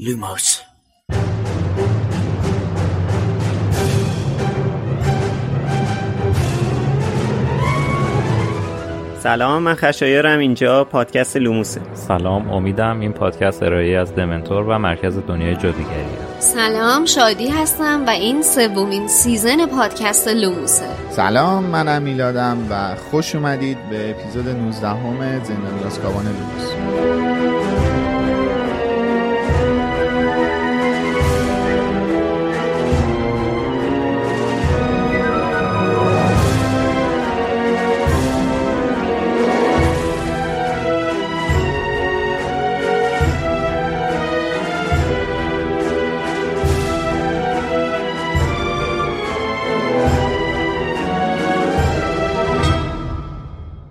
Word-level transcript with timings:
لوموس 0.00 0.60
سلام 9.18 9.62
من 9.62 9.74
خشایارم 9.74 10.38
اینجا 10.38 10.84
پادکست 10.84 11.36
لوموسه. 11.36 11.80
سلام 11.94 12.50
امیدم 12.50 13.00
این 13.00 13.12
پادکست 13.12 13.62
ارائه‌ای 13.62 13.98
از 13.98 14.14
دمنتور 14.14 14.64
و 14.64 14.78
مرکز 14.78 15.18
دنیای 15.18 15.54
جادوگریه 15.54 16.38
سلام 16.38 17.04
شادی 17.04 17.48
هستم 17.48 18.04
و 18.06 18.10
این 18.10 18.42
سومین 18.42 19.08
season 19.08 19.66
پادکست 19.66 20.28
لوموسه. 20.28 20.86
سلام 21.10 21.64
منم 21.64 22.02
میلادم 22.02 22.58
و 22.70 22.96
خوش 23.10 23.34
اومدید 23.34 23.78
به 23.90 24.10
اپیزود 24.10 24.48
19 24.48 24.88
همه 24.88 25.44
زندانی 25.44 25.84
آزکابان 25.86 26.24
لوموس. 26.24 27.27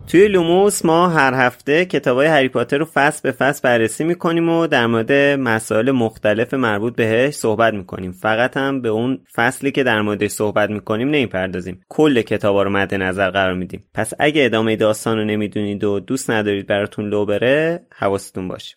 توی 0.07 0.27
لوموس 0.27 0.85
ما 0.85 1.09
هر 1.09 1.33
هفته 1.33 1.85
کتاب 1.85 2.17
های 2.17 2.27
هری 2.27 2.49
پاتر 2.49 2.77
رو 2.77 2.85
فصل 2.93 3.19
به 3.23 3.31
فصل 3.31 3.61
بررسی 3.63 4.03
می‌کنیم 4.03 4.49
و 4.49 4.67
در 4.67 4.87
مورد 4.87 5.11
مسائل 5.39 5.91
مختلف 5.91 6.53
مربوط 6.53 6.95
بهش 6.95 7.33
صحبت 7.33 7.73
می‌کنیم. 7.73 8.11
فقط 8.11 8.57
هم 8.57 8.81
به 8.81 8.89
اون 8.89 9.19
فصلی 9.35 9.71
که 9.71 9.83
در 9.83 10.01
موردش 10.01 10.31
صحبت 10.31 10.69
می‌کنیم 10.69 11.07
نمی‌پردازیم. 11.07 11.81
کل 11.89 12.21
کتابا 12.21 12.63
رو 12.63 12.69
مد 12.69 12.95
نظر 12.95 13.29
قرار 13.29 13.53
میدیم. 13.53 13.83
پس 13.93 14.13
اگه 14.19 14.45
ادامه 14.45 14.75
داستان 14.75 15.17
رو 15.17 15.25
نمی‌دونید 15.25 15.83
و 15.83 15.99
دوست 15.99 16.29
ندارید 16.29 16.67
براتون 16.67 17.09
لو 17.09 17.25
بره 17.25 17.85
حواستون 17.95 18.47
باشه. 18.47 18.75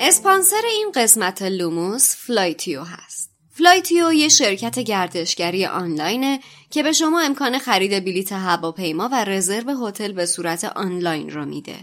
اسپانسر 0.00 0.62
این 0.70 0.92
قسمت 0.94 1.42
لوموس 1.42 2.16
Flightio 2.26 2.80
هست. 2.80 3.19
Flightio 3.60 4.12
یه 4.12 4.28
شرکت 4.28 4.78
گردشگری 4.78 5.66
آنلاینه 5.66 6.40
که 6.70 6.82
به 6.82 6.92
شما 6.92 7.20
امکان 7.20 7.58
خرید 7.58 8.04
بلیت 8.04 8.32
هواپیما 8.32 9.08
و 9.12 9.24
رزرو 9.24 9.86
هتل 9.86 10.12
به 10.12 10.26
صورت 10.26 10.64
آنلاین 10.64 11.30
رو 11.30 11.44
میده. 11.44 11.74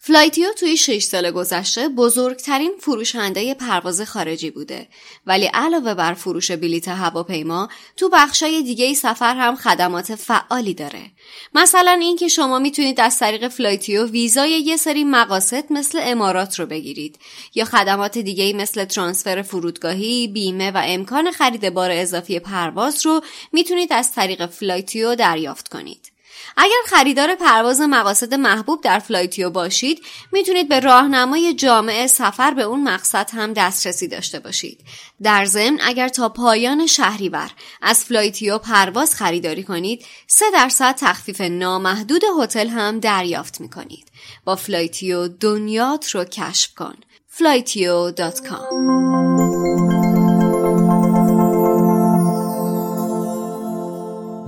Flightio 0.00 0.52
توی 0.52 0.76
6 0.76 1.02
سال 1.02 1.30
گذشته 1.30 1.88
بزرگترین 1.88 2.72
فروشنده 2.80 3.54
پرواز 3.54 4.02
خارجی 4.02 4.50
بوده. 4.50 4.88
ولی 5.26 5.46
علاوه 5.46 5.94
بر 5.94 6.14
فروش 6.14 6.50
بلیت 6.50 6.88
هواپیما 6.88 7.68
تو 7.96 8.08
بخشای 8.08 8.62
دیگه 8.62 8.94
سفر 8.94 9.34
هم 9.34 9.56
خدمات 9.56 10.14
فعالی 10.14 10.74
داره. 10.74 11.10
مثلا 11.54 11.90
اینکه 11.90 12.28
شما 12.28 12.58
می‌تونید 12.58 13.00
از 13.00 13.18
طریق 13.18 13.48
Flightio 13.48 14.06
ویزای 14.06 14.50
یه 14.50 14.76
سری 14.76 15.04
مقاصد 15.04 15.64
مثل 15.72 16.00
امارات 16.02 16.60
رو 16.60 16.66
بگیرید 16.66 17.18
یا 17.54 17.64
خدمات 17.64 18.18
دیگه 18.18 18.52
مثل 18.52 18.84
ترانسفر 18.84 19.42
فرودگاهی 19.42 20.28
بیمه 20.28 20.70
و 20.70 20.82
امکان 20.84 21.30
خرید 21.30 21.70
بار 21.70 21.90
اضافی 21.90 22.38
پرواز 22.38 23.06
رو 23.06 23.20
می‌تونید 23.52 23.92
از 23.92 24.12
طریق 24.12 24.46
فلایتیو 24.46 25.14
دریافت 25.14 25.68
کنید. 25.68 26.17
اگر 26.60 26.82
خریدار 26.86 27.34
پرواز 27.34 27.80
مقاصد 27.80 28.34
محبوب 28.34 28.82
در 28.82 28.98
فلایتیو 28.98 29.50
باشید 29.50 30.02
می‌تونید 30.32 30.68
به 30.68 30.80
راهنمای 30.80 31.54
جامع 31.54 32.06
سفر 32.06 32.50
به 32.50 32.62
اون 32.62 32.82
مقصد 32.82 33.30
هم 33.32 33.52
دسترسی 33.52 34.08
داشته 34.08 34.38
باشید. 34.38 34.80
در 35.22 35.44
ضمن 35.44 35.78
اگر 35.82 36.08
تا 36.08 36.28
پایان 36.28 36.86
شهریور 36.86 37.50
از 37.82 38.04
فلایتیو 38.04 38.58
پرواز 38.58 39.14
خریداری 39.14 39.62
کنید 39.62 40.04
3 40.26 40.44
درصد 40.52 40.94
تخفیف 40.98 41.40
نامحدود 41.40 42.22
هتل 42.40 42.68
هم 42.68 43.00
دریافت 43.00 43.60
می‌کنید. 43.60 44.08
با 44.44 44.56
فلایتیو 44.56 45.28
دنیات 45.28 46.10
رو 46.10 46.24
کشف 46.24 46.74
کن. 46.74 46.94
flytio.com 47.38 50.07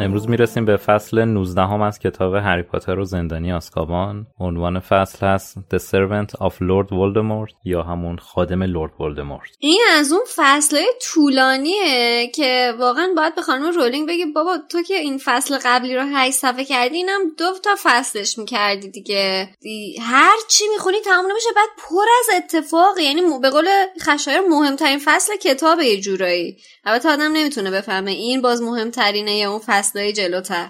امروز 0.01 0.29
می‌رسیم 0.29 0.65
به 0.65 0.77
فصل 0.77 1.25
19 1.25 1.63
هم 1.63 1.83
از 1.83 1.99
کتاب 1.99 2.35
هری 2.35 2.63
پاتر 2.63 2.99
و 2.99 3.05
زندانی 3.05 3.53
آزکابان 3.53 4.27
عنوان 4.41 4.81
فصل 4.81 5.27
هست 5.27 5.59
The 5.75 5.79
Servant 5.79 6.47
of 6.47 6.53
Lord 6.53 6.89
Voldemort 6.89 7.55
یا 7.65 7.83
همون 7.83 8.19
خادم 8.19 8.63
لورد 8.63 9.01
ولدمورت 9.01 9.49
این 9.59 9.81
از 9.99 10.13
اون 10.13 10.23
فصل 10.37 10.83
طولانیه 11.03 12.31
که 12.35 12.75
واقعا 12.79 13.09
باید 13.17 13.35
به 13.35 13.43
خانم 13.43 13.73
رولینگ 13.73 14.09
بگی 14.09 14.25
بابا 14.27 14.59
تو 14.69 14.83
که 14.83 14.95
این 14.95 15.19
فصل 15.25 15.59
قبلی 15.65 15.97
رو 15.97 16.03
هشت 16.15 16.35
صفحه 16.35 16.65
کردی 16.65 16.97
اینم 16.97 17.21
دو 17.39 17.45
تا 17.65 17.71
فصلش 17.83 18.39
می‌کردی 18.39 18.91
دیگه. 18.91 19.49
دی 19.61 19.97
هر 20.01 20.37
چی 20.49 20.65
می‌خونی 20.75 21.01
تمام 21.05 21.27
نمیشه 21.31 21.49
بعد 21.57 21.69
پر 21.79 22.05
از 22.21 22.27
اتفاق 22.37 22.99
یعنی 22.99 23.21
به 23.43 23.51
قول 23.51 23.69
خشایر 24.01 24.41
مهمترین 24.41 24.99
فصل 25.05 25.37
کتاب 25.37 25.81
یه 25.81 26.01
جورایی. 26.01 26.57
البته 26.85 27.09
آدم 27.09 27.33
نمی‌تونه 27.33 27.71
بفهمه 27.71 28.11
این 28.11 28.43
باز 28.43 28.63
مهمترینه 28.63 29.37
یا 29.37 29.51
اون 29.51 29.61
فصلهای 29.90 30.14
جلوتر 30.14 30.70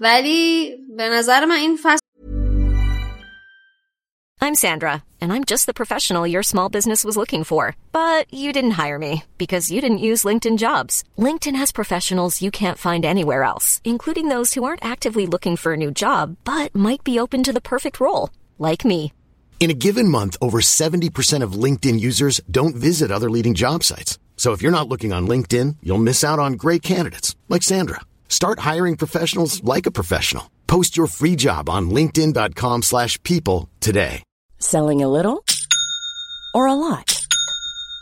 ولی 0.00 0.74
به 0.96 1.08
نظر 1.08 1.44
من 1.44 1.56
این 1.56 1.76
فصل 1.82 2.08
I'm 4.40 4.54
Sandra, 4.54 5.02
and 5.20 5.32
I'm 5.32 5.44
just 5.44 5.66
the 5.66 5.74
professional 5.74 6.24
your 6.24 6.44
small 6.44 6.68
business 6.68 7.04
was 7.04 7.16
looking 7.16 7.42
for. 7.42 7.74
But 7.90 8.32
you 8.32 8.52
didn't 8.52 8.78
hire 8.82 8.98
me 8.98 9.24
because 9.36 9.70
you 9.70 9.80
didn't 9.80 10.06
use 10.10 10.28
LinkedIn 10.28 10.58
jobs. 10.58 11.02
LinkedIn 11.18 11.56
has 11.56 11.72
professionals 11.72 12.40
you 12.40 12.50
can't 12.50 12.78
find 12.78 13.04
anywhere 13.04 13.42
else, 13.42 13.80
including 13.84 14.28
those 14.28 14.54
who 14.54 14.62
aren't 14.64 14.84
actively 14.84 15.26
looking 15.26 15.56
for 15.56 15.72
a 15.72 15.76
new 15.76 15.90
job 15.90 16.36
but 16.44 16.74
might 16.74 17.02
be 17.04 17.18
open 17.18 17.42
to 17.44 17.52
the 17.52 17.60
perfect 17.60 17.98
role, 18.00 18.30
like 18.58 18.84
me. 18.84 19.12
In 19.60 19.70
a 19.70 19.80
given 19.86 20.08
month, 20.08 20.36
over 20.40 20.60
70% 20.60 21.42
of 21.42 21.62
LinkedIn 21.64 21.98
users 21.98 22.40
don't 22.48 22.76
visit 22.76 23.10
other 23.10 23.28
leading 23.28 23.54
job 23.54 23.82
sites. 23.82 24.18
So 24.36 24.52
if 24.52 24.62
you're 24.62 24.78
not 24.78 24.88
looking 24.88 25.12
on 25.12 25.26
LinkedIn, 25.26 25.76
you'll 25.82 25.98
miss 25.98 26.22
out 26.22 26.38
on 26.38 26.52
great 26.52 26.82
candidates 26.82 27.34
like 27.48 27.64
Sandra. 27.64 28.00
Start 28.27 28.59
hiring 28.59 28.97
professionals 28.97 29.63
like 29.63 29.85
a 29.85 29.91
professional. 29.91 30.51
Post 30.67 30.97
your 30.97 31.07
free 31.07 31.35
job 31.35 31.69
on 31.69 31.91
linkedin.com 31.91 32.81
slash 32.81 33.21
people 33.23 33.69
today. 33.79 34.23
Selling 34.59 35.03
a 35.03 35.07
little 35.07 35.43
or 36.53 36.67
a 36.67 36.73
lot? 36.73 37.19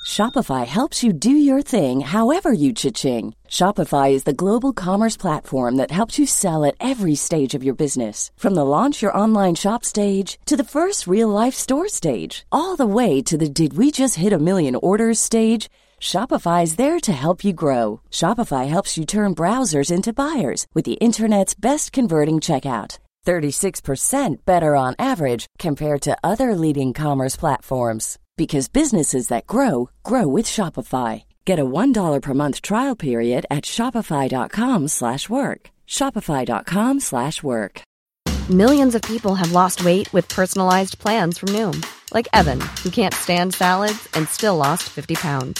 Shopify 0.07 0.65
helps 0.65 1.03
you 1.03 1.13
do 1.13 1.31
your 1.31 1.61
thing 1.61 2.01
however 2.01 2.51
you 2.51 2.73
cha-ching. 2.73 3.33
Shopify 3.47 4.11
is 4.11 4.23
the 4.23 4.33
global 4.33 4.73
commerce 4.73 5.15
platform 5.15 5.75
that 5.77 5.91
helps 5.91 6.17
you 6.19 6.25
sell 6.25 6.65
at 6.65 6.75
every 6.79 7.15
stage 7.15 7.53
of 7.55 7.63
your 7.63 7.75
business. 7.75 8.31
From 8.35 8.55
the 8.55 8.65
launch 8.65 9.01
your 9.01 9.15
online 9.17 9.55
shop 9.55 9.85
stage 9.85 10.37
to 10.45 10.57
the 10.57 10.63
first 10.75 11.07
real 11.07 11.29
life 11.29 11.53
store 11.53 11.87
stage, 11.87 12.45
all 12.51 12.75
the 12.75 12.85
way 12.85 13.21
to 13.21 13.37
the 13.37 13.49
did 13.49 13.77
we 13.77 13.89
just 13.91 14.15
hit 14.15 14.33
a 14.33 14.39
million 14.39 14.75
orders 14.75 15.19
stage. 15.19 15.69
Shopify 16.01 16.63
is 16.63 16.77
there 16.77 16.99
to 16.99 17.13
help 17.13 17.43
you 17.43 17.53
grow. 17.53 18.01
Shopify 18.09 18.67
helps 18.67 18.97
you 18.97 19.05
turn 19.05 19.35
browsers 19.35 19.91
into 19.91 20.11
buyers 20.11 20.65
with 20.73 20.83
the 20.83 20.99
internet's 20.99 21.53
best 21.53 21.91
converting 21.91 22.37
checkout. 22.37 22.97
36% 23.27 24.37
better 24.43 24.75
on 24.75 24.95
average 24.97 25.45
compared 25.59 26.01
to 26.01 26.17
other 26.23 26.55
leading 26.55 26.91
commerce 26.91 27.35
platforms 27.35 28.17
because 28.35 28.67
businesses 28.67 29.27
that 29.27 29.45
grow 29.45 29.91
grow 30.01 30.27
with 30.27 30.47
Shopify. 30.47 31.23
Get 31.45 31.59
a 31.59 31.65
$1 31.65 32.19
per 32.19 32.33
month 32.33 32.63
trial 32.63 32.95
period 32.95 33.45
at 33.51 33.63
shopify.com/work. 33.63 35.69
shopify.com/work. 35.87 37.81
Millions 38.49 38.95
of 38.95 39.01
people 39.03 39.35
have 39.35 39.51
lost 39.51 39.85
weight 39.85 40.11
with 40.13 40.35
personalized 40.35 40.97
plans 40.97 41.37
from 41.37 41.49
Noom, 41.49 41.85
like 42.11 42.27
Evan, 42.33 42.59
who 42.83 42.89
can't 42.89 43.13
stand 43.13 43.53
salads 43.53 44.09
and 44.15 44.27
still 44.27 44.57
lost 44.57 44.89
50 44.89 45.15
pounds. 45.15 45.59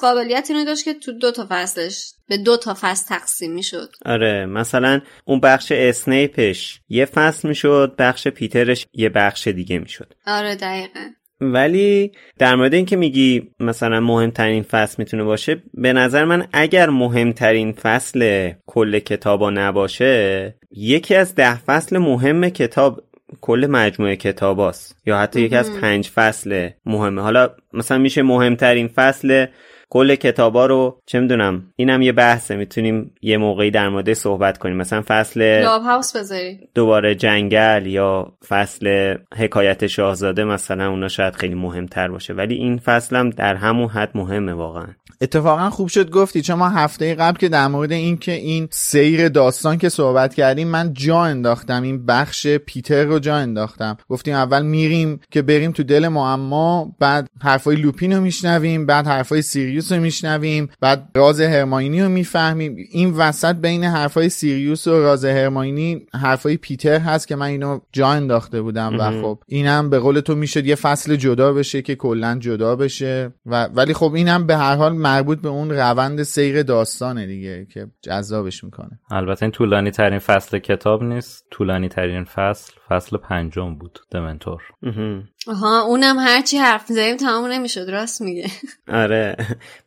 قابلیت 0.00 0.46
اینو 0.50 0.64
داشت 0.64 0.84
که 0.84 0.94
تو 0.94 1.12
دو 1.12 1.32
تا 1.32 1.46
فصلش 1.50 2.12
به 2.28 2.36
دو 2.36 2.56
تا 2.56 2.76
فصل 2.80 3.06
تقسیم 3.08 3.52
می‌شد. 3.52 3.88
آره 4.06 4.46
مثلا 4.46 5.00
اون 5.24 5.40
بخش 5.40 5.72
اسنیپش 5.72 6.80
یه 6.88 7.04
فصل 7.04 7.48
می‌شد 7.48 7.94
بخش 7.98 8.28
پیترش 8.28 8.86
یه 8.92 9.08
بخش 9.08 9.48
دیگه 9.48 9.78
می‌شد. 9.78 10.14
آره 10.26 10.54
دقیقا. 10.54 11.10
ولی 11.40 12.12
در 12.38 12.54
مورد 12.54 12.74
اینکه 12.74 12.96
میگی 12.96 13.50
مثلا 13.60 14.00
مهمترین 14.00 14.62
فصل 14.62 14.94
می‌تونه 14.98 15.24
باشه 15.24 15.62
به 15.74 15.92
نظر 15.92 16.24
من 16.24 16.48
اگر 16.52 16.90
مهمترین 16.90 17.72
فصل 17.72 18.50
کل 18.66 18.98
کتابا 18.98 19.50
نباشه 19.50 20.54
یکی 20.70 21.14
از 21.14 21.34
ده 21.34 21.58
فصل 21.58 21.98
مهم 21.98 22.48
کتاب 22.48 23.04
کل 23.40 23.66
مجموعه 23.70 24.16
کتاب 24.16 24.74
یا 25.06 25.18
حتی 25.18 25.40
یکی 25.40 25.56
از 25.56 25.72
پنج 25.80 26.08
فصل 26.08 26.70
مهمه. 26.86 27.22
حالا 27.22 27.50
مثلا 27.72 27.98
میشه 27.98 28.22
مهمترین 28.22 28.88
فصل 28.88 29.46
کل 29.94 30.14
کتابا 30.14 30.66
رو 30.66 31.00
چه 31.06 31.20
می‌دونم 31.20 31.62
اینم 31.76 32.02
یه 32.02 32.12
بحثه 32.12 32.56
می‌تونیم 32.56 33.14
یه 33.22 33.36
موقعی 33.36 33.70
در 33.70 33.88
مورد 33.88 34.12
صحبت 34.12 34.58
کنیم. 34.58 34.76
مثلا 34.76 35.02
فصل 35.06 35.62
هاوس 35.64 36.16
بذاری. 36.16 36.58
دوباره 36.74 37.14
جنگل 37.14 37.86
یا 37.86 38.32
فصل 38.48 39.14
حکایت 39.36 39.86
شاهزاده 39.86 40.44
مثلا 40.44 40.90
اونا 40.90 41.08
شاید 41.08 41.34
خیلی 41.34 41.54
مهمتر 41.54 42.08
باشه. 42.08 42.34
ولی 42.34 42.54
این 42.54 42.78
فصلم 42.78 43.30
در 43.30 43.54
همون 43.54 43.88
حد 43.88 44.10
مهمه 44.14 44.52
واقعا. 44.52 44.86
اتفاقا 45.20 45.70
خوب 45.70 45.88
شد 45.88 46.10
گفتی 46.10 46.42
چون 46.42 46.56
ما 46.56 46.68
هفته 46.68 47.14
قبل 47.14 47.38
که 47.38 47.48
در 47.48 47.66
مورد 47.66 47.92
این 47.92 48.16
که 48.16 48.32
این 48.32 48.68
سیر 48.70 49.28
داستان 49.28 49.78
که 49.78 49.88
صحبت 49.88 50.34
کردیم 50.34 50.68
من 50.68 50.92
جا 50.92 51.22
انداختم. 51.22 51.82
این 51.82 52.06
بخش 52.06 52.46
پیتر 52.46 53.04
رو 53.04 53.18
جا 53.18 53.36
انداختم. 53.36 53.96
گفتیم 54.08 54.34
اول 54.34 54.62
میریم 54.62 55.20
که 55.30 55.42
بریم 55.42 55.72
تو 55.72 55.82
دل 55.82 56.08
معما 56.08 56.94
بعد 56.98 57.28
حرفای 57.42 57.76
لوپین 57.76 58.12
رو 58.12 58.20
میشنویم 58.20 58.86
بعد 58.86 59.06
حرفای 59.06 59.42
سیریوس 59.42 59.83
رو 59.92 60.00
میشنویم. 60.00 60.68
بعد 60.80 61.10
راز 61.16 61.40
هرماینی 61.40 62.02
رو 62.02 62.08
می‌فهمیم. 62.08 62.76
این 62.90 63.10
وسط 63.10 63.56
بین 63.56 63.84
حرفای 63.84 64.28
سیریوس 64.28 64.86
و 64.86 65.02
راز 65.02 65.24
هرماینی 65.24 66.06
حرفای 66.14 66.56
پیتر 66.56 66.98
هست 66.98 67.28
که 67.28 67.36
من 67.36 67.46
اینو 67.46 67.78
جا 67.92 68.08
انداخته 68.08 68.62
بودم 68.62 68.98
و 68.98 69.22
خب 69.22 69.38
اینم 69.46 69.90
به 69.90 69.98
قول 69.98 70.20
تو 70.20 70.34
می‌شد 70.34 70.66
یه 70.66 70.74
فصل 70.74 71.16
جدا 71.16 71.52
بشه 71.52 71.82
که 71.82 71.94
کلا 71.94 72.38
جدا 72.40 72.76
بشه 72.76 73.32
و 73.46 73.64
ولی 73.64 73.94
خب 73.94 74.12
اینم 74.14 74.46
به 74.46 74.56
هر 74.56 74.76
حال 74.76 74.92
مربوط 74.92 75.40
به 75.40 75.48
اون 75.48 75.70
روند 75.70 76.22
سیر 76.22 76.62
داستانه 76.62 77.26
دیگه 77.26 77.66
که 77.72 77.86
جذابش 78.02 78.64
می‌کنه. 78.64 79.00
البته 79.10 79.42
این 79.42 79.52
طولانی 79.52 79.90
ترین 79.90 80.18
فصل 80.18 80.58
کتاب 80.58 81.02
نیست. 81.02 81.44
طولانی 81.50 81.88
ترین 81.88 82.24
فصل 82.24 82.72
فصل 82.88 83.16
پنجم 83.16 83.74
بود 83.74 83.98
دمنتور. 84.10 84.62
آها 85.46 85.82
اونم 85.82 86.18
هرچی 86.18 86.56
حرف 86.56 86.86
زدیم 86.86 87.16
تمام 87.16 87.52
نمی‌شد 87.52 87.90
راست 87.90 88.22
میگه. 88.22 88.46
آره. 88.88 89.36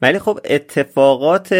ولی 0.02 0.20
خب 0.20 0.40
اتفاقات 0.46 1.52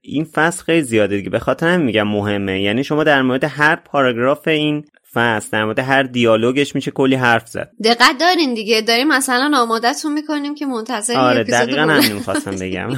این 0.00 0.24
فصل 0.24 0.64
خیلی 0.64 0.82
زیاده 0.82 1.16
دیگه. 1.16 1.30
به 1.30 1.38
خاطر 1.38 1.68
هم 1.68 1.80
میگم 1.80 2.08
مهمه. 2.08 2.62
یعنی 2.62 2.84
شما 2.84 3.04
در 3.04 3.22
مورد 3.22 3.44
هر 3.44 3.76
پاراگراف 3.76 4.48
این 4.48 4.84
فصل 5.14 5.48
در 5.52 5.64
مورد 5.64 5.78
هر 5.78 6.02
دیالوگش 6.02 6.74
میشه 6.74 6.90
کلی 6.90 7.14
حرف 7.14 7.48
زد. 7.48 7.70
دقت 7.84 8.18
دارین 8.20 8.54
دیگه. 8.54 8.80
داریم 8.80 9.08
مثلا 9.08 9.58
آمادهتون 9.58 10.12
می‌کنیم 10.12 10.54
که 10.54 10.66
منتظر 10.66 11.16
آره 11.16 11.44
دقیقا 11.54 11.82
همینو 11.82 12.14
می‌خواستم 12.14 12.50
بگم. 12.50 12.88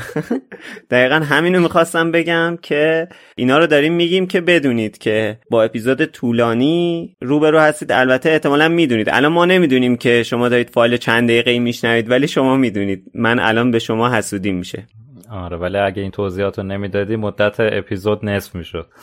دقیقا 0.91 1.15
همینو 1.15 1.61
می‌خواستم 1.61 2.11
بگم 2.11 2.59
که 2.63 3.09
اینا 3.37 3.59
رو 3.59 3.67
داریم 3.67 3.93
میگیم 3.93 4.27
که 4.27 4.41
بدونید 4.41 4.99
که 4.99 5.39
با 5.51 5.63
اپیزود 5.63 6.05
طولانی 6.05 7.17
روبرو 7.21 7.59
هستید. 7.59 7.93
البته 7.93 8.31
احتمالا 8.31 8.69
می‌دونید. 8.69 9.09
الان 9.11 9.33
ما 9.33 9.45
نمی‌دونیم 9.45 9.97
که 9.97 10.23
شما 10.23 10.49
دارید 10.49 10.71
فایل 10.71 10.97
چند 10.97 11.29
دقیقه 11.29 11.51
ای 11.51 11.59
میشنوید 11.59 12.11
ولی 12.11 12.29
شما 12.29 12.57
می‌دونید. 12.57 13.05
من 13.15 13.39
الان 13.39 13.71
به 13.71 13.79
شما 13.79 14.15
حسودی 14.15 14.53
میشه. 14.53 14.87
آره 15.31 15.57
ولی 15.57 15.79
اگه 15.79 16.03
این 16.03 16.11
توضیحات 16.11 16.59
رو 16.59 16.65
نمی‌دادی 16.65 17.17
مدت 17.17 17.61
اپیزود 17.61 18.25
نصف 18.25 18.55
می‌شد. 18.55 18.87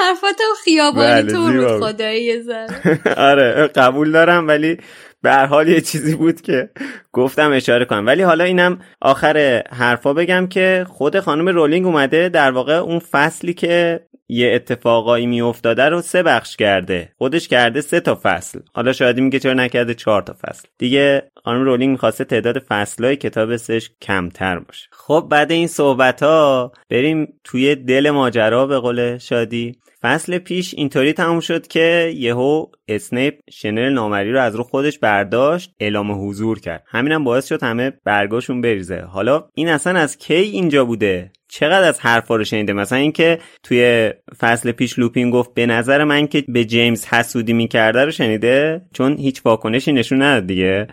حرفات 0.00 0.40
خیابانی 0.64 1.22
بله، 1.22 1.32
تو 1.32 1.52
بود 1.52 1.80
خدایی 1.80 2.32
آره 3.16 3.66
قبول 3.66 4.12
دارم 4.12 4.48
ولی 4.48 4.78
به 5.24 5.30
هر 5.30 5.46
حال 5.46 5.68
یه 5.68 5.80
چیزی 5.80 6.14
بود 6.14 6.40
که 6.40 6.70
گفتم 7.12 7.52
اشاره 7.52 7.84
کنم. 7.84 8.06
ولی 8.06 8.22
حالا 8.22 8.44
اینم 8.44 8.78
آخر 9.00 9.62
حرفا 9.70 10.12
بگم 10.12 10.46
که 10.46 10.86
خود 10.88 11.20
خانم 11.20 11.48
رولینگ 11.48 11.86
اومده 11.86 12.28
در 12.28 12.50
واقع 12.50 12.72
اون 12.72 12.98
فصلی 12.98 13.54
که 13.54 14.00
یه 14.28 14.52
اتفاقایی 14.54 15.26
میافتاده 15.26 15.88
رو 15.88 16.00
سه 16.00 16.22
بخش 16.22 16.56
کرده. 16.56 17.12
خودش 17.18 17.48
کرده 17.48 17.80
سه 17.80 18.00
تا 18.00 18.20
فصل. 18.22 18.60
حالا 18.74 18.92
شاید 18.92 19.20
میگه 19.20 19.38
چرا 19.38 19.54
نکرده 19.54 19.94
چهار 19.94 20.22
تا 20.22 20.36
فصل. 20.40 20.68
دیگه 20.78 21.30
خانم 21.44 21.64
رولینگ 21.64 21.90
می‌خواسته 21.90 22.24
تعداد 22.24 22.58
فصلهای 22.58 23.16
کتاب 23.16 23.56
سش 23.56 23.90
کمتر 24.02 24.58
باشه. 24.58 24.88
خب 24.92 25.26
بعد 25.30 25.52
این 25.52 25.66
صحبت 25.66 26.22
ها 26.22 26.72
بریم 26.90 27.28
توی 27.44 27.74
دل 27.74 28.10
ماجرا 28.10 28.66
به 28.66 28.78
قول 28.78 29.18
شادی. 29.18 29.78
فصل 30.04 30.38
پیش 30.38 30.74
اینطوری 30.74 31.12
تموم 31.12 31.40
شد 31.40 31.66
که 31.66 32.12
یهو 32.16 32.66
اسنیپ 32.88 33.34
شنل 33.50 33.92
نامری 33.92 34.32
رو 34.32 34.40
از 34.40 34.54
رو 34.56 34.62
خودش 34.62 34.98
برداشت 34.98 35.74
اعلام 35.80 36.28
حضور 36.28 36.60
کرد. 36.60 36.84
همینم 36.86 37.24
باعث 37.24 37.48
شد 37.48 37.62
همه 37.62 37.92
برگاشون 38.04 38.60
بریزه. 38.60 39.00
حالا 39.00 39.44
این 39.54 39.68
اصلا 39.68 39.98
از 39.98 40.18
کی 40.18 40.34
اینجا 40.34 40.84
بوده؟ 40.84 41.32
چقدر 41.48 41.88
از 41.88 42.00
حرفا 42.00 42.36
رو 42.36 42.44
شنیده؟ 42.44 42.72
مثلا 42.72 42.98
اینکه 42.98 43.38
توی 43.62 44.12
فصل 44.38 44.72
پیش 44.72 44.98
لوپین 44.98 45.30
گفت 45.30 45.54
به 45.54 45.66
نظر 45.66 46.04
من 46.04 46.26
که 46.26 46.44
به 46.48 46.64
جیمز 46.64 47.06
حسودی 47.06 47.52
می‌کرده 47.52 48.04
رو 48.04 48.10
شنیده؟ 48.10 48.82
چون 48.92 49.18
هیچ 49.18 49.42
واکنشی 49.44 49.92
نشون 49.92 50.22
نداد 50.22 50.46
دیگه. 50.46 50.86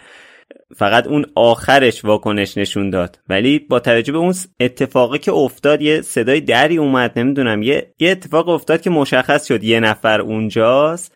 فقط 0.75 1.07
اون 1.07 1.25
آخرش 1.35 2.05
واکنش 2.05 2.57
نشون 2.57 2.89
داد. 2.89 3.19
ولی 3.29 3.59
با 3.59 3.79
توجه 3.79 4.11
به 4.11 4.17
اون 4.17 4.33
اتفاقی 4.59 5.19
که 5.19 5.31
افتاد 5.31 5.81
یه 5.81 6.01
صدای 6.01 6.41
دری 6.41 6.77
اومد. 6.77 7.19
نمی‌دونم 7.19 7.63
یه 7.63 7.93
یه 7.99 8.11
اتفاق 8.11 8.49
افتاد 8.49 8.81
که 8.81 8.89
مشخص 8.89 9.47
شد 9.47 9.63
یه 9.63 9.79
نفر 9.79 10.21
اونجاست. 10.21 11.15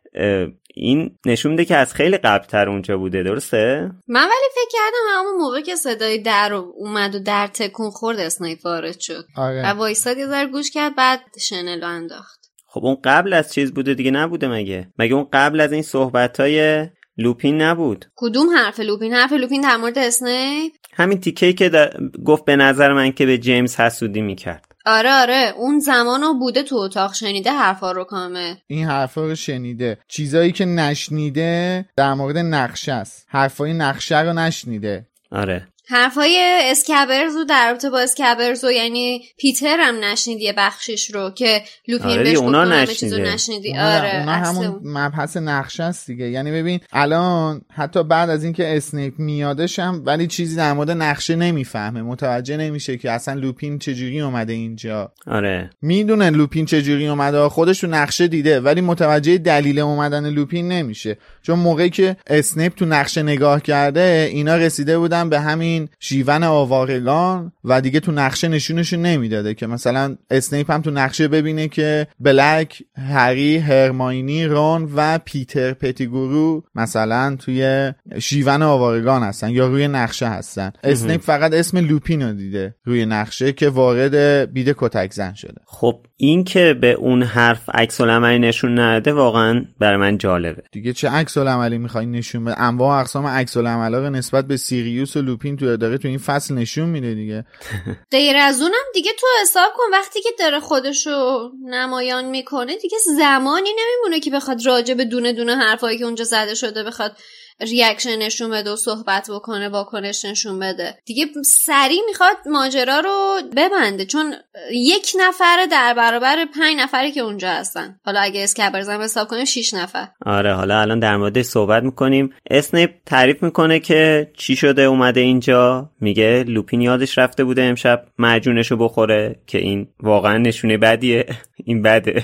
این 0.77 1.17
نشون 1.25 1.51
میده 1.51 1.65
که 1.65 1.75
از 1.75 1.93
خیلی 1.93 2.17
قبلتر 2.17 2.69
اونجا 2.69 2.97
بوده. 2.97 3.23
درسته؟ 3.23 3.91
من 4.07 4.23
ولی 4.23 4.49
فکر 4.55 4.77
کردم 4.77 5.19
همون 5.19 5.35
موقع 5.41 5.61
که 5.61 5.75
صدای 5.75 6.17
در 6.17 6.53
اومد 6.53 7.15
و 7.15 7.19
در 7.19 7.47
تکون 7.47 7.89
خورد 7.89 8.19
اسنایپ 8.19 8.65
وارد 8.65 8.99
شد. 8.99 9.25
آره. 9.37 9.61
و 9.65 9.65
وایساد 9.65 10.17
یه 10.17 10.27
ذره 10.27 10.47
گوش 10.47 10.71
کرد 10.71 10.95
بعد 10.95 11.19
شنل 11.39 11.83
انداخت. 11.83 12.45
خب 12.67 12.85
اون 12.85 12.97
قبل 13.03 13.33
از 13.33 13.53
چیز 13.53 13.73
بوده 13.73 13.93
دیگه 13.93 14.11
نبوده 14.11 14.47
مگه؟ 14.47 14.87
مگه 14.99 15.13
اون 15.13 15.27
قبل 15.33 15.59
از 15.59 15.71
این 15.71 15.81
صحبت 15.81 16.39
های 16.39 16.87
لوپین 17.17 17.61
نبود. 17.61 18.05
کدوم 18.15 18.49
حرف 18.57 18.79
لوپین؟ 18.79 19.13
حرف 19.13 19.33
لوپین 19.33 19.61
در 19.61 19.77
مورد 19.77 19.97
اسنیپ؟ 19.97 20.73
همین 20.93 21.19
تیکه 21.19 21.53
که 21.53 21.89
گفت 22.25 22.45
به 22.45 22.55
نظر 22.55 22.93
من 22.93 23.11
که 23.11 23.25
به 23.25 23.37
جیمز 23.37 23.75
حسودی 23.75 24.21
می‌کرد. 24.21 24.65
آره 24.85 25.11
آره. 25.11 25.53
اون 25.57 25.79
زمانو 25.79 26.33
بوده 26.33 26.63
تو 26.63 26.75
اتاق 26.75 27.13
شنیده 27.13 27.51
حرفا 27.51 27.91
رو 27.91 28.03
کامل. 28.03 28.53
این 28.67 28.85
حرفا 28.85 29.21
رو 29.25 29.35
شنیده. 29.35 29.97
چیزایی 30.07 30.51
که 30.51 30.65
نشنیده 30.65 31.85
در 31.97 32.13
مورد 32.13 32.37
نقشه 32.37 32.91
است. 32.91 33.25
حرفای 33.29 33.73
نقشه 33.73 34.21
رو 34.21 34.33
نشنیده. 34.33 35.07
آره. 35.31 35.67
حرفای 35.87 36.59
اسکبرز 36.71 37.35
رو 37.35 37.43
در 37.43 37.69
رابطه 37.69 37.89
با 37.89 37.99
اسکبرز 37.99 38.63
و 38.63 38.71
یعنی 38.71 39.21
پیتر 39.37 39.77
هم 39.79 39.95
نشنیدی 40.03 40.43
یه 40.43 40.53
بخشش 40.57 41.11
رو 41.11 41.29
که 41.29 41.61
لوپین 41.87 42.11
آره 42.11 42.23
بهش 42.23 42.37
اونا 42.37 42.63
نشنیده. 42.63 43.33
نشنیدی. 43.33 43.77
آره 43.77 44.19
اونا 44.19 44.31
همون 44.31 44.81
مبحث 44.83 45.37
نقشه 45.37 45.83
است 45.83 46.07
دیگه. 46.07 46.29
یعنی 46.29 46.51
ببین 46.51 46.79
الان 46.91 47.61
حتی 47.73 48.03
بعد 48.03 48.29
از 48.29 48.43
اینکه 48.43 48.77
اسنیپ 48.77 49.13
میادش 49.19 49.79
هم 49.79 50.01
ولی 50.05 50.27
چیزی 50.27 50.55
در 50.55 50.73
مورد 50.73 50.91
نقشه 50.91 51.35
نمی‌فهمه. 51.35 52.01
متوجه 52.01 52.57
نمیشه 52.57 52.97
که 52.97 53.11
اصلا 53.11 53.33
لوپین 53.33 53.79
چجوری 53.79 54.21
اومده 54.21 54.53
اینجا. 54.53 55.11
آره. 55.27 55.69
می‌دونه 55.81 56.29
لوپین 56.29 56.65
چجوری 56.65 57.07
اومده. 57.07 57.49
خودش 57.49 57.79
تو 57.79 57.87
نقشه 57.87 58.27
دیده 58.27 58.59
ولی 58.59 58.81
متوجه 58.81 59.37
دلیل 59.37 59.79
اومدن 59.79 60.29
لوپین 60.29 60.67
نمیشه. 60.67 61.17
چون 61.41 61.59
موقعی 61.59 61.89
که 61.89 62.17
اسنیپ 62.27 62.75
تو 62.75 62.85
نقشه 62.85 63.23
نگاه 63.23 63.61
کرده 63.61 64.29
اینا 64.31 64.55
رسیده 64.55 64.97
بودن 64.97 65.29
به 65.29 65.39
همین 65.39 65.74
این 65.75 65.89
شیون 65.99 66.43
آوارگان 66.43 67.51
و 67.63 67.81
دیگه 67.81 67.99
تو 67.99 68.11
نقشه 68.11 68.47
نشونشون 68.47 69.01
نمی‌داده 69.01 69.53
که 69.53 69.67
مثلا 69.67 70.15
اسنیپ 70.29 70.71
هم 70.71 70.81
تو 70.81 70.91
نقشه 70.91 71.27
ببینه 71.27 71.67
که 71.67 72.07
بلک 72.19 72.83
هری 72.97 73.57
هرماینی 73.57 74.45
رون 74.45 74.91
و 74.95 75.19
پیتر 75.25 75.73
پتیگورو 75.73 76.63
مثلا 76.75 77.35
توی 77.39 77.91
شیون 78.19 78.61
آوارگان 78.61 79.23
هستن 79.23 79.49
یا 79.49 79.67
روی 79.67 79.87
نقشه 79.87 80.27
هستن. 80.27 80.71
اسنیپ 80.83 81.21
فقط 81.21 81.53
اسم 81.53 81.77
لوپین 81.77 82.21
رو 82.21 82.33
دیده 82.33 82.75
روی 82.85 83.05
نقشه 83.05 83.53
که 83.53 83.69
وارد 83.69 84.15
بید 84.53 84.75
کتک 84.77 85.13
زن 85.13 85.33
شده. 85.33 85.61
خب 85.65 85.99
این 86.17 86.43
که 86.43 86.73
به 86.81 86.91
اون 86.91 87.23
حرف 87.23 87.69
عکس 87.73 88.01
العملی 88.01 88.39
نشون 88.39 88.79
نده 88.79 89.13
واقعا 89.13 89.65
برای 89.79 89.97
من 89.97 90.17
جالبه. 90.17 90.63
دیگه 90.71 90.93
چه 90.93 91.09
عکس 91.09 91.37
العملی 91.37 91.77
می‌خوای 91.77 92.05
نشون 92.05 92.45
بده 92.45 92.61
انواع 92.61 92.99
اقسام 92.99 93.27
عکس 93.27 93.57
العملا 93.57 94.09
نسبت 94.09 94.47
به 94.47 94.57
سیریوس 94.57 95.17
و 95.17 95.21
لوپین 95.21 95.57
تو 95.57 95.64
داره 95.65 95.97
تو 95.97 96.07
این 96.07 96.17
فصل 96.17 96.53
نشون 96.53 96.89
میده 96.89 97.13
دیگه. 97.13 97.45
غیر 98.11 98.37
از 98.37 98.61
اونم 98.61 98.85
دیگه 98.93 99.11
تو 99.19 99.27
حساب 99.41 99.73
کن 99.75 99.83
وقتی 99.91 100.21
که 100.21 100.29
داره 100.39 100.59
خودشو 100.59 101.49
نمایان 101.65 102.25
می‌کنه 102.25 102.77
دیگه 102.77 102.97
زمانی 103.17 103.69
نمیمونه 103.69 104.19
که 104.19 104.31
بخواد 104.31 104.65
راجع 104.65 104.93
به 104.93 105.05
دونه 105.05 105.33
دونه 105.33 105.55
حرفایی 105.55 105.97
که 105.97 106.05
اونجا 106.05 106.23
زده 106.23 106.55
شده 106.55 106.83
بخواد 106.83 107.17
reaction 107.61 108.17
نشون 108.17 108.51
بده 108.51 108.71
و 108.71 108.75
صحبت 108.75 109.29
بکنه 109.31 109.69
واکنش 109.69 110.25
نشون 110.25 110.59
بده. 110.59 110.97
دیگه 111.05 111.25
سریع 111.45 112.01
می‌خواد 112.07 112.35
ماجرا 112.45 112.99
رو 112.99 113.41
ببنده 113.57 114.05
چون 114.05 114.33
یک 114.71 115.11
نفر 115.19 115.67
در 115.71 115.93
برابر 115.93 116.45
پنج 116.45 116.77
نفری 116.77 117.11
که 117.11 117.21
اونجا 117.21 117.49
هستن. 117.49 117.99
حالا 118.05 118.19
اگه 118.19 118.43
اسکبرز 118.43 118.89
هم 118.89 119.01
حساب 119.01 119.27
کنیم 119.27 119.45
6 119.45 119.73
نفر. 119.73 120.07
آره 120.25 120.53
حالا 120.53 120.81
الان 120.81 120.99
در 120.99 121.17
مورد 121.17 121.41
صحبت 121.41 121.83
می‌کنیم. 121.83 122.33
اسنیپ 122.49 122.91
تعریف 123.05 123.43
می‌کنه 123.43 123.79
که 123.79 124.31
چی 124.37 124.55
شده 124.55 124.81
اومده 124.81 125.21
اینجا. 125.21 125.89
میگه 126.01 126.43
لوپین 126.47 126.81
یادش 126.81 127.17
رفته 127.17 127.43
بوده 127.43 127.63
امشب 127.63 128.05
معجونش 128.17 128.71
رو 128.71 128.77
بخوره 128.77 129.39
که 129.47 129.57
این 129.57 129.87
واقعا 129.99 130.37
نشونه 130.37 130.77
بدیه. 130.77 131.25
این 131.65 131.81
بده. 131.81 132.23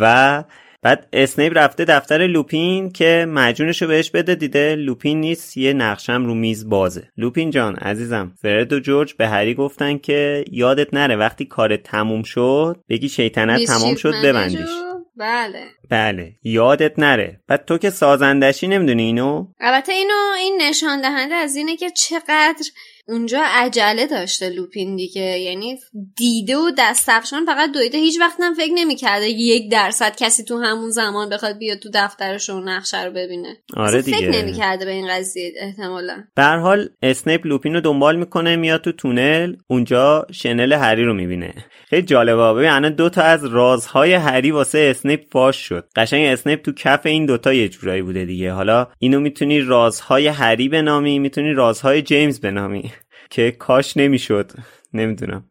و 0.00 0.44
بعد 0.84 1.08
اسنیپ 1.12 1.52
رفته 1.56 1.84
دفتر 1.84 2.26
لوپین 2.26 2.90
که 2.90 3.26
معجونش 3.28 3.82
رو 3.82 3.88
بهش 3.88 4.10
بده 4.10 4.34
دیده 4.34 4.74
لوپین 4.74 5.20
نیست 5.20 5.56
یه 5.56 5.72
نقشم 5.72 6.24
رو 6.24 6.34
میز 6.34 6.68
بازه. 6.68 7.08
لوپین 7.16 7.50
جان 7.50 7.76
عزیزم 7.76 8.32
فرد 8.42 8.72
و 8.72 8.80
جورج 8.80 9.14
به 9.14 9.28
هری 9.28 9.54
گفتن 9.54 9.98
که 9.98 10.44
یادت 10.50 10.94
نره 10.94 11.16
وقتی 11.16 11.44
کارت 11.44 11.82
تموم 11.82 12.22
شد 12.22 12.76
بگی 12.88 13.08
شیطنت 13.08 13.64
تمام 13.64 13.94
شد 13.94 14.14
ببندیش. 14.24 14.68
بله. 15.16 15.64
بله 15.90 16.32
یادت 16.42 16.98
نره. 16.98 17.40
بعد 17.48 17.64
تو 17.64 17.78
که 17.78 17.90
سازندشی 17.90 18.68
نمی‌دونی 18.68 19.02
اینو؟ 19.02 19.46
البته 19.60 19.92
اینو 19.92 20.32
این 20.38 20.62
نشان 20.62 21.00
دهنده 21.00 21.34
از 21.34 21.56
اینه 21.56 21.76
که 21.76 21.90
چقدر 21.90 22.64
اونجا 23.08 23.42
عجله 23.44 24.06
داشته 24.06 24.48
لوپین 24.48 24.96
دیگه. 24.96 25.38
یعنی 25.38 25.78
دیده 26.16 26.56
و 26.56 26.70
دست 26.78 27.08
افشان 27.08 27.46
فقط 27.46 27.72
دویده. 27.72 27.98
هیچ 27.98 28.20
وقت 28.20 28.36
هم 28.40 28.54
فکر 28.54 28.72
نمی‌کرده 28.74 29.28
یک 29.28 29.70
درصد 29.70 30.16
کسی 30.16 30.44
تو 30.44 30.58
همون 30.58 30.90
زمان 30.90 31.28
بخواد 31.28 31.58
بیاد 31.58 31.78
تو 31.78 31.88
دفترش 31.94 32.50
و 32.50 32.60
نقشه 32.60 33.04
رو 33.04 33.10
ببینه. 33.10 33.56
آره 33.76 34.02
دیگه 34.02 34.16
فکر 34.16 34.30
نمی‌کرده 34.30 34.84
به 34.84 34.90
این 34.90 35.08
قضیه 35.10 35.52
احتمالا. 35.56 36.24
در 36.36 36.56
حال 36.56 36.88
اسنیپ 37.02 37.46
لوپین 37.46 37.74
رو 37.74 37.80
دنبال 37.80 38.16
می‌کنه 38.16 38.56
میاد 38.56 38.80
تو 38.80 38.92
تونل. 38.92 39.56
اونجا 39.68 40.26
شنل 40.32 40.72
هری 40.72 41.04
رو 41.04 41.14
می‌بینه. 41.14 41.54
خیلی 41.88 42.02
جالبه. 42.02 42.52
ببین 42.52 42.70
الان 42.70 42.94
دو 42.94 43.08
تا 43.08 43.22
از 43.22 43.44
رازهای 43.44 44.12
هری 44.12 44.50
واسه 44.50 44.78
اسنیپ 44.90 45.24
فاش 45.32 45.56
شد. 45.56 45.88
قشنگ 45.96 46.26
اسنیپ 46.26 46.62
تو 46.62 46.72
کف 46.72 47.06
این 47.06 47.26
دوتا 47.26 47.52
یه 47.52 47.68
جورایی 47.68 48.02
بوده 48.02 48.24
دیگه. 48.24 48.52
حالا 48.52 48.86
اینو 48.98 49.20
می‌تونی 49.20 49.60
رازهای 49.60 50.26
هری 50.26 50.68
بنامی 50.68 51.18
می‌تونی 51.18 51.52
رازهای 51.52 52.02
جیمز 52.02 52.40
بنامی. 52.40 52.92
که 53.34 53.50
کاش 53.50 53.96
نمی‌شد. 53.96 54.52
نمی‌دونم. 54.92 55.44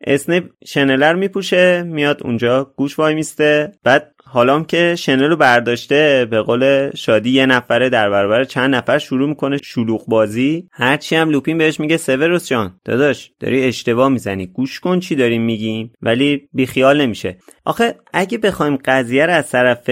اسنیپ 0.00 0.50
شنل 0.66 0.98
رو 0.98 1.14
میپوشه 1.14 1.82
میاد 1.82 2.22
اونجا 2.22 2.64
گوش 2.76 2.98
وای 2.98 3.14
میسته 3.14 3.72
بعد 3.82 4.14
حالا 4.36 4.62
که 4.62 4.94
شنل 4.98 5.24
رو 5.24 5.36
برداشته 5.36 6.26
به 6.30 6.42
قول 6.42 6.90
شادی 6.94 7.30
یه 7.30 7.46
نفره 7.46 7.88
در 7.88 8.10
برابر 8.10 8.44
چند 8.44 8.74
نفر 8.74 8.98
شروع 8.98 9.28
می‌کنه 9.28 9.56
شلوغ 9.64 10.06
بازی. 10.06 10.68
هرچی 10.72 11.16
هم 11.16 11.30
لوپین 11.30 11.58
بهش 11.58 11.80
میگه 11.80 11.96
سوروس 11.96 12.48
جان 12.48 12.80
داداش 12.84 13.30
داری 13.40 13.64
اشتباه 13.64 14.08
می‌زنی. 14.08 14.46
گوش 14.46 14.80
کن 14.80 15.00
چی 15.00 15.14
داریم 15.14 15.42
میگیم. 15.42 15.92
ولی 16.02 16.48
بیخیال 16.52 17.00
نمیشه. 17.00 17.36
آخه 17.64 17.94
اگه 18.12 18.38
بخوایم 18.38 18.78
قضیه 18.84 19.26
رو 19.26 19.32
از 19.32 19.50
طرف 19.50 19.90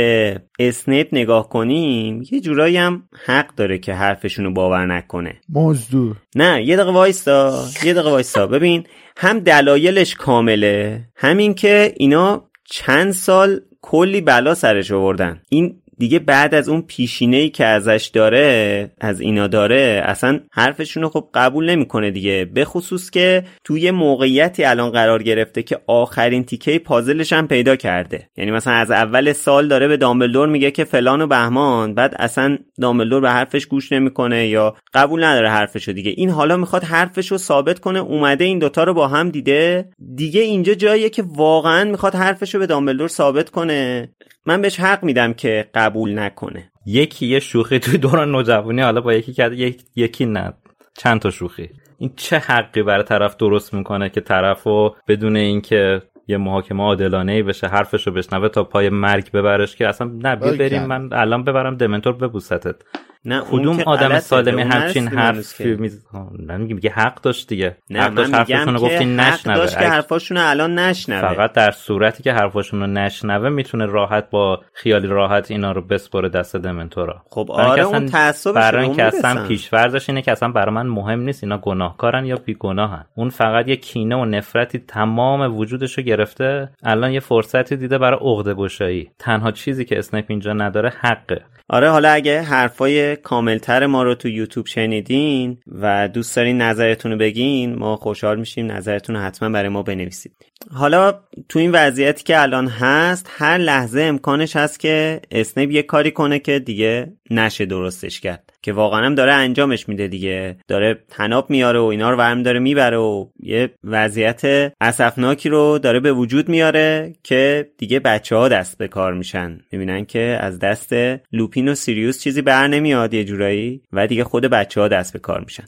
اسنیپ 0.59 1.09
نگاه 1.13 1.49
کنیم 1.49 2.23
یه 2.33 2.41
جورایی 2.41 2.77
هم 2.77 3.03
حق 3.27 3.55
داره 3.55 3.79
که 3.79 3.95
حرفشونو 3.95 4.51
باور 4.51 4.87
نکنه. 4.87 5.41
مزدور. 5.49 6.17
نه 6.37 6.65
یه 6.65 6.77
دقیقه 6.77 6.93
وایستا. 6.93 7.65
یه 7.85 7.93
دقیقه 7.93 8.11
وایستا. 8.11 8.47
ببین 8.47 8.85
هم 9.17 9.39
دلایلش 9.39 10.15
کامله 10.15 11.05
همین 11.17 11.55
که 11.55 11.95
اینا 11.97 12.45
چند 12.65 13.13
سال 13.13 13.61
کلی 13.83 14.21
بلا 14.21 14.55
سرش 14.55 14.93
آوردن. 14.93 15.43
این 15.49 15.83
دیگه 15.99 16.19
بعد 16.19 16.55
از 16.55 16.69
اون 16.69 16.83
پیشینه 16.83 17.37
ای 17.37 17.49
که 17.49 17.65
ازش 17.65 18.11
داره 18.13 18.91
از 19.01 19.21
اینا 19.21 19.47
داره 19.47 20.03
اصلا 20.05 20.41
حرفشون 20.53 21.03
رو 21.03 21.09
خب 21.09 21.29
قبول 21.35 21.71
نمی‌کنه 21.71 22.11
دیگه. 22.11 22.45
به 22.55 22.65
خصوص 22.65 23.11
که 23.11 23.45
توی 23.65 23.91
موقعیتی 23.91 24.65
الان 24.65 24.91
قرار 24.91 25.23
گرفته 25.23 25.63
که 25.63 25.79
آخرین 25.87 26.45
تیکه 26.45 26.79
پازلش 26.79 27.33
هم 27.33 27.49
پیدا 27.49 27.77
کرده. 27.77 28.29
یعنی 28.37 28.51
مثلا 28.51 28.73
از 28.73 28.91
اول 28.91 29.33
سال 29.33 29.69
داره 29.69 29.89
به 29.89 29.97
دامبلدور 29.97 30.49
میگه 30.49 30.71
که 30.71 30.85
فلان 30.85 31.23
و 31.23 31.27
بهمان 31.27 31.95
بعد 31.95 32.15
اصلا 32.19 32.59
دامبلدور 32.81 33.21
به 33.21 33.31
حرفش 33.31 33.67
گوش 33.67 33.93
نمی‌کنه 33.93 34.47
یا 34.47 34.75
قبول 34.95 35.25
نداره 35.25 35.51
حرفشو 35.51 35.93
دیگه. 35.93 36.13
این 36.17 36.31
حالا 36.31 36.57
می‌خواد 36.57 36.85
حرفشو 36.85 37.37
ثابت 37.37 37.79
کنه 37.79 37.99
اومده 37.99 38.45
این 38.45 38.59
دوتا 38.59 38.85
رو 38.85 38.95
با 38.95 39.09
هم 39.09 39.31
دیده. 39.31 39.89
دیگه 40.15 40.41
اینجا 40.41 40.75
جاییه 40.75 41.11
که 41.11 41.25
واقعا 41.27 41.85
می‌خواد 41.91 42.15
حرفشو 42.15 42.59
به 42.59 42.67
دامبلدور 42.67 43.09
ثابت 43.09 43.51
کنه. 43.51 44.11
من 44.47 44.63
بهش 44.63 44.81
حق 44.81 45.05
میدم 45.05 45.33
که 45.33 45.71
قبول 45.75 46.19
نکنه. 46.19 46.71
یکی 46.87 47.27
یه 47.27 47.41
شوخی 47.41 47.79
توی 47.79 47.99
دوران 47.99 48.31
نوجوانی 48.31 48.83
حالا 48.83 49.01
با 49.01 49.15
یکی 49.15 49.33
کرده 49.33 49.57
یک... 49.57 49.83
یکی 49.97 50.27
نه. 50.27 50.53
چند 50.99 51.21
تا 51.21 51.31
شوخی. 51.31 51.71
این 51.99 52.13
چه 52.17 52.39
حقی 52.39 52.83
برای 52.83 53.05
طرف 53.05 53.37
درست 53.37 53.75
می‌کنه 53.75 54.09
که 54.09 54.21
طرفو 54.21 54.91
بدون 55.09 55.37
اینکه 55.37 56.03
یه 56.29 56.37
محاکمه 56.37 56.83
عادلانه 56.83 57.33
ای 57.33 57.43
بشه 57.43 57.67
حرفشو 57.67 58.11
بشنوه 58.11 58.49
تا 58.49 58.65
پای 58.65 58.89
مرگ 58.89 59.31
ببرش 59.33 59.77
که 59.77 59.89
اصلا 59.89 60.07
نه 60.07 60.37
بریم 60.37 60.83
من 60.83 61.13
الان 61.13 61.45
ببرم 61.45 61.77
دمنتور 61.77 62.13
ببوستت. 62.13 62.77
نه 63.25 63.41
کدوم 63.41 63.81
آدم 63.87 64.19
سالمی 64.19 64.63
همچین 64.63 65.09
حرفی 65.09 65.75
میز 65.75 66.07
نه 66.39 66.57
میگه 66.57 66.91
حق 66.91 67.21
داشت 67.21 67.49
دیگه. 67.49 67.77
نه 67.91 68.01
حق 68.01 68.15
داشت 68.15 68.35
حرفشون 68.35 68.77
گفتی 68.77 69.05
نشنوه. 69.05 69.57
داشت 69.57 69.79
که 69.79 69.85
حرفاشون 69.85 70.37
الان 70.37 70.79
نشنوه. 70.79 71.35
فقط 71.35 71.53
در 71.53 71.71
صورتی 71.71 72.23
که 72.23 72.33
حرفاشون 72.33 72.81
رو 72.81 72.87
نشنوه 72.87 73.49
می‌تونه 73.49 73.87
راحت 73.87 74.31
با 74.31 74.61
خیالی 74.73 75.07
راحت 75.07 75.51
اینا 75.51 75.73
رو 75.73 75.83
بسپره 75.83 76.29
دست 76.29 76.57
دمنتورا. 76.57 77.23
خب 77.31 77.51
آره 77.51 77.83
اون 77.83 78.07
تعصبش 78.07 78.55
برای 78.55 78.85
اینکه 78.85 79.05
اصلا 79.05 79.47
پیشورزش 79.47 80.09
اینه 80.09 80.23
که 80.23 80.33
اصلا 80.33 80.49
برای 80.49 80.75
من 80.75 80.87
مهم 80.87 81.21
نیست 81.21 81.45
اینا 81.45 81.59
گناهکارن 81.59 82.25
یا 82.25 82.37
بیگناهن. 82.37 83.05
اون 83.17 83.29
فقط 83.29 83.69
یه 83.69 83.77
کینه 83.77 84.17
و 84.17 84.25
نفرتی 84.25 84.79
تمام 84.79 85.57
وجودش 85.59 85.99
رو 85.99 86.05
گرفته 86.05 86.69
الان 86.83 87.13
یه 87.13 87.21
فرصتی 87.21 87.77
دیده 87.77 87.99
برای 87.99 88.19
عقده 88.21 88.55
گشایی. 88.55 89.11
تنها 89.19 89.51
چیزی 89.51 89.85
که 89.85 89.99
اسنیپ 89.99 90.25
اینجا 90.29 90.53
نداره 90.53 90.93
حقه. 91.01 91.43
آره 91.69 91.91
حالا 91.91 92.11
اگه 92.11 92.43
حرفای 92.43 93.17
کاملتر 93.17 93.87
ما 93.87 94.03
رو 94.03 94.15
تو 94.15 94.29
یوتیوب 94.29 94.67
شنیدین 94.67 95.59
و 95.67 96.09
دوست 96.09 96.37
دارین 96.37 96.63
نظرتون 96.63 97.13
رو 97.13 97.19
بگین 97.19 97.75
ما 97.75 97.97
خوشحال 97.97 98.39
میشیم 98.39 98.73
نظرتون 98.73 99.17
رو 99.17 99.23
حتما 99.23 99.49
برای 99.49 99.69
ما 99.69 99.83
بنویسید. 99.83 100.33
حالا 100.71 101.21
تو 101.49 101.59
این 101.59 101.71
وضعیتی 101.73 102.25
که 102.25 102.43
الان 102.43 102.69
هست 102.69 103.31
هر 103.31 103.59
لحظه 103.59 104.03
امکانش 104.03 104.57
هست 104.57 104.81
که 104.81 105.21
اسنیپ 105.31 105.71
یه 105.71 105.83
کاری 105.83 106.11
کنه 106.11 106.39
که 106.39 106.59
دیگه 106.59 107.13
نشه 107.31 107.67
درستش 107.67 108.21
کرد. 108.21 108.44
که 108.65 108.73
واقعا 108.73 109.07
هم 109.07 109.15
داره 109.15 109.33
انجامش 109.33 109.89
میده 109.89 110.09
دیگه. 110.09 110.57
داره 110.69 110.99
تناب 111.09 111.51
میاره 111.51 111.79
و 111.79 111.85
اینا 111.85 112.11
رو 112.11 112.17
ورم 112.17 112.43
داره 112.43 112.59
می‌بره 112.59 112.97
و 112.97 113.27
یه 113.41 113.71
وضعیت 113.85 114.73
اسفناکی 114.81 115.49
رو 115.49 115.79
داره 115.79 116.01
به 116.01 116.13
وجود 116.13 116.49
میاره 116.49 117.13
که 117.23 117.71
دیگه 117.79 118.01
بچه 118.01 118.37
ها 118.37 118.49
دست 118.49 118.79
به 118.79 118.89
کار 118.89 119.15
میشن. 119.15 119.61
می‌بینن 119.73 120.05
که 120.05 120.39
از 120.41 120.59
دست 120.59 120.93
لوپین 121.33 121.69
و 121.69 121.75
سیریوس 121.75 122.23
چیزی 122.23 122.43
بر 122.43 122.67
نمیاد 122.67 123.15
یه 123.15 123.25
جورایی 123.25 123.81
و 123.93 124.07
دیگه 124.07 124.25
خود 124.25 124.45
بچه 124.45 124.81
ها 124.81 124.89
دست 124.89 125.13
به 125.13 125.19
کار 125.19 125.41
میشن. 125.41 125.65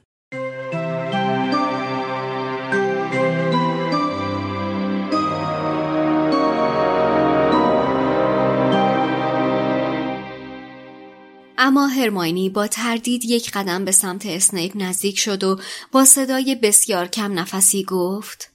اما 11.58 11.86
هرماینی 11.86 12.50
با 12.50 12.66
تردید 12.66 13.24
یک 13.24 13.50
قدم 13.50 13.84
به 13.84 13.92
سمت 13.92 14.26
اسنیپ 14.26 14.72
نزدیک 14.74 15.18
شد 15.18 15.44
و 15.44 15.60
با 15.92 16.04
صدای 16.04 16.54
بسیار 16.54 17.06
کم 17.06 17.38
نفسی 17.38 17.84
گفت 17.84 18.50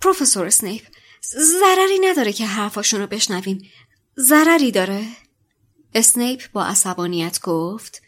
پروفسور 0.00 0.46
اسنیپ 0.46 0.82
ضرری 1.34 1.98
نداره 2.02 2.32
که 2.32 2.46
حرفاشون 2.46 3.00
رو 3.00 3.06
بشنویم. 3.06 3.70
ضرری 4.18 4.70
داره؟ 4.70 5.06
اسنیپ 5.94 6.42
با 6.52 6.64
عصبانیت 6.64 7.40
گفت 7.40 8.02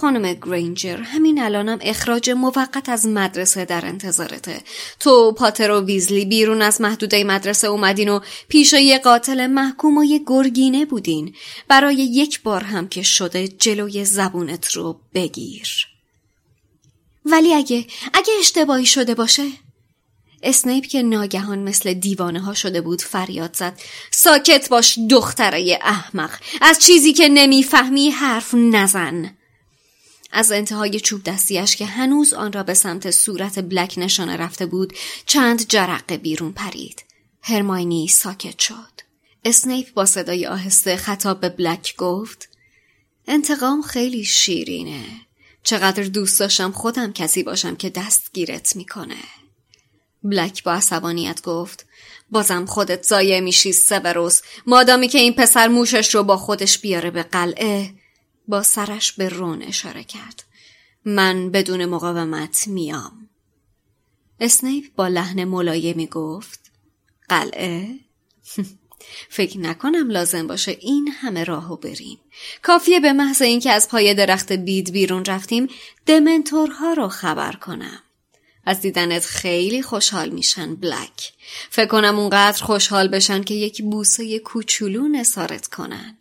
خانم 0.00 0.34
گرینجر 0.34 0.96
همین 0.96 1.42
الانم 1.42 1.78
اخراج 1.80 2.30
موقت 2.30 2.88
از 2.88 3.06
مدرسه 3.06 3.64
در 3.64 3.86
انتظارته. 3.86 4.60
تو 5.00 5.32
پاتر 5.32 5.70
و 5.70 5.80
ویزلی 5.84 6.24
بیرون 6.24 6.62
از 6.62 6.80
محدوده 6.80 7.24
مدرسه 7.24 7.66
اومدین 7.66 8.08
و 8.08 8.20
پیش 8.48 8.72
یه 8.72 8.98
قاتل 8.98 9.46
محکوم 9.46 9.98
و 9.98 10.04
یه 10.04 10.20
گرگینه 10.26 10.84
بودین. 10.84 11.34
برای 11.68 11.94
یک 11.94 12.42
بار 12.42 12.64
هم 12.64 12.88
که 12.88 13.02
شده 13.02 13.48
جلوی 13.48 14.04
زبونت 14.04 14.72
رو 14.72 15.00
بگیر. 15.14 15.86
ولی 17.24 17.54
اگه 17.54 17.86
اگه 18.14 18.32
اشتباهی 18.40 18.86
شده 18.86 19.14
باشه؟ 19.14 19.44
اسنیپ 20.42 20.86
که 20.86 21.02
ناگهان 21.02 21.58
مثل 21.58 21.94
دیوانه 21.94 22.40
ها 22.40 22.54
شده 22.54 22.80
بود 22.80 23.02
فریاد 23.02 23.56
زد. 23.56 23.80
ساکت 24.10 24.68
باش 24.68 24.98
دختره 25.10 25.78
احمق. 25.82 26.30
از 26.60 26.78
چیزی 26.78 27.12
که 27.12 27.28
نمی‌فهمی 27.28 28.10
حرف 28.10 28.54
نزن. 28.54 29.30
از 30.36 30.52
انتهای 30.52 31.00
چوب 31.00 31.24
دستیش 31.24 31.76
که 31.76 31.86
هنوز 31.86 32.32
آن 32.32 32.52
را 32.52 32.62
به 32.62 32.74
سمت 32.74 33.10
صورت 33.10 33.58
بلک 33.58 33.94
نشانه 33.96 34.36
رفته 34.36 34.66
بود 34.66 34.92
چند 35.26 35.68
جرقه 35.68 36.16
بیرون 36.16 36.52
پرید. 36.52 37.04
هرماینی 37.42 38.08
ساکت 38.08 38.58
شد. 38.58 39.00
اسنیپ 39.44 39.94
با 39.94 40.06
صدای 40.06 40.46
آهسته 40.46 40.96
خطاب 40.96 41.40
به 41.40 41.48
بلک 41.48 41.96
گفت 41.96 42.48
انتقام 43.26 43.82
خیلی 43.82 44.24
شیرینه. 44.24 45.04
چقدر 45.62 46.02
دوست 46.02 46.40
داشتم 46.40 46.72
خودم 46.72 47.12
کسی 47.12 47.42
باشم 47.42 47.76
که 47.76 47.90
دستگیرت 47.90 48.76
می‌کنه. 48.76 49.16
بلک 50.22 50.62
با 50.62 50.72
عصبانیت 50.72 51.42
گفت 51.42 51.86
بازم 52.30 52.66
خودت 52.66 53.02
زایه 53.02 53.40
میشی 53.40 53.72
سوروس 53.72 54.40
مادامی 54.66 55.08
که 55.08 55.18
این 55.18 55.32
پسر 55.32 55.68
موشش 55.68 56.14
رو 56.14 56.22
با 56.22 56.36
خودش 56.36 56.78
بیاره 56.78 57.10
به 57.10 57.22
قلعه 57.22 57.94
با 58.48 58.62
سرش 58.62 59.12
به 59.12 59.28
رون 59.28 59.62
اشاره 59.62 60.04
کرد. 60.04 60.44
من 61.04 61.50
بدون 61.50 61.84
مقاومت 61.84 62.68
میام. 62.68 63.28
اسنیپ 64.40 64.84
با 64.96 65.08
لحن 65.08 65.44
ملایمی 65.44 66.06
گفت 66.06 66.60
قلعه؟ 67.28 67.98
فکر 69.28 69.58
نکنم 69.58 70.10
لازم 70.10 70.46
باشه 70.46 70.76
این 70.80 71.08
همه 71.08 71.44
راهو 71.44 71.76
بریم. 71.76 72.18
کافیه 72.62 73.00
به 73.00 73.12
محض 73.12 73.42
اینکه 73.42 73.70
از 73.70 73.88
پای 73.88 74.14
درخت 74.14 74.52
بید 74.52 74.92
بیرون 74.92 75.24
رفتیم 75.24 75.68
دمنتورها 76.06 76.92
رو 76.92 77.08
خبر 77.08 77.52
کنم. 77.52 78.02
از 78.66 78.80
دیدنت 78.80 79.24
خیلی 79.24 79.82
خوشحال 79.82 80.28
میشن 80.28 80.74
بلک. 80.74 81.32
فکر 81.70 81.86
کنم 81.86 82.18
اونقدر 82.18 82.64
خوشحال 82.64 83.08
بشن 83.08 83.42
که 83.42 83.54
یک 83.54 83.82
بوسه 83.82 84.38
کوچولو 84.38 85.08
نسارت 85.08 85.66
کنن. 85.66 86.18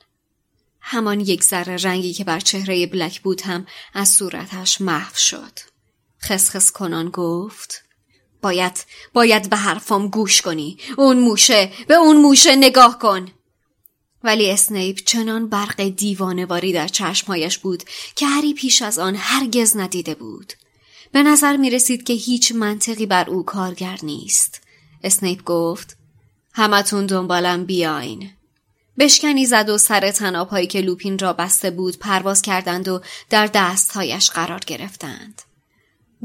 همان 0.85 1.19
یک 1.19 1.43
ذره 1.43 1.75
رنگی 1.75 2.13
که 2.13 2.23
بر 2.23 2.39
چهره 2.39 2.87
بلک 2.87 3.21
بود 3.21 3.41
هم 3.41 3.65
از 3.93 4.09
صورتش 4.09 4.81
محو 4.81 5.15
شد. 5.15 5.59
خسخس 6.21 6.71
کنان 6.71 7.09
گفت 7.09 7.83
باید 8.41 8.85
باید 9.13 9.49
به 9.49 9.57
حرفام 9.57 10.07
گوش 10.07 10.41
کنی 10.41 10.77
اون 10.97 11.19
موشه 11.19 11.71
به 11.87 11.93
اون 11.93 12.17
موشه 12.17 12.55
نگاه 12.55 12.99
کن. 12.99 13.27
ولی 14.23 14.51
اسنیپ 14.51 14.99
چنان 15.05 15.49
برق 15.49 15.81
دیوانواری 15.81 16.73
در 16.73 16.87
چشمهایش 16.87 17.57
بود 17.57 17.83
که 18.15 18.27
هری 18.27 18.53
پیش 18.53 18.81
از 18.81 18.99
آن 18.99 19.15
هرگز 19.15 19.77
ندیده 19.77 20.15
بود. 20.15 20.53
به 21.11 21.23
نظر 21.23 21.57
می 21.57 21.69
رسید 21.69 22.03
که 22.03 22.13
هیچ 22.13 22.51
منطقی 22.51 23.05
بر 23.05 23.29
او 23.29 23.43
کارگر 23.43 23.99
نیست. 24.03 24.61
اسنیپ 25.03 25.43
گفت 25.43 25.97
همتون 26.53 27.05
دنبالم 27.05 27.65
بیاین. 27.65 28.31
بشکنی 28.99 29.45
زد 29.45 29.69
و 29.69 29.77
سر 29.77 30.11
تنابهایی 30.11 30.67
که 30.67 30.81
لوپین 30.81 31.19
را 31.19 31.33
بسته 31.33 31.71
بود 31.71 31.99
پرواز 31.99 32.41
کردند 32.41 32.87
و 32.87 33.01
در 33.29 33.49
دستهایش 33.53 34.29
قرار 34.29 34.59
گرفتند. 34.59 35.41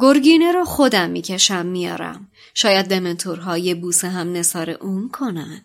گرگینه 0.01 0.53
رو 0.53 0.65
خودم 0.65 1.11
می‌کشم 1.11 1.67
میارم. 1.67 2.29
شاید 2.55 2.87
دمنتورها 2.87 3.59
یه 3.59 3.75
بوسه 3.75 4.09
هم 4.09 4.33
نصار 4.33 4.71
اون 4.71 5.09
کنن. 5.09 5.65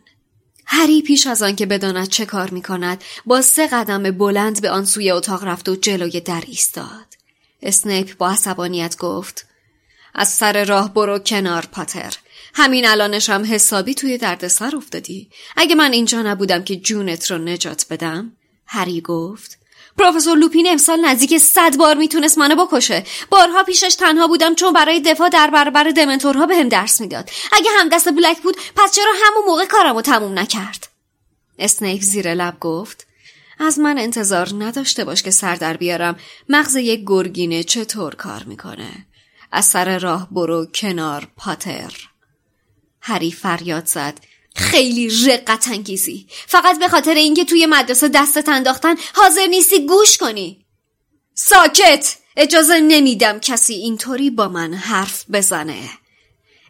هری 0.65 1.01
پیش 1.01 1.27
از 1.27 1.41
آن 1.41 1.55
که 1.55 1.65
بداند 1.65 2.07
چه 2.07 2.25
کار 2.25 2.49
می 2.49 2.61
کند 2.61 3.03
با 3.25 3.41
سه 3.41 3.67
قدم 3.67 4.11
بلند 4.11 4.61
به 4.61 4.69
آن 4.69 4.85
سوی 4.85 5.11
اتاق 5.11 5.43
رفت 5.43 5.69
و 5.69 5.75
جلوی 5.75 6.21
در 6.21 6.43
ایستاد. 6.47 7.05
اسنیپ 7.61 8.17
با 8.17 8.29
عصبانیت 8.29 8.97
گفت 8.97 9.45
از 10.15 10.29
سر 10.29 10.65
راه 10.65 10.93
برو 10.93 11.19
کنار 11.19 11.65
پاتر. 11.71 12.13
همین 12.53 12.87
الانش 12.87 13.29
هم 13.29 13.45
حسابی 13.53 13.93
توی 13.93 14.17
دردسر 14.17 14.75
افتادی. 14.75 15.29
اگه 15.57 15.75
من 15.75 15.93
اینجا 15.93 16.21
نبودم 16.21 16.63
که 16.63 16.75
جونت 16.75 17.31
رو 17.31 17.37
نجات 17.37 17.85
بدم 17.89 18.31
هری 18.65 19.01
گفت 19.01 19.59
پروفسور 19.97 20.37
لوپین 20.37 20.67
امسال 20.69 21.05
نزدیک 21.05 21.37
صد 21.37 21.77
بار 21.77 21.97
می‌تونست 21.97 22.37
منو 22.37 22.65
بکشه. 22.65 23.03
بارها 23.29 23.63
پیشش 23.63 23.95
تنها 23.95 24.27
بودم 24.27 24.55
چون 24.55 24.73
برای 24.73 24.99
دفاع 24.99 25.29
در 25.29 25.49
برابر 25.49 25.83
دمنتورها 25.83 26.45
به 26.45 26.55
هم 26.55 26.69
درس 26.69 27.01
می‌داد. 27.01 27.29
اگه 27.51 27.69
هم 27.79 27.89
دست 27.89 28.09
بلک 28.09 28.41
بود 28.41 28.57
پس 28.75 28.95
چرا 28.95 29.13
همون 29.23 29.45
موقع 29.45 29.65
کارمو 29.65 30.01
تموم 30.01 30.39
نکرد؟ 30.39 30.87
اسنیپ 31.59 32.01
زیر 32.01 32.33
لب 32.33 32.59
گفت 32.59 33.07
از 33.59 33.79
من 33.79 33.97
انتظار 33.97 34.49
نداشته 34.57 35.05
باش 35.05 35.23
که 35.23 35.31
سر 35.31 35.55
در 35.55 35.77
بیارم. 35.77 36.19
مغز 36.49 36.75
یک 36.75 37.03
گرگینه 37.05 37.63
چطور 37.63 38.15
کار 38.15 38.43
می‌کنه؟ 38.43 39.05
از 39.51 39.65
سر 39.65 39.99
راه 39.99 40.27
برو 40.31 40.65
کنار 40.65 41.27
پاتر. 41.37 42.12
هری 43.03 43.31
فریاد 43.31 43.85
زد. 43.85 44.19
خیلی 44.55 45.25
رقت 45.27 45.67
انگیزی. 45.67 46.27
فقط 46.47 46.79
به 46.79 46.87
خاطر 46.87 47.13
اینکه 47.13 47.45
توی 47.45 47.65
مدرسه 47.65 48.07
دستت 48.07 48.49
انداختن 48.49 48.95
حاضر 49.13 49.47
نیستی 49.47 49.85
گوش 49.85 50.17
کنی. 50.17 50.65
ساکت! 51.33 52.17
اجازه 52.37 52.79
نمیدم 52.79 53.39
کسی 53.39 53.73
اینطوری 53.73 54.29
با 54.29 54.47
من 54.47 54.73
حرف 54.73 55.25
بزنه. 55.33 55.89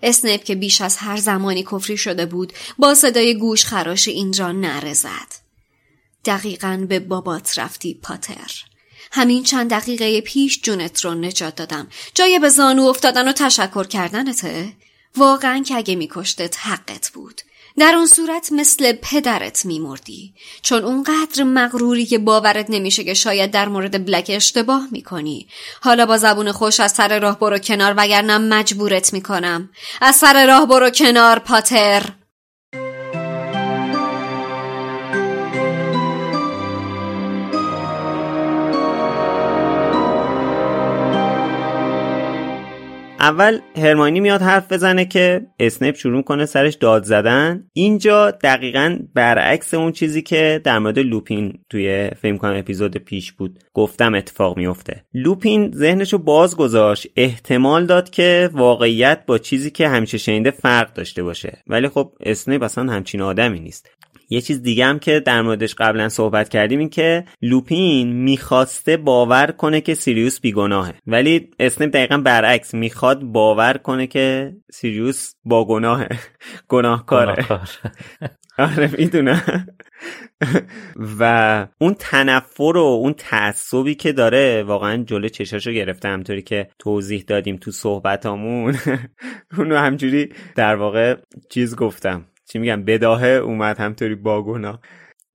اسنیپ 0.01 0.43
که 0.43 0.55
بیش 0.55 0.81
از 0.81 0.97
هر 0.97 1.17
زمانی 1.17 1.63
کفری 1.63 1.97
شده 1.97 2.25
بود 2.25 2.53
با 2.77 2.95
صدای 2.95 3.35
گوش 3.37 3.65
خراش 3.65 4.07
اینجا 4.07 4.51
نرزد 4.51 5.43
دقیقا 6.25 6.85
به 6.89 6.99
بابات 6.99 7.59
رفتی 7.59 7.99
پاتر. 8.03 8.51
همین 9.11 9.43
چند 9.43 9.69
دقیقه 9.69 10.21
پیش 10.21 10.61
جونت 10.61 11.05
رو 11.05 11.13
نجات 11.13 11.55
دادم. 11.55 11.87
جای 12.13 12.39
به 12.39 12.49
زانو 12.49 12.83
افتادن 12.83 13.27
و 13.27 13.31
تشکر 13.31 13.83
کردنته؟ 13.83 14.73
واقعا 15.17 15.63
که 15.67 15.75
اگه 15.75 15.95
میکشتت 15.95 16.57
حقت 16.59 17.11
بود. 17.13 17.41
در 17.77 17.93
اون 17.95 18.07
صورت 18.07 18.51
مثل 18.51 18.93
پدرت 18.93 19.65
میمردی. 19.65 20.33
چون 20.61 20.83
اونقدر 20.83 21.43
مغروری 21.43 22.05
که 22.05 22.17
باورت 22.17 22.65
نمیشه 22.69 23.03
که 23.03 23.13
شاید 23.13 23.51
در 23.51 23.67
مورد 23.67 24.05
بلک 24.05 24.31
اشتباه 24.33 24.87
می‌کنی. 24.91 25.47
حالا 25.81 26.05
با 26.05 26.17
زبون 26.17 26.51
خوش 26.51 26.79
از 26.79 26.91
سر 26.91 27.19
راه 27.19 27.39
برو 27.39 27.57
کنار 27.57 27.93
وگرنه 27.97 28.37
مجبورت 28.37 29.13
می‌کنم. 29.13 29.69
از 30.01 30.15
سر 30.15 30.45
راه 30.47 30.65
برو 30.65 30.89
کنار 30.89 31.39
پاتر. 31.39 32.03
اول 43.23 43.59
هرماینی 43.75 44.19
میاد 44.19 44.41
حرف 44.41 44.71
بزنه 44.71 45.05
که 45.05 45.41
اسنیپ 45.59 45.95
شروع 45.95 46.23
کنه 46.23 46.45
سرش 46.45 46.75
داد 46.75 47.03
زدن. 47.03 47.63
اینجا 47.73 48.31
دقیقا 48.31 48.99
برعکس 49.13 49.73
اون 49.73 49.91
چیزی 49.91 50.21
که 50.21 50.61
در 50.63 50.79
مورد 50.79 50.99
لوپین 50.99 51.59
توی 51.69 52.09
فیلم 52.21 52.37
کنم 52.37 52.57
اپیزود 52.57 52.97
پیش 52.97 53.31
بود. 53.31 53.59
گفتم 53.73 54.15
اتفاق 54.15 54.57
میفته. 54.57 55.03
لوپین 55.13 55.71
ذهنشو 55.75 56.17
باز 56.17 56.55
گذاشت 56.55 57.07
احتمال 57.15 57.85
داد 57.85 58.09
که 58.09 58.49
واقعیت 58.53 59.25
با 59.25 59.37
چیزی 59.37 59.71
که 59.71 59.87
همیشه 59.87 60.17
شنیده 60.17 60.51
فرق 60.51 60.93
داشته 60.93 61.23
باشه. 61.23 61.57
ولی 61.67 61.87
خب 61.87 62.13
اسنیپ 62.19 62.63
اصلا 62.63 62.93
همچین 62.93 63.21
آدمی 63.21 63.59
نیست. 63.59 63.89
یه 64.33 64.41
چیز 64.41 64.61
دیگه 64.61 64.85
هم 64.85 64.99
که 64.99 65.19
در 65.19 65.41
موردش 65.41 65.75
قبلا 65.75 66.09
صحبت 66.09 66.49
کردیم 66.49 66.79
این 66.79 66.89
که 66.89 67.25
لوپین 67.41 68.13
می‌خواسته 68.13 68.97
باور 68.97 69.51
کنه 69.51 69.81
که 69.81 69.93
سیریوس 69.93 70.39
بیگناهه. 70.39 70.93
ولی 71.07 71.49
اسنیپ 71.59 71.93
دقیقا 71.93 72.17
برعکس 72.17 72.73
می‌خواد 72.73 73.23
باور 73.23 73.77
کنه 73.77 74.07
که 74.07 74.55
سیریوس 74.71 75.33
با 75.45 75.65
گناهه. 75.65 76.09
گناهکاره. 76.67 77.45
آره 78.57 78.89
می‌دونم. 78.97 79.67
و 81.19 81.67
اون 81.81 81.95
تنفر 81.99 82.77
و 82.77 82.77
اون 82.77 83.13
تعصبی 83.13 83.95
که 83.95 84.11
داره 84.11 84.63
واقعا 84.63 85.03
جلو 85.03 85.27
چشاشو 85.27 85.71
گرفته 85.71 86.09
همطوری 86.09 86.41
که 86.41 86.67
توضیح 86.79 87.23
دادیم 87.27 87.57
تو 87.57 87.71
صحبتامون. 87.71 88.77
اونو 89.57 89.77
همجوری 89.77 90.29
در 90.55 90.75
واقع 90.75 91.15
چیز 91.49 91.75
گفتم. 91.75 92.25
چی 92.53 92.59
میگم 92.59 92.83
بداهه 92.83 93.27
اومد 93.27 93.79
همطوری 93.79 94.15
باگونا 94.15 94.79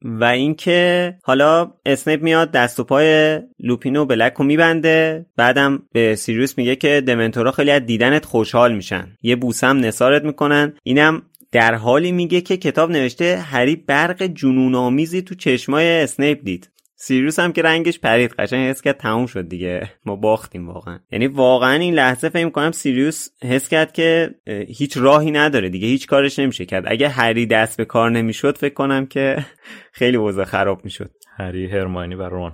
و 0.03 0.25
اینکه 0.25 1.15
حالا 1.23 1.73
اسنیپ 1.87 2.23
میاد 2.23 2.51
دست 2.51 2.81
و 2.81 2.85
پای 2.85 3.41
لوپینو 3.59 4.05
بلک 4.05 4.33
رو 4.33 4.45
میبنده 4.45 5.27
بعدم 5.37 5.83
به 5.93 6.15
سیریوس 6.15 6.59
میگه 6.59 6.77
که 6.77 7.01
دمنتورا 7.01 7.53
خیلی 7.53 7.71
از 7.71 7.87
دیدنت 7.87 8.25
خوشحال 8.25 8.75
میشن. 8.75 9.17
یه 9.23 9.37
بوسم 9.37 9.77
نسارت 9.77 10.25
می‌کنن. 10.25 10.73
اینم 10.83 11.23
در 11.53 11.75
حالی 11.75 12.13
میگه 12.13 12.41
که 12.41 12.57
کتاب 12.57 12.91
نوشته 12.91 13.37
هری 13.37 13.77
برق 13.77 14.23
جنون 14.23 14.75
آمیزی 14.75 15.23
تو 15.23 15.35
چشمای 15.35 16.03
اسنیپ 16.03 16.45
دید. 16.45 16.71
سیریوس 17.01 17.39
هم 17.39 17.53
که 17.53 17.63
رنگش 17.63 17.99
پرید. 17.99 18.35
قشنگ 18.39 18.71
حس 18.71 18.83
کرد 18.83 18.97
تموم 18.97 19.27
شد 19.27 19.49
دیگه. 19.49 19.91
ما 20.07 20.17
باختیم 20.17 20.69
واقعا. 20.69 20.99
یعنی 21.13 21.27
واقعا 21.27 21.75
این 21.75 21.95
لحظه 21.95 22.29
فکر 22.29 22.51
کنم 22.51 22.73
سیریوس 22.73 23.29
حس 23.45 23.69
کرد 23.69 23.93
که 23.93 24.35
هیچ 24.69 24.97
راهی 24.97 25.31
نداره 25.31 25.69
دیگه. 25.69 25.89
هیچ 25.89 26.07
کارش 26.07 26.39
نمیشه 26.39 26.65
کرد. 26.67 26.85
اگه 26.87 27.09
هری 27.09 27.47
دست 27.47 27.77
به 27.77 27.85
کار 27.85 28.11
نمی‌شد 28.11 28.59
فکر 28.59 28.75
کنم 28.75 29.07
که 29.07 29.47
خیلی 29.99 30.17
وضع 30.17 30.45
خراب 30.45 30.85
می‌شد. 30.85 31.11
هری 31.37 31.67
هرماینی 31.67 32.15
و 32.15 32.23
رون. 32.23 32.53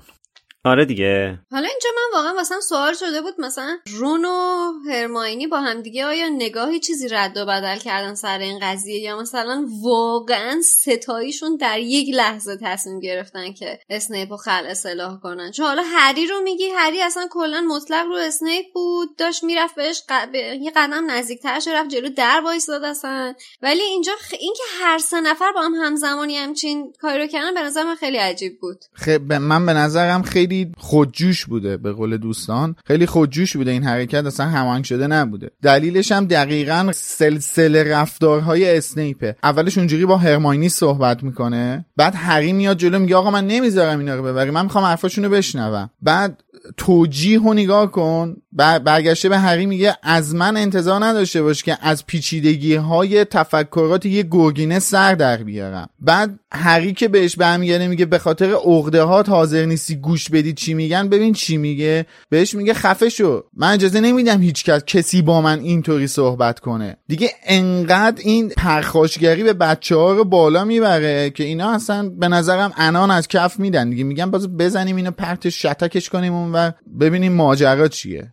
آره 0.67 0.85
دیگه. 0.85 1.39
حالا 1.51 1.69
اینجا 1.69 1.91
من 1.97 2.19
واقعا 2.19 2.35
واسم 2.35 2.61
سوال 2.61 2.95
شده 2.95 3.23
بود 3.23 3.35
مثلا 3.39 3.79
رون 3.87 4.25
و 4.25 4.73
هرماینی 4.91 5.47
با 5.47 5.61
هم 5.61 5.83
دیگه 5.83 6.05
آیا 6.05 6.29
نگاهی 6.29 6.81
چیزی 6.81 7.09
رد 7.09 7.37
و 7.37 7.47
بدل 7.47 7.77
کردن 7.77 8.15
سر 8.15 8.39
این 8.39 8.59
قضیه 8.63 8.99
یا 8.99 9.21
مثلا 9.21 9.67
واقعا 9.83 10.61
سه‌تاییشون 10.63 11.57
در 11.57 11.79
یک 11.79 12.15
لحظه 12.15 12.59
تصمیم 12.63 13.01
گرفتن 13.01 13.53
که 13.53 13.79
اسنیپ 13.91 14.31
رو 14.31 14.37
خلع 14.37 14.67
سلاح 14.67 15.21
کنن؟ 15.21 15.51
چون 15.51 15.67
حالا 15.67 15.83
هری 15.87 16.27
رو 16.27 16.41
میگی 16.41 16.69
هری 16.77 17.03
اصلا 17.03 17.27
کلا 17.31 17.61
مطلق 17.61 18.07
رو 18.07 18.17
اسنیپ 18.17 18.65
بود 18.75 19.17
داشت 19.17 19.45
می‌رفت 19.45 19.75
بهش 19.75 20.03
ق... 20.09 20.35
یه 20.35 20.73
قدم 20.77 21.11
نزدیکتر 21.11 21.61
رفت 21.69 21.89
جلو 21.89 22.09
در 22.09 22.41
وایساد 22.45 22.85
اصلا. 22.85 23.35
ولی 23.63 23.83
اینجا 23.83 24.13
خ... 24.21 24.35
اینکه 24.41 24.63
هر 24.81 24.99
سه 24.99 25.21
نفر 25.21 25.53
با 25.53 25.63
هم 25.63 25.75
همزمانی 25.75 26.37
همچین 26.37 26.93
کاری 27.01 27.23
رو 27.23 27.27
کردن 27.27 27.55
به 27.55 27.61
نظر 27.61 27.83
من 27.83 27.95
خیلی 27.95 28.19
عجیب 28.19 28.61
بود. 28.61 28.79
خ... 28.95 29.09
من 29.41 29.67
به 29.67 29.73
نظرم 29.73 30.23
خیلی 30.23 30.54
خودجوش 30.77 31.47
بوده 31.47 31.77
به 31.77 31.93
قول 31.93 32.17
دوستان. 32.17 32.77
خیلی 32.87 33.07
خودجوش 33.07 33.57
بوده 33.57 33.71
این 33.71 33.85
حرکت 33.85 34.27
اصلا 34.27 34.47
هماهنگ 34.47 34.85
شده 34.85 35.07
نبوده. 35.07 35.51
دلیلش 35.63 36.13
هم 36.13 36.27
دقیقا 36.27 36.91
سلسله 36.95 37.83
رفتارهای 37.83 38.77
اسنیپه. 38.77 39.37
اولش 39.43 39.79
اونجوری 39.79 40.07
با 40.07 40.17
هرماینی 40.17 40.69
صحبت 40.69 41.23
می‌کنه 41.23 41.87
بعد 41.97 42.15
هری 42.17 42.53
میاد 42.53 42.77
جلو 42.77 42.99
میگه 42.99 43.17
آقا 43.17 43.31
من 43.31 43.47
نمی‌ذارم 43.47 43.99
اینا 43.99 44.15
رو 44.15 44.23
ببری 44.23 44.51
من 44.51 44.63
می‌خوام 44.63 44.85
حرفاشونو 44.85 45.29
بشنوم. 45.29 45.91
بعد 46.03 46.44
توجیه 46.77 47.41
و 47.41 47.55
نگاه 47.55 47.91
کن. 47.91 48.37
برگشته 48.85 49.29
به 49.29 49.39
هری 49.39 49.67
میگه 49.67 49.97
از 50.03 50.35
من 50.35 50.57
انتظار 50.57 51.05
نداشته 51.05 51.43
باش 51.43 51.63
که 51.63 51.79
از 51.81 52.07
پیچیدگی 52.07 52.75
های 52.75 53.25
تفکرات 53.25 54.07
یه 54.07 54.23
گرگینه 54.23 54.79
سر 54.79 55.15
در 55.15 55.37
بیارم. 55.37 55.89
بعد 56.01 56.39
هری 56.53 56.93
که 56.93 57.09
بهش 57.09 57.37
برمیگرده 57.37 57.89
میگه 57.89 58.07
به 58.07 58.19
خاطر 58.19 58.53
عقده 58.53 59.03
ها 59.03 59.23
حاضر 59.23 59.65
نیستی 59.65 59.97
گوش 59.97 60.31
بدی 60.31 60.53
چی 60.53 60.75
میگن؟ 60.75 61.09
ببین 61.09 61.33
چی 61.33 61.57
میگه. 61.57 62.07
بهش 62.31 62.55
میگه 62.55 62.75
خفه 62.75 63.09
شو. 63.09 63.43
من 63.57 63.73
اجازه 63.73 64.01
نمیدم 64.01 64.41
هیچ 64.41 64.65
کس 64.65 64.85
کسی 64.85 65.23
با 65.23 65.41
من 65.41 65.61
اینطوری 65.61 66.07
صحبت 66.07 66.61
کنه. 66.61 66.97
دیگه 67.09 67.31
انقدر 67.47 68.23
این 68.25 68.49
پرخاشگری 68.49 69.43
به 69.43 69.53
بچه 69.53 69.97
ها 69.97 70.13
رو 70.13 70.25
بالا 70.25 70.65
می‌بره 70.65 71.31
که 71.31 71.45
اینا 71.45 71.71
اصلا 71.71 72.09
به 72.09 72.29
نظرم 72.29 72.73
انان 72.77 73.11
از 73.11 73.29
کف 73.29 73.61
میدن. 73.61 73.91
دیگه 73.91 74.05
میگن 74.05 74.31
باز 74.31 74.57
بزنیم 74.57 74.97
اینو 74.97 75.11
پرت 75.11 75.49
شتکش 75.49 76.09
کنیم 76.09 76.35
اون 76.35 76.44
و 76.55 76.73
ببینیم 77.01 77.33
ماجرا 77.33 77.89
چیه. 77.89 78.33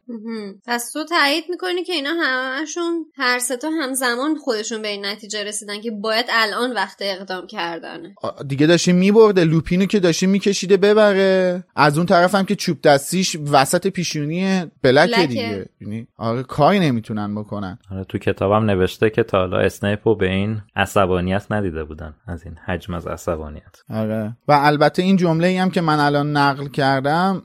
پس 0.66 0.92
تو 0.92 1.04
تایید 1.06 1.44
می‌کنی 1.50 1.84
که 1.84 1.94
اینا 1.94 2.10
همشون 2.22 3.06
هر 3.18 3.40
ستا 3.40 3.70
همزمان 3.82 4.36
خودشون 4.36 4.82
به 4.82 4.88
این 4.88 5.06
نتیجه 5.06 5.44
رسیدن 5.44 5.82
که 5.82 5.92
باید 5.92 6.26
الان 6.30 6.74
وقت 6.74 6.98
اقدام 7.02 7.48
کردنه. 7.48 8.16
دیگه 8.48 8.68
داشته 8.68 8.94
میبرده 8.94 9.44
لوپینو 9.44 9.86
که 9.86 10.00
داشته 10.00 10.28
میکشیده 10.28 10.78
ببره. 10.78 11.64
از 11.76 11.98
اون 11.98 12.06
طرف 12.06 12.36
هم 12.36 12.46
که 12.46 12.56
چوب 12.56 12.82
دستیش 12.82 13.38
وسط 13.52 13.88
پیشونی 13.88 14.66
بلکه. 14.82 15.28
دیگه. 15.28 15.66
یعنی 15.82 16.08
آره 16.18 16.44
کاری 16.44 16.80
نمی‌تونن 16.80 17.36
بکنن. 17.36 17.80
آره 17.92 18.04
تو 18.04 18.18
کتابم 18.18 18.66
نوشته 18.66 19.10
که 19.10 19.24
تا 19.24 19.38
حالا 19.38 19.58
اسنیپو 19.60 20.16
به 20.16 20.30
این 20.30 20.62
عصبانیت 20.76 21.46
ندیده 21.52 21.84
بودن. 21.84 22.14
از 22.28 22.44
این 22.46 22.56
حجم 22.66 22.94
از 22.94 23.08
عصبانیت. 23.08 23.76
آره. 23.90 24.38
و 24.48 24.52
البته 24.52 25.02
این 25.02 25.18
جمله 25.18 25.48
ای 25.48 25.58
هم 25.58 25.70
که 25.70 25.82
من 25.82 26.00
الان 26.00 26.38
نقل 26.38 26.68
کردم 26.68 27.42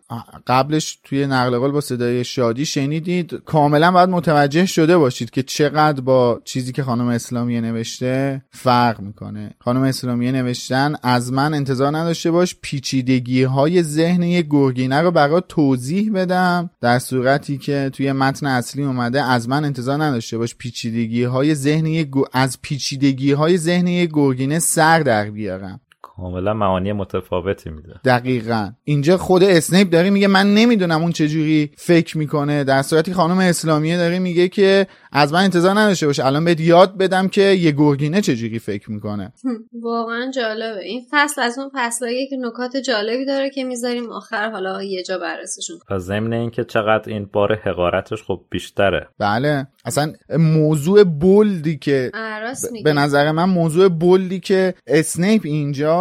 قبلش 0.56 0.98
توی 1.04 1.26
نقل 1.26 1.58
قول 1.58 1.70
با 1.70 1.80
صدای 1.80 2.24
شادی 2.24 2.66
شنیدید. 2.66 3.34
کاملا 3.44 3.90
باید 3.90 4.08
متوجه 4.08 4.66
شده 4.66 4.98
باشید 4.98 5.30
که 5.30 5.42
چقدر 5.42 6.00
با 6.00 6.40
چیزی 6.44 6.72
که 6.72 6.82
خانم 6.82 7.06
اسلامیه 7.06 7.60
نوشته 7.60 8.42
فرق 8.50 9.00
می‌کنه. 9.00 9.50
خانم 9.58 9.82
اسلامیه 9.82 10.32
نوشتن 10.32 10.94
از 11.02 11.32
من 11.32 11.54
انتظار 11.54 11.96
نداشته 11.96 12.30
باش 12.30 12.56
پیچیدگی 12.62 13.42
های 13.42 13.82
ذهن 13.82 14.22
یک 14.22 14.46
گرگینه 14.50 15.00
رو 15.00 15.10
برای 15.10 15.42
توضیح 15.48 16.12
بدم. 16.12 16.70
در 16.80 16.98
صورتی 16.98 17.58
که 17.58 17.90
توی 17.92 18.12
متن 18.12 18.46
اصلی 18.46 18.82
اومده 18.82 19.22
از 19.22 19.48
من 19.48 19.64
انتظار 19.64 20.04
نداشته 20.04 20.38
باش 20.38 20.54
پیچیدگی 20.54 21.24
های 21.24 21.54
ذهن 21.54 21.86
از 22.32 22.62
پیچیدگی 22.62 23.32
های 23.32 23.58
ذهن 23.58 23.86
یک 23.86 24.10
گرگینه 24.12 24.58
سر 24.58 25.00
در 25.00 25.30
بیارم. 25.30 25.80
کاملا 26.16 26.54
معانی 26.54 26.92
متفاوتی 26.92 27.70
میده. 27.70 28.00
دقیقا. 28.04 28.72
اینجا 28.84 29.16
خود 29.16 29.42
اسنیپ 29.42 29.90
داره 29.90 30.10
میگه 30.10 30.28
من 30.28 30.54
نمی‌دونم 30.54 31.02
اون 31.02 31.12
چجوری 31.12 31.70
فکر 31.76 32.18
می‌کنه. 32.18 32.64
در 32.64 32.82
صورتی 32.82 33.12
خانم 33.12 33.38
اسلامیه 33.38 33.96
داره 33.96 34.18
میگه 34.18 34.48
که 34.48 34.86
از 35.12 35.32
من 35.32 35.44
انتظار 35.44 35.78
نداشته 35.78 36.06
باشه. 36.06 36.26
الان 36.26 36.44
بهت 36.44 36.60
یاد 36.60 36.98
بدم 36.98 37.28
که 37.28 37.42
یه 37.42 37.70
گرگینه 37.70 38.20
چجوری 38.20 38.58
فکر 38.58 38.90
می‌کنه. 38.90 39.32
واقعا 39.82 40.30
جالبه. 40.30 40.80
این 40.80 41.02
فصل 41.10 41.40
از 41.42 41.58
اون 41.58 41.70
فصلایی 41.74 42.28
که 42.28 42.36
نکات 42.36 42.76
جالبی 42.76 43.24
داره 43.24 43.50
که 43.50 43.64
می‌ذاریم 43.64 44.10
آخر 44.12 44.50
حالا 44.50 44.82
یه 44.82 45.02
جا 45.02 45.18
بررسیشون. 45.18 45.76
و 45.90 45.98
ضمن 45.98 46.32
اینکه 46.32 46.64
چقدر 46.64 47.12
این 47.12 47.28
بار 47.32 47.54
حقارتش 47.54 48.22
خب 48.22 48.40
بیشتره. 48.50 49.08
بله. 49.18 49.66
اصلا 49.84 50.12
موضوع 50.38 51.04
bold 51.04 51.62
ی 51.62 51.76
که 51.76 52.10
به 52.84 52.92
نظر 52.92 53.32
من 53.32 53.44
موضوع 53.44 53.88
bold 53.88 54.30
ی 54.30 54.40
که 54.40 54.74
اسنیپ 54.86 55.42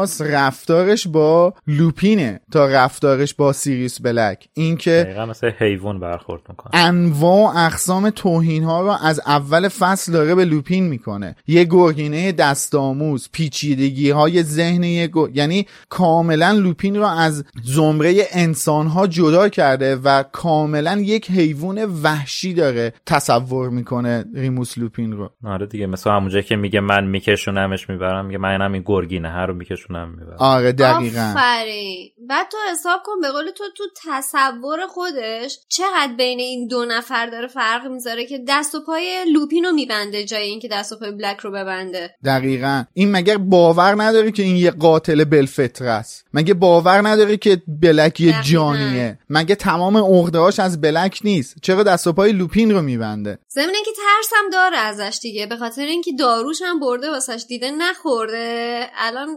اینجاست 0.06 0.22
رفتارش 0.22 1.08
با 1.08 1.54
لوپینه 1.68 2.40
تا 2.52 2.68
رفتارش 2.68 3.34
با 3.34 3.54
سیریس 3.54 4.02
بلک. 4.02 4.48
اینکه 4.54 5.06
دقیقا 5.08 5.26
مثل 5.26 5.52
حیوان 5.60 6.00
برخورد 6.00 6.42
می‌کنه. 6.50 6.72
انواع 6.74 7.58
اقسام 7.58 8.10
توهین 8.10 8.64
ها 8.64 8.82
رو 8.82 8.96
از 9.04 9.22
اول 9.26 9.68
فصل 9.68 10.12
داره 10.12 10.36
به 10.36 10.46
لوپین 10.46 10.88
می‌کنه. 10.88 11.36
یه 11.48 11.64
گرگینه 11.64 12.32
دست‌آموز 12.32 13.30
پیچیدگی 13.32 14.10
های 14.10 14.44
ذهن 14.44 14.84
یه 14.84 15.10
یعنی 15.34 15.66
کاملا 15.90 16.52
لوپین 16.52 16.96
رو 16.96 17.06
از 17.06 17.46
زمره 17.64 18.16
انسان 18.32 18.88
ها 18.88 19.08
جدا 19.08 19.50
کرده 19.50 19.96
و 19.96 20.24
کاملا 20.24 21.00
یک 21.00 21.32
حیوان 21.32 21.86
وحشی 22.04 22.54
داره 22.54 22.94
تصور 23.06 23.70
می‌کنه 23.70 24.26
ریموس 24.36 24.78
لوپین 24.78 25.12
رو. 25.12 25.30
آره 25.44 25.66
دیگه 25.66 25.86
مثلا 25.86 26.14
همونجا 26.14 26.42
که 26.42 26.56
میگه 26.56 26.80
من 26.80 27.08
میکشونمش 27.08 27.90
می‌برم 27.90 28.26
میگه 28.26 28.38
من 28.38 28.74
این 28.74 28.84
گرگینه 28.86 29.30
هر 29.30 29.46
رو 29.46 29.54
میکشونم. 29.54 29.95
می‌برم 30.04 30.38
آره 30.40 30.72
دقیقا. 30.72 31.32
آفرین. 31.32 32.12
بعد 32.30 32.48
تو 32.52 32.58
حساب 32.72 33.00
کن 33.06 33.22
به 33.22 33.32
قول 33.32 33.52
تو 33.52 33.64
تو 33.78 33.84
تصور 34.08 34.88
خودش 34.88 35.60
چقدر 35.70 36.14
بین 36.18 36.40
این 36.40 36.68
دو 36.68 36.86
نفر 36.86 37.26
داره 37.26 37.48
فرق 37.48 37.88
می‌ذاره 37.88 38.26
که 38.26 38.44
دست 38.48 38.76
و 38.76 38.80
پای 38.86 39.26
لوپین 39.34 39.66
رو 39.66 39.72
میبنده 39.72 40.24
جای 40.24 40.44
اینکه 40.44 40.68
دست 40.68 40.92
و 40.92 40.96
پای 40.96 41.12
بلک 41.12 41.38
رو 41.38 41.52
ببنده. 41.52 42.16
دقیقا. 42.26 42.84
این 42.94 43.12
مگر 43.12 43.38
باور 43.38 44.04
نداره 44.04 44.32
که 44.32 44.44
این 44.44 44.56
یه 44.56 44.72
قاتل 44.72 45.24
بلفطر 45.24 45.86
است؟ 45.86 46.26
مگه 46.34 46.54
باور 46.54 47.08
نداره 47.08 47.38
که 47.38 47.62
بلک 47.82 48.22
یه 48.22 48.36
جانیه؟ 48.44 49.20
مگه 49.30 49.56
تمام 49.56 49.98
عقده‌هاش 49.98 50.60
از 50.60 50.82
بلک 50.82 51.20
نیست؟ 51.24 51.56
چرا 51.62 51.84
دست 51.84 52.08
و 52.08 52.14
پای 52.14 52.32
لوپین 52.32 52.72
رو 52.72 52.82
میبنده؟ 52.82 53.40
ضمن 53.52 53.76
اینکه 53.76 53.92
ترسم 53.92 54.50
داره 54.52 54.78
ازش 54.78 55.20
دیگه 55.22 55.46
به 55.46 55.58
خاطر 55.58 55.86
اینکه 55.86 56.12
داروش 56.20 56.62
هم 56.62 56.80
برده 56.80 57.10
واسش 57.10 57.46
دیده 57.48 57.72
نخورده. 57.72 58.88
الان 58.98 59.28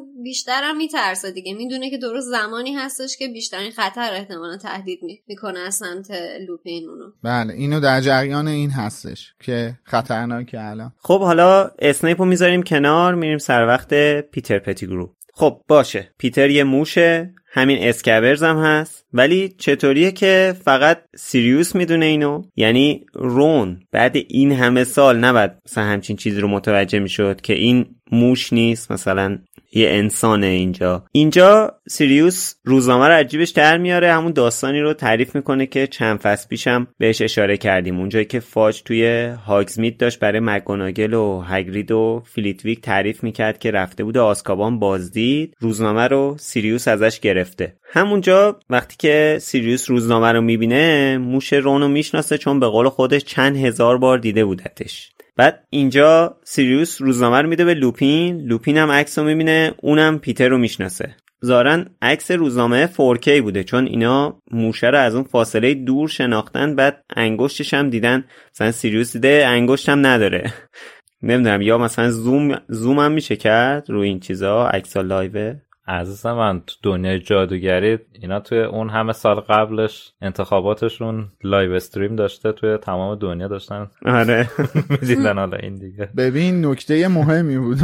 بیشترم 0.48 0.76
میترسه 0.76 1.30
دیگه. 1.30 1.54
می‌دونه 1.54 1.90
که 1.90 1.98
درست 1.98 2.26
زمانی 2.28 2.74
هستش 2.74 3.16
که 3.16 3.28
بیشترین 3.28 3.70
خطر 3.70 4.10
احتمالا 4.12 4.56
تهدید 4.56 5.00
می‌کنه 5.28 5.58
از 5.58 5.74
سمت 5.74 6.10
لوپین 6.48 6.88
اونو. 6.88 7.04
بله 7.22 7.54
اینو 7.54 7.80
در 7.80 8.00
جریان 8.00 8.48
این 8.48 8.70
هستش 8.70 9.34
که 9.40 9.74
خطرناکه 9.84 10.64
الان. 10.64 10.92
خب 10.98 11.20
حالا 11.20 11.70
اسنیپو 11.78 12.24
می‌ذاریم 12.24 12.62
کنار 12.62 13.14
میریم 13.14 13.38
سر 13.38 13.66
وقت 13.66 14.20
پیتر 14.20 14.58
پتیگرو 14.58 15.14
خب 15.34 15.60
باشه. 15.68 16.10
پیتر 16.18 16.50
یه 16.50 16.64
موشه 16.64 17.34
همین 17.52 17.78
اسکبرز 17.80 18.42
هم 18.42 18.56
هست. 18.56 19.06
ولی 19.12 19.54
چطوریه 19.58 20.12
که 20.12 20.54
فقط 20.64 21.02
سیریوس 21.16 21.74
می‌دونه 21.74 22.06
اینو؟ 22.06 22.42
یعنی 22.56 23.06
رون. 23.14 23.80
بعد 23.92 24.16
این 24.28 24.52
همه 24.52 24.84
سال 24.84 25.18
نباید 25.18 25.50
مثلا 25.66 25.84
همچین 25.84 26.16
چیزی 26.16 26.40
رو 26.40 26.48
متوجه 26.48 26.98
می‌شد 26.98 27.40
که 27.40 27.52
این 27.52 27.86
موش 28.12 28.52
نیست 28.52 28.92
مثلا 28.92 29.38
یه 29.72 29.88
انسانه 29.88 30.46
اینجا. 30.46 31.04
اینجا 31.12 31.74
سیریوس 31.88 32.54
روزنامه 32.64 33.08
رو 33.08 33.12
از 33.12 33.19
جیبش 33.19 33.50
در 33.50 33.78
میاره 33.78 34.12
همون 34.12 34.32
داستانی 34.32 34.80
رو 34.80 34.92
تعریف 34.92 35.34
می‌کنه 35.34 35.66
که 35.66 35.86
چند 35.86 36.18
فصل 36.18 36.48
پیشم 36.48 36.86
بهش 36.98 37.22
اشاره 37.22 37.56
کردیم. 37.56 37.98
اونجایی 37.98 38.24
که 38.24 38.40
فاج 38.40 38.82
توی 38.82 39.32
هاگزمیت 39.46 39.98
داشت 39.98 40.18
برای 40.18 40.40
مک‌گوناگل 40.40 41.14
و 41.14 41.42
هگرید 41.46 41.90
و 41.90 42.22
فلیتویک 42.26 42.80
تعریف 42.80 43.22
می‌کرد 43.22 43.58
که 43.58 43.70
رفته 43.70 44.04
بود 44.04 44.18
آزکابان 44.18 44.78
بازدید 44.78 45.54
روزنامه 45.58 46.08
رو 46.08 46.36
سیریوس 46.38 46.88
ازش 46.88 47.20
گرفته. 47.20 47.76
همونجا 47.92 48.60
وقتی 48.70 48.96
که 48.98 49.38
سیریوس 49.40 49.90
روزنامه 49.90 50.32
رو 50.32 50.40
می‌بینه 50.40 51.18
موش 51.18 51.52
رونو 51.52 51.88
می‌شناسه 51.88 52.38
چون 52.38 52.60
به 52.60 52.66
قول 52.66 52.88
خودش 52.88 53.24
چند 53.24 53.56
هزار 53.56 53.98
بار 53.98 54.18
دیده 54.18 54.44
بودتش. 54.44 55.12
بعد 55.38 55.64
اینجا 55.70 56.36
سیریوس 56.44 57.02
روزنامه 57.02 57.42
رو 57.42 57.48
میده 57.48 57.64
به 57.64 57.74
لوپین. 57.74 58.40
لوپین 58.40 58.78
هم 58.78 58.90
عکس 58.90 59.18
رو 59.18 59.24
می‌بینه 59.24 59.74
اونم 59.76 60.18
پیتر 60.18 60.48
رو 60.48 60.58
می‌شناسه. 60.58 61.16
ظاهرا 61.44 61.84
عکس 62.02 62.30
روزنامه 62.30 62.86
4K 62.86 63.28
بوده 63.28 63.64
چون 63.64 63.86
اینا 63.86 64.42
موشه 64.50 64.86
رو 64.86 64.98
از 64.98 65.14
اون 65.14 65.24
فاصله 65.24 65.74
دور 65.74 66.08
شناختن 66.08 66.76
بعد 66.76 67.04
انگشتش 67.16 67.74
هم 67.74 67.90
دیدن. 67.90 68.24
مثلا 68.54 68.72
سیریوس 68.72 69.12
دیده 69.12 69.44
انگشت 69.46 69.88
هم 69.88 70.06
نداره. 70.06 70.52
نمی‌دونم 71.22 71.60
یا 71.60 71.78
مثلا 71.78 72.10
زوم 72.10 72.60
زوم 72.68 72.98
هم 72.98 73.12
میشه 73.12 73.36
کرد 73.36 73.90
روی 73.90 74.08
این 74.08 74.20
چیزا 74.20 74.66
عکس 74.66 74.96
live 74.96 75.54
عزیزم 75.88 76.32
من 76.32 76.60
تو 76.60 76.74
دنیای 76.82 77.18
جادوگری 77.18 77.98
اینا 78.12 78.40
توی 78.40 78.58
اون 78.58 78.90
همه 78.90 79.12
سال 79.12 79.40
قبلش 79.40 80.12
انتخاباتشون 80.20 81.28
live 81.44 81.72
stream 81.72 82.16
داشته 82.16 82.52
توی 82.52 82.76
تمام 82.76 83.14
دنیا 83.14 83.48
داشتن. 83.48 83.90
آره. 84.06 84.50
می‌دیدن 84.90 85.38
حالا 85.38 85.56
این 85.56 85.74
دیگه. 85.74 86.08
ببین 86.16 86.66
نکته 86.66 87.08
مهمی 87.08 87.58
بود. 87.58 87.78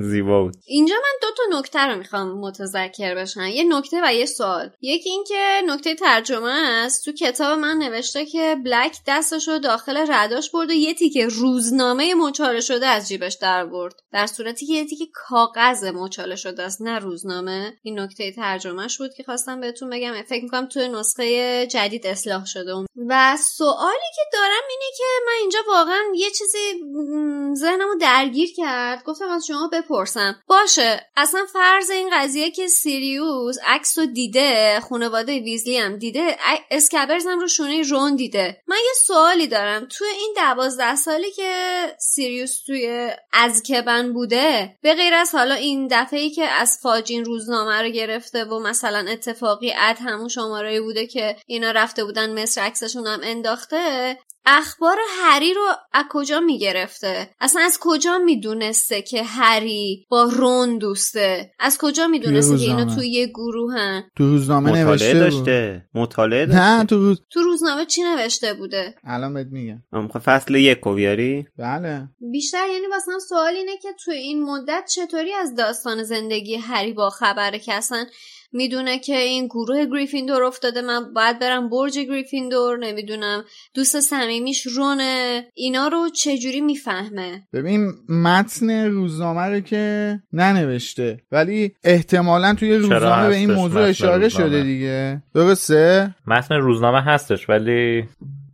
زیبا 0.10 0.42
بود. 0.42 0.54
اینجا 0.66 0.94
من 0.94 1.18
دو 1.22 1.28
تا 1.36 1.58
نکته 1.58 1.78
رو 1.78 1.98
می‌خوام 1.98 2.40
متذکر 2.40 3.14
بشن 3.14 3.46
یه 3.46 3.64
نکته 3.78 4.00
و 4.04 4.14
یه 4.14 4.26
سوال. 4.26 4.70
یکی 4.80 5.10
اینکه 5.10 5.60
نکته 5.66 5.94
ترجمه 5.94 6.52
است. 6.84 7.04
تو 7.04 7.12
کتاب 7.12 7.58
من 7.58 7.76
نوشته 7.76 8.26
که 8.26 8.56
بلک 8.64 8.96
دستش 9.06 9.48
رو 9.48 9.58
داخل 9.58 10.06
رداش 10.08 10.50
برد 10.50 10.70
و 10.70 10.72
یه 10.72 10.94
تیکه 10.94 11.26
روزنامه 11.26 12.14
مچاله 12.14 12.60
شده 12.60 12.86
از 12.86 13.08
جیبش 13.08 13.34
در 13.42 13.66
برد. 13.66 13.94
در 14.12 14.26
صورتی 14.26 14.66
که 14.66 14.72
یه 14.72 14.84
تیکه 14.84 15.04
کاغذ 15.14 15.84
مچاله 15.84 16.36
شده 16.44 16.62
است 16.62 16.82
نه 16.82 16.98
روزنامه. 16.98 17.72
این 17.82 18.00
نکته 18.00 18.32
ترجمهش 18.32 18.98
بود 18.98 19.14
که 19.14 19.22
خواستم 19.22 19.60
بهتون 19.60 19.90
بگم. 19.90 20.22
فکر 20.22 20.44
می‌کنم 20.44 20.66
توی 20.66 20.88
نسخه 20.88 21.66
جدید 21.66 22.06
اصلاح 22.06 22.44
شده 22.44 22.72
و 23.08 23.36
سوالی 23.36 24.10
که 24.16 24.22
دارم 24.32 24.62
اینه 24.70 24.90
که 24.98 25.04
من 25.26 25.32
اینجا 25.40 25.58
واقعا 25.68 26.02
یه 26.14 26.30
چیزی 26.30 26.58
ذهنمو 27.54 27.94
درگیر 28.00 28.48
کرد. 28.56 29.04
گفتم 29.04 29.28
از 29.28 29.46
شما 29.46 29.68
بپرسم. 29.72 30.42
باشه 30.46 31.06
اصلا 31.16 31.40
فرض 31.52 31.90
این 31.90 32.10
قضیه 32.12 32.50
که 32.50 32.68
سیریوس 32.68 33.56
عکس 33.66 33.98
رو 33.98 34.06
دیده 34.06 34.80
خانواده 34.88 35.38
ویزلی 35.38 35.78
هم 35.78 35.96
دیده 35.96 36.36
اسکبرز 36.70 37.26
هم 37.26 37.40
رو 37.40 37.48
شونه 37.48 37.82
رون 37.82 38.16
دیده. 38.16 38.62
من 38.66 38.76
یه 38.76 38.92
سوالی 39.06 39.46
دارم. 39.46 39.86
توی 39.90 40.08
این 40.08 40.34
دوازده 40.36 40.96
سالی 40.96 41.30
که 41.30 41.52
سیریوس 41.98 42.62
توی 42.66 43.10
ازکبن 43.32 44.12
بوده 44.12 44.76
به 44.82 44.94
غیر 44.94 45.14
از 45.14 45.34
حالا 45.34 45.54
این 45.54 45.88
دفعه 45.90 46.20
ای 46.20 46.30
که 46.34 46.44
از 46.44 46.78
فاجین 46.82 47.24
روزنامه 47.24 47.82
رو 47.82 47.88
گرفته 47.88 48.44
و 48.44 48.58
مثلا 48.58 49.06
اتفاقی 49.08 49.72
اد 49.78 49.96
همون 50.00 50.28
شماره 50.28 50.80
بوده 50.80 51.06
که 51.06 51.36
اینا 51.46 51.70
رفته 51.70 52.04
بودن 52.04 52.42
مصر 52.42 52.60
عکسشون 52.60 53.06
هم 53.06 53.20
انداخته 53.22 54.18
اخبار 54.46 54.96
هری 55.20 55.54
رو 55.54 55.66
از 55.92 56.04
کجا 56.10 56.40
می‌گرفته؟ 56.40 57.30
اصلا 57.40 57.62
از 57.62 57.78
کجا 57.80 58.18
می‌دونسته 58.18 59.02
که 59.02 59.22
هری 59.22 60.06
با 60.10 60.22
رون 60.22 60.78
دوسته؟ 60.78 61.50
از 61.60 61.78
کجا 61.78 62.06
می‌دونسته 62.06 62.58
که 62.58 62.64
اینا 62.64 62.94
توی 62.94 63.08
یه 63.08 63.26
گروهن؟ 63.26 64.04
تو 64.16 64.24
روزنامه 64.24 64.70
مطالعه 64.70 64.84
نوشته 64.84 65.18
داشته. 65.18 65.86
مطالعه 65.94 66.46
داشته. 66.46 66.60
نه 66.60 66.84
تو 66.84 66.96
روز 66.96 67.20
تو 67.30 67.42
روزنامه 67.42 67.84
چی 67.86 68.02
نوشته 68.02 68.54
بوده؟ 68.54 68.94
الان 69.04 69.34
بهت 69.34 69.46
میگم. 69.50 69.82
می‌خوای 69.92 70.24
فصل 70.24 70.54
یک 70.54 70.78
رو 70.78 70.94
بیاری؟ 70.94 71.46
بله. 71.58 72.08
بیشتر 72.32 72.68
یعنی 72.72 72.86
واسه 72.86 73.18
سوال 73.28 73.54
اینه 73.56 73.76
که 73.82 73.88
تو 74.04 74.10
این 74.10 74.42
مدت 74.42 74.84
چطوری 74.94 75.32
از 75.32 75.54
داستان 75.54 76.02
زندگی 76.02 76.56
هری 76.56 76.92
با 76.92 77.10
خبره 77.10 77.58
که 77.58 77.74
اصلا 77.74 78.06
می‌دونه 78.54 78.98
که 78.98 79.16
این 79.16 79.46
گروه 79.46 79.86
گریفیندور 79.86 80.42
افتاده 80.42 80.82
من 80.82 81.12
باید 81.14 81.38
برم 81.38 81.70
برج 81.70 81.98
گریفیندور 81.98 82.78
نمی‌دونم 82.78 83.44
دوست 83.74 84.00
صمیمیش 84.00 84.66
رونه. 84.66 85.44
اینا 85.54 85.88
رو 85.88 86.08
چجوری 86.08 86.60
می‌فهمه؟ 86.60 87.42
ببین 87.52 87.92
متن 88.08 88.70
روزنامه 88.70 89.42
رو 89.42 89.60
که 89.60 90.14
ننوشته 90.32 91.20
ولی 91.32 91.74
احتمالا 91.84 92.54
توی 92.54 92.76
روزنامه 92.76 93.28
به 93.28 93.34
این 93.34 93.52
موضوع 93.52 93.82
اشاره 93.82 94.22
روزنامه؟ 94.22 94.48
شده 94.50 94.62
دیگه. 94.62 95.22
درسته؟ 95.34 96.14
متن 96.26 96.54
روزنامه 96.54 97.00
هستش 97.02 97.48
ولی 97.48 98.04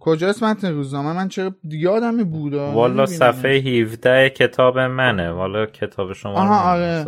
کجاست 0.01 0.43
متن 0.43 0.73
روزنامه؟ 0.73 1.13
من 1.13 1.29
چرا 1.29 1.55
یادم 1.65 2.25
بود 2.25 2.55
والا 2.55 3.07
صفحه 3.07 3.59
17 3.59 4.31
کتاب 4.31 4.79
منه. 4.79 5.33
والا 5.33 5.67
کتاب 5.67 6.13
شما 6.13 6.33
آها، 6.33 6.73
آره. 6.73 7.07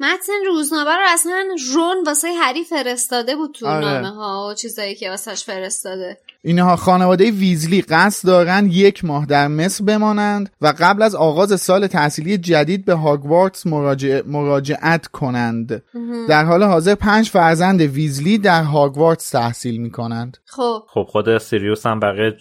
متن 0.00 0.32
روزنامه 0.46 0.90
رو 0.90 1.04
اصلا 1.08 1.48
رون 1.74 1.96
واسه 2.06 2.28
هری 2.28 2.64
فرستاده 2.64 3.36
بود 3.36 3.54
تو 3.54 3.66
آره. 3.66 3.84
نامه 3.84 4.08
ها 4.08 4.48
و 4.50 4.54
چیزایی 4.54 4.94
که 4.94 5.10
واسهش 5.10 5.44
فرستاده. 5.44 6.18
اینها 6.44 6.76
خانواده 6.76 7.30
ویزلی 7.30 7.82
قصد 7.82 8.26
دارند 8.28 8.72
یک 8.72 9.04
ماه 9.04 9.26
در 9.26 9.48
مصر 9.48 9.84
بمانند 9.84 10.50
و 10.60 10.72
قبل 10.78 11.02
از 11.02 11.14
آغاز 11.14 11.60
سال 11.60 11.86
تحصیلی 11.86 12.38
جدید 12.38 12.84
به 12.84 12.94
هاگوارتس 12.94 13.66
مراجع- 13.66 14.22
مراجعت 14.26 15.06
کنند. 15.06 15.82
در 16.28 16.44
حال 16.44 16.62
حاضر 16.62 16.94
پنج 16.94 17.28
فرزند 17.30 17.80
ویزلی 17.80 18.38
در 18.38 18.62
هاگوارتس 18.62 19.30
تحصیل 19.30 19.80
می 19.80 19.90
کنند 19.90 20.36
خب. 20.44 20.82
خب 20.88 21.06
خود 21.08 21.38
سیریوس 21.38 21.86
هم 21.86 22.00
بقیه 22.00 22.36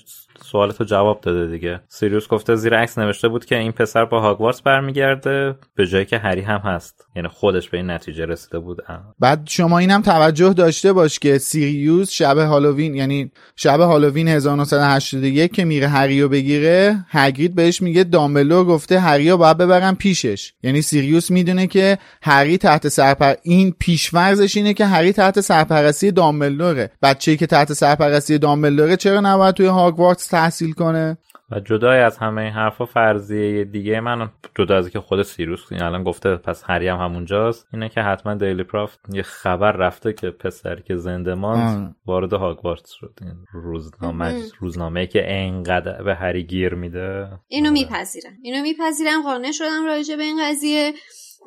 سوالتو 0.52 0.84
جواب 0.84 1.22
داده 1.22 1.48
دیگه. 1.48 1.80
سیریوس 1.88 2.28
گفته 2.28 2.56
زیر 2.56 2.78
عکس 2.78 2.98
نوشته 2.98 3.28
بود 3.28 3.46
که 3.46 3.58
این 3.58 3.72
پسر 3.72 4.06
با 4.06 4.22
هاگوارتس 4.22 4.62
برمیگرده 4.62 5.56
به 5.76 5.88
جایی 5.88 6.06
که 6.06 6.18
هری 6.18 6.42
هم 6.42 6.60
هست. 6.60 7.08
یعنی 7.16 7.28
خودش 7.28 7.70
به 7.70 7.78
این 7.78 7.92
نتیجه 7.92 8.26
رسیده 8.26 8.60
بود. 8.60 8.78
بعد 9.20 9.42
شما 9.50 9.78
اینم 9.78 10.02
توجه 10.02 10.54
داشته 10.54 10.94
باش 10.94 11.20
که 11.20 11.38
سیریوس 11.38 12.12
شب 12.12 12.38
هالووین 12.38 12.96
یعنی 12.96 13.32
شب 13.56 13.80
هالووین 13.80 14.28
1981 14.28 15.54
که 15.54 15.66
میره 15.66 15.88
هریو 15.88 16.30
بگیره 16.30 17.06
هگرید 17.10 17.56
بهش 17.56 17.82
میگه 17.82 18.04
دامبلور 18.04 18.66
گفته 18.66 19.00
هریو 19.00 19.38
باید 19.38 19.58
ببرم 19.58 19.96
پیشش. 19.96 20.54
یعنی 20.64 20.82
سیریوس 20.82 21.32
می‌دونه 21.32 21.68
که 21.68 21.98
هری 22.22 22.58
تحت 22.58 22.88
سرپر 22.88 23.34
این 23.44 23.76
پیشورزش 23.80 24.58
اینه 24.58 24.74
که 24.74 24.86
هری 24.86 25.14
تحت 25.14 25.42
سرپرستی 25.42 26.12
دامبلوره. 26.12 26.92
بچه‌ای 27.02 27.38
که 27.38 27.48
تحت 27.48 27.74
سرپرستی 27.74 28.38
دامبلوره 28.38 28.96
چرا 28.96 29.20
نباید 29.20 29.56
توی 29.56 29.66
هاگوارتس 29.66 30.30
تحصیل 30.42 30.74
کنه. 30.74 31.18
و 31.52 31.60
جدای 31.60 32.00
از 32.00 32.18
همه 32.18 32.42
این 32.42 32.52
حرفا 32.52 32.86
فرضیه 32.86 33.64
دیگه 33.64 34.00
من 34.00 34.30
جدا 34.56 34.78
از 34.78 34.90
که 34.90 35.00
خود 35.00 35.22
سیروس 35.22 35.72
این 35.72 35.82
الان 35.82 36.04
گفته 36.04 36.36
پس 36.36 36.64
هری 36.68 36.88
هم 36.88 36.98
همونجاست 36.98 37.68
اینه 37.74 37.90
که 37.90 38.02
حتما 38.02 38.34
دیلی 38.34 38.64
پرافت 38.64 39.00
یه 39.14 39.22
خبر 39.22 39.72
رفته 39.72 40.14
که 40.14 40.30
پسری 40.30 40.84
که 40.84 40.96
زنده 40.96 41.34
ماند. 41.34 41.96
وارد 42.06 42.34
هاگوارتس 42.34 42.92
شد. 42.92 43.20
این 43.22 43.46
روزنامه 43.54 44.44
روزنامه 44.60 45.08
که 45.08 45.24
انقدر 45.26 46.04
به 46.04 46.16
هری 46.16 46.44
گیر 46.44 46.74
میده. 46.74 47.28
اینو 47.48 47.70
آره. 47.70 47.74
میپذیرم 47.74 48.34
اینو 48.44 48.62
میپذیرم 48.62 49.24
قانع 49.24 49.52
شدم 49.52 49.86
راجع 49.86 50.16
به 50.16 50.24
این 50.24 50.40
قضیه. 50.50 50.94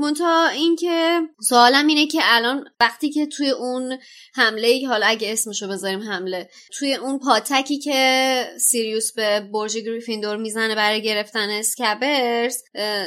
منتها 0.00 0.48
اینکه 0.48 1.20
سوالم 1.48 1.87
اینه 1.87 2.07
که 2.07 2.18
الان 2.22 2.64
وقتی 2.80 3.11
که 3.11 3.26
توی 3.26 3.50
اون 3.50 3.98
حمله 4.35 4.87
حالا 4.88 5.07
اگه 5.07 5.33
اسمشو 5.33 5.68
بذاریم 5.68 6.00
حمله 6.00 6.48
توی 6.78 6.94
اون 6.94 7.18
پاتکی 7.18 7.78
که 7.78 8.44
سیریوس 8.61 9.12
به 9.12 9.48
برج 9.52 9.76
گریفیندور 9.76 10.37
می‌زنه 10.37 10.74
برای 10.74 11.02
گرفتن 11.02 11.50
اسکبرز 11.50 12.57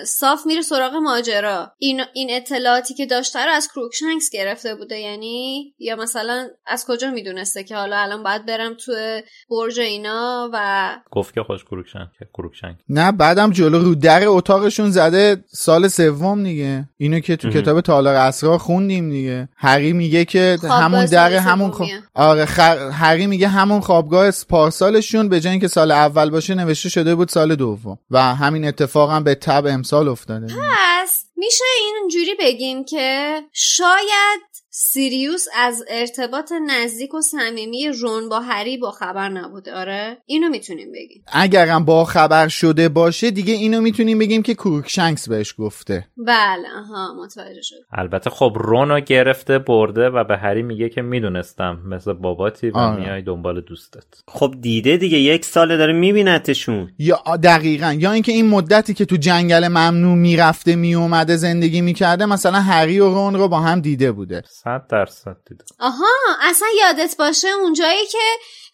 صاف 0.05 0.45
میره 0.45 0.61
سراغ 0.61 0.95
ماجرا. 0.95 1.71
این 1.77 2.01
این 2.13 2.27
اطلاعاتی 2.31 2.93
که 2.93 3.05
داشته 3.05 3.45
رو 3.45 3.51
از 3.51 3.67
کروکشنکس 3.67 4.29
گرفته 4.29 4.75
بوده 4.75 4.99
یعنی 4.99 5.73
یا 5.79 5.95
مثلا 5.95 6.47
از 6.65 6.85
کجا 6.87 7.11
می‌دونسته 7.11 7.63
که 7.63 7.75
حالا 7.75 7.97
الان 7.97 8.23
باید 8.23 8.45
برم 8.45 8.73
توی 8.73 9.23
برج 9.49 9.79
اینا 9.79 10.49
و 10.53 10.99
گفت 11.11 11.33
که 11.33 11.43
خوش 11.43 11.63
کروکشنگ 11.63 12.07
کروکشنگ 12.33 12.75
نه 12.89 13.11
بعدم 13.11 13.51
جلو 13.51 13.79
رو 13.79 13.95
در 13.95 14.27
اتاقشون 14.27 14.91
زده 14.91 15.43
سال 15.47 15.87
سوم 15.87 16.43
دیگه. 16.43 16.76
اینو 16.97 17.19
که 17.19 17.35
تو 17.35 17.49
کتاب 17.49 17.81
تالار 17.81 18.15
اسرار 18.15 18.57
خوندیم 18.57 19.09
دیگه. 19.09 19.49
هری 19.55 19.93
میگه 19.93 20.25
که 20.25 20.57
همون 20.63 21.05
در 21.05 21.33
همون 21.33 21.71
خ... 21.71 21.77
سومیه. 21.77 22.03
آره 22.13 22.45
خ- 22.45 22.93
هری 22.93 23.27
میگه 23.27 23.47
همون 23.47 23.79
خوابگاه 23.81 24.31
پارسالشون 24.49 25.29
به 25.29 25.39
جای 25.39 25.51
اینکه 25.51 25.67
سال 25.67 25.91
اول 25.91 26.29
باشه 26.29 26.55
نوشته 26.55 26.89
شده 26.89 27.15
بود 27.15 27.29
سال 27.29 27.55
دوم. 27.55 27.97
و 28.11 28.35
همین 28.35 28.65
اتفاق 28.67 29.11
هم 29.11 29.23
بالطبع 29.23 29.65
امسال 29.65 30.07
افتاده. 30.07 30.45
پس 30.47 31.23
میشه 31.35 31.63
اینجوری 31.79 32.35
بگیم 32.39 32.85
که 32.85 33.39
شاید 33.53 34.41
سیریوس 34.79 35.45
از 35.55 35.83
ارتباط 35.89 36.51
نزدیک 36.67 37.13
و 37.13 37.21
صمیمی 37.21 37.89
رون 38.01 38.29
با 38.29 38.39
هری 38.39 38.77
با 38.77 38.91
خبر 38.91 39.29
نبوده. 39.29 39.73
آره؟ 39.73 40.17
اینو 40.25 40.49
می‌تونیم 40.49 40.91
بگیم. 40.91 41.23
اگرم 41.33 41.85
با 41.85 42.05
خبر 42.05 42.47
شده 42.47 42.89
باشه 42.89 43.31
دیگه 43.31 43.53
اینو 43.53 43.81
می‌تونیم 43.81 44.19
بگیم 44.19 44.43
که 44.43 44.53
کروکشنکس 44.53 45.29
بهش 45.29 45.55
گفته. 45.57 46.07
بله 46.17 46.67
آها 46.79 47.23
متوجه 47.23 47.61
شد 47.61 47.75
البته 47.91 48.29
خب 48.29 48.51
رونو 48.55 48.99
گرفته 48.99 49.59
برده 49.59 50.09
و 50.09 50.23
به 50.23 50.37
هری 50.37 50.63
میگه 50.63 50.89
که 50.89 51.01
می‌دونستم 51.01 51.81
مثل 51.85 52.13
باباتی 52.13 52.69
و 52.69 52.77
آره. 52.77 52.99
میای 52.99 53.21
دنبال 53.21 53.61
دوستت. 53.61 54.03
خب 54.27 54.55
دیده 54.61 54.97
دیگه 54.97 55.17
یک 55.17 55.45
ساله 55.45 55.77
داره 55.77 55.93
میبینتشون. 55.93 56.89
یا 56.99 57.19
دقیقا 57.43 57.93
یا 57.99 58.11
اینکه 58.11 58.31
این 58.31 58.47
مدتی 58.47 58.93
که 58.93 59.05
تو 59.05 59.15
جنگل 59.15 59.67
ممنوع 59.67 60.15
می‌رفته 60.15 60.75
میومده 60.75 61.35
زندگی 61.35 61.81
می‌کرده 61.81 62.25
مثلا 62.25 62.59
هری 62.59 62.99
و 62.99 63.09
رون 63.09 63.35
رو 63.35 63.47
با 63.47 63.59
هم 63.59 63.81
دیده 63.81 64.11
بوده. 64.11 64.43
صد 64.67 64.87
درصد 64.87 65.37
دیده 65.45 65.65
آها 65.79 66.05
اصلا 66.41 66.67
یادت 66.79 67.15
باشه 67.19 67.47
اونجایی 67.47 68.05
که 68.05 68.17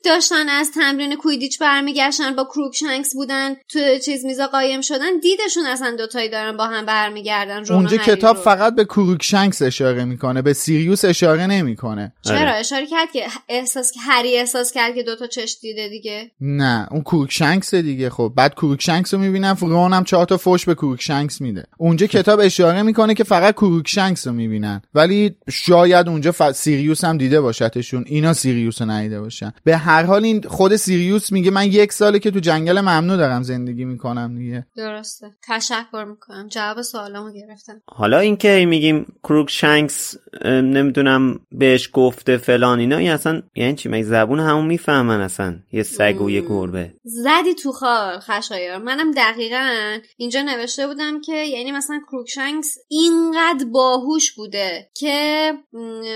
داشتن 0.04 0.50
از 0.50 0.72
تمرین 0.72 1.16
کویدیچ 1.16 1.60
برمیگشتن 1.60 2.36
با 2.36 2.44
کروکشنکس 2.44 3.14
بودن 3.14 3.56
تو 3.70 3.80
چیز 4.06 4.26
میزا 4.26 4.48
قایم 4.48 4.82
شدن 4.82 5.20
دیدشون 5.22 5.66
اصلا 5.66 5.96
دوتایی 5.96 6.30
دارن 6.30 6.58
با 6.58 6.68
هم 6.68 6.86
برمیگردن 6.86 7.74
اونجا 7.74 7.98
کتاب 7.98 8.38
فقط 8.38 8.76
به 8.76 8.86
کروکشنکس 8.86 9.62
اشاره 9.62 10.06
می‌کنه 10.06 10.42
به 10.42 10.54
سیریوس 10.54 11.06
اشاره 11.06 11.48
نمی‌کنه. 11.48 12.14
چرا؟ 12.22 12.38
آره. 12.38 12.52
اشاره 12.52 12.86
کرد 12.86 13.12
که 13.12 13.24
احساس 13.50 13.92
هری 14.08 14.38
احساس 14.38 14.72
کرد 14.72 14.96
که 14.96 15.04
دوتا 15.04 15.28
چش 15.28 15.58
دیده 15.62 15.90
دیگه. 15.90 16.32
نه 16.42 16.88
اون 16.92 17.02
کروکشنکس 17.02 17.76
دیگه. 17.76 18.10
خب 18.10 18.34
بعد 18.36 18.54
کروکشنکس 18.54 19.14
رو 19.14 19.20
می‌بینم 19.20 19.58
رون 19.62 19.94
هم 19.94 20.04
چهار 20.04 20.26
تا 20.26 20.38
فوش 20.38 20.66
به 20.66 20.76
کروکشنکس 20.76 21.42
میده. 21.42 21.64
اونجا 21.78 22.08
کتاب 22.08 22.40
اشاره 22.40 22.82
می‌کنه 22.82 23.14
که 23.14 23.24
فقط 23.24 23.54
کروکشنکس 23.54 24.28
رو 24.28 24.34
می‌بینن. 24.34 24.82
ولی 24.94 25.36
شاید 25.50 26.10
اونجا 26.10 26.32
ف... 26.32 26.52
سیریوس 26.52 27.04
هم 27.04 27.18
دیده 27.18 27.42
باشتشون. 27.42 28.04
اینا 28.08 28.34
سیریوس 28.34 28.82
رو 28.82 28.92
ندیده 28.92 29.22
باشن. 29.22 29.54
به 29.64 29.78
هر 29.94 30.04
حال 30.04 30.24
این 30.24 30.42
خود 30.42 30.76
سیریوس 30.76 31.32
میگه 31.32 31.52
من 31.52 31.68
یک 31.68 31.94
ساله 31.94 32.20
که 32.20 32.32
تو 32.32 32.40
جنگل 32.40 32.82
ممنوع 32.82 33.18
دارم 33.18 33.44
زندگی 33.44 33.86
می‌کنم 33.86 34.38
دیگه. 34.38 34.66
درسته. 34.78 35.32
تشکر 35.48 36.06
می‌کنم. 36.10 36.48
جواب 36.48 36.82
سوالامو 36.82 37.32
گرفتم. 37.32 37.82
حالا 37.86 38.20
اینکه 38.20 38.66
میگیم 38.70 39.06
کروکشنکس 39.24 40.16
نمی‌دونم 40.46 41.40
بهش 41.52 41.90
گفته 41.94 42.38
فلان 42.38 42.80
اینا 42.80 42.98
این 42.98 43.12
اصلا 43.12 43.42
یعنی 43.56 43.76
چی؟ 43.76 43.90
مگه 43.90 44.04
زبون 44.04 44.40
همون 44.40 44.66
می‌فهمن 44.66 45.22
اصلا؟ 45.22 45.56
یه 45.72 45.84
سگ 45.84 46.22
و 46.22 46.30
یه 46.30 46.42
گربه. 46.42 46.94
زدی 47.04 47.54
تو 47.64 47.72
خال 47.72 48.20
خشایر 48.20 48.78
منم 48.78 49.12
دقیقا 49.12 49.98
اینجا 50.18 50.42
نوشته 50.42 50.88
بودم 50.88 51.22
که 51.22 51.36
یعنی 51.36 51.72
مثلا 51.72 52.00
کروکشنکس 52.12 52.78
اینقدر 52.90 53.66
باهوش 53.72 54.32
بوده 54.32 54.90
که 54.96 55.52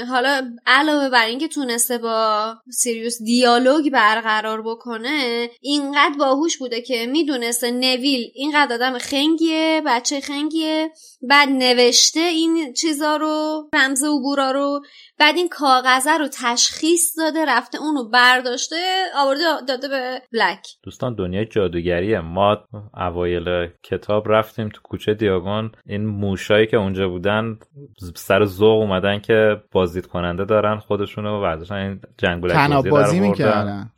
حالا 0.10 0.52
علاوه 0.66 1.10
بر 1.10 1.26
اینکه 1.26 1.48
تونسته 1.48 1.98
با 1.98 2.54
سیریوس 2.72 3.18
دیالوگ 3.24 3.67
برقرار 3.90 4.62
بکنه 4.62 5.50
اینقدر 5.62 6.18
باهوش 6.20 6.58
بوده 6.58 6.82
که 6.82 7.06
می‌دونسته 7.06 7.72
نویل 7.72 8.32
اینقدر 8.36 8.74
آدم 8.74 8.98
خنگیه 8.98 9.82
بچه 9.86 10.20
خنگیه. 10.20 10.92
بعد 11.22 11.50
نوشته 11.50 12.20
این 12.20 12.74
چیزا 12.74 13.18
رو 13.18 13.64
رمز 13.74 14.04
عبورا 14.04 14.52
رو 14.52 14.82
بعد 15.20 15.36
این 15.36 15.50
کاغذه 15.50 16.18
رو 16.18 16.28
تشخیص 16.34 17.18
داده 17.18 17.46
رفته 17.46 17.78
اونو 17.82 18.10
برداشته 18.10 18.76
آورده 19.18 19.42
داده 19.68 19.88
به 19.88 20.22
بلک 20.34 20.68
دوستان 20.84 21.16
دنیای 21.16 21.46
جادوگریه. 21.46 22.20
ما 22.20 22.58
اوایل 22.94 23.68
کتاب 23.84 24.32
رفتیم 24.32 24.70
تو 24.70 24.82
کوچه 24.84 25.14
دیاگون. 25.14 25.72
این 25.86 26.06
موشایی 26.06 26.68
که 26.68 26.78
اونجا 26.78 27.10
بودن 27.10 27.58
سر 28.16 28.46
ذوق 28.46 28.82
اومدن 28.82 29.20
که 29.20 29.62
بازدید 29.72 30.06
کننده 30.06 30.46
دارن 30.46 30.80
خودشونو 30.80 31.44
و 31.44 31.74
این 31.74 32.02
جنگولک 32.18 32.88
بازی 32.90 33.20
می‌کردن. 33.20 33.92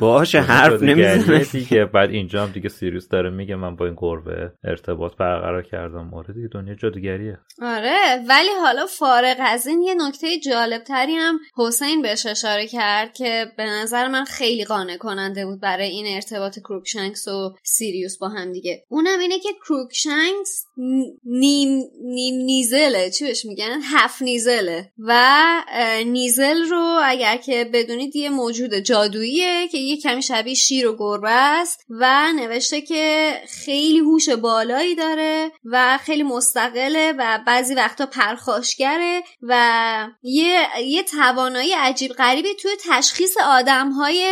باشه 0.00 0.40
حرف 0.40 0.82
نمی‌زنه. 0.82 1.44
دیگه 1.44 1.84
بعد 1.84 2.10
اینجا 2.10 2.42
هم 2.42 2.52
دیگه 2.52 2.68
سیریوس 2.68 3.08
داره 3.08 3.30
میگه 3.30 3.56
من 3.56 3.76
با 3.76 3.86
این 3.86 3.94
گربه 3.98 4.52
ارتباط 4.64 5.16
برقرار 5.16 5.62
کردم. 5.62 6.04
مورد 6.04 6.34
دیگه 6.34 6.48
دنیا 6.52 6.74
جادوگریه. 6.74 7.38
آره 7.62 8.24
ولی 8.28 8.48
حالا 8.62 8.86
فارغ 8.86 9.36
از 9.40 9.66
این 9.66 9.82
یه 9.82 9.94
نکته 9.94 10.38
جالب 10.38 10.82
تری 10.82 11.14
هم 11.14 11.38
حسین 11.56 12.02
بهش 12.02 12.26
اشاره 12.26 12.66
کرد 12.66 13.12
که 13.12 13.46
به 13.56 13.64
نظر 13.64 14.08
من 14.08 14.24
خیلی 14.24 14.64
قانع 14.64 14.96
کننده 14.96 15.46
بود 15.46 15.60
برای 15.60 15.88
این 15.88 16.14
ارتباط 16.14 16.58
کروکشنکس 16.58 17.28
و 17.28 17.54
سیریوس 17.62 18.18
با 18.18 18.28
هم 18.28 18.52
دیگه. 18.52 18.84
اونم 18.88 19.18
اینه 19.18 19.38
که 19.38 19.48
کروکشنکس 19.64 20.66
نیم 21.24 21.82
نیم 22.04 22.34
نیزله. 22.44 23.10
چی 23.10 23.24
بهش 23.24 23.44
میگن؟ 23.44 23.78
half 23.84 24.22
Kneazle 24.22 24.76
ه. 24.76 24.92
و 24.98 25.24
نیزل 26.06 26.62
رو 26.70 26.98
اگر 27.04 27.36
که 27.36 27.70
بدونید 27.72 28.16
یه 28.16 28.30
موجود 28.30 28.78
جادوییه 29.18 29.68
که 29.68 29.78
یه 29.78 29.96
کمی 29.96 30.22
شبیه 30.22 30.54
شیر 30.54 30.88
و 30.88 30.96
گربه 30.96 31.30
است 31.30 31.86
و 31.90 32.32
نوشته 32.36 32.80
که 32.80 33.32
خیلی 33.64 33.98
هوش 33.98 34.28
بالایی 34.28 34.94
داره 34.94 35.50
و 35.64 35.98
خیلی 36.02 36.22
مستقله 36.22 37.14
و 37.18 37.38
بعضی 37.46 37.74
وقتا 37.74 38.06
پرخاشگره 38.06 39.22
و 39.42 40.06
یه, 40.22 40.66
یه 40.84 41.02
توانایی 41.02 41.72
عجیب 41.72 42.12
غریبی 42.12 42.54
توی 42.62 42.70
تشخیص 42.90 43.36
آدم 43.46 43.90
های 43.90 44.26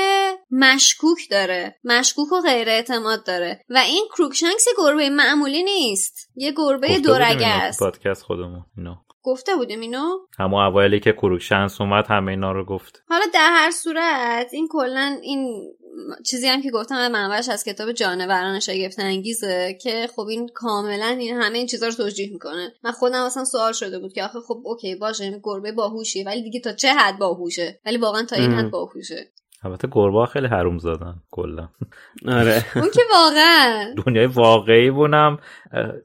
مشکوک 0.51 1.19
داره. 1.31 1.77
مشکوک 1.85 2.33
و 2.33 2.41
غیر 2.41 2.69
اعتماد 2.69 3.27
داره. 3.27 3.65
و 3.71 3.79
این 3.79 4.09
کروکشنکس 4.15 4.67
گربه 4.79 5.11
معمولی 5.11 5.63
نیست. 5.63 6.31
یه 6.37 6.53
گربه 6.57 6.99
دورگه 6.99 7.47
است. 7.47 7.79
پادکست 7.79 8.23
خودمون. 8.23 8.65
گفته 9.27 9.57
بودیم 9.57 9.81
اینو؟ 9.81 10.05
همون 10.39 10.63
اوایلی 10.63 11.01
که 11.01 11.13
کروکشنس 11.13 11.81
اومد 11.81 12.07
همه 12.09 12.31
اینا 12.31 12.53
رو 12.53 12.65
گفت. 12.65 13.03
حالا 13.09 13.25
در 13.35 13.51
هر 13.51 13.71
صورت 13.71 14.49
این 14.53 14.69
کلا 14.71 15.19
این 15.23 15.73
چیزی 16.27 16.49
هم 16.49 16.63
که 16.63 16.71
گفتم 16.71 17.09
منبعش 17.09 17.49
از 17.49 17.65
کتاب 17.65 17.93
جانوران 17.93 18.61
شگفت 18.61 18.99
انگیزه 18.99 19.79
که 19.83 20.09
خب 20.17 20.27
این 20.31 20.49
کاملا 20.55 21.07
این 21.07 21.37
همه 21.37 21.59
این 21.59 21.67
چیزا 21.67 21.87
رو 21.87 21.93
توجیه 21.93 22.33
می‌کنه. 22.33 22.75
من 22.85 22.93
خودم 22.93 23.23
اصلا 23.23 23.45
سوال 23.45 23.73
شده 23.73 23.99
بود 23.99 24.13
که 24.13 24.25
آخه 24.25 24.39
خب 24.41 24.63
okay 24.65 24.95
باشه 24.95 25.25
این 25.25 25.41
گربه 25.43 25.73
باهوشی 25.73 26.25
ولی 26.25 26.43
دیگه 26.43 26.61
تا 26.61 26.73
چه 26.73 26.89
حد 26.89 27.19
باهوشه؟ 27.19 27.81
ولی 27.87 27.97
واقعا 27.97 28.25
تا 28.25 28.37
این 28.37 28.53
حد 28.53 28.71
باهوشه. 28.71 29.33
البته 29.67 29.89
گربه 29.93 30.27
خیلی 30.27 30.47
حروم‌زادن 30.47 31.15
کلا. 31.31 31.69
آره. 32.29 32.65
اون 32.77 32.91
که 32.95 33.01
واقعا. 33.13 33.95
دنیای 34.07 34.27
واقعی 34.27 34.91
بونم 34.91 35.39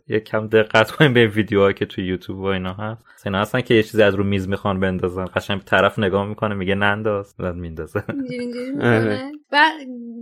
یک 0.08 0.24
کم 0.24 0.48
دقت 0.48 0.92
کنیم 0.92 1.14
به 1.14 1.28
ویدیوهایی 1.28 1.74
که 1.74 1.86
توی 1.86 2.06
یوتیوب 2.06 2.40
و 2.40 2.46
اینا 2.46 2.74
هست. 2.74 3.06
اینا 3.26 3.40
هستن 3.40 3.62
که 3.62 3.74
یه 3.74 3.84
چیزی 3.84 4.04
از 4.04 4.16
رو 4.16 4.24
میز 4.24 4.48
می‌خوان 4.48 4.80
بندازن. 4.80 5.26
قشنگ 5.26 5.62
طرف 5.62 6.00
نگاه 6.00 6.26
می‌کنه 6.26 6.56
میگه 6.56 6.76
ننداز 6.76 7.36
بعد 7.40 7.56
میندازه. 7.56 8.04
آره. 8.82 9.32
و 9.52 9.70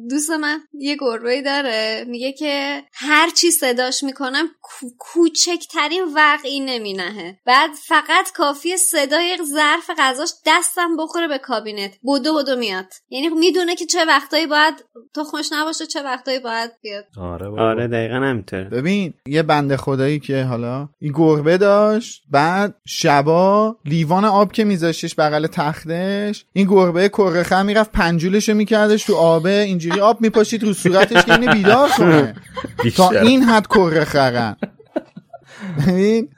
دوست 0.09 0.29
من 0.29 0.59
یه 0.73 0.97
گربه 0.99 1.41
داره 1.41 2.05
میگه 2.07 2.31
که 2.31 2.83
هر 2.93 3.29
چی 3.29 3.51
صداش 3.51 4.03
می‌کنم 4.03 4.45
کوچکترین 4.99 6.03
وقعی 6.15 6.59
نمینهه. 6.59 7.39
بعد 7.45 7.69
فقط 7.87 8.31
کافی 8.35 8.77
صدای 8.77 9.37
ظرف 9.43 9.89
غذاش 9.97 10.29
دستم 10.45 10.97
بخوره 10.97 11.27
به 11.27 11.37
کابینت. 11.37 11.97
بودو 12.01 12.33
بودو 12.33 12.55
میاد. 12.55 12.85
یعنی 13.09 13.28
می‌دونه 13.39 13.75
که 13.75 13.85
چه 13.85 14.05
وقتایی 14.07 14.47
باید 14.47 14.73
خوش 15.31 15.49
نباشه 15.51 15.85
چه 15.85 16.03
وقتایی 16.03 16.39
باید 16.39 16.71
بیاد. 16.81 17.05
آره 17.17 17.47
آره 17.47 17.87
دقیقا 17.87 18.15
همینطوره. 18.15 18.63
ببین 18.63 19.13
یه 19.27 19.43
بنده 19.43 19.77
خدایی 19.77 20.19
که 20.19 20.43
حالا 20.43 20.89
این 20.99 21.13
گربه 21.15 21.57
داشت 21.57 22.23
بعد 22.31 22.75
شبا 22.87 23.77
لیوان 23.85 24.25
آب 24.25 24.51
که 24.51 24.63
میذاشتش 24.63 25.15
بغل 25.15 25.47
تختش 25.47 26.45
این 26.53 26.67
گربه 26.67 27.09
کرخه 27.09 27.61
می‌رفت 27.61 27.91
پنجولشو 27.91 28.53
میکردش 28.53 29.03
تو 29.03 29.15
آبه 29.15 29.59
اینجوری 29.61 29.99
آب 29.99 30.21
میپاشید 30.21 30.63
رو 30.63 30.73
صورتش 30.73 31.25
که 31.25 31.33
اینو 31.39 31.53
بیدار 31.53 31.89
کنه. 31.89 32.35
تا 32.97 33.09
این 33.09 33.43
حد 33.43 33.67
کرخرن 33.67 34.55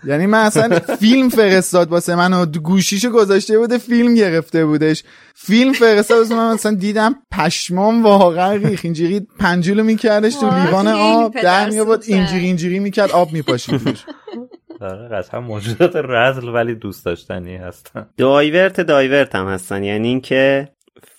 یعنی 0.04 0.26
من 0.26 0.40
اصلا 0.40 0.80
فیلم 0.80 1.30
فرستاد 1.30 1.90
واسه 1.90 2.16
من 2.16 2.34
و 2.34 2.46
گوشیشو 2.46 3.10
گذاشته 3.10 3.58
بوده 3.58 3.78
فیلم 3.78 4.14
گرفته 4.14 4.66
بودش. 4.66 5.04
فیلم 5.36 5.74
فرستاد 5.74 6.18
واسه 6.18 6.36
من 6.36 6.54
مثلا 6.54 6.76
دیدم 6.76 7.16
پشمام 7.32 8.04
واقعا 8.04 8.54
ریخ. 8.54 8.80
اینجوری 8.84 9.28
پنجولو 9.40 9.84
میکردش 9.84 10.36
تو 10.36 10.46
لیوان 10.46 10.88
آب 10.88 11.42
در 11.44 11.70
میاورد 11.70 12.04
اینجوری 12.08 12.46
اینجوری 12.46 12.80
می‌کرد 12.80 13.12
آب 13.12 13.34
میپاشید 13.34 14.00
آره 14.82 15.26
هم 15.34 15.44
موجودات 15.44 15.96
رذل 15.96 16.50
ولی 16.50 16.76
دوست 16.76 17.06
داشتنی 17.06 17.56
هستن. 17.56 18.08
divert 18.17 18.82
divert 18.82 19.36
هم 19.36 19.48
هستن. 19.48 19.84
یعنی 19.84 20.08
اینکه 20.08 20.70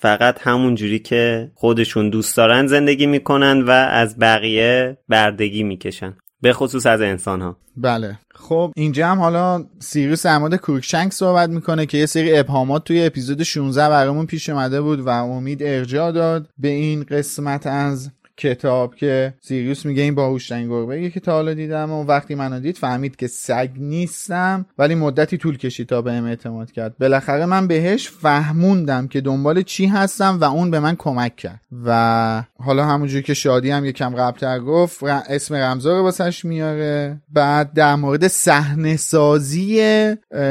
فقط 0.00 0.38
همون 0.40 0.74
جوری 0.74 0.98
که 0.98 1.50
خودشون 1.54 2.10
دوست 2.10 2.36
دارن 2.36 2.66
زندگی 2.66 3.06
می‌کنن 3.06 3.62
و 3.62 3.70
از 3.70 4.18
بقیه 4.18 4.98
بردگی 5.08 5.62
می‌کشن. 5.62 6.16
به 6.42 6.52
خصوص 6.52 6.86
از 6.86 7.00
انسان 7.00 7.42
ها 7.42 7.56
بله. 7.76 8.18
خب 8.34 8.72
اینجا 8.76 9.08
هم 9.08 9.18
حالا 9.18 9.64
سیریوس 9.78 10.26
در 10.26 10.38
مورد 10.38 10.56
کروکشنک 10.56 11.12
صحبت 11.12 11.50
می‌کنه 11.50 11.86
که 11.86 11.98
یه 11.98 12.06
سری 12.06 12.38
ابهامات 12.38 12.84
توی 12.84 13.06
اپیزود 13.06 13.42
16 13.42 13.88
برامون 13.88 14.26
پیش 14.26 14.48
اومده 14.48 14.80
بود 14.80 15.00
و 15.00 15.08
امید 15.08 15.62
ارجاع 15.62 16.12
داد 16.12 16.48
به 16.58 16.68
این 16.68 17.02
قسمت 17.02 17.66
از 17.66 18.10
کتاب 18.42 18.94
که 18.94 19.34
سیریوس 19.40 19.86
میگه 19.86 20.02
این 20.02 20.14
باهوشترین 20.14 20.68
گربه 20.68 21.10
که 21.10 21.20
تا 21.20 21.32
حالا 21.32 21.54
دیدم 21.54 21.90
و 21.90 22.04
وقتی 22.04 22.34
منو 22.34 22.60
دید 22.60 22.78
فهمید 22.78 23.16
که 23.16 23.26
سگ 23.26 23.70
نیستم 23.76 24.66
ولی 24.78 24.94
مدتی 24.94 25.36
طول 25.36 25.56
کشید 25.56 25.88
تا 25.88 26.02
بهم 26.02 26.24
اعتماد 26.24 26.72
کرد. 26.72 26.98
بالاخره 26.98 27.46
من 27.46 27.66
بهش 27.66 28.08
فهموندم 28.08 29.08
که 29.08 29.20
دنبال 29.20 29.62
چی 29.62 29.86
هستم 29.86 30.38
و 30.40 30.44
اون 30.44 30.70
به 30.70 30.80
من 30.80 30.96
کمک 30.96 31.36
کرد. 31.36 31.60
و 31.86 32.44
حالا 32.58 32.84
همونجوری 32.84 33.22
که 33.22 33.34
شادی 33.34 33.70
هم 33.70 33.84
یکم 33.84 34.14
قبلتر 34.14 34.58
گفت 34.58 35.02
اسم 35.02 35.54
رمزا 35.54 35.96
رو 35.96 36.02
واسش 36.02 36.44
میاره. 36.44 37.20
بعد 37.32 37.72
در 37.72 37.94
مورد 37.94 38.28
صحنه 38.28 38.96
سازی 38.96 39.82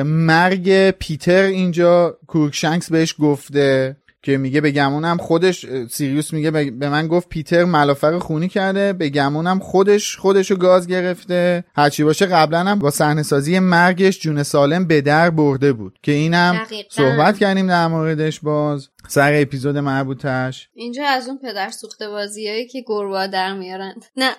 مرگ 0.06 0.92
پیتر 0.92 1.42
اینجا 1.42 2.18
کروکشنکس 2.28 2.92
بهش 2.92 3.16
گفته. 3.20 3.98
که 4.24 4.38
میگه 4.38 4.62
به 4.62 4.72
گمونم 4.72 5.18
خودش 5.18 5.66
سیریوس 5.90 6.34
میگه 6.34 6.52
به 6.52 6.90
من 6.90 7.08
گفت 7.08 7.30
پیتر 7.30 7.66
ملافر 7.66 8.20
خونی 8.20 8.48
کرده 8.48 8.94
به 8.94 9.10
گمونم 9.10 9.60
خودش 9.60 10.18
خودشو 10.18 10.56
گاز 10.56 10.88
گرفته. 10.88 11.64
هرچی 11.76 12.04
باشه 12.04 12.26
قبلا 12.26 12.60
هم 12.60 12.80
با 12.80 12.92
صحنه 12.92 13.24
سازی 13.24 13.60
مرگش 13.60 14.20
جون 14.20 14.44
سالم 14.44 14.88
به 14.88 15.02
در 15.02 15.30
برده 15.30 15.74
بود 15.74 16.00
که 16.04 16.12
اینم 16.12 16.62
دقیقاً. 16.66 16.90
صحبت 16.90 17.38
کردیم 17.38 17.68
در 17.68 17.88
موردش 17.88 18.40
باز. 18.40 18.90
سر 19.08 19.42
اپیزود 19.42 19.78
مربوطش. 19.78 20.70
اینجا 20.74 21.06
از 21.06 21.28
اون 21.28 21.38
پدر 21.38 21.70
سوخته 21.70 22.10
بازیایی 22.10 22.68
که 22.68 22.84
گربه 22.88 23.28
در 23.28 23.54
میارند 23.54 24.06
نه 24.18 24.32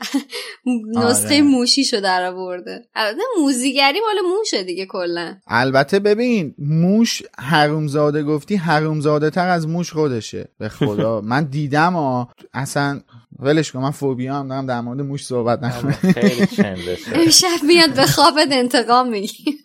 نسخه 0.97 1.27
آره. 1.27 1.43
موشیشو 1.43 2.01
در 2.01 2.25
آورده. 2.25 2.83
البته 2.95 3.23
موزیگری 3.41 4.01
مال 4.01 4.31
موشه 4.39 4.63
دیگه 4.63 4.87
کلا. 4.87 5.37
البته 5.47 5.99
ببین 5.99 6.55
موش 6.59 7.23
حرومزاده 7.39 8.23
گفتی 8.23 8.57
حرومزاده 8.57 9.31
تر 9.31 9.49
از 9.49 9.69
موش 9.73 9.93
خودشه. 9.93 10.49
به 10.59 10.69
خدا. 10.69 11.21
من 11.33 11.45
دیدم 11.45 11.93
ها 11.93 12.29
اصلا 12.55 13.01
ولش 13.39 13.73
کن 13.73 13.79
من 13.79 13.91
فوبیا 13.91 14.35
هم 14.35 14.49
دارم 14.49 14.67
در 14.67 14.81
مورد 14.81 15.01
موش 15.01 15.27
صحبت 15.27 15.63
نکنم. 15.63 15.93
خیلی 15.93 16.47
چندشه 16.47 17.11
امشب 17.21 17.65
میاد 17.67 17.95
به 17.95 18.07
خوابت 18.07 18.49
انتقام 18.51 19.09
میگی 19.09 19.59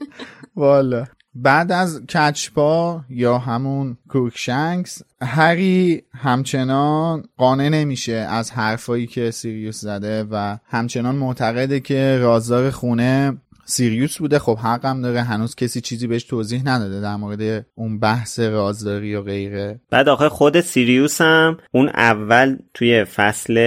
والا. 0.55 1.05
بعد 1.39 1.71
از 1.71 2.01
کج‌پا 2.05 3.01
یا 3.09 3.37
همون 3.37 3.97
کروکشنکس 4.09 5.01
هری 5.21 6.03
همچنان 6.13 7.23
قانع 7.37 7.69
نمیشه 7.69 8.13
از 8.13 8.51
حرفایی 8.51 9.07
که 9.07 9.31
سیریوس 9.31 9.81
زده 9.81 10.23
و 10.23 10.57
همچنان 10.67 11.15
معتقده 11.15 11.79
که 11.79 12.17
رازدار 12.21 12.71
خونه 12.71 13.37
سیریوس 13.69 14.17
بوده. 14.17 14.39
خب 14.39 14.57
حقم 14.57 15.01
داره. 15.01 15.21
هنوز 15.21 15.55
کسی 15.55 15.81
چیزی 15.81 16.07
بهش 16.07 16.23
توضیح 16.23 16.61
نداده 16.65 17.01
در 17.01 17.15
مورد 17.15 17.65
اون 17.75 17.99
بحث 17.99 18.39
رازداری 18.39 19.15
و 19.15 19.21
غیره. 19.21 19.79
بعد 19.89 20.09
آخه 20.09 20.29
خود 20.29 20.61
سیریوس 20.61 21.21
هم 21.21 21.57
اون 21.71 21.89
اول 21.89 22.57
توی 22.73 23.03
فصل 23.03 23.57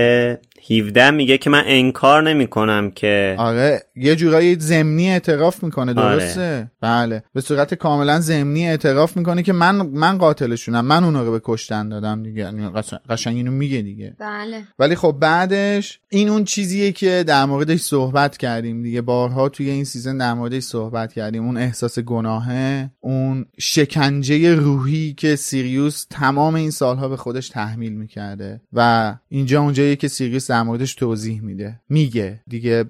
17 0.70 1.10
میگه 1.10 1.38
که 1.38 1.50
من 1.50 1.62
انکار 1.66 2.22
نمی 2.30 2.46
کنم 2.46 2.90
که 2.90 3.36
آره 3.38 3.82
یه 3.96 4.16
جورایی 4.16 4.56
ضمنی 4.58 5.10
اعتراف 5.10 5.62
می‌کنه. 5.62 6.00
آره. 6.00 6.16
درسته؟ 6.16 6.70
بله. 6.80 7.22
به 7.34 7.40
صورت 7.40 7.74
کاملا 7.74 8.20
ضمنی 8.20 8.68
اعتراف 8.68 9.16
می‌کنه 9.16 9.42
که 9.42 9.52
من 9.52 9.76
من 9.76 10.18
قاتلشونم. 10.18 10.84
من 10.84 11.04
اونا 11.04 11.22
رو 11.22 11.32
به 11.32 11.40
کشتن 11.44 11.88
دادم 11.88 12.22
دیگه. 12.22 12.40
یعنی 12.42 12.68
قش- 12.68 12.94
قشنگ 13.10 13.36
اینو 13.36 13.50
میگه 13.50 13.82
دیگه. 13.82 14.16
بله. 14.20 14.62
ولی 14.78 14.94
خب 14.94 15.16
بعدش 15.20 15.99
این 16.12 16.28
اون 16.28 16.44
چیزیه 16.44 16.92
که 16.92 17.24
در 17.26 17.44
موردش 17.44 17.80
صحبت 17.80 18.36
کردیم 18.36 18.82
دیگه. 18.82 19.00
بارها 19.00 19.48
توی 19.48 19.70
این 19.70 19.84
season 19.84 20.18
در 20.18 20.34
موردش 20.34 20.62
صحبت 20.62 21.12
کردیم. 21.12 21.44
اون 21.44 21.56
احساس 21.56 21.98
گناهه 21.98 22.90
اون 23.00 23.46
شکنجه 23.58 24.54
روحی 24.54 25.14
که 25.14 25.36
سیریوس 25.36 26.06
تمام 26.10 26.54
این 26.54 26.70
سالها 26.70 27.08
به 27.08 27.16
خودش 27.16 27.48
تحمیل 27.48 27.92
می‌کرده 27.92 28.60
و 28.72 29.14
اینجا 29.28 29.62
اونجاییه 29.62 29.96
که 29.96 30.08
سیریوس 30.08 30.50
در 30.50 30.62
موردش 30.62 30.94
توضیح 30.94 31.40
میده. 31.42 31.80
میگه 31.88 32.40
دیگه 32.48 32.84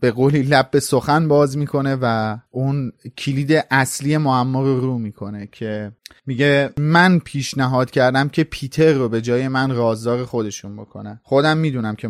به 0.00 0.10
قولی 0.10 0.42
لب 0.42 0.70
به 0.70 0.80
سخن 0.80 1.28
باز 1.28 1.56
می‌کنه 1.56 1.98
و 2.02 2.38
اون 2.50 2.92
کلید 3.18 3.64
اصلی 3.70 4.16
معما 4.16 4.62
رو 4.62 4.80
رو 4.80 4.98
می‌کنه 4.98 5.48
که 5.52 5.92
میگه 6.26 6.70
من 6.76 7.18
پیشنهاد 7.18 7.90
کردم 7.90 8.28
که 8.28 8.44
پیتر 8.44 8.92
رو 8.92 9.08
به 9.08 9.20
جای 9.20 9.48
من 9.48 9.70
رازدار 9.70 10.24
خودشون 10.24 10.76
بکنن. 10.76 11.20
خودم 11.22 11.58
می‌دونم 11.58 11.94
که 11.94 12.08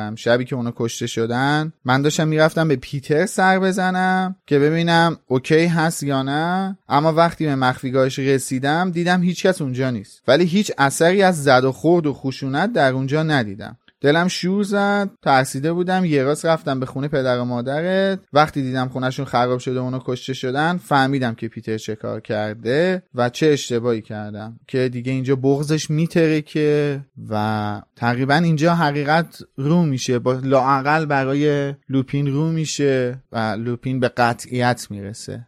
مقصرم 0.00 0.14
شبی 0.14 0.44
که 0.44 0.56
اونا 0.56 0.72
کشته 0.76 1.06
شدن 1.06 1.72
من 1.84 2.02
داشتم 2.02 2.28
می‌رفتم 2.28 2.68
به 2.68 2.76
پیتر 2.76 3.26
سر 3.26 3.58
بزنم 3.58 4.36
که 4.46 4.58
ببینم 4.58 5.16
okay 5.26 5.66
هست 5.66 6.02
یا 6.02 6.22
نه. 6.22 6.78
اما 6.88 7.12
وقتی 7.12 7.46
به 7.46 7.54
مخفیگاهش 7.54 8.18
رسیدم 8.18 8.90
دیدم 8.90 9.22
هیچکس 9.22 9.62
اونجا 9.62 9.90
نیست. 9.90 10.22
ولی 10.28 10.44
هیچ 10.44 10.72
اثری 10.78 11.22
از 11.22 11.44
زد 11.44 11.64
و 11.64 11.72
خورد 11.72 12.06
و 12.06 12.12
خشونت 12.12 12.72
در 12.72 12.92
اونجا 12.92 13.22
ندیدم. 13.22 13.76
دلم 14.00 14.28
شور 14.28 14.62
زد 14.62 15.10
ترسیده 15.22 15.72
بودم 15.72 16.04
یه 16.04 16.22
راست 16.22 16.46
رفتم 16.46 16.80
به 16.80 16.86
خونه 16.86 17.08
پدر 17.08 17.38
و 17.38 17.44
مادرت. 17.44 18.18
وقتی 18.32 18.62
دیدم 18.62 18.88
خونشون 18.88 19.24
خراب 19.24 19.58
شده 19.58 19.80
و 19.80 19.82
اونا 19.82 20.02
کشته 20.06 20.32
شدن 20.32 20.76
فهمیدم 20.76 21.34
که 21.34 21.48
پیتر 21.48 21.78
چه 21.78 21.94
کار 21.94 22.20
کرده 22.20 23.02
و 23.14 23.28
چه 23.28 23.46
اشتباهی 23.46 24.02
کردم. 24.02 24.60
که 24.68 24.88
دیگه 24.88 25.12
اینجا 25.12 25.36
بغزش 25.36 25.90
میترکه 25.90 27.00
و 27.30 27.82
تقریبا 27.96 28.34
اینجا 28.34 28.74
حقیقت 28.74 29.42
رو 29.56 29.82
میشه. 29.82 30.18
با 30.18 30.32
لاعقل 30.32 31.06
برای 31.06 31.74
لوپین 31.88 32.26
رو 32.26 32.52
میشه 32.52 33.22
و 33.32 33.38
لوپین 33.58 34.00
به 34.00 34.08
قطعیت 34.08 34.86
می‌رسه. 34.90 35.46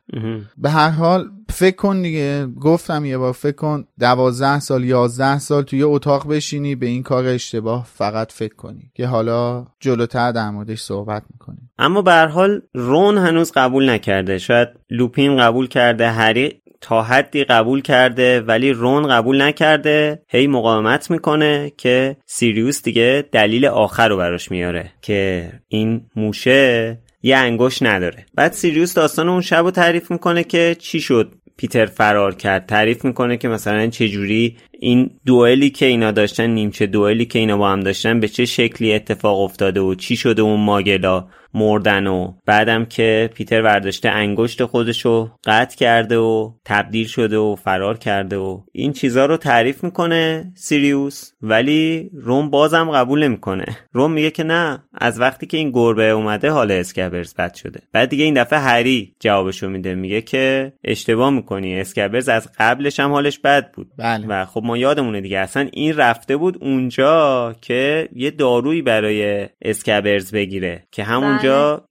به 0.58 0.70
هر 0.70 0.90
حال 0.90 1.30
فکر 1.52 1.76
کن 1.76 2.02
دیگه. 2.02 2.46
گفتم 2.60 3.04
یه 3.04 3.18
بار 3.18 3.32
فکر 3.32 3.56
کن 3.56 3.84
دوازده 4.00 4.60
سال 4.60 4.84
یازده 4.84 5.38
سال 5.38 5.62
توی 5.62 5.82
اتاق 5.82 6.28
بشینی 6.28 6.74
به 6.74 6.86
این 6.86 7.02
کار 7.02 7.26
اشتباه 7.26 7.86
فقط 7.94 8.32
فکر 8.32 8.54
کنی. 8.54 8.90
که 8.94 9.06
حالا 9.06 9.66
جلوتر 9.80 10.32
در 10.32 10.50
موردش 10.50 10.80
صحبت 10.80 11.22
می‌کنیم. 11.30 11.70
اما 11.78 12.02
به 12.02 12.14
حال 12.14 12.60
رون 12.74 13.18
هنوز 13.18 13.52
قبول 13.52 13.90
نکرده. 13.90 14.38
شاید 14.38 14.68
لوپین 14.90 15.36
قبول 15.36 15.68
کرده 15.68 16.10
هری 16.10 16.62
تا 16.80 17.02
حدی 17.02 17.44
قبول 17.44 17.82
کرده 17.82 18.40
ولی 18.40 18.72
رون 18.72 19.08
قبول 19.08 19.42
نکرده. 19.42 20.22
هی 20.28 20.46
مقاومت 20.46 21.10
می‌کنه 21.10 21.72
که 21.76 22.16
سیریوس 22.26 22.82
دیگه 22.82 23.28
دلیل 23.32 23.66
آخر 23.66 24.08
رو 24.08 24.16
براش 24.16 24.50
میاره 24.50 24.92
که 25.02 25.50
این 25.68 26.06
موشه 26.16 26.98
یه 27.22 27.36
انگوش 27.36 27.82
نداره. 27.82 28.26
بعد 28.34 28.52
سیریوس 28.52 28.94
داستان 28.94 29.28
اون 29.28 29.40
شب 29.40 29.64
رو 29.64 29.70
تعریف 29.70 30.10
می‌کنه 30.10 30.44
که 30.44 30.76
چی 30.78 31.00
شد؟ 31.00 31.34
پیتر 31.56 31.86
فرار 31.86 32.34
کرد 32.34 32.66
تعریف 32.66 33.04
می‌کنه 33.04 33.36
که 33.36 33.48
مثلا 33.48 33.86
چجوری 33.86 34.56
این 34.84 35.10
دوئلی 35.26 35.70
که 35.70 35.86
اینا 35.86 36.10
داشتن 36.10 36.46
نیمچه 36.46 36.86
دوئلی 36.86 37.24
که 37.24 37.38
اینا 37.38 37.56
با 37.56 37.70
هم 37.70 37.80
داشتن 37.80 38.20
به 38.20 38.28
چه 38.28 38.44
شکلی 38.44 38.94
اتفاق 38.94 39.40
افتاده 39.40 39.80
و 39.80 39.94
چی 39.94 40.16
شده 40.16 40.42
اون 40.42 40.60
ماگلا 40.60 41.26
مردن 41.54 42.06
و 42.06 42.32
بعدم 42.46 42.84
که 42.84 43.30
پیتر 43.34 43.62
ورداشته 43.62 44.08
انگشت 44.08 44.64
خودشو 44.64 45.30
قطع 45.44 45.76
کرده 45.76 46.18
و 46.18 46.52
تبدیل 46.64 47.06
شده 47.06 47.38
و 47.38 47.54
فرار 47.54 47.98
کرده 47.98 48.36
و 48.36 48.60
این 48.72 48.92
چیزا 48.92 49.26
رو 49.26 49.36
تعریف 49.36 49.84
می‌کنه 49.84 50.52
سیریوس 50.56 51.30
ولی 51.42 52.10
روم 52.14 52.50
بازم 52.50 52.90
قبول 52.90 53.24
نمی‌کنه. 53.24 53.64
روم 53.92 54.12
میگه 54.12 54.30
که 54.30 54.44
نه 54.44 54.82
از 54.94 55.20
وقتی 55.20 55.46
که 55.46 55.56
این 55.56 55.70
گربه 55.70 56.10
اومده 56.10 56.50
حال 56.50 56.70
اسکبرز 56.70 57.34
بد 57.34 57.54
شده. 57.54 57.80
بعد 57.92 58.08
دیگه 58.08 58.24
این 58.24 58.34
دفعه 58.34 58.58
هری 58.58 59.14
جوابشو 59.20 59.68
میده 59.68 59.94
میگه 59.94 60.20
که 60.20 60.72
اشتباه 60.84 61.30
می‌کنی 61.30 61.80
اسکبرز 61.80 62.28
از 62.28 62.48
قبلش 62.58 63.00
هم 63.00 63.10
حالش 63.10 63.38
بد 63.38 63.72
بود. 63.72 63.90
بله. 63.98 64.26
و 64.26 64.44
خب 64.44 64.60
ما 64.72 64.78
یادمونه 64.78 65.20
دیگه. 65.20 65.38
اصلا 65.38 65.68
این 65.72 65.96
رفته 65.96 66.36
بود 66.36 66.58
اونجا 66.60 67.54
که 67.60 68.08
یه 68.12 68.30
دارویی 68.30 68.82
برای 68.82 69.48
اسکبرز 69.62 70.32
بگیره 70.34 70.86
که 70.90 71.04
همونجا 71.04 71.84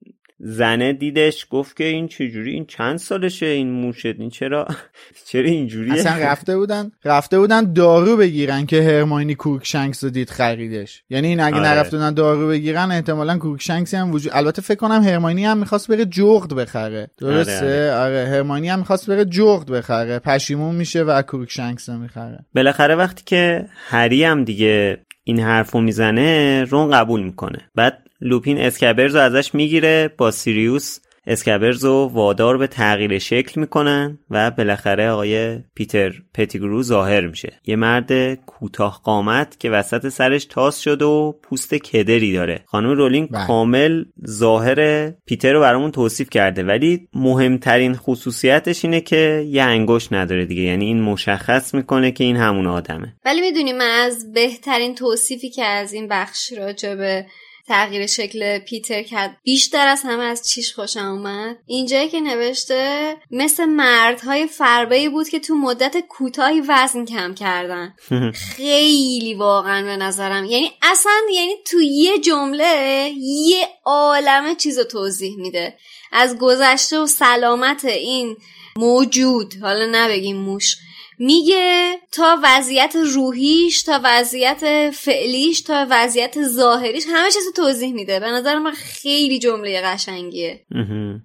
زنه 0.43 0.93
دیدش 0.93 1.47
گفت 1.49 1.77
که 1.77 1.83
این 1.83 2.07
چجوری؟ 2.07 2.51
این 2.51 2.65
چند 2.65 2.97
سالشه 2.97 3.45
این 3.45 3.71
موشت؟ 3.71 4.05
این 4.05 4.29
چرا؟ 4.29 4.67
چرا 5.29 5.49
اینجوریه؟ 5.49 5.93
اصلا 5.93 6.17
رفته 6.17 6.57
بودن 6.57 6.91
رفته 7.05 7.39
بودن 7.39 7.73
دارو 7.73 8.17
بگیرن 8.17 8.65
که 8.65 8.81
هرماینی 8.81 9.35
کروکشنکس 9.35 10.03
رو 10.03 10.09
دید 10.09 10.29
خریدش. 10.29 11.03
یعنی 11.09 11.27
این 11.27 11.39
اگه 11.39 11.55
آره. 11.55 11.67
نرفته 11.67 11.97
بودن 11.97 12.13
دارو 12.13 12.47
بگیرن 12.47 12.91
احتمالا 12.91 13.37
کروکشنکسی 13.37 13.97
هم 13.97 14.11
وجود 14.11 14.31
البته 14.35 14.61
فکر 14.61 14.77
کنم 14.77 15.03
هرماینی 15.03 15.45
هم 15.45 15.57
می‌خواست 15.57 15.87
بره 15.87 16.05
جغد 16.05 16.53
بخره. 16.53 17.07
درسته؟ 17.17 17.93
آره, 17.93 18.27
هرماینی 18.27 18.69
هم 18.69 18.79
می‌خواست 18.79 19.09
بره 19.09 19.25
جغد 19.25 19.71
بخره. 19.71 20.19
پشیمون 20.19 20.75
میشه 20.75 21.03
و 21.03 21.21
کروکشنکس 21.21 21.89
رو 21.89 21.97
می‌خره. 21.97 22.45
بالاخره 22.55 22.95
وقتی 22.95 23.23
که 23.25 23.65
هری 23.87 24.23
هم 24.23 24.43
دیگه 24.43 24.97
این 25.23 25.39
حرفو 25.39 25.81
می‌زنه 25.81 26.63
رون 26.63 26.91
قبول 26.91 27.23
می‌کنه. 27.23 27.59
بعد 27.75 27.97
لوپین 28.21 28.57
اسکبرز 28.57 29.15
رو 29.15 29.21
ازش 29.21 29.55
می‌گیره 29.55 30.13
با 30.17 30.31
سیریوس 30.31 30.99
اسکبرز 31.27 31.85
رو 31.85 32.09
وادار 32.13 32.57
به 32.57 32.67
تغییر 32.67 33.19
شکل 33.19 33.61
می‌کنن 33.61 34.19
و 34.29 34.51
بالاخره 34.51 35.09
آقای 35.09 35.59
پیتر 35.75 36.13
پتیگرو 36.33 36.83
ظاهر 36.83 37.27
میشه. 37.27 37.53
یه 37.65 37.75
مرد 37.75 38.33
کوتاه 38.33 39.01
قامت 39.03 39.59
که 39.59 39.69
وسط 39.69 40.09
سرش 40.09 40.45
تاس 40.45 40.79
شده 40.79 41.05
و 41.05 41.31
پوست 41.31 41.75
کدری 41.75 42.33
داره. 42.33 42.63
خانم 42.65 42.89
رولینگ 42.89 43.29
بله. 43.29 43.47
کامل 43.47 44.03
ظاهر 44.27 45.09
پیتر 45.09 45.53
رو 45.53 45.59
برامون 45.59 45.91
توصیف 45.91 46.29
کرده. 46.29 46.63
ولی 46.63 47.07
مهمترین 47.13 47.95
خصوصیتش 47.95 48.85
اینه 48.85 49.01
که 49.01 49.45
یه 49.47 49.63
انگشت 49.63 50.13
نداره 50.13 50.45
دیگه. 50.45 50.61
یعنی 50.61 50.85
این 50.85 51.01
مشخص 51.01 51.73
می‌کنه 51.73 52.11
که 52.11 52.23
این 52.23 52.37
همون 52.37 52.67
آدمه. 52.67 53.15
ولی 53.25 53.41
می‌دونی 53.41 53.73
من 53.73 54.01
از 54.05 54.31
بهترین 54.33 54.95
توصیفی 54.95 55.49
که 55.49 55.63
از 55.63 55.93
این 55.93 56.07
بخش 56.07 56.53
راجع 56.57 56.95
به 56.95 57.25
تغییر 57.71 58.05
شکل 58.07 58.59
پیتر 58.59 59.03
کرد. 59.03 59.37
بیشتر 59.43 59.87
از 59.87 60.01
همه 60.05 60.23
از 60.23 60.49
چیش 60.49 60.73
خوشم 60.73 61.05
اومد. 61.05 61.57
اینجایی 61.65 62.09
که 62.09 62.19
نوشته 62.19 63.15
مثل 63.31 63.65
مردهای 63.65 64.47
فربهی 64.47 65.09
بود 65.09 65.29
که 65.29 65.39
تو 65.39 65.55
مدت 65.55 65.99
کوتاهی 66.09 66.61
وزن 66.67 67.05
کم 67.05 67.33
کردن. 67.33 67.93
خیلی 68.55 69.33
واقعا 69.33 69.83
به 69.83 69.97
نظرم. 69.97 70.45
یعنی 70.45 70.71
اصلا 70.81 71.11
یعنی 71.33 71.53
تو 71.67 71.81
یه 71.81 72.19
جمله 72.19 73.11
یه 73.17 73.67
عالمه 73.85 74.55
چیز 74.55 74.77
رو 74.77 74.83
توضیح 74.83 75.37
میده. 75.37 75.77
از 76.11 76.37
گذشته 76.37 76.99
و 76.99 77.07
سلامت 77.07 77.85
این 77.85 78.37
موجود 78.75 79.53
حالا 79.61 79.89
نبگیم 79.91 80.37
موش 80.37 80.75
میگه 81.23 81.93
تا 82.11 82.37
وضعیت 82.43 82.95
روحیش 83.15 83.83
تا 83.83 83.99
وضعیت 84.03 84.89
فعلیش 84.93 85.61
تا 85.61 85.87
وضعیت 85.89 86.43
ظاهریش 86.43 87.03
همه 87.09 87.31
چیز 87.31 87.43
توضیح 87.55 87.93
میده. 87.93 88.19
به 88.19 88.25
نظر 88.25 88.59
من 88.59 88.71
خیلی 88.71 89.39
جمله 89.39 89.81
قشنگیه. 89.81 90.65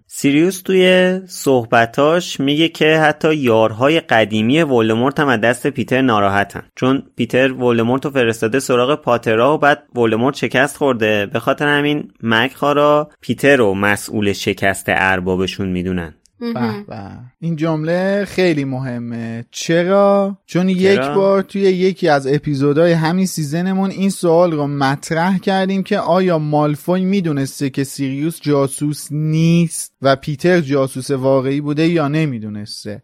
سیریوس 0.07 0.61
توی 0.61 1.21
صحبتاش 1.29 2.41
میگه 2.41 2.69
که 2.69 2.97
حتی 2.97 3.35
یارهای 3.35 4.01
قدیمی 4.01 4.63
ولدمورت 4.63 5.21
هم 5.21 5.29
از 5.29 5.41
دست 5.41 5.67
پیتر 5.67 6.03
ناراحتن. 6.03 6.69
چون 6.75 7.03
پیتر 7.17 7.53
ولدمورت 7.53 8.05
رو 8.05 8.11
فرستاده 8.11 8.61
سراغ 8.61 8.95
پاترا 8.95 9.55
و 9.55 9.59
بعد 9.59 9.83
ولدمورت 9.95 10.37
شکست 10.37 10.77
خورده. 10.77 11.27
به 11.27 11.39
خاطر 11.39 11.69
همین 11.69 12.13
مکخارا 12.23 13.11
پیتر 13.21 13.57
رو 13.57 13.75
مسئول 13.75 14.33
شکست 14.33 14.85
اربابشون 14.89 15.69
می‌دونن. 15.69 16.15
به 16.41 16.53
به. 16.89 17.11
این 17.39 17.57
جمله 17.57 18.25
خیلی 18.25 18.65
مهمه. 18.65 19.45
چرا؟ 19.51 20.39
چون 20.47 20.69
یک 20.69 21.01
بار 21.01 21.43
توی 21.43 21.63
یکی 21.63 22.09
از 22.09 22.27
اپیزودهای 22.27 22.93
همین 22.93 23.27
season 23.27 23.69
مون 23.69 23.91
این 23.91 24.11
سوال 24.11 24.53
رو 24.53 24.67
مطرح 24.67 25.39
کردیم 25.39 25.83
که 25.83 25.99
آیا 25.99 26.39
مالفوی 26.39 27.05
می‌دونسته 27.05 27.71
که 27.71 27.85
سیریوس 27.85 28.41
جاسوس 28.41 29.09
نیست 29.11 29.93
و 30.03 30.17
پیتر 30.17 30.61
جاسوس 30.61 31.11
واقعی 31.11 31.61
بوده 31.61 31.89
یا 31.89 32.09
نمی‌دونسته؟ 32.09 33.03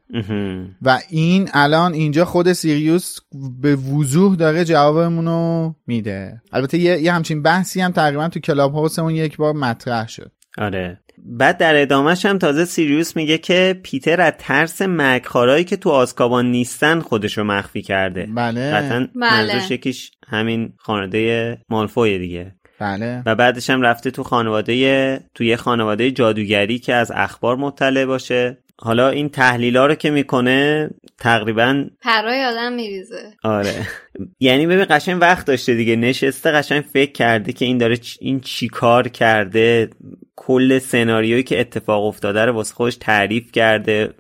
و 0.83 0.99
این 1.09 1.49
الان 1.53 1.93
اینجا 1.93 2.25
خود 2.25 2.53
سیریوس 2.53 3.17
به 3.61 3.77
وضوح 3.77 4.37
داره 4.37 4.65
جوابمون 4.65 5.27
رو 5.27 5.75
میده. 5.87 6.43
البته 6.53 6.79
یه،, 6.79 7.01
یه 7.01 7.13
همچین 7.13 7.43
بحثی 7.43 7.81
هم 7.81 7.93
تقریبا 7.93 8.29
تو 8.29 8.41
کلاب 8.41 8.75
هاوسمون 8.75 9.15
یک 9.15 9.37
بار 9.37 9.53
مطرح 9.53 10.09
شد. 10.09 10.33
آره. 10.59 11.01
بعد 11.25 11.59
در 11.59 11.83
ادامهش 11.83 12.27
هم 12.27 12.39
تازه 12.39 12.65
سیریوس 12.65 13.17
میگه 13.17 13.39
که 13.39 13.81
پیتر 13.83 14.21
از 14.21 14.33
ترس 14.39 14.83
مکخارایی 14.83 15.65
که 15.65 15.77
تو 15.77 15.91
آسکابان 15.91 16.51
نیستن 16.51 17.01
خودشو 17.01 17.45
مخفی 17.45 17.83
کرده. 17.83 18.29
بله. 18.35 18.71
قطعا 18.71 19.09
بله. 19.15 19.73
یکیش 19.73 20.11
همین 20.27 20.73
خانواده 20.77 21.59
مالفوی 21.69 22.19
دیگه. 22.19 22.55
بله. 22.79 23.23
و 23.27 23.35
بعدش 23.35 23.71
هم 23.71 23.83
رفته 23.83 24.11
تو 24.11 24.23
خانواده 24.23 25.21
توی 25.35 25.57
خانواده 25.57 26.11
جادوگری 26.11 26.79
که 26.79 26.95
از 26.95 27.13
اخبار 27.15 27.57
مطلع 27.57 28.05
باشه. 28.05 28.59
حالا 28.79 29.09
این 29.09 29.29
تحلیلا 29.29 29.87
رو 29.87 29.95
که 29.95 30.11
می‌کنه 30.11 30.91
تقریبا 31.19 31.85
پرای 32.01 32.45
آدم 32.45 32.73
میریزه. 32.73 33.33
آره. 33.45 33.75
یعنی 34.41 34.67
ببین 34.67 34.87
قشنگ 34.91 35.19
وقت 35.21 35.47
داشته 35.47 35.75
دیگه. 35.75 35.97
نشسته 35.97 36.51
قشنگ 36.51 36.85
فکر 36.93 37.13
کرده 37.13 37.53
که 37.53 37.65
این 37.65 37.79
داره 37.79 37.99
این 38.21 38.41
چی 38.41 38.69
کار 38.69 39.09
کرده. 39.09 39.91
کل 40.37 40.79
سناریویی 40.79 41.43
که 41.43 41.61
اتفاق 41.61 42.05
افتاده 42.05 42.45
رو 42.45 42.53
واسه 42.53 42.75
خودش 42.75 42.97
تعریف 42.97 43.53
کرده. 43.53 44.15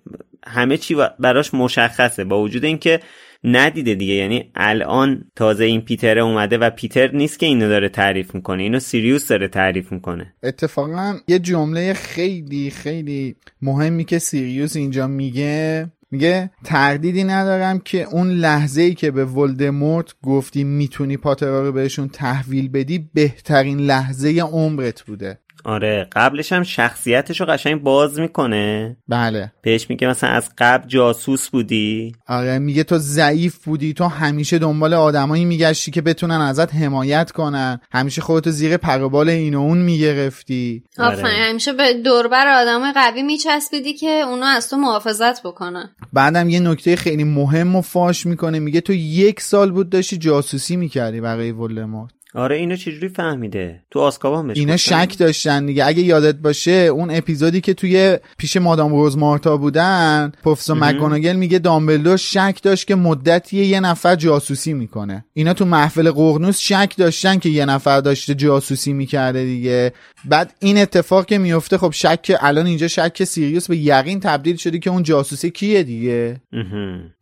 همه 0.47 0.77
چی 0.77 0.97
براش 1.19 1.55
مشخصه. 1.55 2.25
با 2.25 2.43
وجود 2.43 2.65
اینکه 2.65 3.01
ندیده 3.45 3.95
دیگه. 3.95 4.15
یعنی 4.15 4.51
الان 4.55 5.25
تازه 5.37 5.65
این 5.65 5.81
پیتر 5.81 6.19
اومده 6.19 6.59
و 6.59 6.71
پیتر 6.71 7.11
نیست 7.13 7.39
که 7.39 7.47
اینو 7.47 7.69
داره 7.69 7.89
تعریف 7.89 8.35
می‌کنه. 8.35 8.63
اینو 8.63 8.81
سیریوس 8.81 9.29
داره 9.29 9.49
تعریف 9.49 9.93
می‌کنه. 9.93 10.35
اتفاقا 10.43 11.19
یه 11.29 11.39
جمله 11.39 11.93
خیلی 11.93 12.71
خیلی 12.71 13.37
مهمی 13.63 14.05
که 14.05 14.19
سیریوس 14.19 14.77
اینجا 14.77 15.07
میگه 15.07 15.91
میگه 16.11 16.51
تردیدی 16.65 17.25
ندارم 17.25 17.79
که 17.79 18.03
اون 18.03 18.31
لحظه 18.31 18.83
ای 18.83 18.95
که 18.95 19.11
به 19.11 19.25
ولدمورت 19.25 20.15
گفتی 20.23 20.65
می‌تونی 20.65 21.17
پاترا 21.17 21.63
رو 21.63 21.73
بهشون 21.73 22.09
تحویل 22.09 22.69
بدی 22.69 23.09
بهترین 23.15 23.79
لحظه 23.79 24.41
عمرت 24.41 25.03
بوده. 25.03 25.39
آره 25.65 26.09
قبلش 26.13 26.53
هم 26.53 26.63
شخصیتش 26.63 27.41
رو 27.41 27.47
قشنگ 27.47 27.83
باز 27.83 28.21
می‌کنه. 28.21 28.97
بله. 29.09 29.53
بهش 29.63 29.91
میگه 29.91 30.09
مثلا 30.09 30.31
از 30.31 30.51
قبل 30.59 30.89
جاسوس 30.89 31.49
بودی. 31.49 32.13
آره 32.29 32.59
میگه 32.59 32.85
تو 32.85 32.99
ضعیف 32.99 33.65
بودی 33.65 33.93
تو 33.93 34.05
همیشه 34.05 34.59
دنبال 34.59 34.95
آدمایی 34.95 35.45
میگشتی 35.45 35.91
که 35.91 36.03
بتونن 36.03 36.41
ازت 36.41 36.75
حمایت 36.75 37.31
کنن. 37.31 37.81
همیشه 37.93 38.23
خودتو 38.23 38.51
زیر 38.51 38.77
پروبال 38.77 39.29
این 39.29 39.55
و 39.55 39.61
اون 39.61 39.79
می‌گرفتی. 39.79 40.83
آفرین 40.99 41.43
همیشه 41.43 41.73
به 41.73 41.95
دوربر 41.95 42.61
آدم 42.61 42.93
قوی 42.93 43.23
میچسبیدی 43.23 43.93
که 43.93 44.09
اونا 44.09 44.47
از 44.47 44.71
تو 44.71 44.77
محافظت 44.77 45.43
بکنن. 45.43 45.91
بعدم 46.13 46.49
یه 46.49 46.61
نکته 46.61 46.97
خیلی 46.97 47.25
مهم 47.25 47.77
و 47.77 47.81
فاش 47.81 48.27
می‌کنه 48.27 48.59
میگه 48.59 48.81
تو 48.81 48.93
یک 48.93 49.41
سال 49.41 49.71
بود 49.71 49.91
داشتی 49.91 50.17
جاسوسی 50.17 50.77
می‌کردی 50.77 51.21
برای 51.21 51.53
ولدمورت. 51.53 52.13
آره 52.35 52.57
اینو 52.57 52.77
چجوری 52.77 53.09
فهمیده؟ 53.09 53.81
تو 53.91 54.01
آسکابان 54.01 54.47
بهش 54.47 54.57
اینا؟ 54.57 54.77
شک 54.77 55.15
داشتن 55.19 55.67
دیگه. 55.67 55.87
اگه 55.87 56.03
یادت 56.03 56.35
باشه 56.35 56.71
اون 56.71 57.11
اپیزودی 57.11 57.61
که 57.61 57.75
توی 57.75 58.19
پیش 58.39 58.57
مادام 58.57 58.95
روزمارتا 58.95 59.57
بودن 59.57 60.33
پروفسور 60.43 60.77
مکگوناگل 60.77 61.37
میگه 61.37 61.59
دامبلدور 61.59 62.17
شک 62.17 62.59
داشت 62.63 62.87
که 62.87 62.95
مدتی 62.95 63.65
یه 63.65 63.81
نفر 63.81 64.17
جاسوسی 64.17 64.73
می‌کنه. 64.73 65.25
اینا 65.33 65.55
تو 65.55 65.65
محفل 65.65 66.11
قرنوس 66.11 66.59
شک 66.61 66.95
داشتن 66.97 67.39
که 67.39 67.49
یه 67.49 67.65
نفر 67.65 68.01
داشته 68.01 68.35
جاسوسی 68.35 68.93
می‌کرده 68.93 69.45
دیگه. 69.45 69.93
بعد 70.25 70.55
این 70.61 70.79
اتفاق 70.79 71.27
که 71.27 71.39
میفته 71.39 71.79
خب 71.79 71.91
شک 71.91 72.37
الان 72.41 72.67
اینجا 72.67 72.89
شک 72.89 73.25
سیریوس 73.25 73.69
به 73.69 73.77
یقین 73.77 74.21
تبدیل 74.21 74.57
شده 74.57 74.79
که 74.79 74.91
اون 74.91 75.03
جاسوسی 75.03 75.51
کیه 75.51 75.83
دیگه؟ 75.83 76.41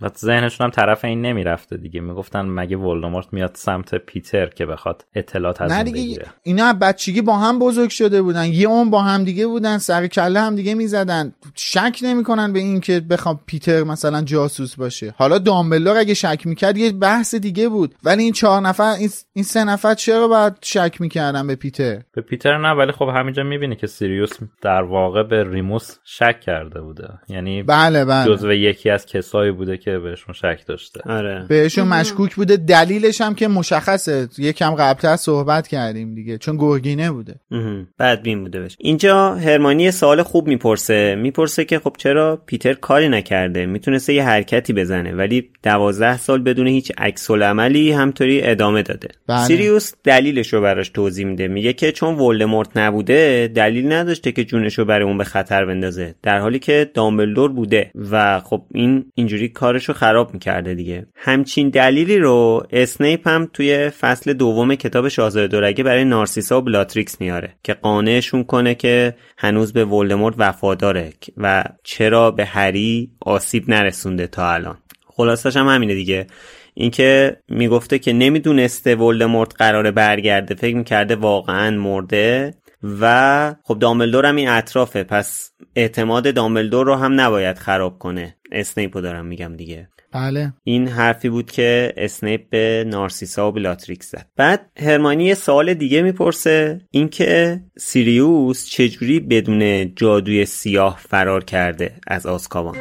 و 0.01 0.09
ذهنشون 0.19 0.65
هم 0.65 0.71
طرف 0.71 1.05
این 1.05 1.23
نمی‌رفته 1.23 1.77
دیگه. 1.77 2.01
می‌گفتن 2.01 2.41
مگه 2.41 2.77
ولدمورت 2.77 3.27
میاد 3.33 3.51
سمت 3.55 3.95
پیتر 3.95 4.47
که 4.47 4.67
بخواد 4.67 5.00
اطلاعات 5.15 5.63
از 5.63 5.73
نه 5.73 5.83
دیگه 5.83 6.23
اینا 6.43 6.67
از 6.67 6.79
بچگی 6.79 7.23
با 7.23 7.37
هم 7.37 7.59
بزرگ 7.59 7.91
شده 7.91 8.23
بودن. 8.23 8.45
یه 8.47 8.69
اون 8.69 8.91
با 8.91 9.03
هم 9.03 9.25
دیگه 9.25 9.47
بودن 9.47 9.79
سر 9.79 10.07
کله 10.07 10.41
هم 10.41 10.57
دیگه 10.57 10.75
می‌زدن. 10.75 11.33
شک 11.55 11.99
نمی‌کنن 12.03 12.53
به 12.53 12.59
این 12.59 12.81
که 12.81 13.01
بخوام 13.01 13.41
پیتر 13.47 13.83
مثلا 13.83 14.23
جاسوس 14.23 14.77
باشه. 14.77 15.15
حالا 15.17 15.39
دامبلور 15.39 15.97
اگه 15.97 16.15
شک 16.15 16.43
می‌کرد 16.45 16.77
یه 16.77 16.93
بحث 16.93 17.35
دیگه 17.35 17.69
بود. 17.69 17.95
ولی 18.05 18.23
این 18.23 18.33
چهار 18.33 18.61
نفر 18.63 18.91
این, 18.99 19.11
این 19.33 19.45
سه 19.45 19.65
نفر 19.65 19.95
چرا 19.95 20.29
باید 20.29 20.53
شک 20.63 21.01
می‌کردن 21.01 21.47
به 21.47 21.55
پیتر؟ 21.55 22.03
به 22.15 22.23
پیتر 22.23 22.59
نه 22.59 22.71
ولی 22.71 22.93
خب 22.93 23.09
همینجا 23.15 23.43
می‌بینی 23.43 23.77
که 23.77 23.87
سیریوس 23.87 24.33
در 24.63 24.83
واقع 24.83 25.23
به 25.23 25.51
ریموس 25.51 25.97
شک 26.05 26.41
کرده 26.41 26.81
بوده. 26.81 27.09
یعنی 27.29 27.63
بله 27.63 28.05
بله. 28.05 28.35
جزو 28.35 28.53
یکی 28.53 28.91
از 28.91 29.07
کسایی 29.07 29.51
بوده 29.51 29.77
که 29.77 29.99
بهشون 29.99 30.35
شک 30.35 30.61
داشته. 30.67 31.01
آره. 31.07 31.47
بهشون 31.49 31.89
مشکوک 31.89 32.35
بوده. 32.35 32.57
دلیلش 32.57 33.21
هم 33.21 33.35
که 33.35 33.49
مشخصه. 33.49 34.29
یکم 34.39 34.75
قبلتر 34.91 35.17
صحبت 35.17 35.69
کردیم 35.69 36.15
دیگه 36.15 36.39
چون 36.39 36.57
گرگینه 36.57 37.11
بوده. 37.11 37.35
مهم. 37.51 37.89
بدبین 37.99 38.43
بوده 38.43 38.61
بشه. 38.61 38.77
اینجا 38.81 39.35
هرماینی 39.35 39.91
سوال 39.91 40.23
خوب 40.23 40.49
می‌پرسه. 40.49 41.15
می‌پرسه 41.15 41.65
که 41.65 41.79
خب 41.79 41.97
چرا 41.99 42.43
پیتر 42.47 42.73
کاری 42.73 43.09
نکرده؟ 43.09 43.67
می‌تونسته 43.67 44.15
یه 44.15 44.25
حرکتی 44.25 44.73
بزنه 44.73 45.13
ولی 45.13 45.51
دوازده 45.63 46.19
سال 46.19 46.43
بدون 46.43 46.67
هیچ 46.67 46.93
عکس‌العملی 46.99 47.93
همینطوری 47.93 48.43
ادامه 48.43 48.83
داده. 48.83 49.09
بله. 49.27 49.45
سیریوس 49.45 49.93
دلیلش 50.05 50.53
رو 50.53 50.61
براش 50.61 50.89
توضیح 50.89 51.27
میده. 51.27 51.49
میگه 51.49 51.73
که 51.73 51.93
چون 51.93 52.15
ولدمورت 52.15 52.77
نبوده 52.77 53.51
دلیل 53.55 53.93
نداشته 53.93 54.33
که 54.33 54.45
جونش 54.45 54.79
رو 54.79 54.85
برای 54.85 55.05
اون 55.05 55.19
به 55.19 55.25
خطر 55.25 55.65
بندازه. 55.65 56.15
در 56.23 56.39
حالی 56.39 56.59
که 56.59 56.91
دامبلدور 56.95 57.53
بوده 57.53 57.91
و 58.11 58.41
خب 58.41 58.63
این 58.75 59.05
اینجوری 59.15 59.49
کارش 59.49 59.85
رو 59.85 59.95
خراب 59.95 60.35
می‌کرده 60.35 60.75
دیگه. 60.75 61.07
همچین 61.15 61.69
دلیلی 61.69 62.19
رو 62.19 62.67
اسنیپ 62.71 63.29
هم 63.29 63.51
توی 63.53 63.91
فصل 63.91 64.33
دوم 64.33 64.75
کتاب 64.81 65.09
شاهزاده 65.09 65.47
دورگه 65.47 65.85
برای 65.85 66.05
نارسیسا 66.05 66.59
و 66.59 66.63
بلاتریکس 66.63 67.21
میاره 67.21 67.55
که 67.63 67.75
قانعشون 67.75 68.45
کنه 68.45 68.75
که 68.75 69.15
هنوز 69.39 69.73
به 69.73 69.85
ولدمورت 69.85 70.35
وفاداره 70.39 71.13
و 71.37 71.65
چرا 71.85 72.31
به 72.31 72.45
هری 72.45 73.11
آسیب 73.21 73.71
نرسونده 73.71 74.27
تا 74.27 74.53
الان. 74.53 74.79
خلاصش 75.07 75.57
هم 75.57 75.69
همینه 75.69 75.95
دیگه. 75.95 76.27
اینکه 76.75 77.37
می‌گفته 77.49 77.99
که 77.99 78.13
نمی‌دونسته 78.13 78.95
ولدمورت 78.95 79.53
قراره 79.59 79.91
برگرده 79.91 80.55
فکر 80.55 80.77
می‌کرده 80.77 81.17
واقعا 81.17 81.71
مرده 81.71 82.55
و 83.01 83.55
خب 83.65 83.79
دامبلدور 83.79 84.27
هم 84.27 84.37
این 84.37 84.49
اطرافه 84.49 85.05
پس 85.05 85.53
اعتماد 85.77 86.35
دامبلدور 86.35 86.87
رو 86.87 86.95
هم 86.95 87.21
نباید 87.21 87.59
خراب 87.59 87.99
کنه. 87.99 88.37
اسنیپو 88.53 89.01
دارم 89.01 89.27
میگم 89.27 89.57
دیگه. 89.57 89.89
بله. 90.13 90.53
این 90.65 90.89
حرفی 90.89 91.29
بود 91.29 91.51
که 91.51 91.95
اسنیپ 91.97 92.51
به 92.51 92.85
نارسیسا 92.87 93.49
و 93.49 93.53
بلاتریکس 93.53 94.11
زد. 94.11 94.27
بعد 94.37 94.71
هرماینی 94.77 95.25
یه 95.25 95.35
سوال 95.35 95.75
دیگه 95.75 96.03
می‌پرسه 96.03 96.81
اینکه 96.91 97.61
سیریوس 97.79 98.67
چجوری 98.67 99.21
بدون 99.21 99.95
جادوی 99.95 100.47
سیاه 100.47 101.01
فرار 101.09 101.45
کرده 101.45 101.95
از 102.07 102.27
آزکابان؟ 102.27 102.77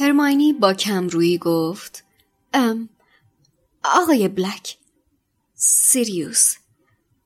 هرماینی 0.00 0.52
با 0.52 0.74
کمرویی 0.74 1.38
گفت 1.38 2.04
ام 2.54 2.88
آقای 3.84 4.28
بلک 4.28 4.76
سیریوس. 5.56 6.54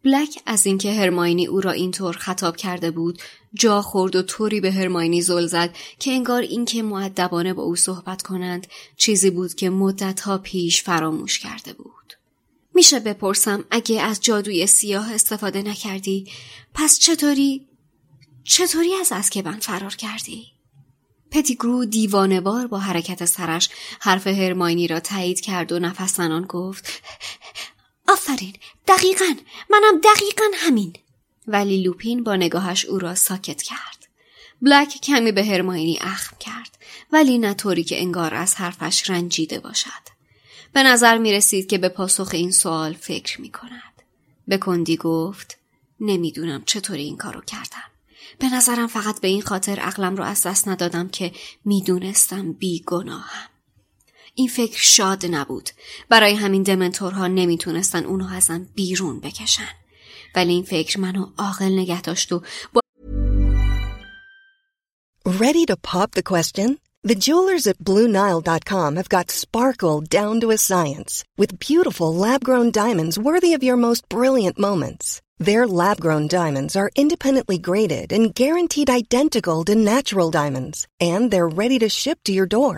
بلک 0.04 0.42
از 0.46 0.66
اینکه 0.66 0.92
هرماینی 0.92 1.46
او 1.46 1.60
را 1.60 1.70
اینطور 1.70 2.16
خطاب 2.16 2.56
کرده 2.56 2.90
بود 2.90 3.22
جا 3.54 3.82
خورد 3.82 4.16
و 4.16 4.22
طوری 4.22 4.60
به 4.60 4.72
هرماینی 4.72 5.22
زل 5.22 5.46
زد 5.46 5.76
که 5.98 6.12
انگار 6.12 6.42
اینکه 6.42 6.82
معدبانه 6.82 7.54
با 7.54 7.62
او 7.62 7.76
صحبت 7.76 8.22
کنند 8.22 8.66
چیزی 8.96 9.30
بود 9.30 9.54
که 9.54 9.70
مدتها 9.70 10.38
پیش 10.38 10.82
فراموش 10.82 11.38
کرده 11.38 11.72
بود. 11.72 12.14
میشه 12.74 13.00
بپرسم 13.00 13.64
اگه 13.70 14.02
از 14.02 14.20
جادوی 14.20 14.66
سیاه 14.66 15.14
استفاده 15.14 15.62
نکردی 15.62 16.32
پس 16.74 16.98
چطوری؟ 16.98 17.66
چطوری 18.44 18.94
از 18.94 19.12
اسکبن 19.12 19.58
فرار 19.58 19.94
کردی؟ 19.94 20.46
پتیگرو 21.30 21.84
دیوانوار 21.84 22.66
با 22.66 22.78
حرکت 22.78 23.24
سرش 23.24 23.68
حرف 24.00 24.26
هرماینی 24.26 24.88
را 24.88 25.00
تایید 25.00 25.40
کرد 25.40 25.72
و 25.72 25.78
نفس 25.78 26.16
زنان 26.16 26.44
گفت 26.44 27.02
آفرین 28.12 28.52
دقیقا 28.88 29.34
منم 29.70 30.00
دقیقا 30.00 30.44
همین 30.54 30.92
ولی 31.46 31.82
لوپین 31.82 32.24
با 32.24 32.36
نگاهش 32.36 32.84
او 32.84 32.98
را 32.98 33.14
ساکت 33.14 33.62
کرد 33.62 34.08
بلک 34.62 34.88
کمی 34.88 35.32
به 35.32 35.44
هرماینی 35.44 35.98
اخم 36.00 36.36
کرد 36.40 36.78
ولی 37.12 37.38
نه 37.38 37.54
طوری 37.54 37.84
که 37.84 38.00
انگار 38.00 38.34
از 38.34 38.54
حرفش 38.54 39.10
رنجیده 39.10 39.60
باشد 39.60 40.10
به 40.72 40.82
نظر 40.82 41.18
می 41.18 41.32
رسید 41.32 41.66
که 41.66 41.78
به 41.78 41.88
پاسخ 41.88 42.30
این 42.32 42.50
سوال 42.52 42.92
فکر 42.92 43.40
می 43.40 43.50
کند. 43.50 44.02
به 44.48 44.58
کندی 44.58 44.96
گفت 44.96 45.58
نمی‌دونم 46.00 46.62
چطوری 46.66 47.02
این 47.02 47.16
کارو 47.16 47.40
کردم. 47.40 47.90
به 48.38 48.54
نظرم 48.54 48.86
فقط 48.86 49.20
به 49.20 49.28
این 49.28 49.42
خاطر 49.42 49.80
عقلم 49.80 50.16
رو 50.16 50.24
از 50.24 50.42
دست 50.42 50.68
ندادم 50.68 51.08
که 51.08 51.32
می‌دونستم 51.64 52.52
بیگناهم. 52.52 53.49
این 54.35 54.47
فکر 54.47 54.79
شاد 54.81 55.25
نبود. 55.25 55.69
برای 56.09 56.35
همین 56.35 56.63
دمنتورها 56.63 57.27
نمیتونستن 57.27 58.05
اونو 58.05 58.27
ازم 58.27 58.67
بیرون 58.75 59.19
بکشن. 59.19 59.69
ولی 60.35 60.53
این 60.53 60.63
فکر 60.63 60.99
منو 60.99 61.27
عاقل 61.37 61.79
نگه 61.79 62.01
داشت 62.01 62.31
و 62.31 62.41
با 62.73 62.81
Ready 65.27 65.65
to 65.65 65.75
pop 65.75 66.11
the 66.11 66.23
question? 66.33 66.79
The 67.03 67.21
jewelers 67.27 67.67
at 67.67 67.77
BlueNile.com 67.87 68.95
have 68.95 69.09
got 69.09 69.29
sparkle 69.29 70.01
down 70.17 70.39
to 70.41 70.51
a 70.51 70.57
science 70.69 71.23
with 71.39 71.59
beautiful 71.59 72.11
lab-grown 72.15 72.71
diamonds 72.71 73.19
worthy 73.19 73.53
of 73.53 73.63
your 73.67 73.77
most 73.77 74.03
brilliant 74.09 74.57
moments. 74.67 75.21
Their 75.47 75.67
lab-grown 75.67 76.25
diamonds 76.27 76.75
are 76.75 76.95
independently 76.95 77.59
graded 77.69 78.07
and 78.15 78.33
guaranteed 78.33 78.89
identical 78.89 79.63
to 79.65 79.75
natural 79.75 80.29
diamonds, 80.31 80.87
and 80.99 81.29
they're 81.29 81.57
ready 81.63 81.77
to 81.79 81.89
ship 81.89 82.19
to 82.23 82.33
your 82.33 82.47
door. 82.47 82.77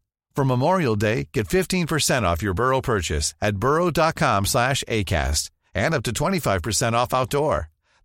For 0.35 0.45
Memorial 0.45 0.95
Day, 0.95 1.27
get 1.33 1.47
15% 1.47 2.23
off 2.23 2.41
your 2.41 2.53
Burrow 2.53 2.81
purchase 2.81 3.27
at 3.41 3.53
burrow.com 3.57 4.45
slash 4.45 4.83
ACAST 4.87 5.43
and 5.75 5.93
up 5.93 6.03
to 6.03 6.11
25% 6.11 6.93
off 6.93 7.13
outdoor. 7.13 7.57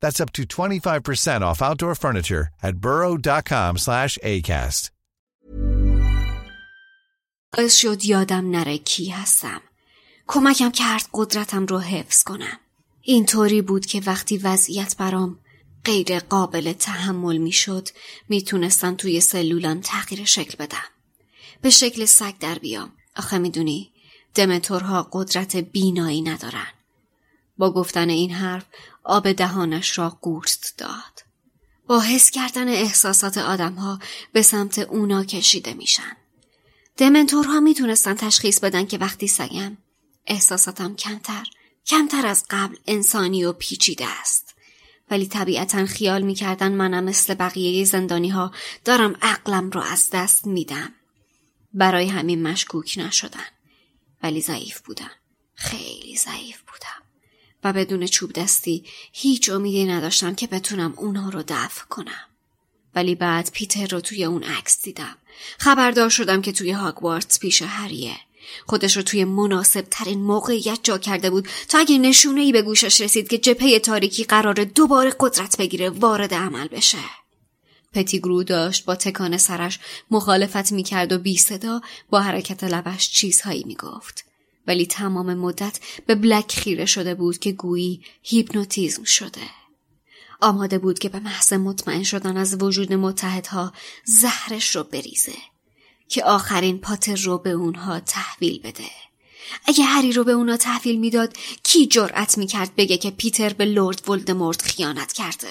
That's 0.02 0.20
up 0.20 0.32
to 0.32 0.42
25% 0.44 1.42
off 1.42 1.62
outdoor 1.62 1.94
furniture 1.94 2.44
at 2.62 2.74
burrow.com 2.76 3.72
slash 3.78 4.18
ACAST. 4.22 4.90
باعث 7.56 7.74
شد 7.76 8.04
یادم 8.04 8.50
نره 8.50 8.78
کی 8.78 9.10
هستم. 9.10 9.60
کمکم 10.26 10.70
کرد 10.70 11.08
قدرتم 11.12 11.66
رو 11.66 11.78
حفظ 11.78 12.22
کنم. 12.22 12.58
اینطوری 13.02 13.62
بود 13.62 13.86
که 13.86 14.02
وقتی 14.06 14.38
وضعیت 14.38 14.96
برام 14.98 15.38
غیر 15.84 16.18
قابل 16.18 16.72
تحمل 16.72 17.36
می‌شد 17.36 17.88
می‌تونستم 18.28 18.94
توی 18.94 19.20
سلولم 19.20 19.80
تغییر 19.80 20.24
شکل 20.24 20.64
بدم. 20.64 20.95
به 21.66 21.70
شکل 21.70 22.04
سگ 22.04 22.38
در 22.38 22.58
بیام. 22.58 22.92
آخه 23.16 23.38
می‌دونی 23.38 23.92
دمتورها 24.34 25.08
قدرت 25.12 25.56
بینایی 25.56 26.22
ندارن. 26.22 26.66
با 27.58 27.72
گفتن 27.72 28.08
این 28.08 28.30
حرف 28.30 28.64
آب 29.04 29.32
دهانش 29.32 29.98
را 29.98 30.18
قورت 30.22 30.74
داد. 30.78 31.24
با 31.86 32.00
حس 32.00 32.30
کردن 32.30 32.68
احساسات 32.68 33.38
آدمها 33.38 33.98
به 34.32 34.42
سمت 34.42 34.78
اونا 34.78 35.24
کشیده 35.24 35.74
میشن. 35.74 36.16
دمنتورها 36.96 37.60
می‌تونستن 37.60 38.14
تشخیص 38.14 38.60
بدن 38.60 38.86
که 38.86 38.98
وقتی 38.98 39.28
سگم 39.28 39.76
احساساتم 40.26 40.96
کمتر 40.96 41.46
کمتر 41.86 42.26
از 42.26 42.44
قبل 42.50 42.76
انسانی 42.86 43.44
و 43.44 43.52
پیچیده 43.52 44.06
است. 44.20 44.54
ولی 45.10 45.26
طبیعتا 45.26 45.86
خیال 45.86 46.22
می‌کردن 46.22 46.72
منم 46.72 47.04
مثل 47.04 47.34
بقیه 47.34 47.84
زندانی 47.84 48.28
ها 48.28 48.52
دارم 48.84 49.16
عقلم 49.22 49.70
رو 49.70 49.80
از 49.80 50.10
دست 50.12 50.46
میدم. 50.46 50.92
برای 51.76 52.08
همین 52.08 52.42
مشکوک 52.42 52.94
نشدن. 52.98 53.46
ولی 54.22 54.40
ضعیف 54.40 54.80
بودم. 54.80 55.10
خیلی 55.54 56.16
ضعیف 56.16 56.60
بودم. 56.60 57.02
و 57.64 57.72
بدون 57.72 58.06
چوب 58.06 58.32
دستی 58.32 58.84
هیچ 59.12 59.50
امیدی 59.50 59.84
نداشتم 59.84 60.34
که 60.34 60.46
بتونم 60.46 60.94
اونها 60.96 61.30
رو 61.30 61.42
دفع 61.48 61.84
کنم. 61.84 62.24
ولی 62.94 63.14
بعد 63.14 63.50
پیتر 63.52 63.86
رو 63.86 64.00
توی 64.00 64.24
اون 64.24 64.42
عکس 64.42 64.82
دیدم. 64.82 65.16
خبردار 65.58 66.08
شدم 66.08 66.42
که 66.42 66.52
توی 66.52 66.70
هاگوارتس 66.70 67.38
پیش 67.38 67.62
هریه. 67.62 68.16
خودش 68.66 68.96
رو 68.96 69.02
توی 69.02 69.24
مناسب 69.24 69.86
ترین 69.90 70.18
موقعیت 70.18 70.78
جا 70.82 70.98
کرده 70.98 71.30
بود 71.30 71.48
تا 71.68 71.78
اگه 71.78 71.98
نشونه 71.98 72.40
ای 72.40 72.52
به 72.52 72.62
گوشش 72.62 73.00
رسید 73.00 73.28
که 73.28 73.38
جپه 73.38 73.78
تاریکی 73.78 74.24
قرار 74.24 74.54
دوباره 74.54 75.14
قدرت 75.20 75.56
بگیره 75.58 75.90
وارد 75.90 76.34
عمل 76.34 76.68
بشه. 76.68 76.98
پتیگرو 77.96 78.42
داشت 78.42 78.84
با 78.84 78.94
تکان 78.94 79.36
سرش 79.36 79.78
مخالفت 80.10 80.72
می‌کرد 80.72 81.12
و 81.12 81.18
بی 81.18 81.36
صدا 81.36 81.80
با 82.10 82.20
حرکت 82.20 82.64
لبش 82.64 83.10
چیزهایی 83.10 83.64
می‌گفت. 83.66 84.24
ولی 84.66 84.86
تمام 84.86 85.34
مدت 85.34 85.80
به 86.06 86.14
بلک 86.14 86.52
خیره 86.52 86.86
شده 86.86 87.14
بود 87.14 87.38
که 87.38 87.52
گویی 87.52 88.02
هیپنوتیزم 88.22 89.04
شده. 89.04 89.40
آماده 90.40 90.78
بود 90.78 90.98
که 90.98 91.08
به 91.08 91.20
محض 91.20 91.52
مطمئن 91.52 92.02
شدن 92.02 92.36
از 92.36 92.62
وجود 92.62 92.92
متحدها 92.92 93.72
زهرش 94.04 94.76
رو 94.76 94.84
بریزه 94.84 95.36
که 96.08 96.24
آخرین 96.24 96.78
پاتر 96.78 97.16
رو 97.16 97.38
به 97.38 97.50
اونها 97.50 98.00
تحویل 98.00 98.60
بده. 98.62 98.90
اگه 99.64 99.84
هری 99.84 100.12
رو 100.12 100.24
به 100.24 100.32
اونا 100.32 100.56
تحویل 100.56 100.98
می‌داد 100.98 101.36
کی 101.62 101.86
جرأت 101.86 102.38
می‌کرد 102.38 102.76
بگه 102.76 102.96
که 102.96 103.10
پیتر 103.10 103.52
به 103.52 103.64
لورد 103.64 104.08
ولدمورت 104.08 104.62
خیانت 104.62 105.12
کرده؟ 105.12 105.48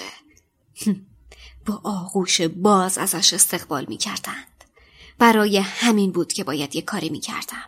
با 1.66 1.80
آغوش 1.84 2.40
باز 2.40 2.98
ازش 2.98 3.32
استقبال 3.32 3.86
می‌کردند. 3.88 4.64
برای 5.18 5.58
همین 5.58 6.12
بود 6.12 6.32
که 6.32 6.44
باید 6.44 6.76
یه 6.76 6.82
کاری 6.82 7.08
می‌کردم. 7.08 7.64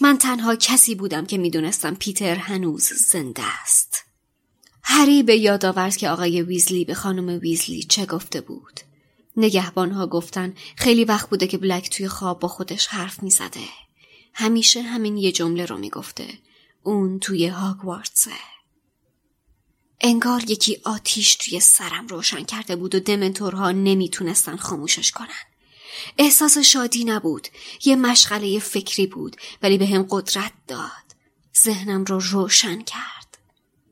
من 0.00 0.18
تنها 0.18 0.56
کسی 0.56 0.94
بودم 0.94 1.26
که 1.26 1.38
می‌دونستم 1.38 1.94
پیتر 1.94 2.34
هنوز 2.34 2.84
زنده 2.84 3.42
است. 3.62 4.04
هری 4.82 5.22
به 5.22 5.36
یاد 5.36 5.64
آورد 5.64 5.96
که 5.96 6.10
آقای 6.10 6.42
ویزلی 6.42 6.84
به 6.84 6.94
خانم 6.94 7.38
ویزلی 7.42 7.82
چه 7.82 8.06
گفته 8.06 8.40
بود. 8.40 8.80
نگهبانها 9.36 10.06
گفتن 10.06 10.54
خیلی 10.76 11.04
وقت 11.04 11.30
بوده 11.30 11.46
که 11.46 11.58
بلک 11.58 11.90
توی 11.90 12.08
خواب 12.08 12.40
با 12.40 12.48
خودش 12.48 12.86
حرف 12.86 13.22
می‌زده. 13.22 13.68
همیشه 14.34 14.82
همین 14.82 15.16
یه 15.16 15.32
جمله 15.32 15.66
رو 15.66 15.78
می‌گفته. 15.78 16.28
اون 16.82 17.18
توی 17.18 17.46
هاگوارتسه. 17.46 18.30
انگار 20.00 20.50
یکی 20.50 20.80
آتیش 20.84 21.34
توی 21.34 21.60
سرم 21.60 22.06
روشن 22.06 22.44
کرده 22.44 22.76
بود 22.76 22.94
و 22.94 23.00
دمنتورها 23.00 23.70
نمی‌تونستن 23.70 24.56
خاموشش 24.56 25.12
کنن. 25.12 25.28
احساس 26.18 26.58
شادی 26.58 27.04
نبود. 27.04 27.48
یه 27.84 27.96
مشغله 27.96 28.58
فکری 28.58 29.06
بود 29.06 29.36
ولی 29.62 29.78
به 29.78 29.86
هم 29.86 30.06
قدرت 30.10 30.52
داد. 30.68 30.90
ذهنم 31.64 32.04
رو 32.04 32.18
روشن 32.18 32.82
کرد. 32.82 33.38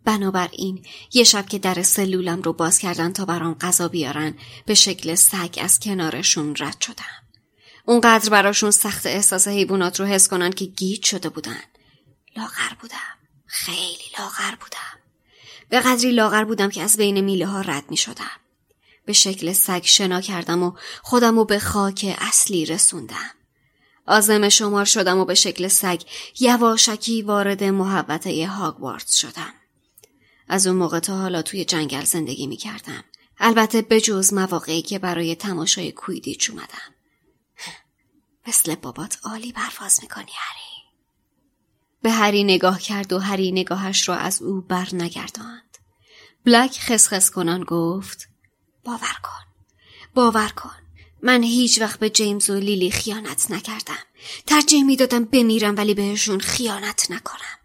بنابراین 0.05 0.87
یه 1.13 1.25
شب 1.25 1.47
که 1.47 1.59
در 1.59 1.83
سلولم 1.83 2.43
رو 2.43 2.53
باز 2.53 2.79
کردن 2.79 3.13
تا 3.13 3.25
برام 3.25 3.55
غذا 3.55 3.89
بیارن 3.89 4.35
به 4.67 4.75
شکل 4.75 5.15
سگ 5.15 5.59
از 5.61 5.81
کنارشون 5.81 6.57
رد 6.59 6.81
شدم. 6.81 7.05
اونقدر 7.85 8.31
براشون 8.31 8.71
سخت 8.71 9.07
احساس 9.07 9.49
حیوانات 9.49 10.01
رو 10.01 10.07
حس 10.07 10.29
کنن 10.29 10.51
که 10.51 10.65
گیج 10.65 11.05
شده 11.05 11.29
بودن. 11.29 11.63
لاغر 12.37 12.75
بودم. 12.81 13.19
خیلی 13.47 14.05
لاغر 14.19 14.55
بودم. 14.55 14.98
به 15.69 15.81
قدری 15.81 16.13
لاغر 16.13 16.45
بودم 16.45 16.71
که 16.71 16.83
از 16.83 16.97
بین 16.97 17.21
میله 17.21 17.47
ها 17.47 17.61
رد 17.61 17.91
می 17.91 17.97
شدم. 17.97 18.31
به 19.05 19.13
شکل 19.13 19.53
سگ 19.53 19.83
شنا 19.85 20.21
کردم 20.21 20.63
و 20.63 20.73
خودم 21.03 21.37
رو 21.37 21.45
به 21.45 21.59
خاک 21.59 22.17
اصلی 22.19 22.67
رسوندم. 22.67 23.31
آزم 24.07 24.49
شمار 24.49 24.85
شدم 24.85 25.19
و 25.19 25.25
به 25.25 25.35
شکل 25.35 25.69
سگ 25.69 26.03
یواشکی 26.41 27.23
وارد 27.23 27.65
محبته 27.65 28.47
هاگوارتس 28.47 29.17
شدم. 29.17 29.55
از 30.49 30.67
اون 30.67 30.77
موقع 30.77 30.99
تا 30.99 31.17
حالا 31.17 31.43
توی 31.43 31.65
جنگل 31.65 32.05
زندگی 32.05 32.47
می 32.47 32.57
کردم. 32.57 33.05
البته 33.39 33.83
به 33.83 34.01
جز 34.01 34.33
مواقعی 34.33 34.83
که 34.83 34.99
برای 34.99 35.35
تماشای 35.35 35.93
کویدیچ 35.93 36.51
اومدم. 36.51 36.95
مثل 38.49 38.75
بابات 38.75 39.19
عالی 39.25 39.53
پرواز 39.53 39.99
می‌کنی 40.03 40.33
هری. 40.35 40.68
به 42.09 42.15
هری 42.15 42.45
نگاه 42.45 42.81
کرد 42.81 43.13
و 43.13 43.19
هری 43.19 43.53
نگاهش 43.53 44.09
را 44.09 44.17
از 44.17 44.43
او 44.43 44.61
بر 44.61 44.89
نگرداند. 44.93 45.79
بلک 46.45 46.81
خسخس 46.81 47.31
کنان 47.31 47.65
گفت 47.65 48.29
باور 48.85 49.17
کن. 49.23 49.45
باور 50.15 50.49
کن. 50.49 50.77
من 51.23 51.43
هیچ 51.43 51.81
وقت 51.81 52.01
به 52.01 52.11
جیمز 52.11 52.51
و 52.51 52.55
لیلی 52.55 52.91
خیانت 52.91 53.51
نکردم. 53.51 54.05
ترجیح 54.47 54.85
می 54.85 54.97
دادم 54.97 55.25
بمیرم 55.25 55.77
ولی 55.77 55.95
بهشون 55.95 56.41
خیانت 56.41 57.11
نکنم. 57.11 57.59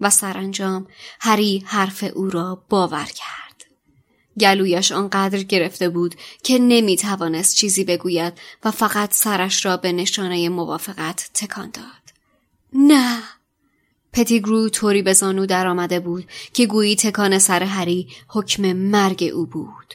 و 0.00 0.10
سرانجام 0.10 0.86
هری 1.20 1.64
حرف 1.66 2.04
او 2.14 2.30
را 2.30 2.64
باور 2.68 3.04
کرد. 3.04 3.64
گلویش 4.40 4.92
آنقدر 4.92 5.42
گرفته 5.42 5.88
بود 5.88 6.14
که 6.42 6.58
نمی 6.58 6.96
توانست 6.96 7.56
چیزی 7.56 7.84
بگوید 7.84 8.32
و 8.64 8.70
فقط 8.70 9.14
سرش 9.14 9.66
را 9.66 9.76
به 9.76 9.92
نشانه 9.92 10.48
موافقت 10.48 11.30
تکان 11.34 11.70
داد. 11.70 12.14
نه 12.72 13.37
پتیگرو 14.12 14.68
طوری 14.68 15.02
به 15.02 15.12
زانو 15.12 15.46
در 15.46 15.66
آمده 15.66 16.00
بود 16.00 16.24
که 16.52 16.66
گویی 16.66 16.96
تکان 16.96 17.38
سر 17.38 17.62
هری 17.62 18.08
حکم 18.28 18.72
مرگ 18.72 19.30
او 19.34 19.46
بود. 19.46 19.94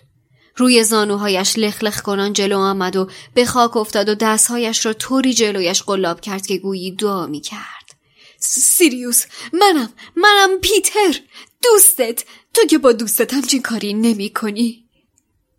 روی 0.55 0.83
زانوهایش 0.83 1.57
لخلخ 1.57 2.01
کنان 2.01 2.33
جلو 2.33 2.57
آمد 2.57 2.95
و 2.95 3.09
به 3.33 3.45
خاک 3.45 3.77
افتاد 3.77 4.09
و 4.09 4.15
دستهایش 4.15 4.85
را 4.85 4.93
طوری 4.93 5.33
جلویش 5.33 5.83
قلاب 5.83 6.21
کرد 6.21 6.47
که 6.47 6.57
گویی 6.57 6.91
دعا 6.91 7.27
می 7.27 7.41
کرد. 7.41 7.83
سیریوس 8.39 9.25
منم 9.53 9.89
منم 10.15 10.59
پیتر 10.61 11.19
دوستت 11.63 12.23
تو 12.53 12.65
که 12.69 12.77
با 12.77 12.91
دوستت 12.91 13.33
همچین 13.33 13.61
کاری 13.61 13.93
نمی 13.93 14.29
کنی 14.29 14.85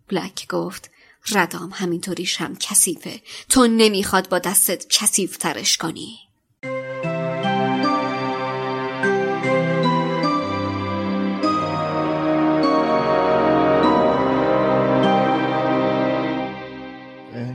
بلک 0.09 0.47
گفت 0.49 0.91
ردام 1.31 1.71
همینطوریش 1.75 2.37
هم 2.37 2.57
کثیفه 2.57 3.23
تو 3.49 3.67
نمی‌خواد 3.67 4.29
با 4.29 4.39
دستت 4.39 4.87
کثیف 4.89 5.37
ترش 5.37 5.77
کنی 5.77 6.19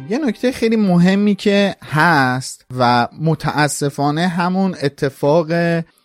یه 0.09 0.17
نکته 0.17 0.51
خیلی 0.51 0.75
مهمی 0.75 1.35
که 1.35 1.75
هست 1.85 2.65
و 2.77 3.07
متاسفانه 3.21 4.27
همون 4.27 4.75
اتفاق 4.83 5.47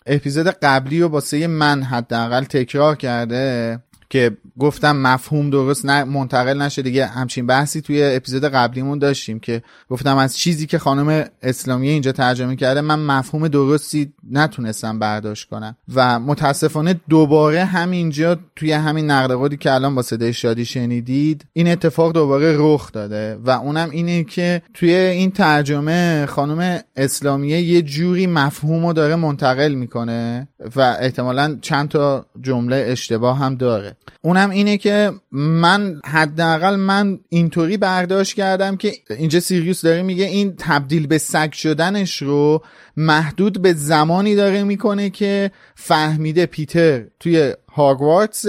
اپیزود 0.07 0.47
قبلی 0.47 1.03
و 1.03 1.09
باسه 1.09 1.47
من 1.47 1.83
حداقل 1.83 2.45
تکرار 2.45 2.97
کرده 2.97 3.79
که 4.15 4.37
گفتم 4.59 4.97
مفهوم 4.97 5.51
درست 5.51 5.87
نه 5.87 6.05
منتقل 6.05 6.63
نشه 6.63 6.83
دیگه. 6.83 7.07
همچین 7.07 7.47
بحثی 7.47 7.81
توی 7.81 8.03
اپیزود 8.05 8.45
قبلیمون 8.45 8.99
داشتیم 8.99 9.41
که 9.41 9.63
گفتم 9.91 10.17
از 10.17 10.37
چیزی 10.37 10.67
که 10.67 10.79
خانم 10.79 11.25
اسلامی 11.43 11.89
اینجا 11.89 12.13
ترجمه 12.13 12.57
کرده 12.57 12.81
من 12.81 12.99
مفهوم 12.99 13.49
درستی 13.49 14.13
نتونستم 14.31 14.99
برداشت 14.99 15.49
کنم. 15.49 15.77
و 15.95 16.21
متاسفانه 16.21 17.01
دوباره 17.09 17.65
همینجا 17.65 18.39
توی 18.57 18.73
همین 18.73 19.11
نقد 19.11 19.59
که 19.59 19.73
الان 19.73 19.95
با 19.95 20.03
صدای 20.03 20.33
شادی 20.33 20.65
شنیدید 20.65 21.47
این 21.53 21.69
اتفاق 21.69 22.13
دوباره 22.13 22.57
رخ 22.59 22.93
داده. 22.93 23.39
و 23.45 23.51
اونم 23.51 23.91
اینه 23.91 24.25
که 24.25 24.63
توی 24.75 24.95
این 24.95 25.31
ترجمه 25.31 26.27
خانم 26.27 26.81
اسلامیه 26.97 27.61
یه 27.61 27.83
جوری 27.83 28.27
مفهوم 28.27 28.93
داره 28.93 29.17
منتقل 29.17 29.75
می‌کنه 29.75 30.49
و 30.77 30.81
احتمالا 31.01 31.59
چند 31.61 31.89
تا 31.89 32.27
جمله 32.41 32.87
اشتباه 32.89 33.39
هم 33.39 33.55
داره. 33.55 33.97
اونم 34.23 34.51
اینه 34.51 34.77
که 34.77 35.13
من 35.33 36.01
حداقل 36.05 36.77
من 36.77 37.19
اینطوری 37.29 37.77
برداشت 37.77 38.35
کردم 38.35 38.77
که 38.77 38.93
اینجا 39.11 39.41
سیریوس 39.41 39.83
داره 39.83 40.03
میگه 40.03 40.25
این 40.25 40.55
تبدیل 40.59 41.07
به 41.07 41.19
سگ 41.19 41.53
شدنش 41.53 42.23
رو 42.23 42.63
محدود 42.97 43.63
به 43.63 43.73
زمانی 43.73 44.35
داره 44.35 44.63
می‌کنه 44.63 45.11
که 45.11 45.51
فهمیده 45.75 46.47
پیتر 46.47 47.05
توی 47.21 47.55
هاگوارتس 47.75 48.45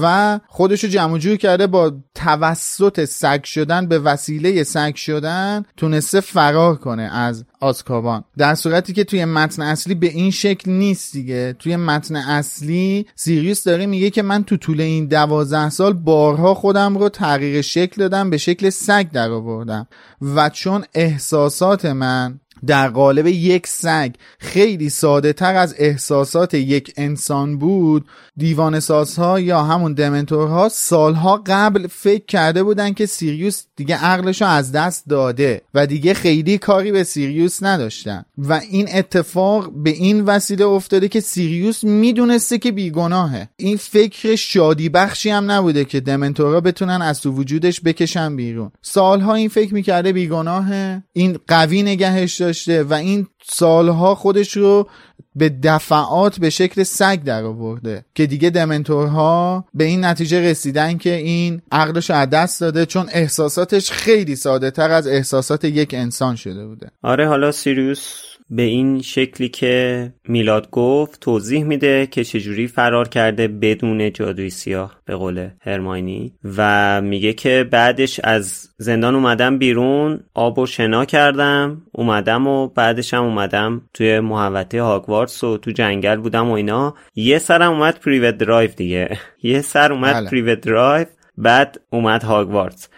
و 0.00 0.40
خودش 0.48 0.84
رو 0.84 0.90
جمع 0.90 1.18
جور 1.18 1.36
کرده 1.36 1.66
با 1.66 1.92
توسط 2.14 3.04
سگ 3.04 3.44
شدن 3.44 3.86
به 3.86 3.98
وسیله 3.98 4.64
سگ 4.64 4.94
شدن 4.94 5.64
تونسته 5.76 6.20
فرار 6.20 6.76
کنه 6.76 7.02
از 7.02 7.44
آزکابان. 7.60 8.24
در 8.38 8.54
صورتی 8.54 8.92
که 8.92 9.04
توی 9.04 9.24
متن 9.24 9.62
اصلی 9.62 9.94
به 9.94 10.06
این 10.06 10.30
شکل 10.30 10.70
نیست 10.70 11.12
دیگه. 11.12 11.56
توی 11.58 11.76
متن 11.76 12.16
اصلی 12.16 13.06
سیریوس 13.14 13.64
داره 13.64 13.86
میگه 13.86 14.10
که 14.10 14.22
من 14.22 14.44
تو 14.44 14.56
طول 14.56 14.80
این 14.80 15.06
دوازده 15.06 15.70
سال 15.70 15.92
بارها 15.92 16.54
خودم 16.54 16.98
رو 16.98 17.08
تغییر 17.08 17.62
شکل 17.62 18.02
دادم 18.02 18.30
به 18.30 18.38
شکل 18.38 18.70
سگ 18.70 19.10
در 19.10 19.30
آوردم 19.30 19.86
و 20.34 20.50
چون 20.50 20.84
احساسات 20.94 21.84
من 21.84 22.40
در 22.66 22.88
قالب 22.88 23.26
یک 23.26 23.66
سگ 23.66 24.14
خیلی 24.38 24.88
ساده 24.88 25.32
تر 25.32 25.54
از 25.54 25.74
احساسات 25.78 26.54
یک 26.54 26.92
انسان 26.96 27.58
بود 27.58 28.04
دیوان 28.36 28.80
سازها 28.80 29.40
یا 29.40 29.62
همون 29.62 29.92
دمنتورها 29.92 30.68
سالها 30.68 31.42
قبل 31.46 31.86
فکر 31.86 32.24
کرده 32.24 32.62
بودن 32.62 32.92
که 32.92 33.06
سیریوس 33.06 33.62
دیگه 33.76 33.96
عقلشو 33.96 34.44
از 34.44 34.72
دست 34.72 35.04
داده 35.08 35.62
و 35.74 35.86
دیگه 35.86 36.14
خیلی 36.14 36.58
کاری 36.58 36.92
به 36.92 37.04
سیریوس 37.04 37.62
نداشتن. 37.62 38.24
و 38.38 38.60
این 38.70 38.88
اتفاق 38.94 39.72
به 39.72 39.90
این 39.90 40.20
وسیله 40.20 40.64
افتاده 40.64 41.08
که 41.08 41.20
سیریوس 41.20 41.84
می‌دونسته 41.84 42.58
که 42.58 42.72
بیگناهه. 42.72 43.48
این 43.56 43.76
فکر 43.76 44.34
شادی 44.36 44.88
بخشی 44.88 45.30
هم 45.30 45.50
نبوده 45.50 45.84
که 45.84 46.00
دمنتورها 46.00 46.60
بتونن 46.60 47.02
از 47.02 47.20
تو 47.20 47.30
وجودش 47.30 47.80
بکشن 47.80 48.36
بیرون. 48.36 48.70
سالها 48.82 49.34
این 49.34 49.48
فکر 49.48 49.74
می‌کرده 49.74 50.12
بیگناهه. 50.12 51.02
این 51.12 51.38
قوی 51.48 51.82
نگهش 51.82 52.42
و 52.68 52.94
این 52.94 53.26
سالها 53.44 54.14
خودش 54.14 54.56
رو 54.56 54.88
به 55.36 55.48
دفعات 55.48 56.40
به 56.40 56.50
شکل 56.50 56.82
سگ 56.82 57.22
در 57.22 57.44
آورده 57.44 58.04
که 58.14 58.26
دیگه 58.26 58.50
دمنتورها 58.50 59.64
به 59.74 59.84
این 59.84 60.04
نتیجه 60.04 60.50
رسیدن 60.50 60.98
که 60.98 61.14
این 61.14 61.62
عقلش 61.72 62.10
از 62.10 62.30
دست 62.30 62.60
داده 62.60 62.86
چون 62.86 63.08
احساساتش 63.12 63.90
خیلی 63.90 64.36
ساده 64.36 64.70
تر 64.70 64.90
از 64.90 65.06
احساسات 65.06 65.64
یک 65.64 65.94
انسان 65.94 66.36
شده 66.36 66.66
بوده. 66.66 66.90
آره 67.02 67.28
حالا 67.28 67.52
سیریوس 67.52 68.35
به 68.50 68.62
این 68.62 69.02
شکلی 69.02 69.48
که 69.48 70.12
میلاد 70.28 70.70
گفت 70.70 71.20
توضیح 71.20 71.64
میده 71.64 72.06
که 72.06 72.24
چجوری 72.24 72.66
فرار 72.66 73.08
کرده 73.08 73.48
بدون 73.48 74.12
جادوی 74.12 74.50
سیاه 74.50 75.00
به 75.04 75.16
قول 75.16 75.48
هرماینی 75.60 76.32
و 76.56 77.00
میگه 77.02 77.32
که 77.32 77.68
بعدش 77.70 78.20
از 78.24 78.68
زندان 78.78 79.14
اومدم 79.14 79.58
بیرون 79.58 80.20
آب 80.34 80.58
و 80.58 80.66
شنا 80.66 81.04
کردم 81.04 81.82
اومدم 81.92 82.46
و 82.46 82.68
بعدش 82.68 83.14
هم 83.14 83.24
اومدم 83.24 83.82
توی 83.94 84.20
محوطه 84.20 84.82
هاگوارتس 84.82 85.44
و 85.44 85.58
تو 85.58 85.70
جنگل 85.70 86.16
بودم 86.16 86.50
و 86.50 86.52
اینا. 86.52 86.94
یه 87.14 87.38
سرم 87.38 87.72
اومد 87.72 88.00
پریوت 88.00 88.38
درایو 88.38 88.70
دیگه. 88.70 89.18
یه 89.42 89.60
سر 89.60 89.92
اومد 89.92 90.14
بله. 90.14 90.30
پریوت 90.30 90.60
درایو 90.60 91.06
بعد 91.38 91.80
اومد 91.90 92.22
هاگوارتس. 92.22 92.88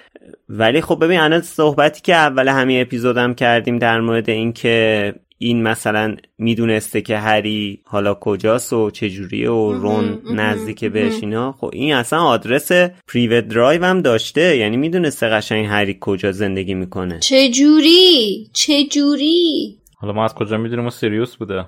ولی 0.48 0.80
خب 0.80 1.04
ببین 1.04 1.20
الان 1.20 1.40
صحبتی 1.40 2.00
که 2.00 2.14
اول 2.14 2.48
همین 2.48 2.80
اپیزودم 2.80 3.34
کردیم 3.34 3.78
در 3.78 4.00
مورد 4.00 4.30
اینکه 4.30 5.14
این 5.38 5.62
مثلا 5.62 6.16
می‌دونسته 6.38 7.00
که 7.00 7.18
هری 7.18 7.80
حالا 7.84 8.14
کجاست 8.14 8.72
و 8.72 8.90
چجوریه 8.90 9.50
و 9.50 9.72
رون 9.72 10.18
نزدیک 10.34 10.84
بهش 10.84 11.14
اینا 11.22 11.52
خب 11.52 11.70
این 11.72 11.94
اصلا 11.94 12.22
آدرس 12.22 12.72
پریوت 13.08 13.48
درایو 13.48 13.84
هم 13.84 14.02
داشته 14.02 14.56
یعنی 14.56 14.76
می‌دونسته 14.76 15.28
قشنگ 15.28 15.66
هری 15.66 15.98
کجا 16.00 16.32
زندگی 16.32 16.74
می‌کنه. 16.74 17.18
چجوری؟ 17.18 18.50
چجوری؟ 18.52 19.76
حالا 19.96 20.12
ما 20.12 20.24
از 20.24 20.34
کجا 20.34 20.56
می‌دونیم؟ 20.56 20.86
و 20.86 20.90
سیریوس 20.90 21.36
بوده. 21.36 21.64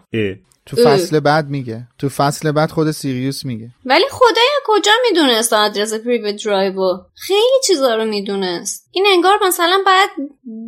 تو 0.70 0.76
فصل 0.76 1.20
بعد 1.20 1.48
میگه. 1.48 1.82
تو 1.98 2.08
فصل 2.08 2.52
بعد 2.52 2.70
خود 2.70 2.90
سیریوس 2.90 3.44
میگه. 3.44 3.70
ولی 3.84 4.04
خدای 4.10 4.48
کجا 4.66 4.92
می‌دونست 5.10 5.52
آدرس 5.52 5.94
پریوت 5.94 6.44
درایو 6.44 6.98
خیلی 7.14 7.60
چیزا 7.66 7.94
رو 7.94 8.04
می‌دونست. 8.04 8.88
این 8.92 9.06
انگار 9.12 9.38
مثلا 9.46 9.78
باید 9.86 10.10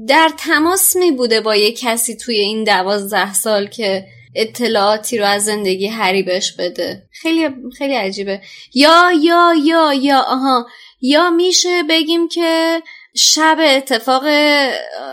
در 0.09 0.31
تماس 0.39 0.97
میبوده 0.97 1.41
با 1.41 1.57
یه 1.57 1.73
کسی 1.73 2.17
توی 2.17 2.39
این 2.39 2.65
دوازده 2.65 3.33
سال 3.33 3.67
که 3.67 4.07
اطلاعاتی 4.35 5.19
رو 5.19 5.25
از 5.27 5.45
زندگی 5.45 5.87
هری 5.87 6.23
بهش 6.23 6.53
بده. 6.53 7.03
خیلی 7.11 7.49
خیلی 7.79 7.95
عجیبه. 7.95 8.41
یا 8.75 9.11
یا 9.23 9.55
یا 9.65 9.93
یا 9.93 10.19
آها. 10.19 10.67
یا 11.01 11.31
میشه 11.31 11.83
بگیم 11.89 12.29
که 12.29 12.83
شب 13.15 13.59
اتفاق 13.61 14.25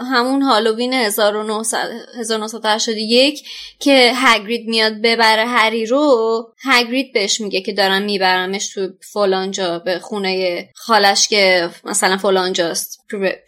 همون 0.01 0.41
هالووین 0.41 0.93
1981 0.93 3.43
که 3.79 4.11
هگرید 4.15 4.67
میاد 4.67 4.93
ببره 4.93 5.45
هری 5.45 5.85
رو 5.85 6.53
هگرید 6.63 7.13
بهش 7.13 7.41
میگه 7.41 7.61
که 7.61 7.73
دارم 7.73 8.01
میبرمش 8.01 8.67
تو 8.67 8.89
فلانجا 9.13 9.79
به 9.79 9.99
خونه 9.99 10.69
خالش 10.75 11.27
که 11.27 11.69
مثلا 11.83 12.17
فلانجاست. 12.17 12.98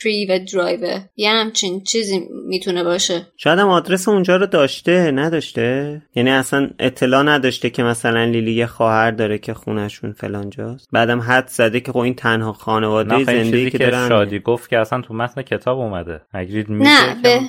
پری 0.03 0.26
و 0.26 0.39
درایو 0.53 0.99
یه 1.16 1.30
همچین 1.30 1.84
چیزی 1.84 2.22
می‌تونه 2.47 2.84
باشه. 2.84 3.28
شاید 3.38 3.59
هم 3.59 3.70
آدرس 3.70 4.07
اونجا 4.07 4.36
رو 4.36 4.45
داشته 4.45 5.12
نداشته؟ 5.12 6.01
یعنی 6.16 6.30
اصلا 6.30 6.70
اطلاع 6.80 7.24
نداشته 7.24 7.70
که 7.70 7.84
مثلا 7.84 8.26
لیلی 8.26 8.53
یه 8.53 8.66
خواهر 8.66 9.12
داره 9.12 9.38
که 9.38 9.53
خونهشون 9.53 10.12
فلانجاست 10.12 10.88
بعدم 10.91 11.20
حد 11.20 11.47
زده 11.47 11.80
که 11.80 11.91
خب 11.91 11.97
این 11.97 12.16
تنها 12.16 12.53
خانواده 12.53 13.24
زندگی 13.24 13.70
که 13.70 13.78
دارن 13.78 14.07
شادی 14.07 14.39
گفت 14.39 14.70
که 14.70 14.78
اصلا 14.78 15.01
تو 15.01 15.14
متن 15.14 15.41
کتاب 15.41 15.80
اومده. 15.80 16.22
هگرید 16.34 16.70
میگه 16.70 16.89
نه 16.89 17.22
به... 17.22 17.39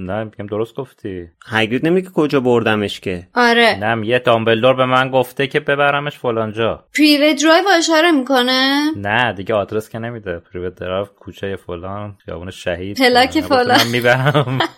نه 0.00 0.24
میگم 0.24 0.46
درست 0.46 0.74
گفتی. 0.74 1.28
هگرید 1.46 1.86
نمیگه 1.86 2.10
کجا 2.14 2.40
بردمش 2.40 3.00
که. 3.00 3.28
آره. 3.34 3.76
نه 3.80 4.06
یه 4.06 4.18
دامبلدور 4.18 4.74
به 4.74 4.86
من 4.86 5.10
گفته 5.10 5.46
که 5.46 5.60
ببرمش 5.60 6.18
فلان 6.18 6.58
جا. 6.58 6.84
پریوت 6.98 7.42
درایو 7.42 7.64
اشاره 7.78 8.10
می‌کنه؟ 8.10 8.90
نه 8.96 9.32
دیگه 9.32 9.54
آدرس 9.54 9.88
که 9.88 9.98
نمیده. 9.98 10.38
پریوت 10.38 10.74
درایو 10.74 11.04
کوچه 11.04 11.56
فلان 11.56 12.16
خیابون 12.24 12.50
شهید. 12.50 12.98
پلاک 12.98 13.40
فلان. 13.40 13.86
می‌برم. 13.92 14.58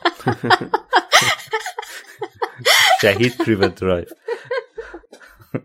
شهید 3.03 3.37
پریوت 3.39 3.81
درایو. 3.81 4.05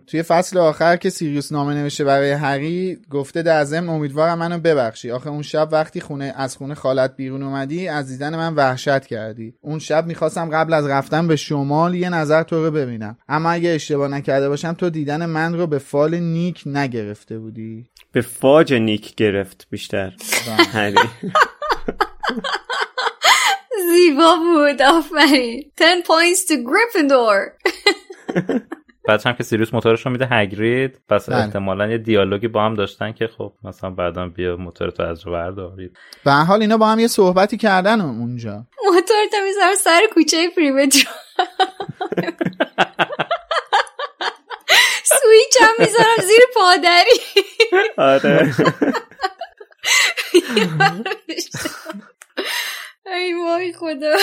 توی 0.08 0.24
فصل 0.24 0.58
آخر 0.58 0.96
که 0.98 1.10
سیریوس 1.10 1.52
نامه 1.52 1.74
نوشته 1.74 2.04
برای 2.04 2.32
هری 2.32 2.98
گفته 3.10 3.42
در 3.42 3.64
ضمن 3.64 3.90
امیدوارم 3.90 4.38
منو 4.38 4.60
ببخشی. 4.60 5.12
آخه 5.12 5.30
اون 5.30 5.42
شب 5.42 5.70
وقتی 5.72 6.02
خونه 6.02 6.34
از 6.38 6.58
خونه 6.58 6.76
خالت 6.76 7.16
بیرون 7.16 7.44
اومدی 7.44 7.88
از 7.88 8.08
دیدن 8.08 8.36
من 8.36 8.56
وحشت 8.56 9.06
کردی. 9.06 9.54
اون 9.62 9.80
شب 9.80 10.06
می‌خواستم 10.06 10.50
قبل 10.50 10.74
از 10.74 10.88
رفتن 10.88 11.28
به 11.28 11.36
شمال 11.36 11.96
یه 11.96 12.10
نظر 12.10 12.44
تو 12.44 12.66
رو 12.66 12.72
ببینم. 12.72 13.18
اما 13.30 13.52
اگه 13.52 13.70
اشتباه 13.70 14.08
نکرده 14.08 14.50
باشم 14.50 14.74
تو 14.74 14.90
دیدن 14.90 15.26
من 15.26 15.54
رو 15.54 15.68
به 15.68 15.78
فال 15.78 16.16
نیک 16.16 16.64
نگرفته 16.66 17.40
بودی. 17.40 17.90
به 18.12 18.22
فال 18.22 18.74
نیک 18.74 19.16
گرفت 19.16 19.68
بیشتر. 19.70 20.14
هری. 20.74 20.96
زیبا 23.92 24.36
بود 24.36 24.82
آفرین. 24.82 25.72
10 25.78 25.86
points 26.04 26.46
to 26.48 26.54
Gryffindor. 26.54 27.40
بعدش 29.08 29.26
هم 29.26 29.34
که 29.34 29.43
سیریوس 29.43 29.74
موتورش 29.74 30.05
رو 30.05 30.12
میده 30.12 30.28
هگرید 30.32 31.01
پس 31.10 31.30
بله. 31.30 31.38
احتمالا 31.38 31.88
یه 31.88 31.97
دیالوگی 31.97 32.47
با 32.47 32.66
هم 32.66 32.74
داشتن 32.74 33.12
که 33.12 33.28
خب 33.28 33.53
مثلا 33.64 33.89
بعدا 33.89 34.28
بیا 34.28 34.58
موتور 34.58 34.89
تو 34.89 35.03
از 35.03 35.26
رو 35.26 35.32
بردارید. 35.32 35.97
به 36.26 36.32
هر 36.32 36.43
حال 36.43 36.62
اینا 36.62 36.78
با 36.78 36.88
هم 36.88 36.99
یه 36.99 37.08
صحبتی 37.08 37.58
کردن 37.58 38.01
اونجا. 38.01 38.66
موتورتو 38.86 39.38
می‌ذارم 39.45 39.76
سر 39.76 40.01
کوچه 40.14 40.49
پریوت 40.49 40.95
درایو 42.18 42.32
سویچ 45.03 45.58
هم 45.62 45.74
می‌ذارم 45.80 46.18
زیر 46.28 46.41
پادری. 46.55 47.20
آره. 47.97 48.53
ای 53.16 53.34
وای 53.34 53.74
خدا. 53.74 54.16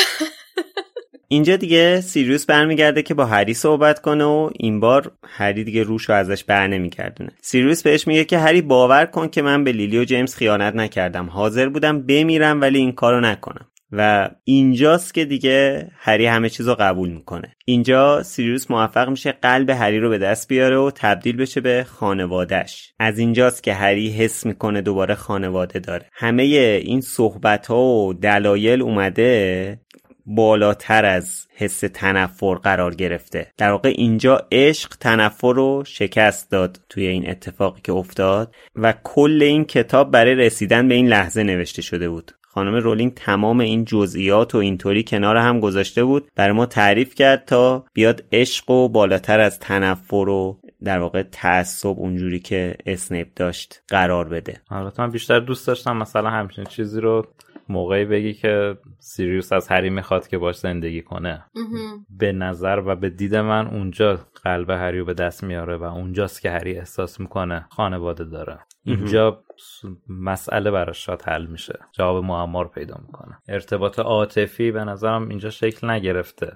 اینجا 1.34 1.56
دیگه 1.56 2.00
سیریوس 2.00 2.46
برمیگرده 2.46 3.02
که 3.02 3.14
با 3.14 3.24
هری 3.26 3.54
صحبت 3.54 4.00
کنه 4.00 4.24
و 4.24 4.50
این 4.58 4.80
بار 4.80 5.12
هری 5.26 5.64
دیگه 5.64 5.82
روش 5.82 6.08
رو 6.08 6.14
ازش 6.14 6.44
بر 6.44 6.66
نمیگردونه 6.66 7.30
سیریوس 7.40 7.82
بهش 7.82 8.06
میگه 8.06 8.24
که 8.24 8.38
هری 8.38 8.62
باور 8.62 9.06
کن 9.06 9.28
که 9.28 9.42
من 9.42 9.64
به 9.64 9.72
لیلی 9.72 9.98
و 9.98 10.04
جیمز 10.04 10.34
خیانت 10.34 10.74
نکردم. 10.74 11.26
حاضر 11.26 11.68
بودم 11.68 12.02
بمیرم 12.02 12.60
ولی 12.60 12.78
این 12.78 12.92
کارو 12.92 13.20
نکنم. 13.20 13.66
و 13.92 14.30
اینجاست 14.44 15.14
که 15.14 15.24
دیگه 15.24 15.88
هری 15.98 16.26
همه 16.26 16.48
چیز 16.48 16.68
رو 16.68 16.74
قبول 16.74 17.08
می‌کنه. 17.08 17.54
اینجا 17.64 18.22
سیریوس 18.22 18.70
موفق 18.70 19.08
میشه 19.08 19.32
قلب 19.32 19.70
هری 19.70 20.00
رو 20.00 20.10
به 20.10 20.18
دست 20.18 20.48
بیاره 20.48 20.76
و 20.76 20.90
تبدیل 20.94 21.36
بشه 21.36 21.60
به 21.60 21.86
خانوادهش 21.88 22.92
از 22.98 23.18
اینجاست 23.18 23.62
که 23.62 23.74
هری 23.74 24.10
حس 24.10 24.46
می‌کنه 24.46 24.80
دوباره 24.80 25.14
خانواده 25.14 25.78
داره. 25.78 26.06
همه 26.12 26.42
این 26.42 27.00
صحبت 27.00 27.66
ها 27.66 27.84
و 27.84 28.14
دلایل 28.14 28.82
اومده 28.82 29.83
بالاتر 30.26 31.04
از 31.04 31.46
حس 31.54 31.80
تنفر 31.80 32.54
قرار 32.54 32.94
گرفته. 32.94 33.52
در 33.56 33.70
واقع 33.70 33.88
اینجا 33.88 34.46
عشق 34.52 34.96
تنفر 35.00 35.52
رو 35.52 35.82
شکست 35.86 36.50
داد 36.50 36.80
توی 36.88 37.06
این 37.06 37.30
اتفاقی 37.30 37.80
که 37.80 37.92
افتاد 37.92 38.54
و 38.76 38.94
کل 39.04 39.42
این 39.42 39.64
کتاب 39.64 40.10
برای 40.10 40.34
رسیدن 40.34 40.88
به 40.88 40.94
این 40.94 41.08
لحظه 41.08 41.42
نوشته 41.42 41.82
شده 41.82 42.08
بود. 42.08 42.32
خانم 42.42 42.74
رولینگ 42.74 43.14
تمام 43.14 43.60
این 43.60 43.84
جزئیات 43.84 44.54
و 44.54 44.58
اینطوری 44.58 45.04
کنار 45.04 45.36
هم 45.36 45.60
گذاشته 45.60 46.04
بود. 46.04 46.30
برای 46.36 46.52
ما 46.52 46.66
تعریف 46.66 47.14
کرد 47.14 47.44
تا 47.44 47.84
بیاد 47.92 48.24
عشق 48.32 48.70
و 48.70 48.88
بالاتر 48.88 49.40
از 49.40 49.58
تنفر 49.58 50.28
و 50.28 50.60
در 50.84 50.98
واقع 50.98 51.22
تعصب 51.22 51.88
اونجوری 51.88 52.40
که 52.40 52.76
اسنیپ 52.86 53.28
داشت 53.36 53.82
قرار 53.88 54.28
بده. 54.28 54.60
البته 54.70 55.02
من 55.02 55.10
بیشتر 55.10 55.40
دوست 55.40 55.66
داشتم 55.66 55.96
مثلا 55.96 56.30
همچین 56.30 56.64
چیزی 56.64 57.00
رو 57.00 57.26
موقعی 57.68 58.04
بگی 58.04 58.34
که 58.34 58.78
سیریوس 58.98 59.52
از 59.52 59.68
هری 59.68 59.90
می‌خواد 59.90 60.28
که 60.28 60.38
باش 60.38 60.56
زندگی 60.58 61.02
کنه. 61.02 61.44
به 62.10 62.32
نظر 62.32 62.82
و 62.86 62.96
به 62.96 63.10
دید 63.10 63.36
من 63.36 63.66
اونجا 63.66 64.18
قلب 64.44 64.70
هری 64.70 64.98
رو 64.98 65.04
به 65.04 65.14
دست 65.14 65.44
میاره 65.44 65.76
و 65.76 65.82
اونجاست 65.82 66.40
که 66.42 66.50
هری 66.50 66.78
احساس 66.78 67.20
می‌کنه 67.20 67.66
خانواده 67.70 68.24
داره. 68.24 68.58
اینجا 68.86 69.44
مسئله 70.08 70.70
براش 70.70 71.06
شاید 71.06 71.22
حل 71.22 71.46
میشه. 71.46 71.78
جواب 71.92 72.24
معما 72.24 72.62
رو 72.62 72.68
پیدا 72.68 72.94
می‌کنه 73.06 73.38
ارتباط 73.48 73.98
عاطفی 73.98 74.70
به 74.70 74.84
نظرم 74.84 75.28
اینجا 75.28 75.50
شکل 75.50 75.90
نگرفته. 75.90 76.52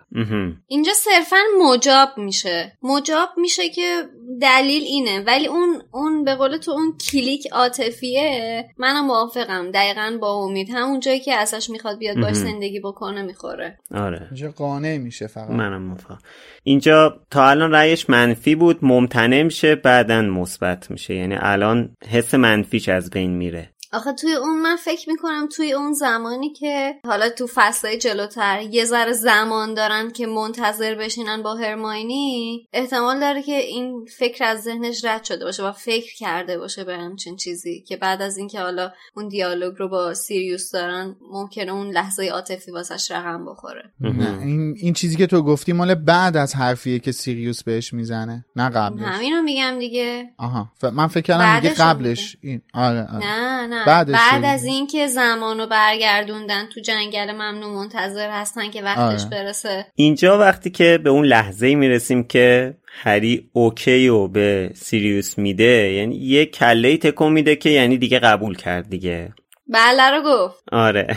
اینجا 0.66 0.92
صرفا 0.92 1.36
مجاب 1.68 2.08
میشه. 2.16 2.72
مجاب 2.82 3.28
میشه 3.36 3.68
که 3.68 4.02
دلیل 4.40 4.82
اینه. 4.82 5.24
ولی 5.26 5.46
اون 5.46 5.82
اون 5.92 6.24
به 6.24 6.34
قول 6.34 6.56
تو 6.56 6.70
اون 6.70 6.94
کلیک 7.10 7.46
عاطفیه 7.52 8.64
منم 8.78 9.06
موافقم. 9.06 9.70
دقیقا 9.70 10.18
با 10.20 10.32
امید. 10.32 10.68
همون 10.70 11.00
جایی 11.00 11.20
که 11.20 11.34
ازش 11.34 11.70
می‌خواد 11.70 11.98
بیاد 11.98 12.16
باش 12.16 12.34
زندگی 12.34 12.80
بکنه 12.80 13.22
می‌خوره. 13.22 13.78
آره. 13.94 14.26
اینجا 14.30 14.50
قانع 14.50 14.98
میشه 14.98 15.26
فقط. 15.26 15.50
منم 15.50 15.82
موافقم. 15.82 16.18
اینجا 16.62 17.20
تا 17.30 17.48
الان 17.48 17.72
رأیش 17.72 18.10
منفی 18.10 18.54
بود 18.54 18.78
ممتنع 18.82 19.42
میشه 19.42 19.74
بعدا 19.74 20.22
مثبت 20.22 20.90
میشه. 20.90 21.14
یعنی 21.14 21.36
الان 21.38 21.96
حس 22.18 22.34
منفیش 22.34 22.88
از 22.88 23.10
بین 23.10 23.30
میره. 23.30 23.70
آخه 23.92 24.12
توی 24.12 24.32
اون 24.34 24.60
من 24.62 24.76
فکر 24.76 25.10
می‌کنم 25.10 25.48
توی 25.56 25.72
اون 25.72 25.92
زمانی 25.92 26.52
که 26.52 26.94
حالا 27.04 27.28
تو 27.28 27.46
فصلهای 27.54 27.98
جلوتر 27.98 28.62
یه 28.62 28.84
ذره 28.84 29.12
زمان 29.12 29.74
دارن 29.74 30.10
که 30.10 30.26
منتظر 30.26 30.94
بشینن 30.94 31.42
با 31.42 31.54
هرماینی 31.54 32.68
احتمال 32.72 33.20
داره 33.20 33.42
که 33.42 33.56
این 33.56 34.06
فکر 34.18 34.44
از 34.44 34.62
ذهنش 34.62 35.04
رد 35.04 35.24
شده 35.24 35.44
باشه 35.44 35.64
و 35.64 35.72
فکر 35.72 36.14
کرده 36.16 36.58
باشه 36.58 36.84
به 36.84 36.96
همچین 36.96 37.36
چیزی 37.36 37.84
که 37.88 37.96
بعد 37.96 38.22
از 38.22 38.36
اینکه 38.36 38.60
حالا 38.60 38.92
اون 39.16 39.28
دیالوگ 39.28 39.74
رو 39.78 39.88
با 39.88 40.14
سیریوس 40.14 40.70
دارن 40.72 41.16
ممکنه 41.30 41.72
اون 41.72 41.90
لحظه 41.90 42.28
عاطفی 42.28 42.70
واسش 42.70 43.10
رقم 43.10 43.44
بخوره. 43.46 43.92
نه 44.00 44.38
این 44.40 44.74
این 44.78 44.92
چیزی 44.92 45.16
که 45.16 45.26
تو 45.26 45.42
گفتی 45.42 45.72
مال 45.72 45.94
بعد 45.94 46.36
از 46.36 46.54
حرفیه 46.54 46.98
که 46.98 47.12
سیریوس 47.12 47.62
بهش 47.62 47.92
می‌زنه 47.92 48.44
نه 48.56 48.68
قبلش. 48.68 49.02
همین 49.02 49.34
رو 49.34 49.42
میگم 49.42 49.78
دیگه. 49.78 50.30
آها 50.38 50.68
ف- 50.80 50.84
من 50.84 51.06
فکر 51.06 51.20
کردم 51.20 51.54
میگه 51.54 51.74
قبلش 51.74 52.36
این. 52.40 52.62
آره, 52.74 53.06
آره. 53.14 53.26
نه 53.26 53.66
نه 53.66 53.77
بعدش 53.86 54.14
بعد 54.14 54.44
از 54.44 54.64
اینکه 54.64 55.06
زمانو 55.06 55.66
برگردوندن 55.66 56.66
تو 56.74 56.80
جنگل 56.80 57.32
ممنوع 57.32 57.74
منتظر 57.74 58.30
هستن 58.30 58.70
که 58.70 58.82
وقتش 58.82 59.24
آره. 59.24 59.30
برسه. 59.30 59.86
اینجا 59.94 60.38
وقتی 60.38 60.70
که 60.70 60.98
به 61.04 61.10
اون 61.10 61.24
لحظه 61.24 61.74
می‌رسیم 61.74 62.24
که 62.24 62.74
هری 63.02 63.50
اوکی 63.52 64.08
و 64.08 64.28
به 64.28 64.70
سیریوس 64.74 65.38
میده 65.38 65.92
یعنی 65.92 66.16
یه 66.16 66.46
کله 66.46 66.96
تکون 66.96 67.32
میده 67.32 67.56
که 67.56 67.70
یعنی 67.70 67.98
دیگه 67.98 68.18
قبول 68.18 68.56
کرد 68.56 68.90
دیگه. 68.90 69.34
بله 69.66 70.10
رو 70.10 70.22
گفت. 70.22 70.62
آره. 70.72 71.16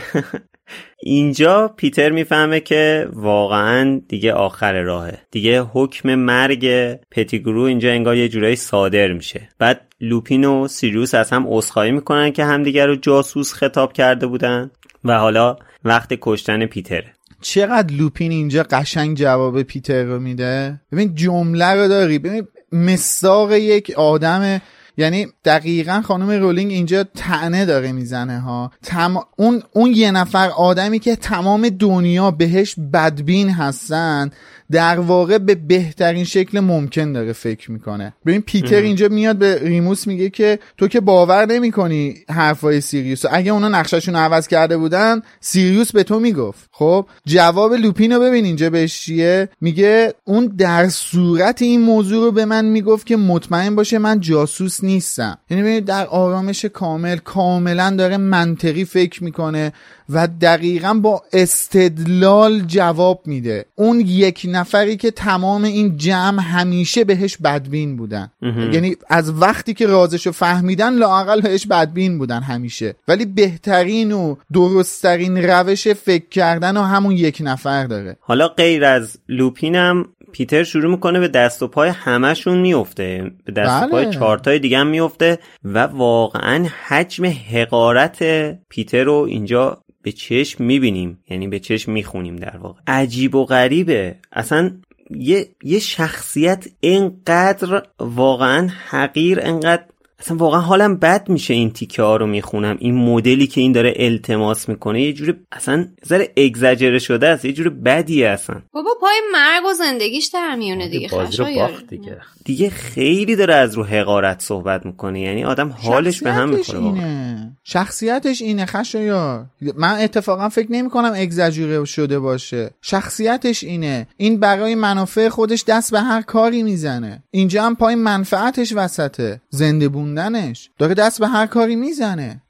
اینجا 1.04 1.68
پیتر 1.76 2.10
می‌فهمه 2.10 2.60
که 2.60 3.08
واقعا 3.12 4.00
دیگه 4.08 4.32
آخر 4.32 4.82
راهه. 4.82 5.18
دیگه 5.30 5.60
حکم 5.60 6.14
مرگ 6.14 6.94
پتیگرو 7.10 7.62
اینجا 7.62 7.90
انگار 7.90 8.16
یه 8.16 8.28
جورایی 8.28 8.56
صادر 8.56 9.12
میشه. 9.12 9.48
بعد 9.58 9.80
لوپین 10.02 10.44
و 10.44 10.68
سیریوس 10.68 11.14
از 11.14 11.30
هم 11.30 11.44
عذرخواهی 11.48 11.92
می‌کنن 11.92 12.32
که 12.32 12.44
همدیگه 12.44 12.86
رو 12.86 12.96
جاسوس 12.96 13.52
خطاب 13.52 13.92
کرده 13.92 14.26
بودن 14.26 14.70
و 15.04 15.18
حالا 15.18 15.56
وقت 15.84 16.08
کشتن 16.20 16.66
پیتره. 16.66 17.12
چقدر 17.40 17.94
لوپین 17.94 18.32
اینجا 18.32 18.62
قشنگ 18.62 19.16
جواب 19.16 19.62
پیتر 19.62 20.04
رو 20.04 20.20
میده؟ 20.20 20.80
ببین 20.92 21.14
جمله 21.14 21.74
رو 21.74 21.88
داری. 21.88 22.18
ببین 22.18 22.46
مساق 22.72 23.52
یک 23.52 23.90
آدم 23.96 24.60
یعنی 24.96 25.26
دقیقا 25.44 26.02
خانم 26.04 26.30
رولینگ 26.30 26.70
اینجا 26.70 27.04
طعنه 27.04 27.64
داره 27.64 27.92
می‌زنه 27.92 28.40
ها. 28.40 28.72
تم... 28.82 29.16
اون 29.36 29.62
اون 29.72 29.90
یه 29.90 30.10
نفر 30.10 30.50
آدمی 30.56 30.98
که 30.98 31.16
تمام 31.16 31.68
دنیا 31.68 32.30
بهش 32.30 32.74
بدبین 32.92 33.50
هستن. 33.50 34.30
در 34.72 35.00
واقع 35.00 35.38
به 35.38 35.54
بهترین 35.54 36.24
شکل 36.24 36.60
ممکن 36.60 37.12
داره 37.12 37.32
فکر 37.32 37.70
می‌کنه. 37.70 38.14
ببین 38.26 38.40
پیتر 38.40 38.76
اینجا 38.76 39.08
میاد 39.08 39.36
به 39.36 39.58
ریموس 39.62 40.06
میگه 40.06 40.30
که 40.30 40.58
تو 40.78 40.88
که 40.88 41.00
باور 41.00 41.46
نمی‌کنی 41.46 42.14
حرفای 42.28 42.80
سیریوس. 42.80 43.22
اگه 43.30 43.52
اونا 43.52 43.68
نقششون 43.68 44.06
رو 44.06 44.16
عوض 44.16 44.48
کرده 44.48 44.76
بودن 44.76 45.22
سیریوس 45.40 45.92
به 45.92 46.02
تو 46.02 46.20
می‌گفت. 46.20 46.68
خب 46.72 47.06
جواب 47.26 47.74
لوپین 47.74 48.12
رو 48.12 48.20
ببین 48.20 48.44
اینجا 48.44 48.70
بهش 48.70 49.00
چیه. 49.00 49.48
میگه 49.60 50.14
اون 50.24 50.46
در 50.46 50.88
صورت 50.88 51.62
این 51.62 51.80
موضوع 51.80 52.24
رو 52.24 52.32
به 52.32 52.44
من 52.44 52.64
می‌گفت 52.64 53.06
که 53.06 53.16
مطمئن 53.16 53.74
باشه 53.74 53.98
من 53.98 54.20
جاسوس 54.20 54.84
نیستم. 54.84 55.38
یعنی 55.50 55.62
ببینید 55.62 55.84
در 55.84 56.06
آرامش 56.06 56.64
کامل 56.64 57.16
کاملا 57.16 57.94
داره 57.98 58.16
منطقی 58.16 58.84
فکر 58.84 59.24
می‌کنه. 59.24 59.72
و 60.12 60.28
دقیقا 60.40 60.94
با 60.94 61.22
استدلال 61.32 62.60
جواب 62.60 63.22
میده. 63.26 63.64
اون 63.74 64.00
یک 64.00 64.46
نفری 64.48 64.96
که 64.96 65.10
تمام 65.10 65.64
این 65.64 65.96
جمع 65.96 66.42
همیشه 66.42 67.04
بهش 67.04 67.36
بدبین 67.36 67.96
بودن. 67.96 68.30
یعنی 68.72 68.96
از 69.08 69.40
وقتی 69.40 69.74
که 69.74 69.86
رازشو 69.86 70.32
فهمیدن 70.32 70.94
لاقل 70.94 71.40
بهش 71.40 71.66
بدبین 71.66 72.18
بودن 72.18 72.40
همیشه. 72.42 72.94
ولی 73.08 73.24
بهترین 73.24 74.12
و 74.12 74.36
درستترین 74.52 75.36
روش 75.36 75.88
فکر 75.88 76.28
کردن 76.28 76.76
و 76.76 76.82
همون 76.82 77.12
یک 77.12 77.38
نفر 77.44 77.84
داره. 77.84 78.16
حالا 78.20 78.48
غیر 78.48 78.84
از 78.84 79.18
لوپینم 79.28 80.04
پیتر 80.32 80.64
شروع 80.64 80.90
می‌کنه 80.90 81.20
به 81.20 81.28
دست 81.28 81.62
و 81.62 81.68
پای 81.68 81.88
همشون 81.88 82.58
میفته 82.58 83.30
به 83.44 83.52
دست 83.52 83.82
و 83.82 83.88
پای 83.88 84.04
بله. 84.04 84.14
چارتای 84.14 84.58
دیگه 84.58 84.78
هم 84.78 84.86
میفته 84.86 85.38
و 85.64 85.78
واقعا 85.78 86.66
حجم 86.86 87.24
حقارت 87.26 88.22
پیتر 88.68 89.04
رو 89.04 89.26
اینجا 89.28 89.82
به 90.02 90.12
چشم 90.12 90.64
می‌بینیم 90.64 91.18
یعنی 91.30 91.48
به 91.48 91.58
چشم 91.58 91.92
می‌خونیم 91.92 92.36
در 92.36 92.56
واقع. 92.56 92.80
عجیب 92.86 93.34
و 93.34 93.44
غریبه. 93.44 94.16
اصلا 94.32 94.70
یه, 95.10 95.48
یه 95.62 95.78
شخصیت 95.78 96.68
اینقدر 96.80 97.82
واقعا 97.98 98.68
حقیر 98.88 99.40
اینقدر 99.40 99.84
اصلا 100.22 100.36
واقعا 100.36 100.60
حالم 100.60 100.96
بد 100.96 101.28
میشه 101.28 101.54
این 101.54 101.70
تیکه 101.70 102.02
ها 102.02 102.16
رو 102.16 102.26
می‌خونم. 102.26 102.76
این 102.80 102.94
مدلی 102.94 103.46
که 103.46 103.60
این 103.60 103.72
داره 103.72 103.94
التماس 103.96 104.68
می‌کنه 104.68 105.02
یه 105.02 105.12
جوری 105.12 105.34
اصلا 105.52 105.88
ذره 106.06 106.32
اگزاجره 106.36 106.98
شده 106.98 107.28
است 107.28 107.44
یه 107.44 107.52
جوری 107.52 107.70
بدیه 107.70 108.28
اصلا. 108.28 108.62
بابا 108.72 108.90
پای 109.00 109.20
مرگ 109.32 109.64
و 109.70 109.72
زندگیش 109.72 110.26
در 110.26 110.54
میونه 110.54 110.88
دیگه 110.88 111.08
بازی 111.08 111.36
رو 111.36 111.44
خشایار. 111.44 111.68
باخت 111.68 111.86
دیگه. 111.86 112.16
دیگه 112.44 112.70
خیلی 112.70 113.36
داره 113.36 113.54
از 113.54 113.74
رو 113.74 113.84
حقارت 113.84 114.42
صحبت 114.42 114.86
می‌کنه. 114.86 115.20
یعنی 115.20 115.44
آدم 115.44 115.74
حالش 115.78 116.22
به 116.22 116.32
هم 116.32 116.50
شخصیتش 116.50 116.68
می‌خوره 116.68 116.78
واقعا. 116.78 117.04
اینه. 117.04 117.56
شخصیتش 117.64 118.42
اینه 118.42 118.66
خشایار. 118.66 119.46
من 119.76 119.94
اتفاقا 119.98 120.48
فکر 120.48 120.72
نمی 120.72 120.90
کنم 120.90 121.12
اگزاجوره 121.14 121.84
شده 121.84 122.18
باشه. 122.18 122.70
شخصیتش 122.82 123.64
اینه. 123.64 124.06
این 124.16 124.40
برای 124.40 124.74
منافع 124.74 125.28
خودش 125.28 125.64
دست 125.68 125.90
به 125.90 126.00
هر 126.00 126.22
کاری 126.22 126.62
می‌زنه. 126.62 127.22
اینجا 127.30 127.62
هم 127.62 127.76
پای 127.76 127.94
منفعتش 127.94 128.72
وسطه. 128.76 129.40
زنده 129.50 129.88
بوندنش 130.14 130.70
داره 130.78 130.94
دست 130.94 131.20
به 131.20 131.28
هر 131.28 131.46
کاری 131.46 131.76
می‌زنه. 131.76 132.42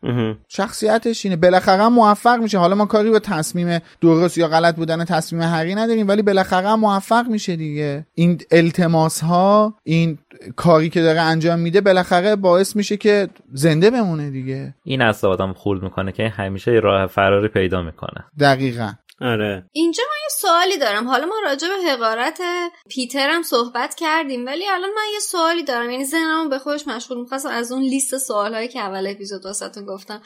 شخصیتش 0.49 1.25
اینه. 1.25 1.37
بالاخره 1.37 1.89
موفق 1.89 2.39
میشه. 2.43 2.59
حالا 2.59 2.75
ما 2.75 2.87
کاری 2.87 3.11
به 3.11 3.21
تصمیم 3.21 3.79
درست 4.01 4.39
یا 4.39 4.49
غلط 4.49 4.77
بودن 4.77 5.05
تصمیم 5.05 5.43
هری 5.43 5.75
نداریم 5.75 6.09
ولی 6.09 6.23
بالاخره 6.23 6.75
موفق 6.75 7.27
میشه 7.29 7.57
دیگه. 7.57 8.07
این 8.15 8.41
التماس 8.51 9.21
ها 9.21 9.75
این 9.85 10.19
کاری 10.57 10.89
که 10.89 11.03
داره 11.03 11.21
انجام 11.21 11.59
میده 11.59 11.81
بالاخره 11.81 12.37
باعث 12.37 12.77
میشه 12.77 12.97
که 12.97 13.29
زنده 13.53 13.91
بمونه 13.91 14.31
دیگه. 14.31 14.75
این 14.85 15.03
از 15.03 15.25
آدم 15.25 15.53
خورد 15.53 15.83
می‌کنه 15.83 16.13
که 16.13 16.29
همیشه 16.29 16.71
راه 16.71 17.07
فراری 17.07 17.49
پیدا 17.49 17.83
می‌کنه. 17.83 18.25
دقیقا. 18.41 18.93
آره. 19.23 19.65
اینجا 19.73 20.03
من 20.03 20.17
یه 20.23 20.29
سوالی 20.41 20.79
دارم. 20.79 21.09
حالا 21.09 21.27
ما 21.27 21.35
راجع 21.45 21.69
به 21.69 21.91
حقارت 21.91 22.41
پیتر 22.89 23.31
هم 23.31 23.43
صحبت 23.43 23.95
کردیم 23.95 24.47
ولی 24.47 24.69
الان 24.69 24.91
من 24.91 25.13
یه 25.13 25.19
سوالی 25.19 25.63
دارم. 25.63 25.91
یعنی 25.91 26.05
ذهنمو 26.05 26.49
به 26.49 26.59
خودش 26.59 26.87
مشغول 26.87 27.21
می‌خواستم 27.21 27.49
از 27.49 27.73
اون 27.73 27.83
لیست 27.83 28.19
سوالهایی 28.19 28.69
که 28.69 28.81
اول 28.81 29.07
اپیزود 29.07 29.45
واسهتون 29.45 29.87
گفتم 29.87 30.23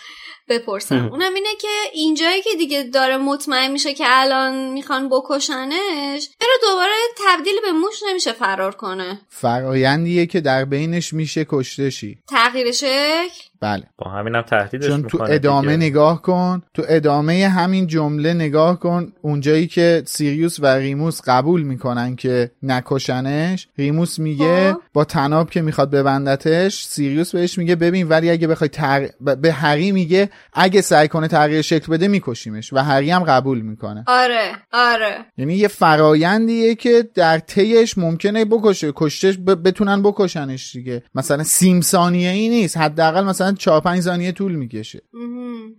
بپرسم. 0.49 1.09
اونم 1.13 1.35
اینه 1.35 1.55
که 1.61 1.69
اینجایی 1.93 2.43
که 2.43 2.51
دیگه 2.59 2.83
داره 2.83 3.17
مطمئن 3.17 3.73
میشه 3.73 3.95
که 3.95 4.05
الان 4.07 4.73
می‌خوان 4.73 5.09
بکشنش 5.09 6.29
چرا 6.41 6.71
دوباره 6.71 6.93
تبدیل 7.27 7.55
به 7.63 7.73
موش 7.73 8.03
نمیشه 8.09 8.33
فرار 8.33 8.75
کنه؟ 8.75 9.21
فرایندیه 9.29 10.27
که 10.27 10.41
در 10.41 10.65
بینش 10.65 11.13
میشه 11.13 11.47
کشته 11.49 11.91
شی. 11.91 12.19
تغییر 12.29 12.73
شکل؟ 12.73 13.41
بله. 13.61 13.83
با 13.99 14.11
همینم 14.11 14.43
تهدیدش 14.43 14.87
چون 14.87 15.03
تو 15.03 15.23
ادامه 15.23 15.77
دیگه. 15.77 15.77
نگاه 15.77 16.23
کن 16.23 16.63
تو 16.75 16.83
ادامه 16.89 17.49
همین 17.49 17.87
جمله 17.87 18.35
نگاه 18.35 18.81
کن 18.81 19.13
اونجایی 19.23 19.67
که 19.67 20.03
سیریوس 20.07 20.61
و 20.61 20.67
ریموس 20.67 21.21
قبول 21.27 21.63
می‌کنن 21.63 22.17
که 22.17 22.51
نکشنش 22.63 23.69
ریموس 23.79 24.19
میگه 24.19 24.73
خب. 24.73 24.81
با 24.93 25.05
طناب 25.05 25.51
که 25.51 25.63
می‌خواد 25.63 25.91
ببندتش 25.91 26.85
سیریوس 26.85 27.35
بهش 27.35 27.59
میگه 27.59 27.77
ببین 27.77 28.09
ولی 28.09 28.31
اگه 28.31 28.47
بخوای 28.47 28.69
تغ... 28.69 29.09
ب- 29.27 29.35
به 29.35 29.53
هری 29.53 29.93
میگه 29.93 30.31
اگه 30.53 30.81
سعی 30.81 31.09
کنه 31.09 31.29
تغییر 31.29 31.63
شکل 31.63 31.93
بده 31.93 32.09
میکشیمش 32.09 32.73
و 32.73 32.79
هری 32.79 33.11
هم 33.11 33.25
قبول 33.25 33.61
می‌کنه. 33.61 34.05
آره 34.07 34.53
آره. 34.73 35.17
یعنی 35.39 35.55
یه 35.55 35.69
فرایندیه 35.69 36.75
که 36.75 37.09
در 37.15 37.39
طیش 37.39 37.99
ممکنه 37.99 38.45
بکشه 38.45 38.93
کشتش 38.97 39.39
ب... 39.39 39.69
بتونن 39.69 40.03
بکشنش 40.03 40.73
دیگه. 40.73 41.03
مثلا 41.15 41.45
سیم 41.45 41.81
ثانیه 41.81 42.31
ای 42.31 42.49
نیست. 42.49 42.77
حداقل 42.77 43.25
مثلا 43.25 43.53
4 43.57 43.81
5 43.81 44.01
ثانیه 44.01 44.33
طول 44.33 44.55
می‌کشه. 44.55 45.03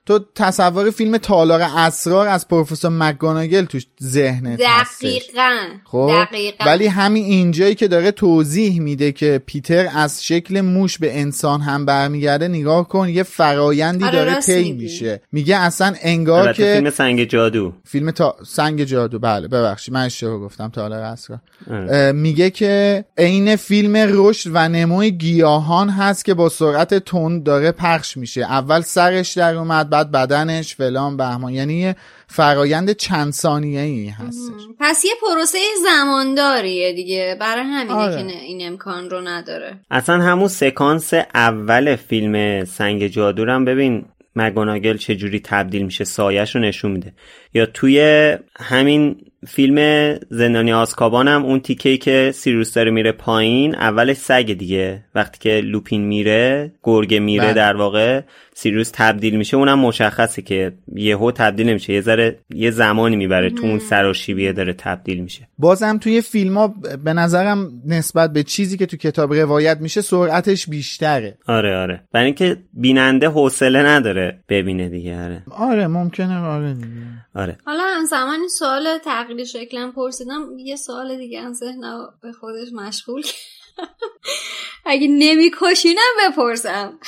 تو 0.05 0.19
تصور 0.35 0.91
فیلم 0.91 1.17
تالار 1.17 1.61
اسرار 1.61 2.27
از 2.27 2.47
پروفسور 2.47 2.91
مکگوناگل 2.91 3.65
توش 3.65 3.85
ذهنت 4.03 4.59
دقیقا. 4.59 5.57
خب 5.85 6.11
دقیقا. 6.31 6.65
ولی 6.65 6.87
همین 6.87 7.23
اینجایی 7.23 7.75
که 7.75 7.87
داره 7.87 8.11
توضیح 8.11 8.81
میده 8.81 9.11
که 9.11 9.41
پیتر 9.45 9.89
از 9.95 10.25
شکل 10.25 10.61
موش 10.61 10.97
به 10.97 11.19
انسان 11.19 11.61
هم 11.61 11.85
برمیگرده 11.85 12.47
نگاه 12.47 12.87
کن 12.87 13.09
یه 13.09 13.23
فرایندی 13.23 14.05
آره، 14.05 14.15
داره 14.15 14.41
طی. 14.41 14.71
میشه. 14.71 15.21
میگه 15.31 15.57
اصلا 15.57 15.93
انگار 16.01 16.53
که 16.53 16.73
فیلم 16.75 16.89
سنگ 16.89 17.23
جادو. 17.23 17.73
فیلم 17.85 18.11
تا... 18.11 18.35
سنگ 18.45 18.83
جادو. 18.83 19.19
بله 19.19 19.47
ببخشید 19.47 19.93
من 19.93 20.05
اشتباه 20.05 20.39
گفتم 20.39 20.69
تالار 20.69 21.01
اسرار. 21.01 21.39
آره. 21.71 21.95
اه، 21.95 22.11
میگه 22.11 22.49
که 22.49 23.05
عین 23.17 23.55
فیلم 23.55 23.95
رشد 23.95 24.49
و 24.53 24.69
نموی 24.69 25.11
گیاهان 25.11 25.89
هست 25.89 26.25
که 26.25 26.33
با 26.33 26.49
سرعت 26.49 26.93
تند 26.93 27.43
داره 27.59 27.71
پخش 27.71 28.17
میشه. 28.17 28.41
اول 28.41 28.81
سرش 28.81 29.37
در 29.37 29.55
اومد 29.55 29.89
بعد 29.89 30.11
بدنش 30.11 30.75
فلان 30.75 31.17
بهمان. 31.17 31.53
یعنی 31.53 31.73
یه 31.73 31.95
فرایند 32.27 32.91
چند 32.91 33.33
ثانیه 33.33 33.81
ای 33.81 34.07
هستش 34.07 34.67
پس 34.79 35.05
یه 35.05 35.11
پروسه 35.21 35.57
زمانداریه 35.83 36.93
دیگه. 36.93 37.37
برای 37.39 37.63
همینه 37.63 37.93
آره. 37.93 38.15
که 38.15 38.39
این 38.39 38.67
امکان 38.67 39.09
رو 39.09 39.21
نداره. 39.21 39.79
اصلا 39.91 40.21
همون 40.21 40.47
سکانس 40.47 41.13
اول 41.33 41.95
فیلم 41.95 42.65
سنگ 42.65 43.07
جادو 43.07 43.45
رو 43.45 43.53
هم 43.53 43.65
ببین 43.65 44.05
مگوناگل 44.35 44.97
چجوری 44.97 45.39
تبدیل 45.39 45.83
میشه 45.83 46.03
سایش 46.03 46.55
رو 46.55 46.61
نشون 46.61 46.91
میده. 46.91 47.13
یا 47.53 47.65
توی 47.65 48.37
همین 48.59 49.15
فیلم 49.47 49.79
زندانی 50.29 50.73
آسکابان 50.73 51.27
هم 51.27 51.45
اون 51.45 51.59
تیکه 51.59 51.97
که 51.97 52.31
سیروس 52.35 52.73
داره 52.73 52.91
میره 52.91 53.11
پایین 53.11 53.75
اولش 53.75 54.17
سگ 54.17 54.53
دیگه. 54.53 55.03
وقتی 55.15 55.39
که 55.39 55.61
لوپین 55.61 56.01
میره 56.01 56.71
گرگه 56.83 57.19
میره 57.19 57.43
بله. 57.43 57.53
در 57.53 57.75
واقع 57.75 58.21
سیروس 58.53 58.91
تبدیل 58.93 59.35
میشه. 59.35 59.57
اونم 59.57 59.79
مشخصه 59.79 60.41
که 60.41 60.73
یهو 60.95 61.31
تبدیل 61.31 61.69
نمیشه. 61.69 61.93
یه 61.93 62.01
ذره 62.01 62.39
یه 62.49 62.71
زمانی 62.71 63.15
می‌بره 63.15 63.49
تو 63.49 63.65
اون 63.65 63.79
سراشیبیه 63.79 64.53
داره 64.53 64.73
تبدیل 64.73 65.19
میشه. 65.19 65.47
بازم 65.57 65.97
توی 65.97 66.21
فیلم 66.21 66.57
ها 66.57 66.73
به 67.03 67.13
نظرم 67.13 67.71
نسبت 67.85 68.33
به 68.33 68.43
چیزی 68.43 68.77
که 68.77 68.85
تو 68.85 68.97
کتاب 68.97 69.33
روایت 69.33 69.77
میشه 69.81 70.01
سرعتش 70.01 70.69
بیشتره. 70.69 71.37
آره 71.47 71.77
آره. 71.77 72.03
برای 72.11 72.25
اینکه 72.25 72.57
بیننده 72.73 73.27
حوصله 73.27 73.83
نداره 73.83 74.39
ببینه 74.49 74.89
دیگه. 74.89 75.23
آره. 75.23 75.43
آره 75.51 75.87
ممکنه 75.87 76.39
آره 76.39 76.73
دیگه. 76.73 77.16
آره 77.37 77.57
حالا 77.65 77.83
هم 78.11 78.29
این 78.29 78.47
سوال 78.47 78.97
تغییر 78.97 79.43
شکلم 79.43 79.91
پرسیدم 79.91 80.59
یه 80.59 80.75
سوال 80.75 81.17
دیگه 81.17 81.41
هم 81.41 81.53
ذهنم 81.53 82.13
به 82.21 82.31
خودش 82.31 82.67
مشغول. 82.73 83.23
اگه 84.85 85.07
نمیکشینم 85.07 86.13
بپرسم 86.21 86.99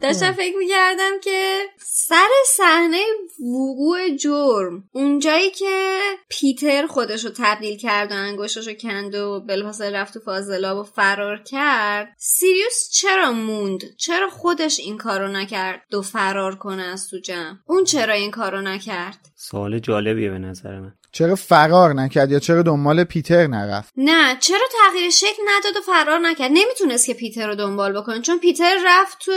داشتم 0.00 0.32
فکر 0.32 0.56
می‌کردم 0.56 1.20
که 1.24 1.66
سر 1.78 2.28
صحنه 2.46 3.02
وقوع 3.40 4.16
جرم 4.16 4.84
اونجایی 4.92 5.50
که 5.50 5.98
پیتر 6.28 6.86
خودش 6.86 7.24
رو 7.24 7.30
تبدیل 7.36 7.76
کرد 7.76 8.12
و 8.12 8.14
انگشتش 8.14 8.68
رو 8.68 8.74
کند 8.74 9.14
و 9.14 9.40
بلحاظه 9.48 9.90
رفت 9.90 10.14
تو 10.14 10.20
فاضلاب 10.20 10.78
و 10.78 10.82
فرار 10.82 11.42
کرد 11.42 12.08
سیریوس 12.18 12.90
چرا 12.92 13.32
موند؟ 13.32 13.96
چرا 13.96 14.28
خودش 14.30 14.80
این 14.80 14.98
کارو 14.98 15.28
نکرد؟ 15.28 15.82
دو 15.90 16.02
فرار 16.02 16.56
کنه 16.56 16.82
از 16.82 17.08
تو 17.08 17.18
جمع. 17.18 17.56
اون 17.66 17.84
چرا 17.84 18.14
این 18.14 18.30
کارو 18.30 18.60
نکرد؟ 18.62 19.18
سوال 19.36 19.78
جالبیه 19.78 20.30
به 20.30 20.38
نظر 20.38 20.80
من. 20.80 20.92
چرا 21.12 21.34
فرار 21.34 21.94
نکرد 21.94 22.30
یا 22.32 22.38
چرا 22.38 22.62
دنبال 22.62 23.04
پیتر 23.04 23.46
نرفت؟ 23.46 23.92
نه 23.96 24.36
چرا 24.40 24.66
تغییر 24.84 25.10
شکل 25.10 25.42
نداد 25.58 25.76
و 25.76 25.80
فرار 25.86 26.18
نکرد؟ 26.18 26.50
نمی‌تونست 26.54 27.06
که 27.06 27.14
پیتر 27.14 27.46
رو 27.46 27.54
دنبال 27.54 28.00
بکنه 28.00 28.20
چون 28.20 28.38
پیتر 28.38 28.74
رفت 28.86 29.18
تو 29.18 29.32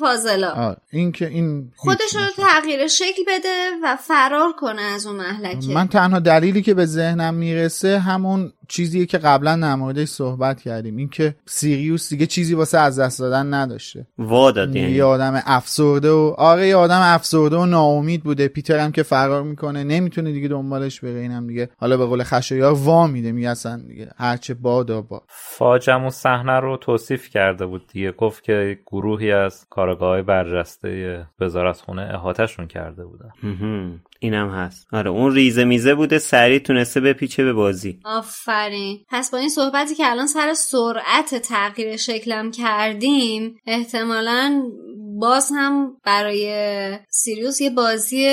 فاضلا. 0.00 0.76
این 0.92 1.12
که 1.12 1.26
این 1.26 1.72
خودش 1.76 2.16
رو 2.16 2.44
تغییر 2.44 2.86
شکل 2.86 3.22
بده 3.28 3.70
و 3.82 3.96
فرار 3.96 4.52
کنه 4.52 4.82
از 4.82 5.06
اون 5.06 5.16
محلکه. 5.16 5.68
من 5.68 5.88
تنها 5.88 6.18
دلیلی 6.18 6.62
که 6.62 6.74
به 6.74 6.86
ذهنم 6.86 7.34
می‌رسه 7.34 7.98
همون 7.98 8.52
چیزیه 8.72 9.06
که 9.06 9.18
قبلا 9.18 9.56
در 9.56 9.74
موردش 9.74 10.08
صحبت 10.08 10.60
کردیم. 10.60 10.96
اینکه 10.96 11.34
سیریوس 11.46 12.08
دیگه 12.08 12.26
چیزی 12.26 12.54
واسه 12.54 12.78
از 12.78 12.98
دست 12.98 13.20
دادن 13.20 13.54
نداشته. 13.54 14.06
وا 14.18 14.50
داد 14.50 14.76
یعنی؟ 14.76 14.90
یه 14.90 15.04
آدم 15.04 15.42
افسرده 15.46 16.10
و 16.10 16.34
آره 16.38 16.68
یه 16.68 16.76
آدم 16.76 17.00
افسرده 17.02 17.56
و 17.56 17.66
ناامید 17.66 18.22
بوده. 18.22 18.48
پیتر 18.48 18.78
هم 18.78 18.92
که 18.92 19.02
فرار 19.02 19.42
می‌کنه 19.42 19.84
نمی‌تونه 19.84 20.32
دیگه 20.32 20.48
دنبالش 20.48 21.00
بره. 21.00 21.20
اینم 21.20 21.46
دیگه 21.46 21.70
حالا 21.76 21.96
به 21.96 22.06
قول 22.06 22.22
خشایار 22.22 22.72
وا 22.72 23.06
میده 23.06 23.32
میگه 23.32 23.48
اصلا 23.48 23.82
دیگه 23.88 24.10
هرچه 24.16 24.54
بادا 24.54 25.02
با 25.02 25.22
فاجم 25.28 26.04
و 26.04 26.10
صحنه 26.10 26.60
رو 26.60 26.76
توصیف 26.76 27.28
کرده 27.28 27.66
بود 27.66 27.86
دیگه. 27.92 28.12
گفت 28.12 28.44
که 28.44 28.78
گروهی 28.86 29.32
از 29.32 29.66
کارگاه 29.70 30.22
برجسته 30.22 31.26
وزارت 31.40 31.80
خونه 31.80 32.02
احاتشون 32.02 32.66
کرده 32.66 33.04
بودن. 33.04 33.30
اینم 34.18 34.50
هست. 34.50 34.86
آره 34.92 35.10
اون 35.10 35.34
ریزه 35.34 35.64
میزه 35.64 35.94
بوده. 35.94 36.18
سریع 36.18 36.58
تونسته 36.58 37.00
بپیچه 37.00 37.44
به 37.44 37.52
بازی. 37.52 38.00
آفرین 38.62 39.04
پس 39.08 39.30
با 39.30 39.38
این 39.38 39.48
صحبتی 39.48 39.94
که 39.94 40.10
الان 40.10 40.26
سر 40.26 40.54
سرعت 40.54 41.34
تغییر 41.34 41.96
شکلم 41.96 42.50
کردیم 42.50 43.56
احتمالا 43.66 44.62
باز 45.20 45.52
هم 45.54 45.96
برای 46.04 46.98
سیریوس 47.10 47.60
یه 47.60 47.70
بازی 47.70 48.26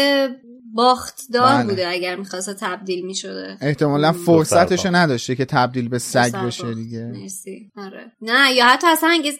باختدار 0.76 1.56
بله. 1.56 1.64
بوده 1.70 1.88
اگر 1.88 2.16
می‌خواسته 2.16 2.54
تبدیل 2.54 3.06
می‌شده 3.06 3.58
احتمالا 3.62 4.12
فرصتشو 4.12 4.96
نداشته 4.96 5.36
که 5.36 5.46
تبدیل 5.46 5.90
به 5.90 6.00
سگ 6.00 6.36
بشه. 6.46 6.74
دیگه 6.74 7.06
مرسی 7.06 7.72
آره 7.78 8.12
نه 8.22 8.54
یا 8.54 8.66
حتی 8.66 8.88
اصلا 8.88 9.10
اگه 9.10 9.34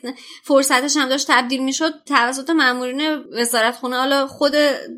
فرصتش 0.44 0.98
هم 0.98 1.10
داشت 1.10 1.28
تبدیل 1.30 1.64
می‌شد 1.64 1.92
توسط 2.06 2.50
مامورین 2.50 3.02
وزارت 3.40 3.76
خونه 3.76 3.96
حالا 3.96 4.28
خود 4.28 4.52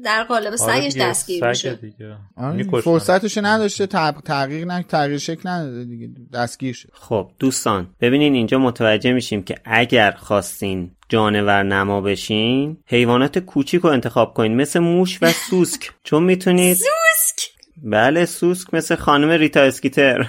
در 0.04 0.24
قالب 0.24 0.48
آره 0.48 0.56
سگش 0.56 0.94
دستگیر 1.00 1.48
میشه 1.48 1.76
دیگه. 1.76 2.16
آره، 2.38 2.56
می‌کشتن. 2.56 2.82
فرصتشو 2.82 3.42
نداشته 3.46 3.86
تب- 3.88 4.22
تغییر 4.26 4.66
نه 4.66 4.84
تغییر 4.84 5.18
شکل 5.18 5.50
نداده 5.50 5.84
دیگه 5.86 6.10
دستگیر 6.34 6.74
شد 6.74 6.90
خب 6.94 7.32
دوستان 7.40 7.88
ببینین 8.02 8.34
اینجا 8.34 8.60
متوجه 8.60 9.14
میشیم 9.14 9.44
که 9.44 9.56
اگر 9.66 10.12
خواستین 10.12 10.92
جانور 11.10 11.64
نما 11.64 12.02
بشین 12.02 12.78
حیوانات 12.86 13.40
کوچیک 13.40 13.82
رو 13.82 13.90
انتخاب 13.90 14.34
کنین 14.34 14.56
مثل 14.56 14.80
موش 14.80 15.20
و 15.22 15.32
سوسک 15.32 15.92
چون 16.04 16.21
می‌تونید 16.24 16.78
سوسک! 16.78 17.50
بله 17.84 18.26
سوسک 18.26 18.74
مثل 18.74 18.96
خانم 18.96 19.30
ریتا 19.30 19.62
اسکیتر. 19.62 20.26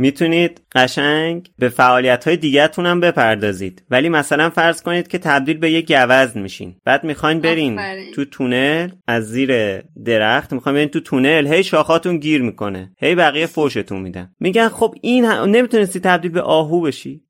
می‌تونید 0.00 0.60
قشنگ 0.74 1.50
به 1.58 1.68
فعالیت 1.68 2.24
های 2.24 2.36
دیگهتون 2.36 2.86
هم 2.86 3.00
بپردازید. 3.00 3.82
ولی 3.90 4.08
مثلا 4.08 4.50
فرض 4.50 4.82
کنید 4.82 5.08
که 5.08 5.18
تبدیل 5.18 5.56
به 5.56 5.70
یه 5.70 5.82
گوزن 5.82 6.40
میشین. 6.40 6.76
بعد 6.84 7.04
می‌خواین 7.04 7.40
برین 7.40 7.78
آفرین. 7.78 8.12
تو 8.12 8.24
تونل 8.24 8.90
از 9.06 9.24
زیر 9.28 9.80
درخت 10.04 10.52
می‌خواین 10.52 10.76
برین 10.76 10.88
تو 10.88 11.00
تونل 11.00 11.46
هی 11.46 11.64
شاخاتون 11.64 12.18
گیر 12.18 12.42
می‌کنه. 12.42 12.92
هی 12.98 13.14
بقیه 13.14 13.46
فوشتون 13.46 14.00
میدن. 14.00 14.34
میگن 14.40 14.68
خب 14.68 14.94
این 15.02 15.24
هم... 15.24 15.50
نمی‌تونستی 15.50 16.00
تبدیل 16.00 16.30
به 16.30 16.42
آهو 16.42 16.80
بشی. 16.80 17.22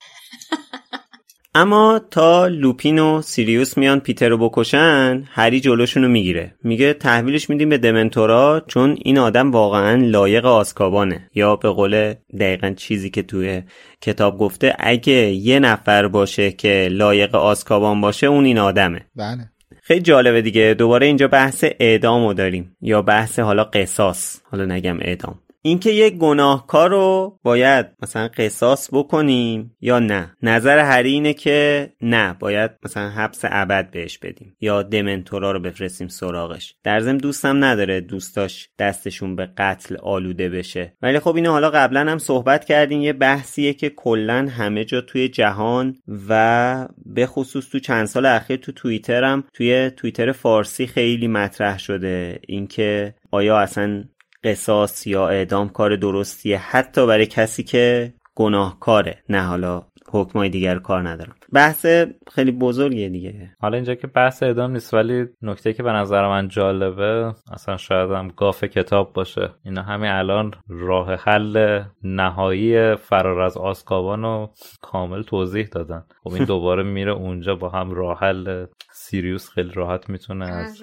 اما 1.54 2.00
تا 2.10 2.46
لوپین 2.46 2.98
و 2.98 3.22
سیریوس 3.22 3.78
میان 3.78 4.00
پیتر 4.00 4.28
رو 4.28 4.38
بکشن 4.38 5.24
هری 5.30 5.60
جلوشون 5.60 6.02
رو 6.02 6.08
می‌گیره. 6.08 6.54
میگه 6.64 6.92
تحویلش 6.92 7.50
میدیم 7.50 7.68
به 7.68 7.78
دمنتورا 7.78 8.62
چون 8.66 8.96
این 9.02 9.18
آدم 9.18 9.50
واقعا 9.50 9.94
لایق 10.04 10.46
آزکابانه. 10.46 11.30
یا 11.34 11.56
به 11.56 11.68
قول 11.68 12.14
دقیقا 12.40 12.70
چیزی 12.76 13.10
که 13.10 13.22
توی 13.22 13.62
کتاب 14.00 14.38
گفته 14.38 14.74
اگه 14.78 15.30
یه 15.32 15.58
نفر 15.58 16.08
باشه 16.08 16.52
که 16.52 16.88
لایق 16.90 17.34
آسکابان 17.34 18.00
باشه 18.00 18.26
اون 18.26 18.44
این 18.44 18.58
آدمه. 18.58 19.06
بله. 19.16 19.50
خیلی 19.82 20.00
جالبه 20.00 20.42
دیگه. 20.42 20.74
دوباره 20.78 21.06
اینجا 21.06 21.28
بحث 21.28 21.64
اعدامو 21.80 22.34
داریم. 22.34 22.76
یا 22.80 23.02
بحث 23.02 23.38
حالا 23.38 23.64
قصاص. 23.64 24.40
حالا 24.50 24.64
نگم 24.64 24.98
اعدام. 25.00 25.38
اینکه 25.62 25.90
یک 25.90 26.14
گناهکار 26.14 26.90
رو 26.90 27.38
باید 27.42 27.86
مثلا 28.02 28.28
قصاص 28.28 28.88
بکنیم 28.92 29.76
یا 29.80 29.98
نه. 29.98 30.36
نظر 30.42 30.78
هری 30.78 31.12
اینه 31.12 31.32
که 31.32 31.90
نه 32.02 32.36
باید 32.40 32.70
مثلا 32.84 33.08
حبس 33.08 33.40
ابد 33.44 33.90
بهش 33.90 34.18
بدیم 34.18 34.56
یا 34.60 34.82
دمنتورا 34.82 35.52
رو 35.52 35.60
بفرستیم 35.60 36.08
سراغش. 36.08 36.74
در 36.84 37.00
ضمن 37.00 37.16
دوستم 37.16 37.64
نداره 37.64 38.00
دوستاش 38.00 38.68
دستشون 38.78 39.36
به 39.36 39.48
قتل 39.56 39.96
آلوده 40.02 40.48
بشه. 40.48 40.96
ولی 41.02 41.18
خب 41.18 41.36
اینو 41.36 41.50
حالا 41.50 41.70
قبلا 41.70 42.00
هم 42.00 42.18
صحبت 42.18 42.64
کردیم 42.64 43.00
یه 43.00 43.12
بحثیه 43.12 43.72
که 43.72 43.90
کلا 43.90 44.48
همه 44.50 44.84
جا 44.84 45.00
توی 45.00 45.28
جهان 45.28 45.96
و 46.28 46.88
به 47.06 47.26
خصوص 47.26 47.68
تو 47.68 47.78
چند 47.78 48.06
سال 48.06 48.26
اخیر 48.26 48.56
تو 48.56 48.72
توییتر 48.72 49.42
توی 49.54 49.90
توییتر 49.90 50.32
فارسی 50.32 50.86
خیلی 50.86 51.28
مطرح 51.28 51.78
شده. 51.78 52.38
اینکه 52.46 53.14
آیا 53.30 53.58
اصلا 53.58 54.04
قصاص 54.44 55.06
یا 55.06 55.28
اعدام 55.28 55.68
کار 55.68 55.96
درستیه 55.96 56.58
حتی 56.58 57.06
برای 57.06 57.26
کسی 57.26 57.62
که 57.62 58.14
گناهکاره. 58.34 59.18
نه 59.28 59.42
حالا 59.42 59.82
حکمای 60.10 60.48
دیگر 60.48 60.78
کار 60.78 61.08
ندارم. 61.08 61.34
بحث 61.52 61.86
خیلی 62.30 62.50
بزرگیه 62.50 63.08
دیگه. 63.08 63.50
حالا 63.60 63.76
اینجا 63.76 63.94
که 63.94 64.06
بحث 64.06 64.42
اعدام 64.42 64.70
نیست 64.70 64.94
ولی 64.94 65.26
نکته 65.42 65.72
که 65.72 65.82
به 65.82 65.92
نظر 65.92 66.28
من 66.28 66.48
جالبه 66.48 67.34
اصلا 67.52 67.76
شاید 67.76 68.10
هم 68.10 68.28
گاف 68.28 68.64
کتاب 68.64 69.12
باشه. 69.12 69.50
اینا 69.64 69.82
همین 69.82 70.10
الان 70.10 70.54
راه 70.68 71.14
حل 71.14 71.82
نهایی 72.02 72.96
فرار 72.96 73.40
از 73.40 73.56
آسکابان 73.56 74.22
رو 74.22 74.50
کامل 74.82 75.22
توضیح 75.22 75.66
دادن. 75.66 76.04
خب 76.24 76.32
این 76.32 76.44
دوباره 76.54 76.82
میره 76.82 77.12
اونجا 77.12 77.54
با 77.54 77.68
هم 77.68 77.90
راه 77.90 78.18
حل 78.18 78.66
سیریوس 79.10 79.48
خیلی 79.48 79.70
راحت 79.74 80.10
می‌تونه 80.10 80.46
از 80.46 80.78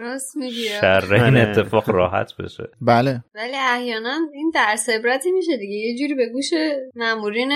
شر 0.82 1.14
این 1.14 1.24
آره. 1.24 1.40
اتفاق 1.40 1.90
راحت 1.90 2.38
بشه. 2.40 2.70
بله. 2.82 3.24
ولی 3.36 3.56
احیانا 3.56 4.18
این 4.34 4.52
درس 4.56 4.90
عبرتی 4.90 5.32
میشه 5.32 5.58
دیگه. 5.58 5.76
یه 5.76 5.98
جوری 5.98 6.16
به 6.16 6.30
گوش 6.30 6.50
مامورین 6.96 7.52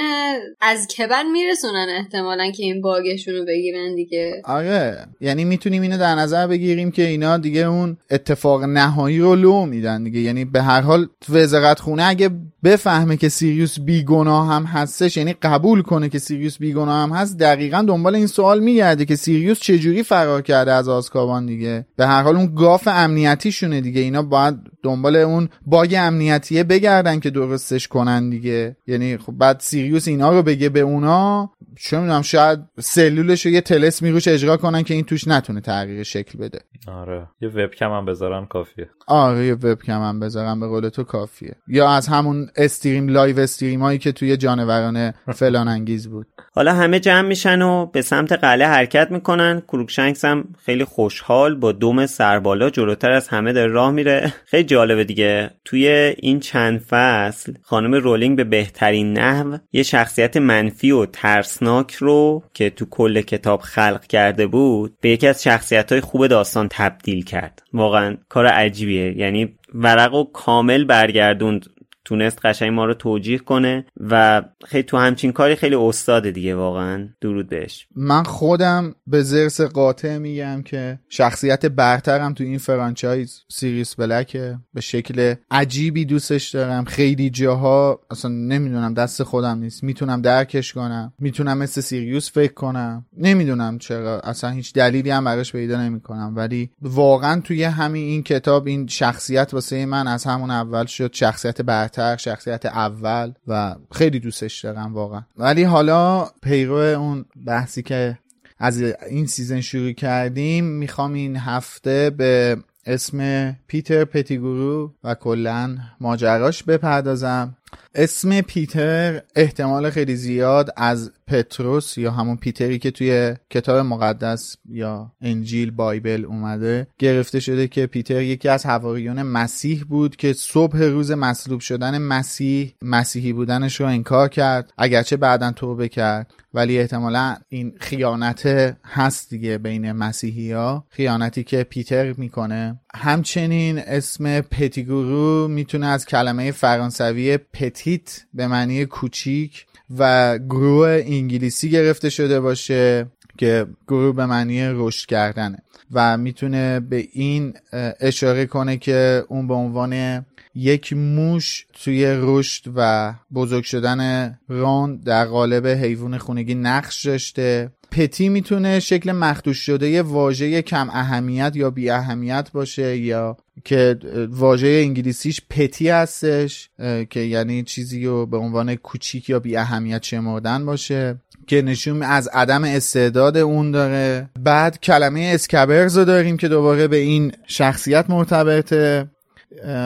از 0.62 0.88
کبن 0.88 1.32
میرسونن 1.32 1.88
احتمالا 1.98 2.52
که 2.52 2.64
این 2.64 2.82
باگشون 2.82 3.34
رو 3.34 3.46
بگیرن 3.46 3.96
دیگه. 3.96 4.42
آره. 4.46 5.06
یعنی 5.22 5.46
می‌تونیم 5.46 5.82
اینو 5.82 5.98
در 5.98 6.16
نظر 6.16 6.48
بگیریم 6.48 6.92
که 6.92 7.08
اینا 7.08 7.38
دیگه 7.38 7.62
اون 7.62 7.98
اتفاق 8.12 8.64
نهایی 8.64 9.20
رو 9.20 9.36
لو 9.36 9.66
میدن 9.66 10.04
دیگه. 10.04 10.20
یعنی 10.20 10.46
به 10.46 10.62
هر 10.62 10.82
حال 10.82 11.08
وزارت 11.30 11.80
خونه 11.80 12.04
اگه 12.08 12.30
بفهمه 12.64 13.18
که 13.18 13.30
سیریوس 13.30 13.80
بیگناه 13.80 14.48
هم 14.48 14.64
هستش 14.64 15.18
یعنی 15.18 15.34
قبول 15.42 15.82
کنه 15.82 16.10
که 16.10 16.20
سیریوس 16.20 16.58
بیگناه 16.58 17.04
هم 17.04 17.12
هست 17.12 17.40
دقیقا 17.40 17.86
دنبال 17.88 18.16
این 18.16 18.28
سوال 18.28 18.60
میگرده 18.60 19.06
که 19.06 19.16
سیریوس 19.16 19.60
چجوری 19.60 20.04
فرار 20.04 20.42
کرده 20.42 20.59
از 20.68 20.90
آزکابان 20.90 21.46
دیگه. 21.46 21.86
به 21.96 22.08
هر 22.08 22.24
حال 22.24 22.36
اون 22.36 22.56
گاف 22.56 22.88
امنیتیشونه 22.88 23.82
دیگه. 23.82 24.02
اینا 24.02 24.22
باید 24.22 24.56
دنبال 24.84 25.16
اون 25.16 25.50
bug 25.66 25.96
امنیتیه 26.00 26.64
بگردن 26.64 27.20
که 27.20 27.30
درستش 27.30 27.88
کنن 27.88 28.30
دیگه. 28.30 28.78
یعنی 28.88 29.18
خب 29.18 29.34
بعد 29.34 29.60
سیریوس 29.60 30.08
اینا 30.08 30.32
رو 30.32 30.44
بگه 30.44 30.70
به 30.70 30.80
اونا 30.80 31.50
چه 31.80 32.00
می‌دونم 32.00 32.22
شاید 32.22 32.60
سلولش 32.80 33.46
رو 33.46 33.52
یه 33.52 33.62
طلسم 33.62 34.04
روش 34.04 34.28
اجرا 34.28 34.58
کنن 34.58 34.84
که 34.84 34.94
این 34.94 35.04
توش 35.04 35.28
نتونه 35.28 35.62
تغییر 35.62 36.04
شکل 36.04 36.40
بده. 36.40 36.60
آره. 36.88 37.28
یه 37.42 37.50
وبکم 37.50 37.92
هم 37.92 38.06
بذارن 38.06 38.46
کافیه. 38.46 38.90
آره 39.08 39.46
یه 39.46 39.54
وبکم 39.54 40.02
هم 40.02 40.20
بذارم 40.20 40.60
به 40.60 40.68
قول 40.68 40.90
تو 40.90 41.04
کافیه. 41.04 41.56
یا 41.68 41.90
از 41.90 42.08
همون 42.08 42.48
stream 42.56 43.08
live 43.08 43.40
stream 43.40 43.82
هایی 43.82 44.00
که 44.00 44.12
توی 44.12 44.38
جانوران 44.38 45.12
شگفت‌انگیز 45.12 46.08
بود. 46.08 46.28
حالا 46.54 46.74
همه 46.74 47.00
جمع 47.00 47.28
میشن 47.28 47.62
و 47.62 47.86
به 47.86 48.02
سمت 48.02 48.32
قلعه 48.32 48.68
حرکت 48.68 49.12
می‌کنن. 49.12 49.62
کروکشنکس 49.68 50.26
هم 50.26 50.49
خیلی 50.58 50.84
خوشحال 50.84 51.56
با 51.56 51.72
دم 51.72 52.06
سربالا 52.06 52.70
جلوتر 52.70 53.12
از 53.12 53.28
همه 53.28 53.54
داره 53.54 53.72
راه 53.72 53.92
میره. 53.92 54.34
خیلی 54.46 54.64
جالبه 54.64 55.04
دیگه. 55.04 55.52
توی 55.66 55.88
این 56.18 56.40
چند 56.40 56.80
فصل 56.80 57.54
خانم 57.62 57.96
رولینگ 57.96 58.38
به 58.38 58.44
بهترین 58.44 59.14
نحو 59.14 59.58
یه 59.74 59.84
شخصیت 59.84 60.38
منفی 60.38 60.92
و 60.92 61.06
ترسناک 61.06 61.94
رو 61.94 62.44
که 62.54 62.70
تو 62.70 62.86
کل 62.86 63.22
کتاب 63.22 63.62
خلق 63.62 64.06
کرده 64.06 64.48
بود 64.48 64.98
به 65.02 65.10
یکی 65.10 65.28
از 65.28 65.44
شخصیت 65.44 65.92
های 65.92 66.02
خوب 66.02 66.28
داستان 66.28 66.68
تبدیل 66.72 67.24
کرد. 67.26 67.62
واقعا 67.74 68.18
کار 68.30 68.46
عجیبیه. 68.46 69.18
یعنی 69.18 69.56
ورقو 69.74 70.24
کامل 70.24 70.84
برگردوند 70.84 71.66
تونست 72.10 72.46
قشنگ 72.46 72.70
ما 72.72 72.86
رو 72.86 72.94
توجیه 72.94 73.38
کنه 73.38 73.86
و 74.00 74.44
خیلی 74.66 74.84
تو 74.84 74.98
همچین 74.98 75.32
کاری 75.32 75.56
خیلی 75.56 75.76
استاده 75.76 76.32
دیگه 76.32 76.56
واقعا. 76.56 77.10
درود 77.22 77.50
بهش. 77.50 77.88
من 77.96 78.24
خودم 78.24 78.96
به 79.08 79.22
ضرس 79.22 79.62
قاطع 79.62 80.18
میگم 80.18 80.62
که 80.62 81.00
شخصیت 81.10 81.66
برترم 81.66 82.34
تو 82.34 82.44
این 82.44 82.58
franchise 82.58 83.42
سیریوس 83.52 83.96
بلکه 83.96 84.58
به 84.74 84.82
شکل 84.82 85.36
عجیبی 85.52 86.06
دوستش 86.06 86.50
دارم. 86.50 86.86
خیلی 86.86 87.30
جاها 87.30 88.00
اصلا 88.12 88.32
نمی‌دونم 88.32 88.94
دست 88.94 89.24
خودم 89.24 89.58
نیست. 89.58 89.84
می‌تونم 89.84 90.22
درکش 90.22 90.74
کنم. 90.74 91.14
می‌تونم 91.20 91.58
مثل 91.58 91.82
سیریوس 91.82 92.32
فکر 92.32 92.54
کنم. 92.54 93.06
نمی‌دونم 93.18 93.78
چرا. 93.78 94.20
اصلا 94.20 94.50
هیچ 94.50 94.74
دلیلی 94.74 95.10
هم 95.10 95.26
براش 95.26 95.52
پیدا 95.52 95.82
نمی‌کنم. 95.82 96.34
ولی 96.36 96.70
واقعا 96.82 97.42
توی 97.42 97.64
همین 97.64 98.04
این 98.08 98.24
کتاب 98.24 98.68
این 98.68 98.88
شخصیت 98.88 99.54
واسه 99.54 99.86
من 99.86 100.08
از 100.08 100.26
همون 100.26 100.52
اول 100.52 100.86
شد. 100.86 101.14
شخصیت 101.14 101.62
برتر. 101.62 101.99
شخصیت 102.18 102.66
اول 102.66 103.34
و 103.48 103.76
خیلی 103.92 104.20
دوستش 104.20 104.66
دارم 104.66 104.94
واقعا. 104.94 105.22
ولی 105.38 105.64
حالا 105.64 106.30
پیرو 106.42 106.76
اون 106.76 107.26
بحثی 107.46 107.82
که 107.84 108.18
از 108.60 108.82
این 109.10 109.26
season 109.26 109.62
شروع 109.62 109.92
کردیم 109.92 110.66
می‌خوام 110.66 111.14
این 111.14 111.36
هفته 111.36 112.10
به 112.10 112.58
اسم 112.86 113.52
پیتر 113.68 114.06
پتیگورو 114.06 114.94
و 115.04 115.16
کلا 115.16 115.78
ماجراش 116.00 116.64
بپردازم. 116.64 117.56
اسم 117.96 118.42
پیتر 118.42 119.22
احتمال 119.36 119.90
خیلی 119.90 120.16
زیاد 120.16 120.70
از 120.78 121.12
پتروس 121.28 121.98
یا 121.98 122.12
همون 122.12 122.38
پیتری 122.38 122.80
که 122.80 122.92
توی 122.92 123.36
کتاب 123.50 123.78
مقدس 123.78 124.58
یا 124.70 125.12
انجیل 125.22 125.72
Bible 125.72 126.26
اومده 126.26 126.88
گرفته 127.00 127.40
شده 127.40 127.68
که 127.68 127.86
پیتر 127.86 128.22
یکی 128.22 128.50
از 128.50 128.66
حواریون 128.66 129.22
مسیح 129.22 129.84
بود 129.90 130.16
که 130.16 130.34
صبح 130.34 130.78
روز 130.78 131.12
مصلوب 131.12 131.60
شدن 131.60 131.98
مسیح 131.98 132.74
مسیحی 132.82 133.34
بودنش 133.34 133.82
رو 133.82 133.88
انکار 133.88 134.30
کرد 134.30 134.74
اگرچه 134.78 135.18
بعدا 135.18 135.52
توبه 135.52 135.90
کرد. 135.90 136.34
ولی 136.54 136.80
احتمالا 136.80 137.36
این 137.50 137.74
خیانت 137.80 138.76
هست 138.86 139.30
دیگه 139.30 139.58
بین 139.58 139.92
مسیحی 139.92 140.52
ها 140.52 140.86
خیانتی 140.90 141.44
که 141.44 141.64
پیتر 141.64 142.14
می‌کنه. 142.14 142.80
همچنین 142.96 143.80
اسم 143.80 144.42
پتیگورو 144.42 145.48
می‌تونه 145.48 145.88
از 145.88 146.06
کلمه 146.06 146.52
فرانسوی 146.52 147.38
پتیت 147.80 148.26
به 148.34 148.48
معنی 148.48 148.86
کوچیک 148.86 149.66
و 149.98 150.38
گروه 150.38 151.04
انگلیسی 151.06 151.70
گرفته 151.70 152.10
شده 152.10 152.40
باشه 152.40 153.08
که 153.38 153.66
گروه 153.88 154.16
به 154.16 154.26
معنی 154.26 154.62
رشد 154.64 155.08
کردنه 155.08 155.58
و 155.92 156.18
می‌تونه 156.18 156.80
به 156.80 157.08
این 157.14 157.54
اشاره 158.00 158.46
کنه 158.46 158.78
که 158.78 159.24
اون 159.28 159.48
به 159.48 159.54
عنوان 159.54 160.26
یک 160.56 160.94
موش 160.94 161.66
توی 161.84 162.06
رشد 162.08 162.72
و 162.76 163.14
بزرگ 163.34 163.64
شدن 163.64 164.40
ران 164.48 164.98
در 164.98 165.26
قالب 165.26 165.68
حیوان 165.68 166.18
خونگی 166.18 166.56
نقش 166.56 167.06
داشته. 167.06 167.72
پتی 167.92 168.30
می‌تونه 168.30 168.80
شکل 168.80 169.12
مخدوش 169.12 169.58
شده 169.58 169.90
یه 169.90 170.02
واژه 170.02 170.62
کم 170.62 170.90
اهمیت 170.90 171.52
یا 171.56 171.70
بی 171.70 171.90
اهمیت 171.90 172.50
باشه 172.54 172.98
یا 172.98 173.38
که 173.66 174.00
واژه 174.30 174.68
انگلیسیش 174.68 175.42
پتی 175.50 175.90
هستش 175.90 176.70
که 177.10 177.20
یعنی 177.20 177.64
چیزی 177.64 178.06
رو 178.06 178.26
به 178.26 178.38
عنوان 178.38 178.76
کوچیک 178.76 179.30
یا 179.30 179.40
بی 179.40 179.58
اهمیت 179.58 180.04
شمردن 180.04 180.66
باشه 180.66 181.22
که 181.48 181.62
نشون 181.62 182.04
از 182.04 182.28
عدم 182.28 182.64
استعداد 182.64 183.38
اون 183.38 183.72
داره. 183.72 184.30
بعد 184.40 184.80
کلمه 184.80 185.32
اسکبرز 185.34 185.98
رو 185.98 186.06
داریم 186.06 186.38
که 186.38 186.48
دوباره 186.48 186.88
به 186.88 186.98
این 186.98 187.32
شخصیت 187.48 188.10
مرتبطه. 188.10 189.10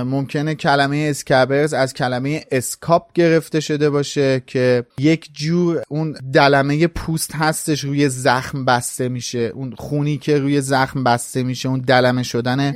ممکنه 0.06 0.56
کلمه 0.56 1.08
اسکبرز 1.10 1.74
از 1.74 1.94
کلمه 1.94 2.46
اسکاپ 2.52 3.14
گرفته 3.14 3.60
شده 3.60 3.90
باشه 3.90 4.44
که 4.48 4.84
یک 4.98 5.30
جور 5.34 5.82
اون 5.90 6.16
دلمه 6.34 6.88
پوست 6.88 7.36
هستش 7.36 7.84
روی 7.84 8.10
زخم 8.10 8.66
بسته 8.66 9.10
میشه. 9.10 9.40
اون 9.40 9.74
خونی 9.78 10.18
که 10.18 10.40
روی 10.40 10.62
زخم 10.62 11.04
بسته 11.04 11.44
میشه 11.44 11.70
اون 11.70 11.80
دلمه 11.80 12.24
شدن 12.24 12.74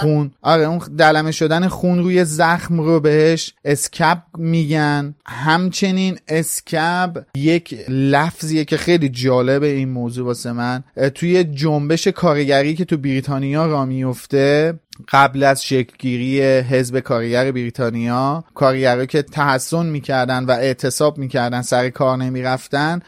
خون. 0.00 0.30
آره 0.42 0.64
اون 0.64 0.78
دلمه 0.78 1.32
شدن 1.32 1.68
خون 1.68 1.98
روی 1.98 2.24
زخم 2.24 2.80
رو 2.80 3.00
بهش 3.00 3.54
اسکپ 3.64 4.18
میگن. 4.38 5.14
همچنین 5.26 6.18
اسکب 6.28 7.26
یک 7.36 7.84
لفظیه 7.88 8.64
که 8.64 8.76
خیلی 8.76 9.08
جالبه 9.08 9.66
این 9.66 9.88
موضوع 9.88 10.26
واسه 10.26 10.52
من. 10.52 10.84
توی 11.14 11.44
جنبش 11.44 12.08
کارگری 12.08 12.74
که 12.74 12.84
تو 12.84 12.96
بریتانیا 12.96 13.66
را 13.66 13.84
میفته 13.84 14.78
قبل 15.08 15.42
از 15.42 15.64
شکلگیری 15.64 16.40
حزب 16.42 17.00
کارگر 17.00 17.52
بریتانیا 17.52 18.44
کارگرها 18.54 19.06
که 19.06 19.22
تحسن 19.22 19.86
می‌کردن 19.86 20.44
و 20.44 20.50
اعتصاب 20.50 21.18
می‌کردن 21.18 21.62
سر 21.62 21.90
کار 21.90 22.16
نمی‌رفتن 22.16 23.00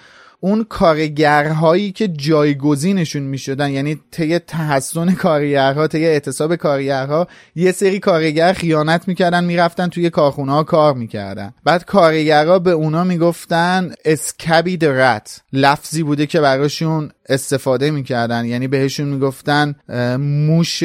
اون 0.43 0.65
کارگرهایی 0.69 1.93
که 1.93 2.09
جایگزینشون 2.09 3.23
می‌شدن 3.23 3.71
یعنی 3.71 4.01
طی 4.11 4.39
تحسن 4.39 5.13
کارگرها 5.13 5.87
طی 5.87 6.07
اعتصاب 6.07 6.57
کارگرها 6.57 7.29
یه 7.55 7.73
سری 7.73 7.99
کارگر 7.99 8.53
خیانت 8.53 9.09
می‌کردن 9.09 9.45
می‌رفتن 9.45 9.89
توی 9.89 10.11
کارخونه 10.11 10.53
ها 10.53 10.63
کار 10.63 10.95
می‌کردن. 10.95 11.55
بعد 11.65 11.85
کارگرها 11.85 12.59
به 12.59 12.71
اونا 12.71 13.05
می‌گفتن 13.05 13.93
اسکبی 14.05 14.77
درت 14.77 15.41
لفظی 15.53 16.03
بوده 16.03 16.27
که 16.27 16.41
براشون 16.41 17.11
استفاده 17.31 17.91
می‌کردن. 17.91 18.45
یعنی 18.45 18.69
بهشون 18.69 19.09
می‌گفتن 19.09 19.75
موش 20.19 20.83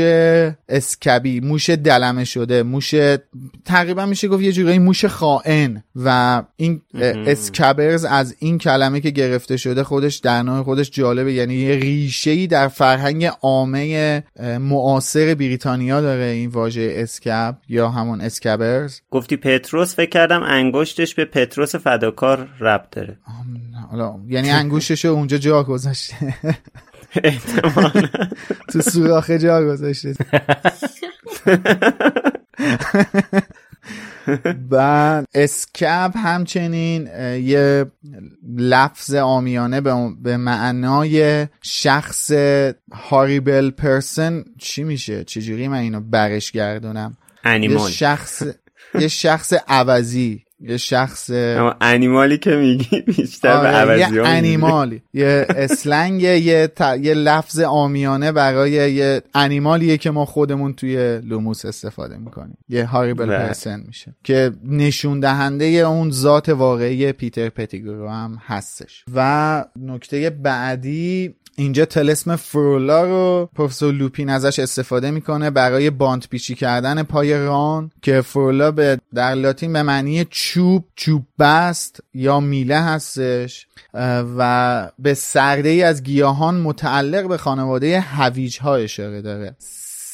اسکبی 0.70 1.40
موش 1.40 1.70
دلمه 1.70 2.24
شده 2.24 2.64
موش 2.64 2.94
تقریبا 3.66 4.06
میشه 4.06 4.28
گفت 4.28 4.44
یه 4.44 4.52
جورایی 4.52 4.80
موش 4.80 5.06
خائن. 5.06 5.84
و 5.96 6.44
این 6.56 6.82
اسکبرز 7.28 8.06
از 8.06 8.36
این 8.40 8.58
کلمه 8.58 9.02
که 9.02 9.10
گرفته 9.10 9.58
شده 9.58 9.84
خودش 9.84 10.16
در 10.16 10.44
نوع 10.44 10.64
خودش 10.64 10.92
جالبه. 10.92 11.34
یعنی 11.34 11.54
یه 11.54 11.76
ریشه 11.76 12.32
ای 12.32 12.48
در 12.48 12.68
فرهنگ 12.68 13.26
عامه 13.42 14.24
معاصر 14.60 15.36
بریتانیا 15.36 16.02
داره 16.02 16.24
این 16.24 16.50
واژه 16.50 16.94
اسکب 16.96 17.58
یا 17.70 17.90
همون 17.90 18.22
اسکبرز. 18.22 19.00
گفتی 19.12 19.38
پتروس 19.38 19.96
فکر 19.96 20.10
کردم 20.10 20.44
انگشتش 20.44 21.16
به 21.16 21.26
پتروس 21.26 21.76
فداکار 21.76 22.48
ربط 22.60 22.90
داره. 22.92 23.18
حالا 23.92 24.16
یعنی 24.28 24.50
انگوشش 24.50 25.06
اونجا 25.06 25.38
جا 25.38 25.64
گذاشته. 25.64 26.35
تو 28.72 28.82
سوراخه 28.82 29.40
جا 29.40 29.66
گذاشته 29.66 30.14
بعد 34.70 35.26
اسکب 35.34 36.12
همچنین 36.16 37.08
یه 37.42 37.86
لفظ 38.58 39.14
آمیانه 39.14 39.82
به 40.22 40.38
معنای 40.38 41.48
شخص 41.62 42.32
horrible 42.94 43.72
person 43.72 44.44
چی 44.60 44.84
میشه؟ 44.84 45.24
چجوری 45.24 45.68
من 45.68 45.78
اینو 45.78 46.00
برش 46.00 46.52
گردونم؟ 46.52 47.18
animal 47.44 47.90
یه 47.90 47.96
شخص 47.96 48.44
یه 49.00 49.08
شخص 49.08 49.54
عوضی. 49.68 50.45
یه 50.60 50.78
شخص 50.78 51.30
اما 51.34 51.76
animal 51.82 52.30
ی 52.30 52.38
که 52.38 52.56
میگی 52.56 53.02
بیشتر 53.02 53.62
به 53.62 53.68
عوضی 53.68 54.16
یه 54.16 54.22
animal 54.22 54.82
ی. 54.82 55.02
یه 55.14 55.46
slang 55.50 56.22
یه, 56.22 56.40
یه 57.02 57.14
لفظ 57.14 57.60
عامیانه 57.60 58.32
برای 58.32 58.72
یه 58.72 59.22
animal 59.34 59.82
یه 59.82 59.98
که 59.98 60.12
ما 60.12 60.26
خودمون 60.26 60.74
توی 60.74 61.20
لوموس 61.20 61.66
استفاده 61.66 62.18
می‌کنیم. 62.18 62.58
یه 62.70 62.86
horrible 62.86 63.28
person 63.28 63.84
میشه 63.88 64.16
که 64.24 64.52
نشون 64.66 65.20
دهنده 65.20 65.66
اون 65.66 66.12
ذات 66.12 66.50
واقعی 66.50 67.12
پیتر 67.12 67.50
پتیگرو 67.50 68.10
هم 68.10 68.38
هستش. 68.46 69.06
و 69.16 69.66
نکته 69.80 70.30
بعدی 70.30 71.36
اینجا 71.58 71.86
طلسم 71.86 72.36
فرولا 72.36 73.04
رو 73.04 73.50
پروفسور 73.56 73.94
لوپین 73.94 74.30
ازش 74.30 74.60
استفاده 74.60 75.12
می‌کنه 75.12 75.50
برای 75.50 75.90
باند 75.90 76.26
پیچی 76.30 76.56
کردن 76.56 77.04
پای 77.04 77.34
ران 77.34 77.92
که 78.02 78.22
فرولا 78.22 78.72
به 78.72 78.98
در 79.16 79.34
لاتین 79.34 79.74
به 79.74 79.84
معنی 79.84 80.26
چوب 80.56 80.86
چوب 80.96 81.26
بست 81.40 82.00
یا 82.14 82.40
میله 82.40 82.80
هستش 82.80 83.68
و 84.38 84.92
به 85.00 85.14
سرده 85.14 85.70
ای 85.70 85.84
از 85.84 86.04
گیاهان 86.04 86.56
متعلق 86.56 87.28
به 87.28 87.38
خانواده 87.38 88.00
هویج 88.00 88.60
ها 88.60 88.76
اشاره 88.76 89.22
داره. 89.22 89.56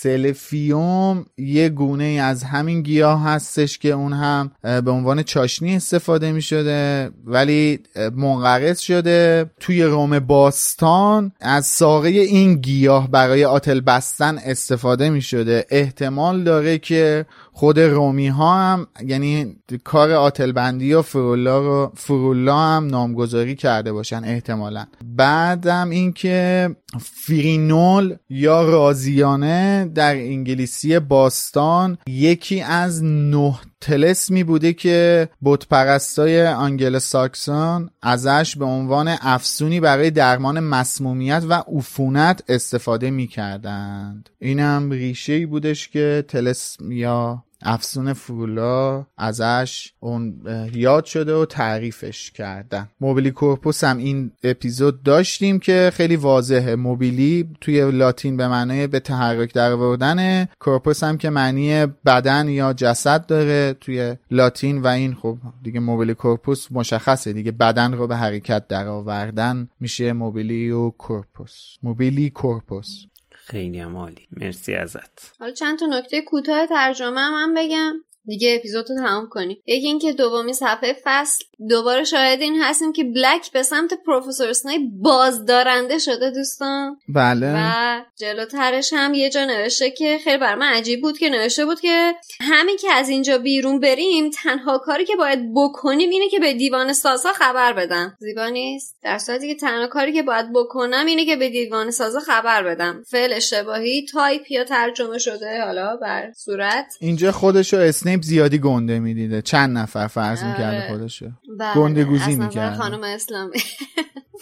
سلفیوم 0.03 1.25
یه 1.37 1.69
گونه 1.69 2.03
از 2.03 2.43
همین 2.43 2.81
گیاه 2.81 3.23
هستش 3.23 3.77
که 3.77 3.89
اون 3.89 4.13
هم 4.13 4.51
به 4.61 4.91
عنوان 4.91 5.23
چاشنی 5.23 5.75
استفاده 5.75 6.31
می 6.31 6.41
شده 6.41 7.11
ولی 7.25 7.79
منقرض 8.15 8.79
شده. 8.79 9.51
توی 9.59 9.83
روم 9.83 10.19
باستان 10.19 11.31
از 11.41 11.65
ساقه 11.65 12.09
این 12.09 12.55
گیاه 12.55 13.11
برای 13.11 13.45
آتل 13.45 13.79
بستن 13.79 14.37
استفاده 14.37 15.09
می 15.09 15.21
شده 15.21 15.65
احتمال 15.69 16.43
داره 16.43 16.77
که 16.77 17.25
خود 17.51 17.79
رومی 17.79 18.27
ها 18.27 18.59
هم 18.59 18.87
یعنی 19.05 19.55
کار 19.83 20.11
آتل 20.11 20.51
بندی 20.51 20.93
و 20.93 21.01
فرولا 21.01 21.59
رو 21.59 21.91
فرولا 21.95 22.57
هم 22.57 22.87
نامگذاری 22.87 23.55
کرده 23.55 23.93
باشن 23.93 24.23
احتمالا. 24.23 24.85
بعدم 25.05 25.89
اینکه 25.89 26.69
فیرینول 26.99 28.15
یا 28.29 28.69
رازیانه 28.69 29.91
در 29.95 30.15
انگلیسی 30.15 30.99
باستان 30.99 31.97
یکی 32.07 32.61
از 32.61 33.03
نه 33.03 33.59
طلسمی 33.81 34.43
بوده 34.43 34.73
که 34.73 35.29
بت‌پرستای 35.43 36.47
آنگلوساکسون 36.47 37.89
ازش 38.01 38.55
به 38.55 38.65
عنوان 38.65 39.07
افسونی 39.21 39.79
برای 39.79 40.11
درمان 40.11 40.59
مسمومیت 40.59 41.43
و 41.49 41.53
عفونت 41.53 42.43
استفاده 42.47 43.11
می‌کردند. 43.11 44.29
اینم 44.39 44.91
ریشه 44.91 45.33
ای 45.33 45.45
بودش 45.45 45.87
که 45.89 46.25
طلسم 46.27 46.91
یا 46.91 47.43
افسون 47.63 48.13
فرولا 48.13 49.05
ازش 49.17 49.93
اون 49.99 50.41
یاد 50.73 51.05
شده 51.05 51.33
و 51.35 51.45
تعریفش 51.45 52.31
کردن. 52.31 52.87
موبیلی 53.01 53.31
کورپوس 53.31 53.83
هم 53.83 53.97
این 53.97 54.31
اپیزود 54.43 55.03
داشتیم 55.03 55.59
که 55.59 55.91
خیلی 55.93 56.15
واضحه. 56.15 56.75
موبیلی 56.75 57.49
توی 57.61 57.91
لاتین 57.91 58.37
به 58.37 58.47
معنی 58.47 58.87
به 58.87 58.99
تحرک 58.99 59.53
در 59.53 59.71
آوردن 59.71 60.45
کورپوس 60.45 61.03
هم 61.03 61.17
که 61.17 61.29
معنی 61.29 61.85
بدن 61.85 62.49
یا 62.49 62.73
جسد 62.73 63.25
داره 63.25 63.73
توی 63.73 64.15
لاتین 64.31 64.81
و 64.81 64.87
این 64.87 65.13
خب 65.13 65.37
دیگه 65.63 65.79
موبیلی 65.79 66.13
کورپوس 66.13 66.67
مشخصه. 66.71 67.33
دیگه 67.33 67.51
بدن 67.51 67.93
رو 67.93 68.07
به 68.07 68.15
حرکت 68.15 68.67
در 68.67 68.87
آوردن 68.87 69.69
میشه 69.79 70.13
موبیلی 70.13 70.71
و 70.71 70.89
کورپوس. 70.89 71.77
موبیلی 71.83 72.29
کورپوس. 72.29 73.05
خیلی 73.45 73.79
هم 73.79 73.97
عالی. 73.97 74.27
مرسی 74.31 74.75
ازت. 74.75 75.33
حالا 75.39 75.51
چند 75.51 75.79
تا 75.79 75.85
نکته 75.85 76.21
کوتاه 76.21 76.67
ترجمه 76.67 77.29
من 77.29 77.53
بگم. 77.53 77.93
دیگه 78.25 78.55
اپیزود 78.55 78.85
رو 78.89 78.95
تمام 78.95 79.27
کنیم. 79.29 79.57
یکی 79.65 79.87
اینکه 79.87 80.13
دومی 80.13 80.53
صفحه 80.53 80.95
فصل. 81.03 81.45
دوباره 81.69 82.03
شاهد 82.03 82.41
این 82.41 82.61
هستیم 82.61 82.93
که 82.93 83.03
بلک 83.03 83.51
به 83.51 83.63
سمت 83.63 83.93
پروفسور 84.05 84.49
اسنای 84.49 84.79
بازدارنده 85.01 85.97
شده 85.97 86.31
دوستان. 86.31 86.97
بله. 87.09 87.53
و 87.57 88.01
جلوترش 88.19 88.93
هم 88.93 89.13
یه 89.13 89.29
جا 89.29 89.45
نوشته 89.45 89.91
که 89.91 90.19
خیلی 90.23 90.37
بر 90.37 90.55
من 90.55 90.73
عجیب 90.73 91.01
بود 91.01 91.17
که 91.17 91.29
نوشته 91.29 91.65
بود 91.65 91.79
که 91.79 92.13
همین 92.41 92.77
که 92.77 92.91
از 92.91 93.09
اینجا 93.09 93.37
بیرون 93.37 93.79
بریم 93.79 94.29
تنها 94.29 94.77
کاری 94.77 95.05
که 95.05 95.15
باید 95.15 95.53
بکنیم 95.55 96.09
اینه 96.09 96.29
که 96.29 96.39
به 96.39 96.53
دیوان 96.53 96.93
سازها 96.93 97.33
خبر 97.33 97.73
بدم. 97.73 98.17
زیبا 98.19 98.47
نیست؟ 98.47 98.95
در 99.03 99.17
صورتی 99.17 99.47
که 99.47 99.55
تنها 99.55 99.87
کاری 99.87 100.13
که 100.13 100.23
باید 100.23 100.53
بکنم 100.53 101.05
اینه 101.05 101.25
که 101.25 101.35
به 101.35 101.49
دیوان 101.49 101.91
سازها 101.91 102.19
خبر 102.19 102.63
بدم. 102.63 103.03
فعل 103.07 103.33
اشتباهی 103.33 104.05
تایپ 104.05 104.51
یا 104.51 104.63
ترجمه 104.63 105.17
شده 105.17 105.61
حالا 105.61 105.95
بر 105.95 106.31
صورت. 106.37 106.93
اینجا 106.99 107.31
خودشو 107.31 107.77
اسنیپ 107.77 108.10
زیادی 108.17 108.59
گنده 108.59 108.99
می‌دیده. 108.99 109.41
چند 109.41 109.77
نفر 109.77 110.07
فرض 110.07 110.43
می‌کرده 110.43 110.77
آره. 110.77 110.87
خودشو. 110.87 111.29
بله، 111.59 111.75
گنده 111.75 112.03
گوزی 112.03 112.35
می‌کرده. 112.35 112.77
خانم 112.77 113.03
اسلامی. 113.03 113.57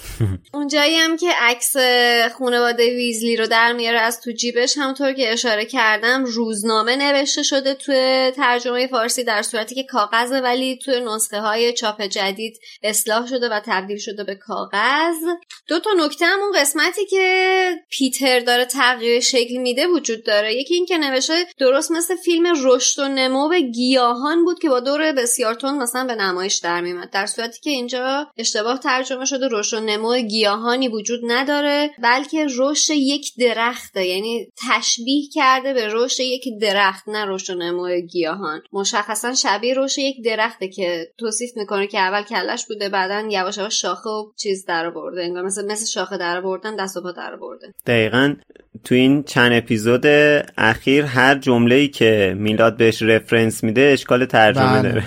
اونجایی 0.54 0.96
هم 0.96 1.18
که 1.18 1.32
عکس 1.40 1.76
خانواده 2.40 2.96
ویزلی 2.96 3.36
رو 3.36 3.48
در 3.48 3.74
میاره 3.74 4.00
از 4.00 4.22
تو 4.22 4.32
جیبش 4.32 4.78
همونطور 4.78 5.14
که 5.14 5.34
اشاره 5.34 5.66
کردم 5.66 6.24
روزنامه 6.26 6.96
نوشته 6.96 7.44
شده 7.44 7.74
توی 7.74 8.32
ترجمه 8.36 8.88
فارسی 8.88 9.24
در 9.24 9.42
صورتی 9.42 9.76
که 9.76 9.84
کاغذه 9.84 10.42
ولی 10.42 10.78
توی 10.78 11.02
نسخه 11.02 11.40
های 11.40 11.74
چاپ 11.74 12.02
جدید 12.02 12.60
اصلاح 12.84 13.28
شده 13.28 13.50
و 13.50 13.62
تبدیل 13.66 13.98
شده 13.98 14.24
به 14.24 14.36
کاغذ. 14.36 15.16
دو 15.68 15.80
تا 15.80 15.90
نکته 15.98 16.26
هم 16.26 16.40
اون 16.40 16.62
قسمتی 16.62 17.06
که 17.06 17.76
پیتر 17.90 18.40
داره 18.40 18.66
تغییر 18.66 19.20
شکل 19.20 19.58
میده 19.58 19.88
وجود 19.88 20.24
داره. 20.24 20.56
یکی 20.56 20.74
این 20.74 20.86
که 20.86 20.98
نوشته 20.98 21.46
درست 21.58 21.92
مثل 21.92 22.16
فیلم 22.16 22.54
رشد 22.66 23.02
و 23.02 23.08
نمو 23.08 23.50
به 23.50 23.62
گیاهان 23.62 24.46
بود 24.46 24.60
که 24.60 24.70
با 24.70 24.80
دور 24.80 25.12
بسیار 25.12 25.54
تند 25.54 25.82
مثلا 25.82 26.08
به 26.08 26.16
نمایش 26.16 26.56
در 26.56 26.82
میمد 26.82 27.10
در 27.10 27.26
صورتی 27.26 27.60
که 27.62 27.70
اینجا 27.70 28.28
اشتباه 28.38 28.80
ترجمه 28.80 29.26
شده 29.26 29.48
رشد 29.52 29.89
نمو 29.90 30.18
گیاهانی 30.18 30.88
وجود 30.88 31.20
نداره 31.28 31.90
بلکه 32.04 32.48
رشد 32.58 32.94
یک 32.94 33.32
درخته 33.40 34.06
یعنی 34.06 34.48
تشبیه 34.70 35.30
کرده 35.34 35.74
به 35.74 35.88
رشد 35.92 36.20
یک 36.20 36.44
درخت 36.62 37.10
نه 37.10 37.26
رشد 37.26 37.54
و 37.54 37.60
نمو 37.60 38.00
گیاهان. 38.00 38.62
مشخصا 38.74 39.34
شبیه 39.34 39.74
رشد 39.78 40.00
یک 40.00 40.26
درخته 40.26 40.68
که 40.68 41.08
توصیف 41.18 41.58
می‌کنه 41.58 41.88
که 41.88 42.00
اول 42.00 42.22
کلش 42.22 42.66
بوده 42.68 42.90
بعدا 42.90 43.28
یواش 43.30 43.58
یواش 43.58 43.82
شاخه 43.82 44.10
و 44.10 44.32
چیز 44.36 44.66
در 44.66 44.90
برده 44.90 45.24
انگار 45.24 45.44
مثل 45.44 45.66
مثل 45.72 45.86
شاخه 45.86 46.18
در 46.18 46.42
بردن 46.42 46.76
دست 46.76 46.98
و 46.98 47.02
پا 47.02 47.12
در 47.12 47.36
برده 47.36 47.74
دقیقا 47.86 48.36
تو 48.84 48.96
این 48.96 49.24
چند 49.24 49.54
اپیزود 49.54 50.06
اخیر 50.58 51.06
هر 51.06 51.36
جمله 51.36 51.76
ای 51.76 51.88
که 51.88 52.36
میلاد 52.38 52.78
بهش 52.78 53.02
رفرنس 53.02 53.64
میده 53.64 53.82
اشکال 53.82 54.26
ترجمه 54.26 54.82
بله. 54.82 54.90
داره. 54.90 55.04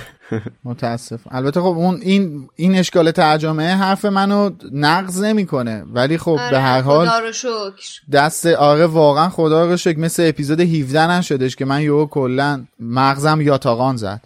متاسف 0.65 1.21
البته 1.31 1.61
خب 1.61 1.67
اون 1.67 2.01
این 2.03 2.49
این 2.57 2.75
اشکال 2.75 3.11
ترجمه 3.11 3.69
حرف 3.69 4.05
منو 4.05 4.51
نقض 4.73 5.23
نمی‌کنه. 5.23 5.85
ولی 5.93 6.19
خب 6.19 6.31
آره، 6.31 6.51
به 6.51 6.61
هر 6.61 6.81
حال 6.81 7.09
خدا 7.09 7.19
رو 7.19 7.33
شکر. 7.33 8.01
دست 8.13 8.47
آره 8.47 8.87
واقعا 8.87 9.29
خدا 9.29 9.67
رو 9.67 9.77
شکر 9.77 9.99
مثل 9.99 10.29
اپیزود 10.29 10.61
17 10.61 11.11
نشدش 11.11 11.57
که 11.57 11.65
من 11.65 11.83
یهو 11.83 12.07
کلا 12.07 12.65
مغزم 12.81 13.41
یاتاقان 13.41 13.97
زد. 13.97 14.21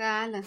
بله. 0.00 0.42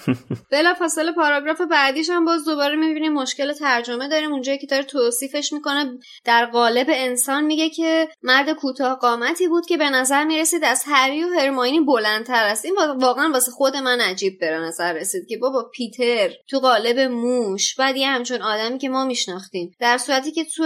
بلا 0.52 0.74
فاصله 0.74 1.12
پاراگراف 1.12 1.62
بعدیش 1.72 2.10
هم 2.10 2.26
باز 2.26 2.46
دوباره 2.46 2.76
می‌بینیم. 2.76 3.14
مشکل 3.14 3.54
ترجمه 3.54 4.10
داریم. 4.10 4.32
اونجایی 4.32 4.58
که 4.58 4.68
داره 4.68 4.84
توصیفش 4.84 5.54
می‌کنه 5.54 5.86
در 6.26 6.46
قالب 6.46 6.88
انسان 6.90 7.44
میگه 7.44 7.70
که 7.70 8.08
مرد 8.24 8.52
کوتاه 8.52 9.00
قامتی 9.00 9.48
بود 9.48 9.66
که 9.66 9.78
به 9.78 9.90
نظر 9.90 10.24
می‌رسید 10.24 10.64
از 10.64 10.84
هری 10.88 11.24
و 11.24 11.28
هرماینی 11.40 11.80
بلندتر 11.80 12.44
است. 12.46 12.66
این 12.66 12.76
واقعا 13.02 13.30
واسه 13.34 13.52
خود 13.52 13.76
من 13.76 14.02
عجیب 14.02 14.40
به 14.40 14.52
نظر 14.52 14.97
رسید 14.98 15.28
که 15.28 15.38
بابا 15.38 15.64
پیتر 15.74 16.30
تو 16.48 16.60
قالب 16.60 17.00
موش 17.00 17.76
بعد 17.76 17.96
یه 17.96 18.08
همچون 18.08 18.42
آدمی 18.42 18.78
که 18.78 18.90
ما 18.90 19.06
میشناختیم 19.06 19.72
در 19.80 19.98
صورتی 19.98 20.32
که 20.32 20.44
تو 20.44 20.64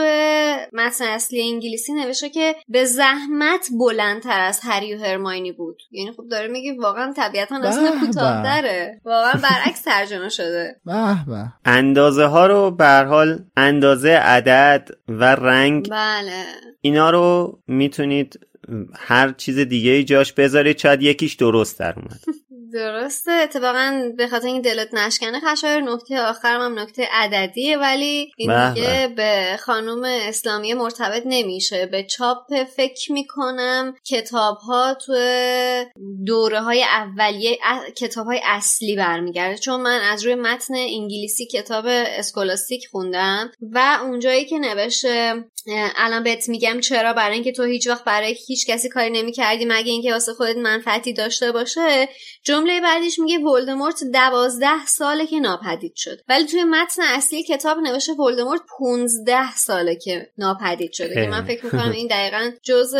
متن 0.74 1.06
اصلی 1.06 1.42
انگلیسی 1.42 1.94
نوشته 1.94 2.30
که 2.30 2.56
به 2.68 2.86
زحمت 2.86 3.68
بلندتر 3.80 4.42
از 4.42 4.60
هری 4.64 4.96
و 4.96 5.00
هرماینی 5.00 5.52
بود. 5.52 5.82
یعنی 5.92 6.12
خب 6.12 6.24
داره 6.32 6.48
میگه 6.48 6.76
واقعا 6.80 7.14
طبیعتا 7.14 7.56
اصلا 7.64 7.92
به 7.92 8.00
کوتاه 8.00 8.42
به. 8.42 8.50
داره 8.50 9.02
واقعا 9.06 9.42
برعکس 9.42 9.82
ترجمه 9.82 10.30
شده. 10.30 10.76
به 10.86 11.26
به. 11.28 11.54
اندازه 11.66 12.26
ها 12.26 12.48
رو 12.48 12.72
به 12.72 12.86
هر 12.86 13.06
حال 13.06 13.40
اندازه 13.58 14.10
عدد 14.10 14.90
و 15.08 15.24
رنگ 15.24 15.90
بله. 15.90 16.44
اینا 16.82 17.10
رو 17.10 17.60
می‌تونید 17.68 18.40
هر 18.96 19.32
چیز 19.32 19.60
دیگه 19.60 19.92
ای 19.92 20.04
جاش 20.04 20.34
بذارید. 20.34 20.78
شاید 20.78 21.02
یکیش 21.02 21.34
درست 21.34 21.80
در 21.80 21.94
اومد. 21.98 22.20
درسته. 22.74 23.32
اتفاقا 23.32 24.12
به 24.18 24.28
خاطر 24.28 24.48
این 24.48 24.62
دلت 24.62 24.94
نشکنه 24.94 25.40
خشایر 25.40 25.82
نکته 25.82 26.22
آخرم 26.22 26.62
هم 26.62 26.80
نکته 26.80 27.08
عددیه 27.12 27.78
ولی 27.78 28.32
این 28.38 28.50
به 28.50 28.72
دیگه 28.74 29.14
به. 29.16 29.58
خانوم 29.60 30.04
اسلامی 30.04 30.74
مرتبط 30.74 31.24
نمیشه. 31.26 31.86
به 31.86 32.04
چاپ 32.04 32.64
فکر 32.76 33.12
می‌کنم 33.12 33.96
کتاب 34.08 34.58
ها 34.58 34.94
تو 34.94 35.14
دوره 36.26 36.62
های 36.62 36.84
اولیه 36.84 37.58
کتاب 37.98 38.26
های 38.26 38.42
اصلی 38.46 38.96
برمیگرده. 38.96 39.58
چون 39.58 39.82
من 39.82 40.00
از 40.12 40.26
روی 40.26 40.36
متن 40.36 40.74
انگلیسی 40.76 41.46
کتاب 41.46 41.86
اسکولاستیک 41.88 42.88
خوندم 42.92 43.52
و 43.62 44.00
اونجایی 44.02 44.46
که 44.46 44.58
نوشته 44.60 45.44
الان 45.98 46.24
بهت 46.24 46.50
میگم 46.50 46.80
چرا 46.80 47.14
برای 47.14 47.34
اینکه 47.34 47.52
تو 47.52 47.64
هیچ 47.64 47.88
وقت 47.88 48.04
برای 48.04 48.36
هیچ 48.48 48.68
کسی 48.68 48.90
کاری 48.90 49.10
نمی‌کردی 49.10 49.66
مگه 49.66 49.92
اینکه 49.92 50.14
واسه 50.14 50.34
خودت 50.34 50.58
منفعتی 50.58 51.14
داشته 51.14 51.52
باشه. 51.52 52.10
جمله 52.62 52.82
بعدیش 52.82 53.20
میگه 53.20 53.40
ولدمورت 53.40 54.04
دوازده 54.04 54.86
ساله 54.86 55.28
که 55.28 55.40
ناپدید 55.40 55.96
شد. 55.96 56.22
ولی 56.28 56.46
توی 56.46 56.64
متن 56.64 57.02
اصلی 57.02 57.44
کتاب 57.44 57.78
نوشته 57.80 58.14
ولدمورت 58.14 58.62
15 58.80 59.56
ساله 59.56 59.96
که 59.96 60.30
ناپدید 60.38 60.92
شده. 60.92 61.14
که 61.14 61.28
من 61.28 61.46
فکر 61.46 61.66
می‌کنم 61.66 61.92
این 61.92 62.08
دقیقا 62.08 62.52
جز 62.64 62.96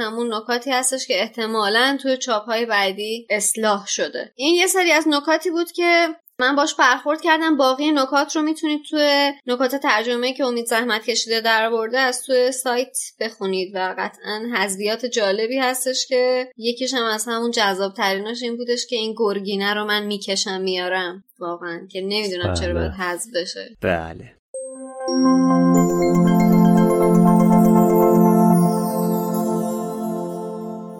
همون 0.00 0.34
نکاتی 0.34 0.70
هستش 0.70 1.06
که 1.06 1.20
احتمالا 1.20 1.98
توی 2.02 2.16
چاپ 2.16 2.44
های 2.44 2.66
بعدی 2.66 3.26
اصلاح 3.30 3.86
شده. 3.86 4.32
این 4.36 4.54
یه 4.54 4.66
سری 4.66 4.92
از 4.92 5.08
نکاتی 5.08 5.50
بود 5.50 5.72
که 5.72 6.08
من 6.42 6.56
باش 6.56 6.74
برخورد 6.74 7.20
کردم. 7.20 7.56
باقی 7.56 7.92
نکات 7.92 8.36
رو 8.36 8.42
می‌تونید 8.42 8.80
توی 8.90 9.32
نکات 9.46 9.76
ترجمه 9.76 10.32
که 10.32 10.44
امید 10.44 10.66
زحمت 10.66 11.04
کشیده 11.04 11.40
در 11.40 11.70
برده 11.70 11.98
از 11.98 12.22
توی 12.22 12.52
سایت 12.52 12.98
بخونید 13.20 13.72
و 13.74 13.94
قطعا 13.98 14.42
حذویات 14.54 15.06
جالبی 15.06 15.58
هستش 15.58 16.06
که 16.06 16.50
یکیش 16.56 16.94
هم 16.94 17.04
از 17.04 17.24
همون 17.28 17.50
جذاب 17.50 17.94
تریناش 17.94 18.42
این 18.42 18.56
بودش 18.56 18.86
که 18.86 18.96
این 18.96 19.14
گرگینه 19.16 19.74
رو 19.74 19.84
من 19.84 20.06
می‌کشم 20.06 20.60
میارم. 20.60 21.24
واقعا 21.38 21.86
که 21.90 22.00
نمی‌دونم 22.00 22.54
چرا 22.54 22.74
بله. 22.74 22.80
باید 22.80 22.92
حذف 22.92 23.28
بشه. 23.34 23.76
بله. 23.80 24.32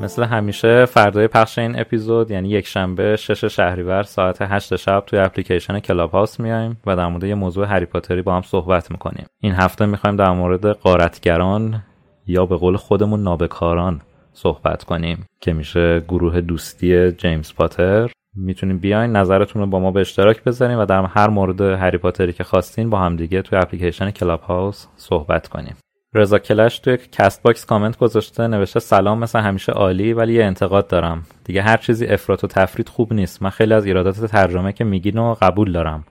مثل 0.02 0.24
همیشه 0.24 0.84
فردای 0.84 1.28
پخش 1.28 1.58
این 1.58 1.80
اپیزود 1.80 2.30
یعنی 2.30 2.48
یک 2.48 2.66
شنبه 2.66 3.16
شش 3.16 3.44
شهریور 3.44 4.02
ساعت 4.02 4.38
8 4.40 4.76
شب 4.76 5.02
توی 5.06 5.18
اپلیکیشن 5.18 5.80
کلاب 5.80 6.10
هاوس 6.10 6.40
میایم 6.40 6.76
و 6.86 6.96
در 6.96 7.06
مورد 7.06 7.24
یه 7.24 7.34
موضوع 7.34 7.66
هری 7.66 7.86
پاتری 7.86 8.22
با 8.22 8.36
هم 8.36 8.42
صحبت 8.42 8.90
می‌کنیم. 8.90 9.26
این 9.40 9.52
هفته 9.52 9.86
می‌خوایم 9.86 10.16
در 10.16 10.30
مورد 10.30 10.66
قارتگران 10.66 11.82
یا 12.26 12.46
به 12.46 12.56
قول 12.56 12.76
خودمون 12.76 13.22
نابکاران 13.22 14.00
صحبت 14.32 14.84
کنیم 14.84 15.26
که 15.40 15.52
میشه 15.52 16.00
گروه 16.00 16.40
دوستی 16.40 17.12
جیمز 17.12 17.54
پاتر. 17.54 18.10
می‌تونیم 18.36 18.78
بیاین 18.78 19.16
نظرتون 19.16 19.62
رو 19.62 19.68
با 19.68 19.78
ما 19.78 19.90
به 19.90 20.00
اشتراک 20.00 20.44
بذاریم 20.44 20.78
و 20.78 20.86
در 20.86 21.04
هر 21.04 21.28
مورد 21.28 21.60
هری 21.60 21.98
پاتری 21.98 22.32
که 22.32 22.44
خواستین 22.44 22.90
با 22.90 22.98
هم 22.98 23.16
دیگه 23.16 23.42
توی 23.42 23.58
اپلیکیشن 23.58 24.10
کلاب 24.10 24.40
هاوس 24.40 24.86
صحبت 24.96 25.48
کنیم. 25.48 25.76
رضا 26.14 26.38
کلش 26.38 26.78
توی 26.78 26.98
کست 27.12 27.42
باکس 27.42 27.64
کامنت 27.64 27.98
گذاشته 27.98 28.46
نوشته 28.46 28.80
سلام 28.80 29.18
مثل 29.18 29.40
همیشه 29.40 29.72
عالی 29.72 30.12
ولی 30.12 30.34
یه 30.34 30.44
انتقاد 30.44 30.86
دارم. 30.86 31.22
دیگه 31.44 31.62
هر 31.62 31.76
چیزی 31.76 32.06
افراط 32.06 32.44
و 32.44 32.46
تفریط 32.46 32.88
خوب 32.88 33.12
نیست. 33.12 33.42
من 33.42 33.50
خیلی 33.50 33.74
از 33.74 33.86
ایرادات 33.86 34.26
ترجمه 34.26 34.72
که 34.72 34.84
میگین 34.84 35.18
و 35.18 35.34
قبول 35.42 35.72
دارم. 35.72 36.04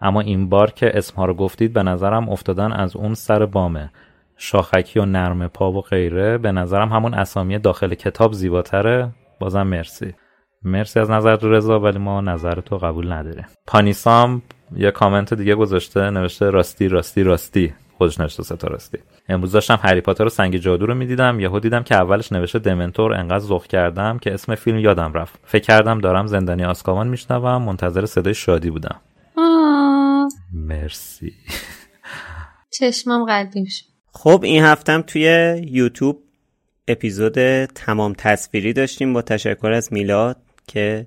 اما 0.00 0.20
این 0.20 0.48
بار 0.48 0.70
که 0.70 0.98
اسمها 0.98 1.24
رو 1.24 1.34
گفتید 1.34 1.72
به 1.72 1.82
نظرم 1.82 2.28
افتادن 2.28 2.72
از 2.72 2.96
اون 2.96 3.14
سر 3.14 3.46
بامه. 3.46 3.90
شاخکی 4.36 5.00
و 5.00 5.04
نرم 5.04 5.48
پا 5.48 5.72
و 5.72 5.80
غیره 5.80 6.38
به 6.38 6.52
نظرم 6.52 6.92
همون 6.92 7.14
اسامی 7.14 7.58
داخل 7.58 7.94
کتاب 7.94 8.32
زیباتره. 8.32 9.10
بازم 9.40 9.62
مرسی. 9.62 10.14
مرسی 10.62 11.00
از 11.00 11.10
نظرت 11.10 11.36
رضا 11.36 11.80
ولی 11.80 11.98
ما 11.98 12.20
نظرتو 12.20 12.76
قبول 12.76 13.12
نداریم. 13.12 13.46
پانیسام 13.66 14.42
یه 14.76 14.90
کامنت 14.90 15.34
دیگه 15.34 15.54
گذاشته 15.54 16.10
نوشته 16.10 16.50
راستی 16.50 16.88
راستی 16.88 17.22
راستی. 17.22 17.74
خودش 18.04 18.20
نوشته 18.20 18.42
سه 18.42 18.56
تا 18.56 18.68
راستی 18.68 18.98
امروز 19.28 19.52
داشتم 19.52 19.78
هری 19.82 20.00
پاتر 20.00 20.24
و 20.24 20.28
سنگ 20.28 20.56
جادو 20.56 20.86
رو 20.86 20.94
می‌دیدم 20.94 21.40
یهو 21.40 21.58
دیدم 21.58 21.82
که 21.82 21.94
اولش 21.94 22.32
نوشته 22.32 22.58
دمنتور 22.58 23.14
انقدر 23.14 23.38
ذوق 23.38 23.66
کردم 23.66 24.18
که 24.18 24.34
اسم 24.34 24.54
فیلم 24.54 24.78
یادم 24.78 25.12
رفت. 25.12 25.40
فکر 25.44 25.62
کردم 25.62 26.00
دارم 26.00 26.26
زندانی 26.26 26.64
آسکابان 26.64 27.08
میشنوم 27.08 27.62
منتظر 27.62 28.06
صدای 28.06 28.34
شادی 28.34 28.70
بودم. 28.70 29.00
آه، 29.36 30.28
مرسی. 30.52 31.32
چشمم 32.70 33.24
قلبیم 33.24 33.64
شد. 33.68 33.84
خب 34.12 34.40
این 34.44 34.62
هفتم 34.62 35.02
توی 35.02 35.56
یوتیوب 35.70 36.22
اپیزود 36.88 37.64
تمام 37.64 38.14
تصویری 38.18 38.72
داشتیم 38.72 39.12
با 39.12 39.22
تشکر 39.22 39.72
از 39.72 39.92
میلاد 39.92 40.36
که 40.66 41.06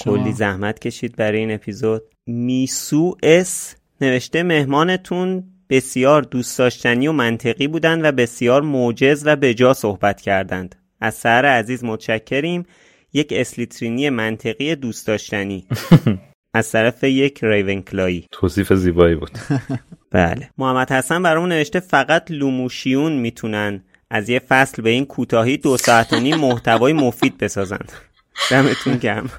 کلی 0.00 0.32
زحمت 0.32 0.78
کشید 0.78 1.16
برای 1.16 1.38
این 1.38 1.54
اپیزود. 1.54 2.02
میسو 2.26 3.16
اس 3.22 3.76
نوشته 4.00 4.42
مهمانتون 4.42 5.53
بسیار 5.70 6.22
دوست 6.22 6.58
داشتنی 6.58 7.08
و 7.08 7.12
منطقی 7.12 7.66
بودند 7.66 8.04
و 8.04 8.12
بسیار 8.12 8.62
موجز 8.62 9.22
و 9.26 9.36
بجا 9.36 9.74
صحبت 9.74 10.20
کردند. 10.20 10.74
از 11.00 11.14
سحر 11.14 11.46
عزیز 11.46 11.84
متشکریم. 11.84 12.66
یک 13.12 13.28
اسلیترینی 13.36 14.10
منطقی 14.10 14.74
دوست 14.74 15.06
داشتنی 15.06 15.66
از 16.54 16.72
طرف 16.72 17.04
یک 17.04 17.44
ریونکلایی. 17.44 18.28
توصیف 18.30 18.72
زیبایی 18.72 19.14
بود. 19.14 19.30
بله. 20.10 20.50
محمد 20.58 20.92
حسن 20.92 21.22
برامون 21.22 21.48
نوشته 21.48 21.80
فقط 21.80 22.30
لوموشیون 22.30 23.12
می‌تونن 23.12 23.82
از 24.10 24.28
یه 24.28 24.38
فصل 24.38 24.82
به 24.82 24.90
این 24.90 25.06
کوتاهی 25.06 25.56
دو 25.56 25.76
ساعت 25.76 26.12
و 26.12 26.20
نیم 26.20 26.36
محتوای 26.36 26.92
مفید 26.92 27.38
بسازند 27.38 27.92
دمتون 28.50 28.96
گرم. 28.96 29.30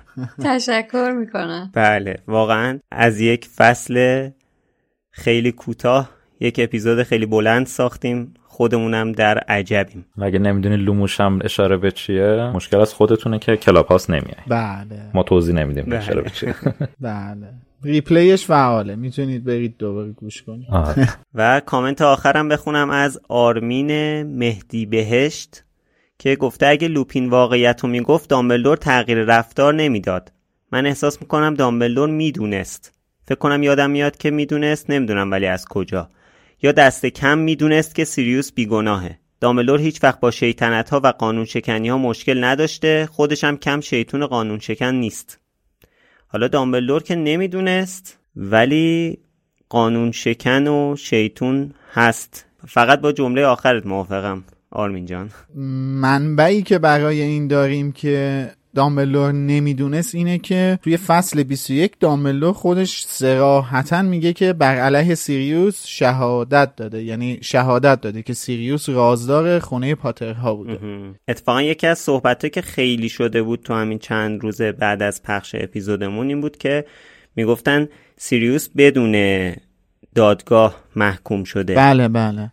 تشکر 0.43 1.11
می‌کنم. 1.19 1.71
بله 1.73 2.15
واقعا 2.27 2.79
از 2.91 3.19
یک 3.19 3.45
فصل 3.45 4.29
خیلی 5.11 5.51
کوتاه 5.51 6.14
یک 6.39 6.59
اپیزود 6.63 7.03
خیلی 7.03 7.25
بلند 7.25 7.67
ساختیم 7.67 8.33
خودمونم 8.47 9.11
در 9.11 9.37
عجبیم. 9.37 10.05
اگه 10.21 10.39
نمی‌دونی 10.39 10.77
لوموش 10.77 11.19
هم 11.19 11.39
اشاره 11.43 11.77
به 11.77 11.91
چیه؟ 11.91 12.51
مشکل 12.53 12.77
از 12.77 12.93
خودتونه 12.93 13.39
که 13.39 13.57
کلاب 13.57 13.87
هاوس 13.87 14.09
نمیای. 14.09 14.35
بله. 14.47 15.11
ما 15.13 15.23
توضیح 15.23 15.55
نمیدیم 15.55 15.83
بله. 15.85 15.97
اشاره 15.97 16.21
به 16.21 16.29
چیه. 16.29 16.55
بله. 17.01 17.53
replay 17.83 18.30
ش 18.30 18.45
فعاله. 18.45 18.95
می‌تونید 18.95 19.43
برید 19.43 19.77
دوباره 19.77 20.11
گوش 20.11 20.43
کنید. 20.43 20.67
آره. 20.71 21.09
و 21.35 21.61
کامنت 21.65 22.01
آخرم 22.01 22.49
بخونم 22.49 22.89
از 22.89 23.19
آرمین 23.29 24.23
مهدی 24.23 24.85
بهشت 24.85 25.63
که 26.19 26.35
گفته 26.35 26.67
اگه 26.67 26.87
لوپین 26.87 27.29
واقعیت 27.29 27.79
رو 27.83 27.89
می‌گفت 27.89 28.29
دامبلدور 28.29 28.77
تغییر 28.77 29.17
رفتار 29.17 29.73
نمی‌داد. 29.73 30.31
من 30.71 30.85
احساس 30.85 31.21
می‌کنم 31.21 31.53
دامبلدور 31.53 32.09
می‌دونست. 32.09 32.93
فکر 33.27 33.39
کنم 33.39 33.63
یادم 33.63 33.89
میاد 33.89 34.17
که 34.17 34.31
می‌دونست 34.31 34.89
نمی‌دونم 34.89 35.31
ولی 35.31 35.45
از 35.45 35.65
کجا. 35.65 36.09
یا 36.61 36.71
دست 36.71 37.05
کم 37.05 37.37
می‌دونست 37.37 37.95
که 37.95 38.05
سیریوس 38.05 38.51
بیگناهه. 38.51 39.19
دامبلدور 39.41 39.79
هیچ 39.79 40.03
وقت 40.03 40.19
با 40.19 40.31
شیطنت 40.31 40.89
ها 40.89 41.01
و 41.03 41.07
قانون 41.07 41.45
شکنی 41.45 41.89
ها 41.89 41.97
مشکل 41.97 42.43
نداشته 42.43 43.09
خودش 43.11 43.43
هم 43.43 43.57
کم 43.57 43.81
شیطون 43.81 44.27
قانون 44.27 44.59
شکن 44.59 44.95
نیست. 44.95 45.39
حالا 46.27 46.47
دامبلدور 46.47 47.03
که 47.03 47.15
نمی‌دونست 47.15 48.19
ولی 48.35 49.17
قانون 49.69 50.11
شکن 50.11 50.67
و 50.67 50.95
شیطون 50.99 51.71
هست. 51.93 52.45
فقط 52.67 53.01
با 53.01 53.11
جمله 53.11 53.45
آخرت 53.45 53.85
موافقم 53.85 54.43
آرمین 54.71 55.05
جان. 55.05 55.29
منبعی 56.01 56.61
که 56.61 56.79
برای 56.79 57.21
این 57.21 57.47
داریم 57.47 57.91
که 57.91 58.47
دامبلور 58.75 59.31
نمی‌دونست 59.31 60.15
اینه 60.15 60.37
که 60.37 60.79
توی 60.83 60.97
فصل 60.97 61.43
21 61.43 61.99
دامبلور 61.99 62.53
خودش 62.53 63.03
سراحتا 63.07 64.01
میگه 64.01 64.33
که 64.33 64.53
بر 64.53 64.75
علیه 64.75 65.15
سیریوس 65.15 65.85
شهادت 65.87 66.75
داده. 66.75 67.03
یعنی 67.03 67.39
شهادت 67.41 68.01
داده 68.01 68.21
که 68.21 68.33
سیریوس 68.33 68.89
رازدار 68.89 69.59
خونه 69.59 69.95
پاترها 69.95 70.55
بوده. 70.55 70.79
اتفاقا 71.27 71.61
یکی 71.61 71.87
از 71.87 71.99
صحبت 71.99 72.53
که 72.53 72.61
خیلی 72.61 73.09
شده 73.09 73.43
بود 73.43 73.61
تو 73.61 73.73
همین 73.73 73.99
چند 73.99 74.41
روز 74.41 74.61
بعد 74.61 75.01
از 75.01 75.23
پخش 75.23 75.55
اپیزودمون 75.59 76.27
این 76.27 76.41
بود 76.41 76.57
که 76.57 76.85
می‌گفتن 77.35 77.87
سیریوس 78.17 78.69
بدون 78.77 79.53
دادگاه 80.15 80.75
محکوم 80.95 81.43
شده. 81.43 81.75
بله 81.75 82.07
بله. 82.07 82.51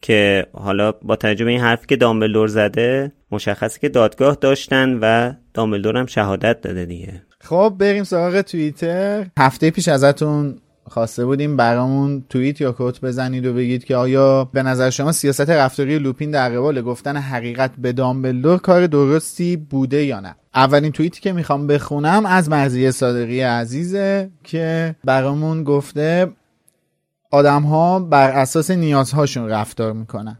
که 0.00 0.46
حالا 0.52 0.92
با 0.92 1.16
توجه 1.16 1.44
به 1.44 1.50
این 1.50 1.60
حرفی 1.60 1.86
که 1.86 1.96
دامبلدور 1.96 2.48
زده 2.48 3.12
مشخصه 3.30 3.80
که 3.80 3.88
دادگاه 3.88 4.36
داشتن 4.40 4.98
و 5.02 5.32
دامبلدور 5.54 5.96
هم 5.96 6.06
شهادت 6.06 6.60
داده 6.60 6.84
دیگه. 6.84 7.22
خب 7.40 7.74
بریم 7.78 8.04
سراغ 8.04 8.40
توییتر. 8.40 9.26
هفته 9.38 9.70
پیش 9.70 9.88
ازتون 9.88 10.58
خواسته 10.88 11.24
بودیم 11.24 11.56
برامون 11.56 12.24
توییت 12.28 12.60
یا 12.60 12.72
کوت 12.72 13.00
بزنید 13.00 13.46
و 13.46 13.52
بگید 13.52 13.84
که 13.84 13.96
آیا 13.96 14.44
به 14.44 14.62
نظر 14.62 14.90
شما 14.90 15.12
سیاست 15.12 15.50
رفتاری 15.50 15.98
لوپین 15.98 16.30
در 16.30 16.48
قبال 16.48 16.82
گفتن 16.82 17.16
حقیقت 17.16 17.70
به 17.78 17.92
دامبلدور 17.92 18.58
کار 18.58 18.86
درستی 18.86 19.56
بوده 19.56 20.04
یا 20.04 20.20
نه؟ 20.20 20.34
اولین 20.54 20.92
توییتی 20.92 21.20
که 21.20 21.32
می‌خوام 21.32 21.66
بخونم 21.66 22.26
از 22.26 22.48
مرزی 22.48 22.90
صادقی 22.90 23.40
عزیزه 23.40 24.30
که 24.44 24.94
برامون 25.04 25.64
گفته 25.64 26.26
آدم 27.30 27.62
ها 27.62 27.98
بر 27.98 28.30
اساس 28.30 28.70
نیازهاشون 28.70 29.48
رفتار 29.48 29.92
می‌کنن. 29.92 30.38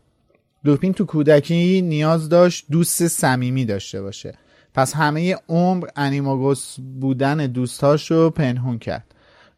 لوپین 0.64 0.92
تو 0.92 1.04
کودکی 1.04 1.82
نیاز 1.82 2.28
داشت 2.28 2.66
دوست 2.70 3.08
صمیمی 3.08 3.64
داشته 3.64 4.02
باشه. 4.02 4.34
پس 4.74 4.94
همه 4.94 5.36
عمر 5.48 5.86
انیماگوس 5.96 6.76
بودن 7.00 7.36
دوستاش 7.36 8.10
رو 8.10 8.30
پنهون 8.30 8.78
کرد. 8.78 9.04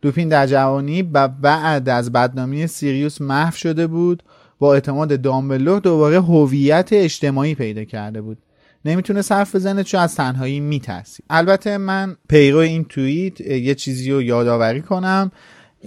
لوپین 0.03 0.29
در 0.29 0.47
جوانی 0.47 1.03
و 1.03 1.29
بعد 1.29 1.89
از 1.89 2.13
بدنامی 2.13 2.67
سیریوس 2.67 3.21
محو 3.21 3.57
شده 3.57 3.87
بود. 3.87 4.23
با 4.59 4.75
اعتماد 4.75 5.23
دامبلور 5.23 5.81
دوباره 5.81 6.21
هویت 6.21 6.89
اجتماعی 6.93 7.55
پیدا 7.55 7.85
کرده 7.85 8.21
بود. 8.21 8.39
نمی‌تونه 8.85 9.23
صرف 9.23 9.55
بزنه 9.55 9.85
چون 9.85 10.01
از 10.01 10.15
تنهایی 10.15 10.61
میترسید. 10.61 11.27
البته 11.31 11.79
من 11.79 12.17
پیرو 12.29 12.59
این 12.59 12.85
توییت 12.85 13.41
یه 13.41 13.75
چیزی 13.75 14.11
رو 14.11 14.23
یادآوری 14.23 14.83
کنم. 14.83 15.33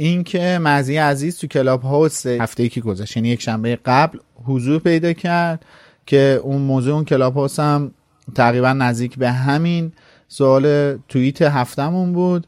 اینکه 0.01 0.59
مزی 0.61 0.97
عزیز 0.97 1.37
تو 1.37 1.47
کلاب 1.47 1.81
هاوس 1.81 2.25
هفته 2.25 2.63
ای 2.63 2.69
که 2.69 2.81
گذشت 2.81 3.17
یعنی 3.17 3.29
یک 3.29 3.41
شنبه 3.41 3.79
قبل 3.85 4.19
حضور 4.45 4.79
پیدا 4.79 5.13
کرد 5.13 5.65
که 6.05 6.39
اون 6.43 6.61
موضوع 6.61 6.93
اون 6.93 7.05
کلاب 7.05 7.33
هاوس 7.35 7.59
هم 7.59 7.91
تقریبا 8.35 8.73
نزدیک 8.73 9.17
به 9.17 9.31
همین 9.31 9.91
سوال 10.27 10.97
توییت 10.97 11.41
هفتمون 11.41 12.13
بود 12.13 12.47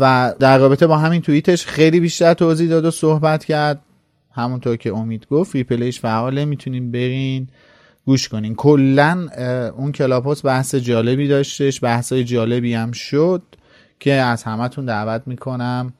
و 0.00 0.34
در 0.38 0.58
رابطه 0.58 0.86
با 0.86 0.96
همین 0.96 1.22
توییتش 1.22 1.66
خیلی 1.66 2.00
بیشتر 2.00 2.34
توضیح 2.34 2.68
داد 2.68 2.84
و 2.84 2.90
صحبت 2.90 3.44
کرد. 3.44 3.80
همونطور 4.32 4.76
که 4.76 4.94
امید 4.94 5.26
گفت 5.30 5.54
replay 5.54 5.89
ش 5.89 6.00
فعاله 6.00 6.44
می‌تونین 6.44 6.90
برین 6.90 7.48
گوش 8.06 8.28
کنین. 8.28 8.54
کلا 8.54 9.28
اون 9.76 9.92
کلاب 9.92 10.24
هاوس 10.24 10.44
بحث 10.44 10.74
جالبی 10.74 11.28
داشتش 11.28 11.84
بحثای 11.84 12.24
جالبی 12.24 12.74
هم 12.74 12.92
شد 12.92 13.42
که 14.00 14.12
از 14.12 14.42
همتون 14.42 14.84
دعوت 14.84 15.22
می‌کنم. 15.26 15.92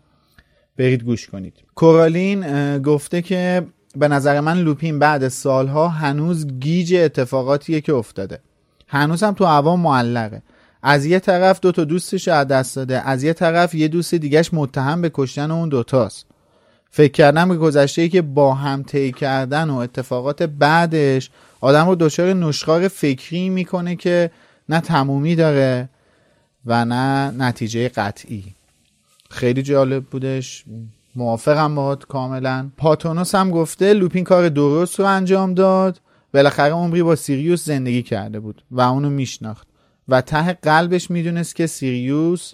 برید 0.81 1.05
گوش 1.05 1.27
کنید. 1.27 1.55
کورالین 1.75 2.79
گفته 2.79 3.23
که 3.23 3.67
به 3.97 4.09
نظر 4.09 4.41
من 4.41 4.59
لوپین 4.59 4.99
بعد 4.99 5.29
سالها 5.29 5.89
هنوز 5.89 6.47
گیج 6.47 6.95
اتفاقاتیه 6.95 7.81
که 7.81 7.95
افتاده. 7.95 8.39
هنوز 8.89 9.23
هم 9.23 9.33
تو 9.35 9.45
عوام 9.45 9.81
معلقه. 9.81 10.43
از 10.83 11.07
یه 11.07 11.19
طرف 11.19 11.61
دو 11.61 11.73
تا 11.73 11.85
دوستش 11.85 12.29
از 12.29 12.47
دست 12.47 12.77
داده. 12.77 13.09
از 13.09 13.23
یه 13.23 13.33
طرف 13.33 13.75
یه 13.75 13.89
دوست 13.89 14.15
دیگهش 14.15 14.51
متهم 14.53 15.03
به 15.03 15.11
کشتن 15.15 15.51
اون 15.51 15.69
دوتاست 15.69 16.27
فکر 16.91 17.13
کردم 17.13 17.49
به 17.49 17.57
گذشته 17.57 18.09
که 18.09 18.23
با 18.23 18.55
هم 18.55 18.83
طی 18.83 19.13
کردن 19.13 19.71
و 19.71 19.77
اتفاقات 19.77 20.43
بعدش 20.43 21.31
آدم 21.61 21.89
رو 21.89 21.95
دچار 21.95 22.33
نشخار 22.33 22.89
فکری 22.89 23.49
می‌کنه 23.49 23.97
که 23.97 24.31
نه 24.69 24.81
تمومی 24.81 25.37
داره 25.37 25.89
و 26.67 26.85
نه 26.85 27.31
نتیجه 27.31 27.89
قطعی. 27.89 28.45
خیلی 29.31 29.63
جالب 29.63 30.05
بودش. 30.05 30.65
موافقم 31.17 31.75
باهات 31.75 32.05
کاملا. 32.05 32.71
پاتونوس 32.77 33.35
هم 33.35 33.51
گفته 33.51 33.95
لوپین 33.95 34.25
کار 34.25 34.49
درست 34.49 35.01
رو 35.01 35.07
انجام 35.07 35.55
داد. 35.55 36.01
بالاخره 36.35 36.73
عمری 36.73 37.03
با 37.03 37.17
سیریوس 37.17 37.65
زندگی 37.65 38.03
کرده 38.03 38.41
بود 38.41 38.63
و 38.71 38.81
اونو 38.81 39.11
میشناخت. 39.11 39.69
و 40.09 40.21
ته 40.21 40.53
قلبش 40.53 41.11
می‌دونست 41.11 41.57
که 41.57 41.67
سیریوس 41.67 42.53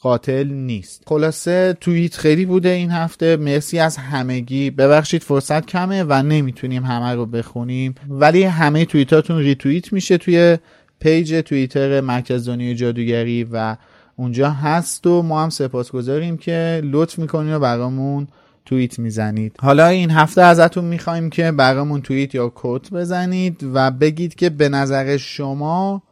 قاتل 0.00 0.48
نیست. 0.48 1.02
خلاصه 1.06 1.76
توییت 1.80 2.16
خیلی 2.16 2.44
بوده 2.46 2.68
این 2.68 2.90
هفته. 2.90 3.36
مرسی 3.36 3.78
از 3.78 3.96
همگی. 3.96 4.70
ببخشید 4.70 5.22
فرصت 5.22 5.66
کمه 5.66 6.04
و 6.08 6.22
نمی‌تونیم 6.22 6.84
همه 6.84 7.14
رو 7.14 7.26
بخونیم. 7.26 7.94
ولی 8.08 8.42
همه 8.42 8.84
توییتاتون 8.84 9.38
ریتوییت 9.38 9.92
میشه 9.92 10.18
توی 10.18 10.58
page 11.00 11.34
توییتر 11.34 12.00
مرکز 12.00 12.48
دنیای 12.48 12.74
جادوگری 12.74 13.44
و 13.44 13.76
اونجا 14.18 14.50
هست 14.50 15.06
و 15.06 15.22
ما 15.22 15.42
هم 15.42 15.50
سپاسگزاریم 15.50 16.36
که 16.36 16.80
لطف 16.84 17.18
می‌کنین 17.18 17.54
و 17.54 17.58
برامون 17.58 18.28
توییت 18.66 18.98
می‌زنید. 18.98 19.56
حالا 19.60 19.86
این 19.86 20.10
هفته 20.10 20.42
ازتون 20.42 20.84
می‌خوایم 20.84 21.30
که 21.30 21.52
برامون 21.52 22.02
توییت 22.02 22.34
یا 22.34 22.48
quote 22.48 22.90
بزنید 22.90 23.64
و 23.74 23.90
بگید 23.90 24.34
که 24.34 24.50
به 24.50 24.68
نظر 24.68 25.16
شما 25.16 26.02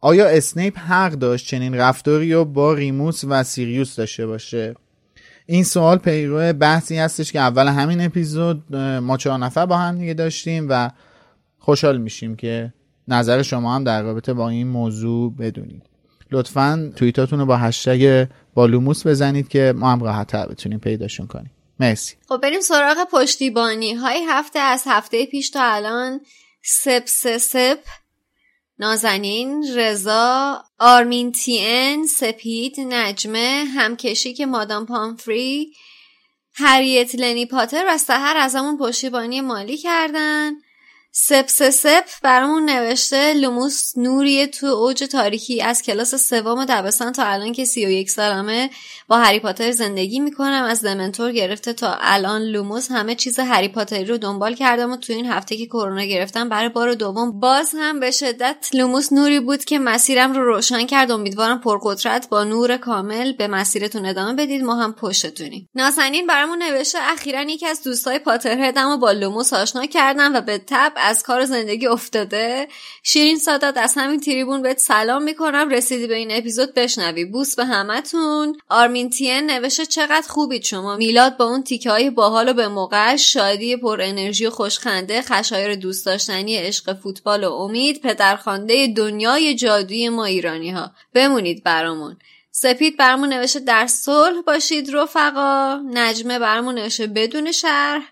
آیا 0.00 0.28
اسنیپ 0.28 0.78
حق 0.78 1.12
داشت 1.12 1.46
چنین 1.46 1.74
رفتاری 1.74 2.32
رو 2.32 2.44
با 2.44 2.74
ریموس 2.74 3.24
و 3.28 3.42
سیریوس 3.42 3.96
داشته 3.96 4.26
باشه؟ 4.26 4.74
این 5.46 5.64
سوال 5.64 5.98
پیرو 5.98 6.52
بحثی 6.52 6.96
هستش 6.96 7.32
که 7.32 7.40
اول 7.40 7.68
همین 7.68 8.00
اپیزود 8.00 8.76
ما 8.76 9.16
چهار 9.16 9.38
نفر 9.38 9.66
با 9.66 9.76
هم 9.76 9.98
دیگه 9.98 10.14
داشتیم 10.14 10.66
و 10.68 10.90
خوشحال 11.58 11.98
میشیم 11.98 12.36
که 12.36 12.72
نظر 13.08 13.42
شما 13.42 13.74
هم 13.74 13.84
در 13.84 14.02
رابطه 14.02 14.32
با 14.32 14.48
این 14.48 14.68
موضوع 14.68 15.34
بدونید. 15.34 15.82
لطفا 16.30 16.92
توییتاتون 16.96 17.38
رو 17.38 17.46
با 17.46 17.56
هشتگ 17.56 18.26
بالوموس 18.54 19.06
بزنید 19.06 19.48
که 19.48 19.74
ما 19.76 19.92
هم 19.92 20.02
راحت 20.02 20.26
تر 20.26 20.46
بتونیم 20.46 20.78
پیداشون 20.78 21.26
کنیم. 21.26 21.50
مرسی. 21.80 22.16
خب 22.28 22.36
بریم 22.36 22.60
سراغ 22.60 22.96
پشتیبانی. 23.12 23.94
های 23.94 24.24
هفته 24.28 24.58
از 24.58 24.82
هفته 24.86 25.26
پیش 25.26 25.50
تا 25.50 25.62
الان. 25.62 26.20
سپ 26.64 27.04
سپ. 27.38 27.78
نازنین، 28.78 29.64
رضا، 29.76 30.62
آرمین 30.78 31.32
تین، 31.32 32.06
سپید، 32.06 32.80
نجمه، 32.80 33.64
همکشی 33.74 34.34
که 34.34 34.46
مادام 34.46 34.86
پامفری، 34.86 35.72
هریت 36.54 37.14
لنی 37.14 37.46
پاتر 37.46 37.84
و 37.88 37.98
سهر 37.98 38.36
از 38.36 38.54
همون 38.54 38.78
پشتیبانی 38.78 39.40
مالی 39.40 39.76
کردن. 39.76 40.52
سپ 41.12 41.46
سپ 41.70 42.04
برامون 42.22 42.64
نوشته 42.64 43.32
لوموس 43.32 43.92
نوری 43.96 44.46
تو 44.46 44.66
اوج 44.66 45.04
تاریکی 45.04 45.62
از 45.62 45.82
کلاس 45.82 46.14
سوم 46.14 46.64
دبستان 46.64 47.12
تا 47.12 47.24
الان 47.24 47.52
که 47.52 47.64
سی 47.64 47.86
و 47.86 47.90
یک 47.90 48.10
سالمه. 48.10 48.70
با 49.08 49.18
هری 49.18 49.40
پاتر 49.40 49.70
زندگی 49.70 50.20
می‌کنم. 50.20 50.64
از 50.64 50.84
دمنتور 50.84 51.32
گرفته 51.32 51.72
تا 51.72 51.96
الان 52.00 52.42
لوموس 52.42 52.90
همه 52.90 53.14
چیز 53.14 53.38
هری 53.38 53.68
پاتری 53.68 54.04
رو 54.04 54.18
دنبال 54.18 54.54
کردم 54.54 54.92
و 54.92 54.96
تو 54.96 55.12
این 55.12 55.26
هفته 55.26 55.56
که 55.56 55.66
کرونا 55.66 56.04
گرفتم 56.04 56.48
برای 56.48 56.68
بار 56.68 56.94
دوم 56.94 57.40
باز 57.40 57.74
هم 57.78 58.00
به 58.00 58.10
شدت 58.10 58.68
لوموس 58.74 59.12
نوری 59.12 59.40
بود 59.40 59.64
که 59.64 59.78
مسیرم 59.78 60.32
رو 60.32 60.44
روشن 60.44 60.86
کرد. 60.86 61.10
امیدوارم 61.10 61.60
پرقدرت 61.60 62.28
با 62.28 62.44
نور 62.44 62.76
کامل 62.76 63.32
به 63.32 63.48
مسیرتون 63.48 64.06
ادامه 64.06 64.34
بدید. 64.34 64.62
ما 64.62 64.74
هم 64.74 64.92
پشتتونیم. 64.92 65.68
نازنین 65.74 66.26
برامون 66.26 66.62
نوشته 66.62 66.98
اخیرا 67.02 67.42
یکی 67.42 67.66
از 67.66 67.82
دوستای 67.82 68.18
Potterhead 68.18 68.60
م 68.60 69.00
با 69.00 69.12
لوموس 69.12 69.52
آشنا 69.52 69.86
کردم 69.86 70.34
و 70.34 70.40
به 70.40 70.58
تبع 70.66 70.92
از 70.96 71.22
کار 71.22 71.44
زندگی 71.44 71.86
افتاده. 71.86 72.68
شیرین 73.02 73.38
سادات 73.38 73.76
از 73.76 73.94
همین 73.96 74.20
تریبون 74.20 74.62
بهت 74.62 74.78
سلام 74.78 75.22
می‌کنم. 75.22 75.68
رسیدی 75.68 76.06
به 76.06 76.14
این 76.14 76.28
اپیزود 76.32 76.74
بشنوی. 76.74 77.24
بوس 77.24 77.56
به 77.56 77.64
همتون. 77.64 78.56
آرمین 78.68 78.97
تین 79.04 79.50
نوشته 79.50 79.86
چقدر 79.86 80.28
خوبید 80.28 80.64
شما. 80.64 80.96
میلاد 80.96 81.36
با 81.36 81.44
اون 81.44 81.62
تیکه 81.62 81.90
های 81.90 82.10
باحال 82.10 82.48
و 82.48 82.52
به 82.52 82.68
موقع 82.68 83.16
شادی 83.16 83.76
پر 83.76 84.00
انرژی 84.02 84.46
و 84.46 84.50
خوشخنده 84.50 85.22
خشایر 85.22 85.74
دوست 85.74 86.06
داشتنی 86.06 86.56
عشق 86.56 87.00
فوتبال 87.00 87.44
و 87.44 87.52
امید 87.52 88.00
پدرخوانده 88.00 88.86
دنیای 88.86 89.54
جادوی 89.54 90.08
ما 90.08 90.24
ایرانی 90.24 90.70
ها 90.70 90.90
بمونید 91.14 91.64
برامون. 91.64 92.16
سپید 92.50 92.96
برمون 92.96 93.32
نوشته 93.32 93.60
در 93.60 93.86
صلح 93.86 94.40
باشید 94.46 94.96
رفقا. 94.96 95.80
نجمه 95.92 96.38
برمون 96.38 96.74
نوشته 96.74 97.06
بدون 97.06 97.52
شرح. 97.52 98.02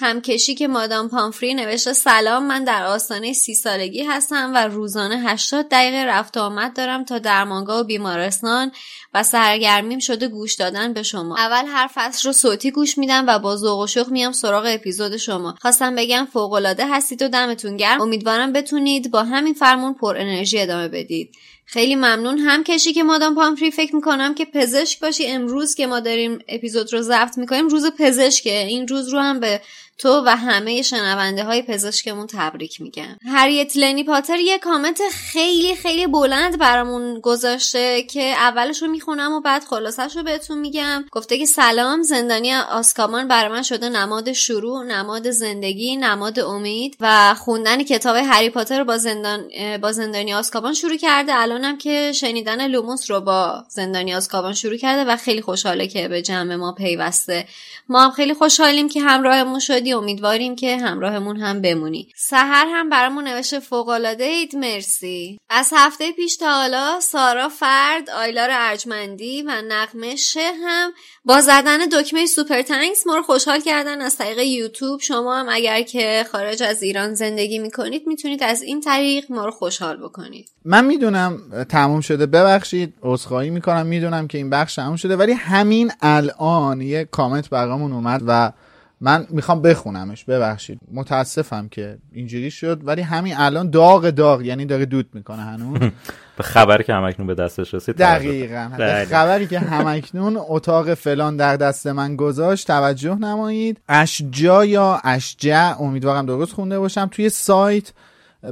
همکشی 0.00 0.54
که 0.54 0.68
مادام 0.68 1.08
پامفری 1.08 1.54
نوشته 1.54 1.92
سلام 1.92 2.46
من 2.46 2.64
در 2.64 2.84
آستانه 2.84 3.32
سی 3.32 3.54
سالگی 3.54 4.02
هستم 4.02 4.52
و 4.54 4.68
روزانه 4.68 5.16
80 5.16 5.68
دقیقه 5.68 6.04
رفت 6.04 6.36
آمد 6.36 6.76
دارم 6.76 7.04
تا 7.04 7.18
درمانگاه 7.18 7.80
و 7.80 7.84
بیمارستان. 7.84 8.72
و 9.14 9.22
سرگرمیم 9.22 9.98
شده 9.98 10.28
گوش 10.28 10.54
دادن 10.54 10.92
به 10.92 11.02
شما. 11.02 11.36
اول 11.36 11.64
هر 11.66 11.90
فصل 11.94 12.28
رو 12.28 12.32
صوتی 12.32 12.70
گوش 12.70 12.98
میدم 12.98 13.24
و 13.28 13.38
با 13.38 13.56
ذوق 13.56 13.78
و 13.78 13.86
شوق 13.86 14.08
میام 14.08 14.32
سراغ 14.32 14.64
اپیزود 14.68 15.16
شما. 15.16 15.54
خواستم 15.60 15.94
بگم 15.94 16.28
فوق 16.32 16.52
العاده 16.52 16.86
هستید 16.86 17.22
و 17.22 17.28
دمتون 17.28 17.76
گرم. 17.76 18.00
امیدوارم 18.00 18.52
بتونید 18.52 19.10
با 19.10 19.22
همین 19.22 19.54
فرمون 19.54 19.94
پر 19.94 20.16
انرژی 20.18 20.60
ادامه 20.60 20.88
بدید. 20.88 21.32
خیلی 21.66 21.94
ممنون. 21.94 22.38
هم 22.38 22.64
کشی 22.64 22.92
که 22.92 23.02
مادام 23.02 23.34
پامفری 23.34 23.70
فکر 23.70 23.94
می‌کنم 23.94 24.34
که 24.34 24.44
پزشک 24.44 25.00
باشی. 25.00 25.26
امروز 25.26 25.74
که 25.74 25.86
ما 25.86 26.00
داریم 26.00 26.38
اپیزود 26.48 26.92
رو 26.92 27.02
ضبط 27.02 27.38
می‌کنیم 27.38 27.68
روز 27.68 27.86
پزشکه. 27.98 28.58
این 28.58 28.88
روز 28.88 29.08
رو 29.08 29.18
هم 29.18 29.40
به 29.40 29.60
تو 30.00 30.22
و 30.26 30.36
همه 30.36 30.82
شنونده 30.82 31.44
های 31.44 31.62
پزشکمون 31.62 32.26
تبریک 32.26 32.80
میگم 32.80 33.16
هریت 33.26 33.76
لنی 33.76 34.04
پاتر 34.04 34.38
یه 34.38 34.58
کامنت 34.58 35.00
خیلی 35.12 35.76
خیلی 35.76 36.06
بلند 36.06 36.58
برامون 36.58 37.20
گذاشته 37.20 38.02
که 38.02 38.22
اولش 38.22 38.82
رو 38.82 38.88
می‌خونم 38.88 39.32
و 39.32 39.40
بعد 39.40 39.64
خلاصش 39.64 40.16
رو 40.16 40.22
بهتون 40.22 40.58
میگم. 40.58 41.04
گفته 41.12 41.38
که 41.38 41.46
سلام 41.46 42.02
زندانی 42.02 42.54
آسکامان 42.54 43.28
برای 43.28 43.52
من 43.52 43.62
شده 43.62 43.88
نماد 43.88 44.32
شروع 44.32 44.84
نماد 44.84 45.30
زندگی 45.30 45.96
نماد 45.96 46.40
امید 46.40 46.96
و 47.00 47.34
خوندن 47.34 47.82
کتاب 47.82 48.16
هری 48.16 48.50
پاتر 48.50 48.78
رو 48.78 48.84
با 48.84 48.98
زندان 48.98 49.50
با 49.82 49.92
زندانی 49.92 50.34
آسکابان 50.34 50.74
شروع 50.74 50.96
کرده. 50.96 51.34
الانم 51.34 51.78
که 51.78 52.12
شنیدن 52.12 52.66
لوموس 52.66 53.10
رو 53.10 53.20
با 53.20 53.64
زندانی 53.68 54.14
آسکابان 54.14 54.54
شروع 54.54 54.76
کرده 54.76 55.12
و 55.12 55.16
خیلی 55.16 55.42
خوشحاله 55.42 55.86
که 55.86 56.08
به 56.08 56.22
جمع 56.22 56.56
ما 56.56 56.72
پیوسته. 56.72 57.46
ما 57.88 58.04
هم 58.04 58.10
خیلی 58.10 58.34
خوشحالیم 58.34 58.88
که 58.88 59.00
همراهمون 59.00 59.58
شدی 59.58 59.89
امیدواریم 59.92 60.56
که 60.56 60.76
همراهمون 60.76 61.36
هم 61.36 61.60
بمونی. 61.60 62.08
سهر 62.16 62.66
هم 62.68 62.88
برامون 62.88 63.28
نوشته 63.28 63.60
فوقالعاده 63.60 64.24
اید 64.24 64.56
مرسی. 64.56 65.38
از 65.50 65.72
هفته 65.76 66.12
پیش 66.12 66.36
تا 66.36 66.52
حالا 66.52 67.00
سارا 67.00 67.48
فرد 67.48 68.10
آیلار 68.10 68.48
ارجمندی 68.52 69.42
و 69.42 69.62
نقمه 69.68 70.16
شه 70.16 70.52
هم 70.64 70.92
با 71.24 71.40
زدن 71.40 71.78
دکمه 71.78 72.26
سوپر 72.26 72.62
تنکس 72.62 73.06
ما 73.06 73.16
رو 73.16 73.22
خوشحال 73.22 73.60
کردن 73.60 74.00
از 74.00 74.16
طریق 74.16 74.38
یوتیوب. 74.38 75.00
شما 75.00 75.40
هم 75.40 75.46
اگر 75.50 75.82
که 75.82 76.26
خارج 76.32 76.62
از 76.62 76.82
ایران 76.82 77.14
زندگی 77.14 77.58
می‌کنید 77.58 78.02
می‌تونید 78.06 78.42
از 78.42 78.62
این 78.62 78.80
طریق 78.80 79.24
ما 79.32 79.44
رو 79.44 79.50
خوشحال 79.50 79.96
بکنید. 79.96 80.48
من 80.64 80.84
می‌دونم 80.84 81.38
تموم 81.68 82.00
شده 82.00 82.26
ببخشید 82.26 82.94
عذرخواهی 83.02 83.50
می‌کنم 83.50 83.86
می‌دونم 83.86 84.28
که 84.28 84.38
این 84.38 84.50
بخش 84.50 84.74
تموم 84.74 84.96
شده 84.96 85.16
ولی 85.16 85.32
همین 85.32 85.92
الان 86.00 86.80
یه 86.80 87.04
کامنت 87.04 87.50
برامون 87.50 87.92
اومد 87.92 88.22
و 88.26 88.52
من 89.00 89.26
می‌خوام 89.30 89.62
بخونمش 89.62 90.24
ببخشید. 90.24 90.80
متاسفم 90.92 91.68
که 91.68 91.98
اینجوری 92.12 92.50
شد 92.50 92.80
ولی 92.84 93.02
همین 93.02 93.34
الان 93.36 93.70
داغ 93.70 94.10
داغ 94.10 94.42
یعنی 94.42 94.64
داره 94.66 94.86
دود 94.86 95.08
می‌کنه 95.14 95.42
هنوز. 95.42 95.78
به 96.36 96.42
خبری 96.42 96.84
که 96.84 96.94
همکنون 96.94 97.26
به 97.26 97.34
دستش 97.34 97.74
رسید 97.74 97.96
دقیقا. 97.96 98.70
به 98.78 99.06
خبری 99.10 99.46
که 99.46 99.58
همکنون 99.58 100.36
اتاق 100.48 100.94
فلان 100.94 101.36
در 101.36 101.56
دست 101.56 101.86
من 101.86 102.16
گذاشت 102.16 102.66
توجه 102.66 103.14
نمایید. 103.14 103.80
اشجا 103.88 104.64
یا 104.64 105.00
اشجع 105.04 105.74
امیدوارم 105.80 106.26
درست 106.26 106.52
خونده 106.52 106.78
باشم 106.78 107.08
توی 107.12 107.28
سایت 107.28 107.92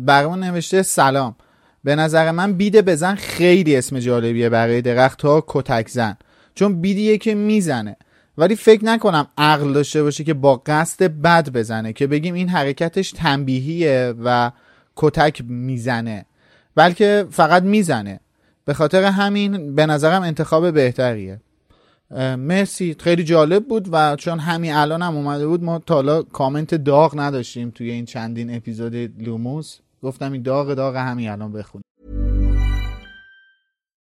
برامون 0.01 0.45
نوشته 0.45 0.83
سلام. 0.83 1.37
به 1.85 1.97
نظر 1.97 2.31
من 2.31 2.53
بیده 2.53 2.83
بزن 2.83 3.15
خیلی 3.15 3.77
اسم 3.77 3.99
جالبیه 3.99 4.49
برای 4.49 4.83
درخت 4.83 5.23
ها 5.23 5.45
کتک 5.47 5.89
زن. 5.89 6.17
چون 6.55 6.81
بیدیه 6.81 7.19
که 7.19 7.35
می‌زنه. 7.35 7.97
ولی 8.39 8.57
فکر 8.57 8.85
نکنم 8.85 9.27
عقل 9.39 9.73
داشته 9.73 10.03
باشه 10.03 10.25
که 10.25 10.35
با 10.35 10.63
قصد 10.67 11.05
بد 11.05 11.51
بزنه 11.51 11.93
که 11.93 12.07
بگیم 12.07 12.35
این 12.35 12.49
حرکتش 12.49 13.13
تنبیهیه 13.13 14.15
و 14.25 14.51
کتک 14.97 15.43
می‌زنه 15.49 16.27
بلکه 16.75 17.27
فقط 17.31 17.63
می‌زنه. 17.63 18.21
به 18.65 18.75
خاطر 18.75 19.03
همین 19.05 19.75
به 19.75 19.87
نظرم 19.87 20.23
انتخاب 20.23 20.73
بهتریه. 20.73 21.41
مرسی 22.39 22.97
خیلی 23.01 23.25
جالب 23.25 23.65
بود 23.65 23.89
و 23.93 24.17
چون 24.17 24.39
همین 24.39 24.73
الان 24.73 25.03
هم 25.03 25.17
اومده 25.17 25.47
بود 25.47 25.65
ما 25.65 25.79
تا 25.79 26.23
کامنت 26.23 26.75
داغ 26.75 27.21
نداشتیم 27.21 27.71
توی 27.71 27.91
این 27.91 28.05
چندین 28.05 28.57
اپیزود 28.57 28.95
لوموس. 29.23 29.79
گفتم 30.03 30.33
این 30.33 30.43
داغ 30.43 30.75
داغ 30.75 30.97
همین 30.97 31.29
الان 31.29 31.53
بخون 31.53 31.83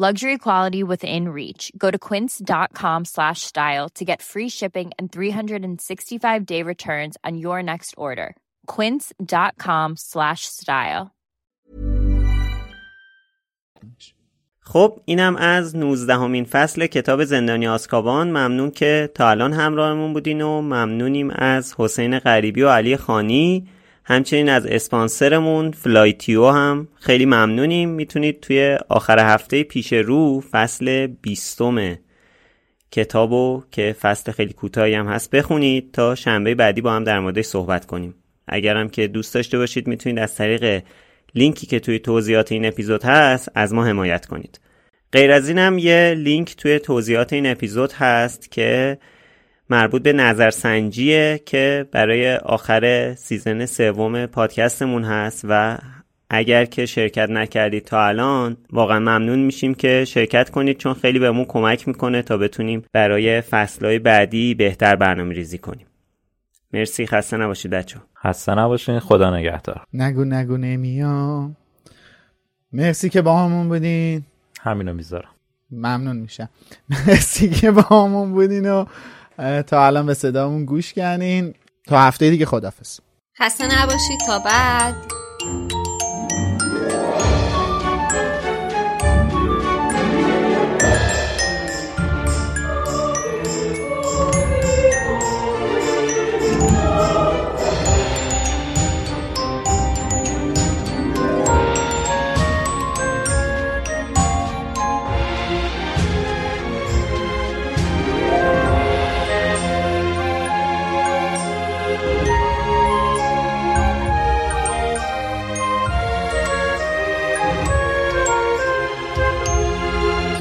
Luxury 0.00 0.38
quality 0.38 0.82
within 0.82 1.28
reach. 1.28 1.70
Go 1.76 1.90
to 1.90 1.98
quince.com 1.98 3.04
slash 3.04 3.42
style 3.42 3.88
to 3.96 4.02
get 4.02 4.22
free 4.22 4.48
shipping 4.48 4.92
and 4.98 5.12
365 5.12 6.46
day 6.46 6.62
returns 6.62 7.18
on 7.22 7.36
your 7.36 7.62
next 7.62 7.94
order. 7.98 8.34
quince.com 8.66 9.96
slash 9.96 10.46
style 10.46 11.10
خب 14.60 15.00
اینم 15.04 15.36
از 15.36 15.76
19 15.76 16.14
همین 16.14 16.44
فصل 16.44 16.86
کتاب 16.86 17.24
زندانی 17.24 17.66
آزکابان 17.66 18.28
ممنون 18.28 18.70
که 18.70 19.10
تا 19.14 19.30
الان 19.30 19.52
همراهمون 19.52 20.12
بودین 20.12 20.42
و 20.42 20.60
ممنونیم 20.60 21.30
از 21.30 21.74
حسین 21.78 22.18
غریبی 22.18 22.62
و 22.62 22.68
علی 22.68 22.96
خانی 22.96 23.68
همچنین 24.04 24.48
از 24.48 24.66
اسپانسرمون 24.66 25.70
فلایتیو 25.70 26.46
هم 26.46 26.88
خیلی 27.00 27.26
ممنونیم. 27.26 27.88
می‌تونید 27.88 28.40
توی 28.40 28.78
آخر 28.88 29.18
هفته 29.34 29.62
پیش 29.62 29.92
رو 29.92 30.40
فصل 30.50 31.06
بیستم 31.06 31.98
کتابو 32.90 33.62
که 33.70 33.96
فصل 34.00 34.32
خیلی 34.32 34.52
کوتاهی 34.52 34.94
هم 34.94 35.08
هست 35.08 35.30
بخونید 35.30 35.92
تا 35.92 36.14
شنبه 36.14 36.54
بعدی 36.54 36.80
با 36.80 36.92
هم 36.92 37.04
در 37.04 37.20
موردش 37.20 37.44
صحبت 37.44 37.86
کنیم. 37.86 38.14
اگرم 38.48 38.88
که 38.88 39.06
دوست 39.06 39.34
داشته 39.34 39.58
باشید 39.58 39.86
می‌تونید 39.86 40.18
از 40.18 40.34
طریق 40.34 40.82
لینکی 41.34 41.66
که 41.66 41.80
توی 41.80 41.98
توضیحات 41.98 42.52
این 42.52 42.64
اپیزود 42.66 43.04
هست 43.04 43.48
از 43.54 43.74
ما 43.74 43.84
حمایت 43.84 44.26
کنید. 44.26 44.60
غیر 45.12 45.32
از 45.32 45.48
اینم 45.48 45.78
یه 45.78 46.14
لینک 46.18 46.56
توی 46.56 46.78
توضیحات 46.78 47.32
این 47.32 47.46
اپیزود 47.46 47.92
هست 47.92 48.50
که 48.50 48.98
مربوط 49.70 50.02
به 50.02 50.12
نظرسنجیه 50.12 51.40
که 51.46 51.88
برای 51.92 52.36
آخر 52.36 53.14
season 53.14 53.66
سوم 53.66 54.26
پادکستمون 54.26 55.04
هست 55.04 55.44
و 55.48 55.78
اگر 56.30 56.64
که 56.64 56.86
شرکت 56.86 57.30
نکردید 57.30 57.84
تا 57.84 58.06
الان 58.06 58.56
واقعا 58.72 58.98
ممنون 58.98 59.38
میشیم 59.38 59.74
که 59.74 60.04
شرکت 60.04 60.50
کنید 60.50 60.76
چون 60.78 60.94
خیلی 60.94 61.18
بهمون 61.18 61.44
کمک 61.44 61.88
می‌کنه 61.88 62.22
تا 62.22 62.36
بتونیم 62.36 62.84
برای 62.92 63.40
فصلهای 63.40 63.98
بعدی 63.98 64.54
بهتر 64.54 64.96
برنامه 64.96 65.34
ریزی 65.34 65.58
کنیم. 65.58 65.86
مرسی 66.72 67.06
خسته 67.06 67.36
نباشید 67.36 67.70
بچه 67.70 67.96
خسته 68.24 68.54
نباشین 68.54 68.98
خدا 68.98 69.36
نگهدار. 69.36 69.84
نگو 69.94 70.24
نگو 70.24 70.56
نمیام. 70.56 71.56
مرسی 72.72 73.08
که 73.08 73.22
با 73.22 73.38
همون 73.38 73.68
بودین. 73.68 74.22
همینو 74.60 74.92
می‌ذارم. 74.92 75.30
ممنون 75.70 76.16
میشم. 76.16 76.48
مرسی 77.06 77.50
که 77.50 77.70
با 77.70 77.82
همون 77.82 78.32
بودین 78.32 78.70
و 78.70 78.84
تا 79.66 79.86
الان 79.86 80.06
به 80.06 80.14
صدامون 80.14 80.64
گوش 80.64 80.92
کردین. 80.92 81.54
تا 81.86 82.00
هفته 82.00 82.30
دیگه 82.30 82.46
خدافز 82.46 83.00
خسته 83.38 83.82
نباشید 83.82 84.20
تا 84.26 84.38
بعد. 84.38 84.94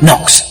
Knox 0.01 0.48